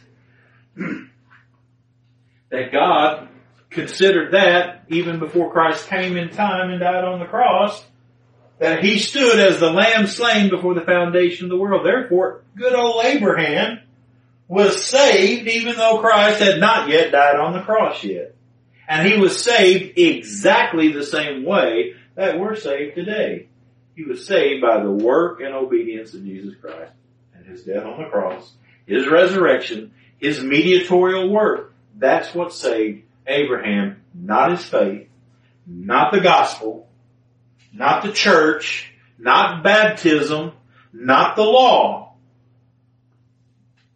that 2.50 2.72
God 2.72 3.28
considered 3.70 4.32
that 4.32 4.84
even 4.88 5.18
before 5.18 5.52
Christ 5.52 5.88
came 5.88 6.16
in 6.16 6.30
time 6.30 6.70
and 6.70 6.80
died 6.80 7.04
on 7.04 7.20
the 7.20 7.26
cross, 7.26 7.84
that 8.58 8.84
he 8.84 8.98
stood 8.98 9.38
as 9.38 9.58
the 9.58 9.70
lamb 9.70 10.06
slain 10.06 10.48
before 10.48 10.74
the 10.74 10.80
foundation 10.80 11.46
of 11.46 11.50
the 11.50 11.56
world. 11.56 11.84
Therefore, 11.84 12.42
good 12.56 12.74
old 12.74 13.04
Abraham 13.04 13.80
was 14.46 14.84
saved 14.84 15.48
even 15.48 15.76
though 15.76 15.98
Christ 15.98 16.40
had 16.40 16.60
not 16.60 16.88
yet 16.88 17.12
died 17.12 17.36
on 17.36 17.52
the 17.52 17.62
cross 17.62 18.04
yet. 18.04 18.34
And 18.86 19.08
he 19.08 19.18
was 19.18 19.42
saved 19.42 19.98
exactly 19.98 20.92
the 20.92 21.04
same 21.04 21.44
way 21.44 21.94
that 22.14 22.38
we're 22.38 22.56
saved 22.56 22.94
today. 22.94 23.48
He 23.94 24.04
was 24.04 24.26
saved 24.26 24.60
by 24.62 24.82
the 24.82 24.90
work 24.90 25.40
and 25.40 25.54
obedience 25.54 26.14
of 26.14 26.24
Jesus 26.24 26.54
Christ 26.60 26.92
and 27.34 27.46
his 27.46 27.64
death 27.64 27.84
on 27.84 28.02
the 28.02 28.08
cross, 28.08 28.52
his 28.86 29.08
resurrection, 29.08 29.92
his 30.18 30.42
mediatorial 30.42 31.28
work. 31.30 31.74
That's 31.96 32.34
what 32.34 32.52
saved 32.52 33.02
Abraham, 33.26 34.02
not 34.12 34.50
his 34.52 34.64
faith, 34.64 35.08
not 35.66 36.12
the 36.12 36.20
gospel, 36.20 36.88
not 37.72 38.02
the 38.02 38.12
church, 38.12 38.92
not 39.18 39.62
baptism, 39.62 40.52
not 40.92 41.36
the 41.36 41.42
law. 41.42 42.14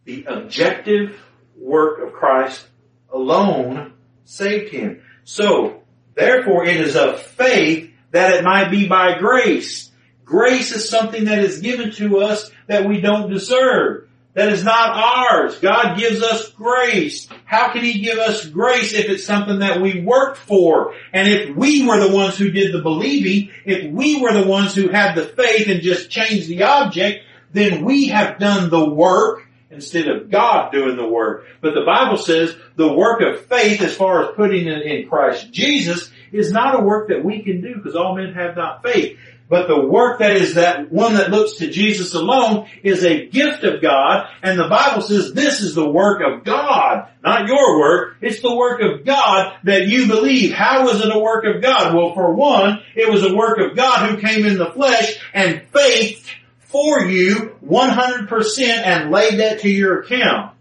The 0.05 0.25
objective 0.25 1.19
work 1.57 1.99
of 1.99 2.13
Christ 2.13 2.65
alone 3.11 3.93
saved 4.25 4.71
him. 4.71 5.01
So, 5.23 5.81
therefore 6.15 6.65
it 6.65 6.77
is 6.77 6.95
of 6.95 7.21
faith 7.21 7.88
that 8.11 8.33
it 8.33 8.43
might 8.43 8.69
be 8.69 8.87
by 8.87 9.17
grace. 9.17 9.91
Grace 10.25 10.71
is 10.71 10.89
something 10.89 11.25
that 11.25 11.39
is 11.39 11.59
given 11.59 11.91
to 11.93 12.19
us 12.19 12.51
that 12.67 12.87
we 12.87 13.01
don't 13.01 13.31
deserve. 13.31 14.07
That 14.35 14.53
is 14.53 14.63
not 14.63 14.95
ours. 14.95 15.57
God 15.59 15.97
gives 15.97 16.21
us 16.21 16.49
grace. 16.51 17.27
How 17.45 17.73
can 17.73 17.83
He 17.83 17.99
give 17.99 18.19
us 18.19 18.45
grace 18.45 18.93
if 18.93 19.09
it's 19.09 19.25
something 19.25 19.59
that 19.59 19.81
we 19.81 20.01
worked 20.01 20.37
for? 20.37 20.93
And 21.11 21.27
if 21.27 21.55
we 21.55 21.85
were 21.85 21.99
the 21.99 22.13
ones 22.13 22.37
who 22.37 22.51
did 22.51 22.73
the 22.73 22.81
believing, 22.81 23.51
if 23.65 23.91
we 23.91 24.21
were 24.21 24.33
the 24.33 24.47
ones 24.47 24.75
who 24.75 24.89
had 24.89 25.15
the 25.15 25.25
faith 25.25 25.67
and 25.67 25.81
just 25.81 26.11
changed 26.11 26.47
the 26.47 26.63
object, 26.63 27.25
then 27.51 27.83
we 27.83 28.09
have 28.09 28.37
done 28.37 28.69
the 28.69 28.87
work 28.87 29.47
instead 29.71 30.07
of 30.07 30.29
God 30.29 30.71
doing 30.71 30.95
the 30.95 31.07
work. 31.07 31.45
But 31.61 31.73
the 31.73 31.85
Bible 31.85 32.17
says 32.17 32.55
the 32.75 32.93
work 32.93 33.21
of 33.21 33.45
faith 33.47 33.81
as 33.81 33.95
far 33.95 34.23
as 34.23 34.35
putting 34.35 34.67
it 34.67 34.83
in 34.83 35.09
Christ 35.09 35.51
Jesus 35.51 36.11
is 36.31 36.51
not 36.51 36.79
a 36.79 36.83
work 36.83 37.09
that 37.09 37.23
we 37.23 37.41
can 37.41 37.61
do 37.61 37.75
because 37.75 37.95
all 37.95 38.15
men 38.15 38.33
have 38.33 38.55
not 38.55 38.83
faith. 38.83 39.17
But 39.49 39.67
the 39.67 39.81
work 39.81 40.19
that 40.19 40.33
is 40.33 40.53
that 40.53 40.91
one 40.91 41.15
that 41.15 41.31
looks 41.31 41.57
to 41.57 41.71
Jesus 41.71 42.13
alone 42.13 42.67
is 42.83 43.03
a 43.03 43.25
gift 43.25 43.63
of 43.63 43.81
God. 43.81 44.29
And 44.43 44.59
the 44.59 44.67
Bible 44.67 45.01
says 45.01 45.33
this 45.33 45.61
is 45.61 45.73
the 45.73 45.89
work 45.89 46.21
of 46.21 46.43
God, 46.43 47.09
not 47.23 47.47
your 47.47 47.79
work. 47.79 48.17
It's 48.21 48.43
the 48.43 48.55
work 48.55 48.79
of 48.81 49.05
God 49.05 49.55
that 49.63 49.87
you 49.87 50.07
believe. 50.07 50.53
How 50.53 50.85
was 50.85 51.01
it 51.01 51.15
a 51.15 51.17
work 51.17 51.45
of 51.45 51.63
God? 51.63 51.95
Well, 51.95 52.13
for 52.13 52.31
one, 52.31 52.83
it 52.95 53.09
was 53.11 53.23
a 53.23 53.35
work 53.35 53.57
of 53.57 53.75
God 53.75 54.11
who 54.11 54.21
came 54.21 54.45
in 54.45 54.59
the 54.59 54.71
flesh 54.71 55.19
and 55.33 55.63
faith 55.73 56.29
for 56.59 57.05
you 57.05 57.55
100% 57.65 58.67
and 58.67 59.09
laid 59.09 59.39
that 59.39 59.61
to 59.61 59.69
your 59.69 60.01
account. 60.01 60.55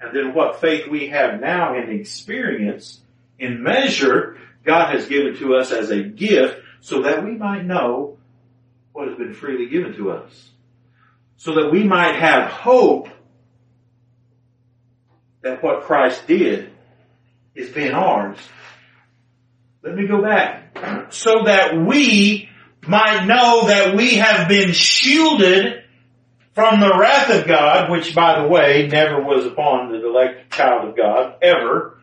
And 0.00 0.16
then 0.16 0.34
what 0.34 0.62
faith 0.62 0.88
we 0.88 1.08
have 1.08 1.40
now 1.40 1.76
in 1.76 1.90
experience, 1.90 3.00
in 3.38 3.62
measure, 3.62 4.38
God 4.64 4.94
has 4.94 5.06
given 5.06 5.36
to 5.38 5.56
us 5.56 5.70
as 5.72 5.90
a 5.90 6.02
gift 6.02 6.60
so 6.80 7.02
that 7.02 7.24
we 7.24 7.32
might 7.32 7.64
know 7.64 8.18
what 8.92 9.08
has 9.08 9.16
been 9.16 9.34
freely 9.34 9.68
given 9.68 9.94
to 9.96 10.10
us. 10.12 10.50
so 11.36 11.56
that 11.56 11.70
we 11.70 11.82
might 11.82 12.14
have 12.16 12.50
hope 12.50 13.08
that 15.42 15.62
what 15.62 15.82
Christ 15.82 16.26
did 16.26 16.70
is 17.54 17.68
being 17.70 17.92
ours. 17.92 18.38
Let 19.82 19.94
me 19.94 20.06
go 20.06 20.22
back. 20.22 21.12
So 21.12 21.44
that 21.44 21.76
we 21.76 22.48
might 22.86 23.26
know 23.26 23.66
that 23.66 23.94
we 23.94 24.14
have 24.14 24.48
been 24.48 24.72
shielded 24.72 25.82
from 26.54 26.80
the 26.80 26.96
wrath 26.98 27.30
of 27.30 27.46
God, 27.46 27.90
which 27.90 28.14
by 28.14 28.40
the 28.40 28.48
way 28.48 28.88
never 28.90 29.22
was 29.22 29.44
upon 29.44 29.92
the 29.92 30.06
elect 30.06 30.52
child 30.52 30.88
of 30.88 30.96
God, 30.96 31.34
ever. 31.42 31.98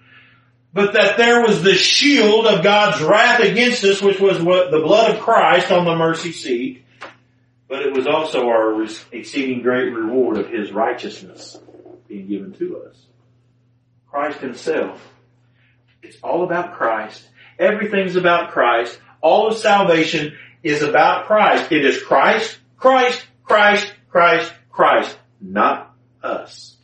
But 0.73 0.93
that 0.93 1.17
there 1.17 1.41
was 1.41 1.63
the 1.63 1.75
shield 1.75 2.45
of 2.47 2.63
God's 2.63 3.01
wrath 3.01 3.41
against 3.41 3.83
us, 3.83 4.01
which 4.01 4.19
was 4.19 4.41
what 4.41 4.71
the 4.71 4.79
blood 4.79 5.15
of 5.15 5.21
Christ 5.21 5.71
on 5.71 5.85
the 5.85 5.95
mercy 5.95 6.31
seat. 6.31 6.85
But 7.67 7.81
it 7.81 7.93
was 7.93 8.07
also 8.07 8.47
our 8.47 8.81
exceeding 9.11 9.61
great 9.61 9.93
reward 9.93 10.37
of 10.37 10.49
His 10.49 10.71
righteousness 10.71 11.57
being 12.07 12.27
given 12.27 12.53
to 12.53 12.83
us. 12.83 12.95
Christ 14.09 14.39
Himself. 14.39 15.01
It's 16.01 16.17
all 16.23 16.43
about 16.43 16.73
Christ. 16.73 17.23
Everything's 17.59 18.15
about 18.15 18.51
Christ. 18.51 18.99
All 19.21 19.47
of 19.47 19.57
salvation 19.57 20.37
is 20.63 20.81
about 20.81 21.27
Christ. 21.27 21.71
It 21.71 21.85
is 21.85 22.01
Christ, 22.01 22.57
Christ, 22.77 23.23
Christ, 23.43 23.93
Christ, 24.09 24.51
Christ, 24.69 25.17
not 25.39 25.93
us. 26.23 26.75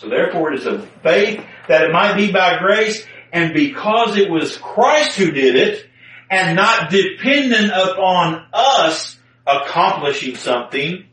So 0.00 0.08
therefore 0.08 0.52
it 0.52 0.60
is 0.60 0.66
of 0.66 0.88
faith 1.02 1.44
that 1.68 1.82
it 1.82 1.92
might 1.92 2.16
be 2.16 2.30
by 2.30 2.58
grace 2.58 3.04
and 3.32 3.52
because 3.52 4.16
it 4.16 4.30
was 4.30 4.56
Christ 4.56 5.16
who 5.16 5.30
did 5.30 5.56
it 5.56 5.86
and 6.30 6.56
not 6.56 6.90
dependent 6.90 7.72
upon 7.72 8.46
us 8.52 9.18
accomplishing 9.46 10.36
something, 10.36 11.06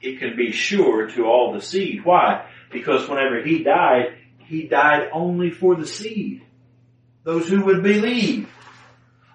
it 0.00 0.18
can 0.18 0.36
be 0.36 0.52
sure 0.52 1.08
to 1.08 1.24
all 1.24 1.52
the 1.52 1.62
seed. 1.62 2.04
Why? 2.04 2.46
Because 2.70 3.08
whenever 3.08 3.42
he 3.42 3.62
died, 3.62 4.18
he 4.38 4.66
died 4.66 5.10
only 5.12 5.50
for 5.50 5.76
the 5.76 5.86
seed. 5.86 6.42
Those 7.24 7.48
who 7.48 7.64
would 7.66 7.82
believe 7.82 8.48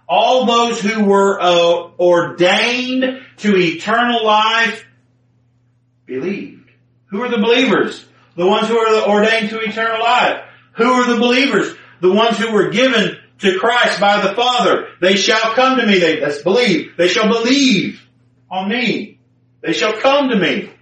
all 0.08 0.46
those 0.46 0.82
who 0.82 1.06
were 1.06 1.42
uh, 1.42 1.92
ordained 2.00 3.22
to 3.38 3.56
eternal 3.56 4.24
life 4.26 4.86
believed. 6.06 6.70
Who 7.06 7.24
are 7.24 7.30
the 7.30 7.38
believers? 7.38 8.06
The 8.36 8.48
ones 8.48 8.68
who 8.68 8.78
are 8.78 9.10
ordained 9.10 9.50
to 9.50 9.60
eternal 9.60 10.00
life. 10.00 10.44
Who 10.74 10.86
are 10.86 11.14
the 11.14 11.20
believers? 11.20 11.76
The 12.02 12.12
ones 12.12 12.38
who 12.38 12.52
were 12.52 12.70
given 12.70 13.18
to 13.40 13.60
Christ 13.60 14.00
by 14.00 14.26
the 14.26 14.34
Father. 14.34 14.88
They 15.02 15.16
shall 15.16 15.54
come 15.54 15.80
to 15.80 15.86
me. 15.86 16.00
They, 16.00 16.20
let's 16.20 16.42
believe. 16.42 16.98
They 16.98 17.08
shall 17.08 17.28
believe 17.28 18.02
on 18.50 18.70
me. 18.70 19.20
They 19.62 19.74
shall 19.74 19.94
come 19.94 20.30
to 20.30 20.36
me. 20.36 20.73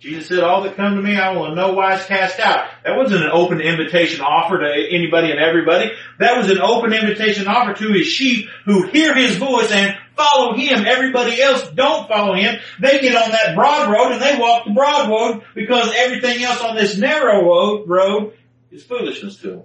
Jesus 0.00 0.28
said, 0.28 0.40
all 0.40 0.62
that 0.62 0.76
come 0.76 0.96
to 0.96 1.02
me, 1.02 1.14
I 1.14 1.32
will 1.32 1.50
in 1.50 1.54
no 1.54 1.74
wise 1.74 2.06
cast 2.06 2.40
out. 2.40 2.70
That 2.84 2.96
wasn't 2.96 3.22
an 3.22 3.30
open 3.30 3.60
invitation 3.60 4.22
offer 4.22 4.58
to 4.58 4.86
anybody 4.90 5.30
and 5.30 5.38
everybody. 5.38 5.90
That 6.18 6.38
was 6.38 6.50
an 6.50 6.58
open 6.58 6.94
invitation 6.94 7.46
offer 7.46 7.74
to 7.74 7.92
his 7.92 8.06
sheep 8.06 8.48
who 8.64 8.86
hear 8.86 9.14
his 9.14 9.36
voice 9.36 9.70
and 9.70 9.94
follow 10.16 10.54
him. 10.54 10.86
Everybody 10.86 11.42
else 11.42 11.68
don't 11.72 12.08
follow 12.08 12.34
him. 12.34 12.58
They 12.80 13.00
get 13.00 13.14
on 13.14 13.30
that 13.30 13.54
broad 13.54 13.90
road 13.90 14.12
and 14.12 14.22
they 14.22 14.40
walk 14.40 14.64
the 14.64 14.72
broad 14.72 15.10
road 15.10 15.44
because 15.54 15.92
everything 15.94 16.44
else 16.44 16.62
on 16.62 16.76
this 16.76 16.96
narrow 16.96 17.84
road 17.84 18.32
is 18.70 18.82
foolishness 18.82 19.36
to 19.36 19.50
them. 19.50 19.62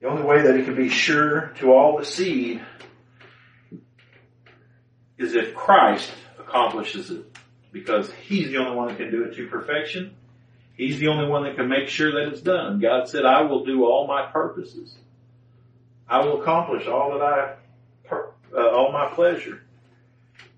The 0.00 0.08
only 0.08 0.22
way 0.22 0.42
that 0.42 0.56
it 0.56 0.64
can 0.64 0.76
be 0.76 0.88
sure 0.88 1.52
to 1.58 1.72
all 1.72 1.98
the 1.98 2.04
seed 2.04 2.62
is 5.18 5.34
if 5.34 5.54
Christ 5.54 6.10
accomplishes 6.38 7.10
it. 7.10 7.24
Because 7.70 8.10
He's 8.26 8.48
the 8.48 8.56
only 8.56 8.74
one 8.74 8.88
that 8.88 8.96
can 8.96 9.10
do 9.10 9.24
it 9.24 9.36
to 9.36 9.46
perfection. 9.48 10.14
He's 10.74 10.98
the 10.98 11.08
only 11.08 11.28
one 11.28 11.44
that 11.44 11.56
can 11.56 11.68
make 11.68 11.88
sure 11.88 12.12
that 12.12 12.32
it's 12.32 12.40
done. 12.40 12.80
God 12.80 13.08
said, 13.08 13.26
I 13.26 13.42
will 13.42 13.64
do 13.64 13.84
all 13.84 14.06
my 14.06 14.26
purposes. 14.32 14.96
I 16.08 16.24
will 16.24 16.40
accomplish 16.40 16.86
all 16.86 17.12
that 17.12 17.22
I, 17.22 17.56
uh, 18.10 18.70
all 18.70 18.90
my 18.90 19.10
pleasure. 19.14 19.62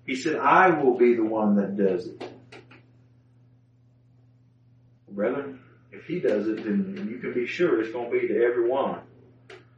He 0.05 0.15
said, 0.15 0.37
I 0.37 0.69
will 0.69 0.97
be 0.97 1.15
the 1.15 1.25
one 1.25 1.55
that 1.57 1.77
does 1.77 2.07
it. 2.07 2.23
Brethren, 5.09 5.59
if 5.91 6.05
he 6.05 6.19
does 6.19 6.47
it, 6.47 6.63
then 6.63 7.07
you 7.11 7.19
can 7.19 7.33
be 7.33 7.45
sure 7.45 7.81
it's 7.81 7.91
going 7.91 8.11
to 8.11 8.19
be 8.19 8.27
to 8.29 8.43
everyone. 8.43 9.01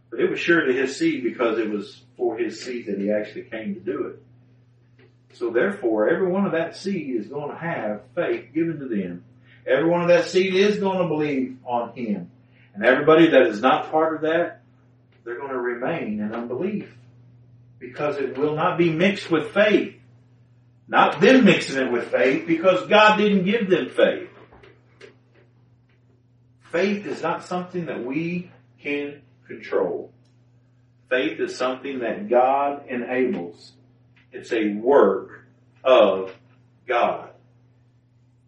But 0.10 0.19
it 0.19 0.30
was 0.30 0.40
sure 0.40 0.61
to 0.61 0.73
his 0.73 0.95
seed 0.95 1.23
because 1.23 1.60
it 1.60 1.69
was 1.69 2.02
for 2.15 2.38
his 2.38 2.61
seed 2.61 2.88
that 2.88 2.99
he 2.99 3.11
actually 3.11 3.44
came 3.44 3.73
to 3.73 3.80
do 3.80 4.07
it. 4.07 4.22
So 5.34 5.49
therefore, 5.49 6.10
every 6.10 6.27
one 6.27 6.45
of 6.45 6.53
that 6.53 6.77
seed 6.77 7.15
is 7.15 7.27
going 7.27 7.49
to 7.49 7.57
have 7.57 8.02
faith 8.15 8.53
given 8.53 8.80
to 8.80 8.88
them. 8.88 9.26
Every 9.68 9.90
one 9.90 10.02
of 10.02 10.07
that 10.07 10.26
seed 10.27 10.53
is 10.53 10.77
going 10.80 10.99
to 10.99 11.07
believe 11.07 11.57
on 11.65 11.94
him. 11.94 12.32
And 12.73 12.86
everybody 12.86 13.27
that 13.32 13.48
is 13.48 13.61
not 13.61 13.91
part 13.91 14.15
of 14.15 14.22
that, 14.22 14.61
they're 15.23 15.40
going 15.40 15.52
to 15.52 15.60
remain 15.60 16.19
in 16.22 16.34
unbelief. 16.34 16.90
Because 17.80 18.18
it 18.18 18.38
will 18.38 18.56
not 18.56 18.77
be 18.77 18.90
mixed 18.91 19.30
with 19.30 19.53
faith. 19.53 19.95
Not 20.88 21.19
them 21.19 21.45
mixing 21.45 21.82
it 21.82 21.91
with 21.91 22.11
faith 22.11 22.45
because 22.45 22.88
God 22.88 23.18
didn't 23.18 23.44
give 23.44 23.69
them 23.69 23.90
faith. 23.90 24.30
Faith 26.72 27.06
is 27.06 27.22
not 27.22 27.44
something 27.45 27.88
that 27.88 28.06
we 28.06 28.52
can 28.80 29.22
control. 29.47 30.11
Faith 31.09 31.39
is 31.39 31.55
something 31.55 31.99
that 31.99 32.30
God 32.30 32.88
enables. 32.88 33.73
It's 34.31 34.51
a 34.51 34.73
work 34.73 35.45
of 35.84 36.34
God. 36.88 37.30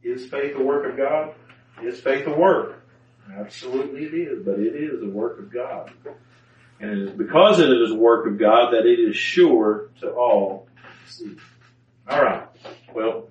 Is 0.04 0.26
faith 0.26 0.56
a 0.56 0.64
work 0.64 0.92
of 0.92 0.98
God? 0.98 1.36
Is 1.84 2.00
faith 2.00 2.26
a 2.28 2.36
work? 2.36 2.84
Absolutely 3.32 4.06
it 4.06 4.14
is, 4.14 4.44
but 4.44 4.60
it 4.60 4.76
is 4.76 5.04
a 5.04 5.10
work 5.10 5.40
of 5.40 5.52
God. 5.52 5.92
And 6.80 6.92
it 6.92 7.10
is 7.10 7.12
because 7.12 7.60
it 7.60 7.70
is 7.70 7.92
a 7.92 7.96
work 7.96 8.26
of 8.28 8.40
God 8.40 8.72
that 8.72 8.86
it 8.86 9.00
is 9.00 9.16
sure 9.16 9.90
to 10.02 10.10
all 10.12 10.68
see. 11.08 11.36
Alright. 12.10 12.48
Well, 12.94 13.28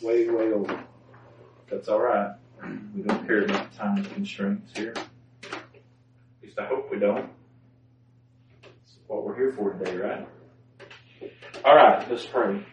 way, 0.00 0.28
way 0.28 0.52
over. 0.52 0.82
That's 1.70 1.88
alright. 1.88 2.36
We 2.94 3.02
don't 3.02 3.26
care 3.26 3.44
about 3.44 3.74
time 3.74 4.04
constraints 4.04 4.76
here 4.76 4.94
least 6.52 6.58
I 6.58 6.66
hope 6.66 6.90
we 6.90 6.98
don't. 6.98 7.30
That's 8.62 8.96
what 9.06 9.24
we're 9.24 9.36
here 9.36 9.52
for 9.52 9.72
today, 9.72 9.96
right? 9.96 10.28
All 11.64 11.76
right, 11.76 12.08
let's 12.10 12.26
pray. 12.26 12.64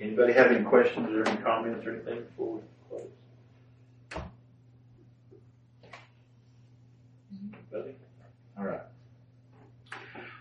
Anybody 0.00 0.32
have 0.32 0.50
any 0.50 0.64
questions 0.64 1.08
or 1.10 1.28
any 1.28 1.42
comments 1.42 1.86
or 1.86 1.94
anything 1.94 2.22
before 2.22 2.54
we 2.56 2.62
close? 2.88 4.22
Anybody? 7.72 7.94
All 8.58 8.64
right. 8.64 8.80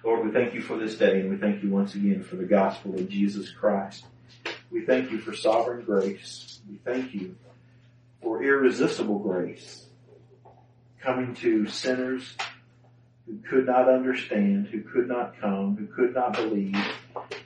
Lord, 0.03 0.25
we 0.25 0.31
thank 0.31 0.53
you 0.53 0.61
for 0.61 0.77
this 0.77 0.95
day 0.95 1.19
and 1.19 1.29
we 1.29 1.37
thank 1.37 1.61
you 1.61 1.69
once 1.69 1.95
again 1.95 2.23
for 2.23 2.37
the 2.37 2.45
gospel 2.45 2.95
of 2.95 3.09
Jesus 3.09 3.51
Christ. 3.51 4.05
We 4.71 4.85
thank 4.85 5.11
you 5.11 5.19
for 5.19 5.33
sovereign 5.33 5.83
grace. 5.83 6.61
We 6.69 6.77
thank 6.77 7.13
you 7.13 7.35
for 8.21 8.41
irresistible 8.41 9.19
grace 9.19 9.88
coming 11.01 11.33
to 11.35 11.67
sinners 11.67 12.35
who 13.25 13.37
could 13.49 13.65
not 13.65 13.87
understand, 13.87 14.67
who 14.67 14.81
could 14.81 15.07
not 15.07 15.39
come, 15.39 15.77
who 15.77 15.87
could 15.87 16.13
not 16.13 16.33
believe, 16.33 16.75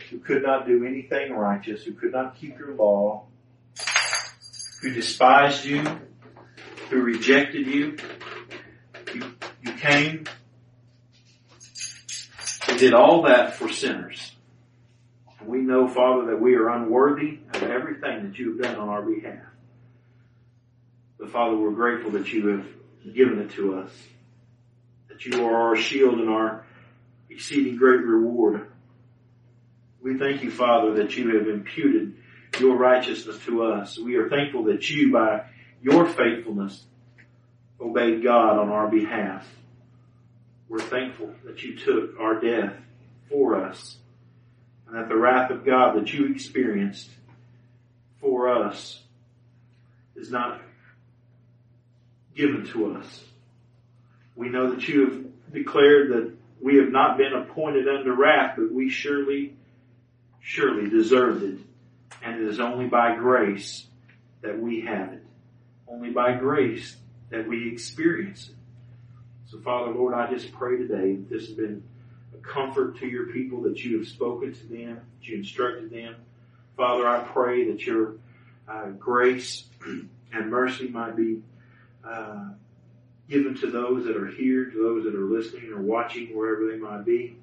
who 0.10 0.20
could 0.20 0.44
not 0.44 0.66
do 0.66 0.86
anything 0.86 1.34
righteous, 1.34 1.84
who 1.84 1.94
could 1.94 2.12
not 2.12 2.36
keep 2.36 2.58
your 2.58 2.74
law, 2.74 3.26
who 4.82 4.94
despised 4.94 5.66
you, 5.66 5.84
who 6.90 7.02
rejected 7.02 7.68
you. 7.68 7.98
You, 9.14 9.34
you 9.62 9.74
came 9.74 10.26
and 12.68 12.80
did 12.80 12.94
all 12.94 13.24
that 13.24 13.56
for 13.56 13.70
sinners. 13.70 14.36
We 15.46 15.60
know, 15.60 15.88
Father, 15.88 16.28
that 16.28 16.40
we 16.40 16.56
are 16.56 16.70
unworthy 16.70 17.40
of 17.54 17.64
everything 17.64 18.24
that 18.24 18.40
you 18.40 18.54
have 18.54 18.62
done 18.62 18.76
on 18.78 18.90
our 18.90 19.02
behalf. 19.02 19.44
But 21.20 21.32
Father, 21.32 21.58
we're 21.58 21.72
grateful 21.72 22.12
that 22.12 22.32
you 22.32 22.48
have 22.48 22.66
given 23.12 23.40
it 23.40 23.52
to 23.52 23.80
us. 23.80 23.92
That 25.10 25.26
you 25.26 25.46
are 25.46 25.70
our 25.70 25.76
shield 25.76 26.20
and 26.20 26.30
our 26.30 26.66
exceeding 27.30 27.78
great 27.78 28.02
reward. 28.02 28.68
We 30.02 30.18
thank 30.18 30.44
you, 30.44 30.52
Father, 30.52 30.94
that 30.96 31.18
you 31.18 31.38
have 31.38 31.48
imputed 31.48 32.16
your 32.60 32.76
righteousness 32.76 33.38
to 33.46 33.64
us. 33.64 33.98
We 33.98 34.16
are 34.16 34.30
thankful 34.30 34.66
that 34.66 34.90
you, 34.90 35.12
by 35.12 35.46
your 35.82 36.06
faithfulness, 36.06 36.84
obeyed 37.80 38.24
God 38.24 38.58
on 38.58 38.70
our 38.70 38.88
behalf. 38.88 39.48
We're 40.70 40.80
thankful 40.80 41.34
that 41.46 41.64
you 41.64 41.78
took 41.78 42.20
our 42.20 42.40
death 42.40 42.74
for 43.30 43.56
us 43.64 43.98
and 44.88 44.96
that 44.96 45.10
the 45.10 45.18
wrath 45.18 45.52
of 45.52 45.66
God 45.66 45.96
that 45.96 46.14
you 46.14 46.28
experienced 46.28 47.10
for 48.20 48.50
us 48.50 49.00
is 50.16 50.32
not 50.32 50.62
given 52.36 52.66
to 52.68 52.96
us 52.96 53.24
We 54.36 54.50
know 54.50 54.72
that 54.72 54.88
you 54.88 55.06
have 55.06 55.54
declared 55.54 56.10
that 56.12 56.34
we 56.60 56.78
have 56.78 56.90
not 56.90 57.18
been 57.18 57.34
appointed 57.34 57.88
unto 57.88 58.12
wrath, 58.12 58.56
but 58.58 58.72
we 58.72 58.90
surely, 58.90 59.56
surely 60.40 60.90
deserved 60.90 61.44
it. 61.44 61.60
And 62.24 62.42
it 62.42 62.48
is 62.48 62.60
only 62.60 62.88
by 62.88 63.16
grace 63.16 63.86
that 64.42 64.60
we 64.60 64.82
have 64.82 65.14
it. 65.14 65.24
Only 65.88 66.10
by 66.10 66.34
grace 66.34 66.96
that 67.30 67.48
we 67.48 67.72
experience 67.72 68.50
it. 68.50 68.56
So 69.52 69.60
Father, 69.60 69.92
Lord, 69.92 70.14
I 70.14 70.32
just 70.32 70.52
pray 70.54 70.78
today 70.78 71.16
that 71.16 71.30
this 71.30 71.48
has 71.48 71.56
been 71.56 71.84
a 72.34 72.38
comfort 72.38 72.98
to 73.00 73.08
your 73.08 73.28
people, 73.28 73.62
that 73.64 73.84
you 73.84 73.98
have 74.00 74.08
spoken 74.08 74.54
to 74.54 74.66
them, 74.68 74.96
that 74.96 75.28
you 75.28 75.38
instructed 75.38 75.92
them. 75.92 76.16
Father, 76.78 77.08
I 77.08 77.20
pray 77.20 77.70
that 77.72 77.86
your 77.86 78.16
uh, 78.68 78.88
grace 78.98 79.66
and 80.32 80.50
mercy 80.50 80.88
might 80.88 81.16
be 81.16 81.42
uh, 82.08 82.50
given 83.30 83.56
to 83.56 83.72
those 83.72 84.06
that 84.06 84.18
are 84.18 84.28
here, 84.28 84.66
to 84.66 84.78
those 84.78 85.04
that 85.06 85.16
are 85.16 85.26
listening 85.26 85.72
or 85.72 85.82
watching, 85.82 86.36
wherever 86.36 86.70
they 86.70 86.78
might 86.78 87.06
be. 87.06 87.38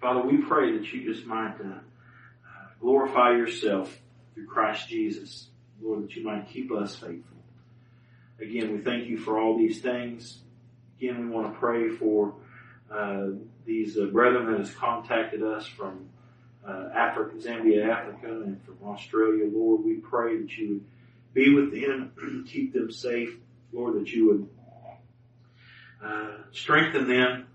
Father, 0.00 0.22
we 0.22 0.38
pray 0.38 0.76
that 0.76 0.92
you 0.92 1.12
just 1.12 1.26
might 1.26 1.56
uh, 1.60 1.68
uh, 1.68 2.66
glorify 2.80 3.30
yourself 3.30 3.98
through 4.34 4.46
Christ 4.46 4.88
Jesus. 4.88 5.48
Lord, 5.80 6.04
that 6.04 6.16
you 6.16 6.24
might 6.24 6.48
keep 6.48 6.72
us 6.72 6.94
faithful. 6.94 7.36
Again, 8.40 8.72
we 8.72 8.78
thank 8.78 9.08
you 9.08 9.18
for 9.18 9.38
all 9.38 9.56
these 9.56 9.80
things. 9.80 10.38
Again, 10.98 11.20
we 11.20 11.34
want 11.34 11.52
to 11.52 11.58
pray 11.58 11.88
for 11.90 12.34
uh, 12.90 13.28
these 13.64 13.98
uh, 13.98 14.06
brethren 14.06 14.50
that 14.50 14.58
has 14.58 14.70
contacted 14.70 15.42
us 15.42 15.66
from 15.66 16.08
uh, 16.66 16.88
Africa, 16.94 17.36
Zambia, 17.36 17.88
Africa, 17.88 18.28
and 18.28 18.62
from 18.64 18.76
Australia. 18.84 19.44
Lord, 19.50 19.84
we 19.84 19.94
pray 19.94 20.38
that 20.38 20.56
you 20.56 20.68
would 20.68 20.84
be 21.36 21.54
with 21.54 21.70
them, 21.70 22.44
keep 22.50 22.72
them 22.72 22.90
safe. 22.90 23.28
Lord, 23.72 24.00
that 24.00 24.10
you 24.10 24.26
would 24.28 24.48
uh, 26.02 26.30
strengthen 26.50 27.06
them, 27.06 27.46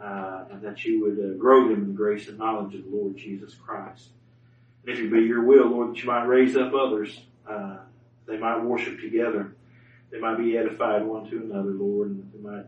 uh, 0.00 0.44
and 0.52 0.62
that 0.62 0.84
you 0.84 1.02
would 1.02 1.18
uh, 1.18 1.38
grow 1.38 1.68
them 1.68 1.82
in 1.82 1.88
the 1.88 1.94
grace 1.94 2.28
and 2.28 2.38
knowledge 2.38 2.74
of 2.74 2.84
the 2.84 2.90
Lord 2.90 3.16
Jesus 3.16 3.54
Christ. 3.54 4.08
And 4.84 4.94
if 4.94 5.00
it 5.02 5.10
be 5.10 5.20
your 5.20 5.42
will, 5.42 5.68
Lord, 5.68 5.90
that 5.90 6.02
you 6.02 6.06
might 6.06 6.24
raise 6.24 6.54
up 6.56 6.72
others, 6.74 7.18
uh, 7.48 7.78
they 8.26 8.36
might 8.36 8.62
worship 8.62 9.00
together, 9.00 9.54
they 10.10 10.18
might 10.18 10.36
be 10.36 10.58
edified 10.58 11.04
one 11.04 11.30
to 11.30 11.36
another, 11.38 11.70
Lord, 11.70 12.10
and 12.10 12.30
they 12.32 12.40
might 12.40 12.66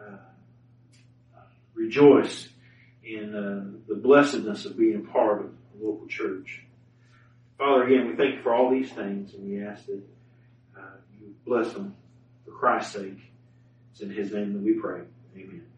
uh, 0.00 0.02
uh, 0.02 1.40
rejoice 1.74 2.48
in 3.04 3.80
the 3.86 3.94
blessedness 3.94 4.64
of 4.64 4.76
being 4.76 5.06
part 5.06 5.40
of 5.40 5.52
the 5.72 5.86
local 5.86 6.06
church. 6.08 6.64
Father, 7.58 7.82
again, 7.82 8.06
we 8.06 8.14
thank 8.14 8.36
you 8.36 8.42
for 8.42 8.54
all 8.54 8.70
these 8.70 8.92
things, 8.92 9.34
and 9.34 9.50
we 9.50 9.64
ask 9.64 9.84
that 9.86 10.00
uh, 10.78 10.96
you 11.20 11.34
bless 11.44 11.72
them 11.72 11.96
for 12.44 12.52
Christ's 12.52 12.94
sake. 12.94 13.18
It's 13.90 14.00
in 14.00 14.10
His 14.10 14.32
name 14.32 14.52
that 14.52 14.62
we 14.62 14.74
pray. 14.74 15.00
Amen. 15.36 15.68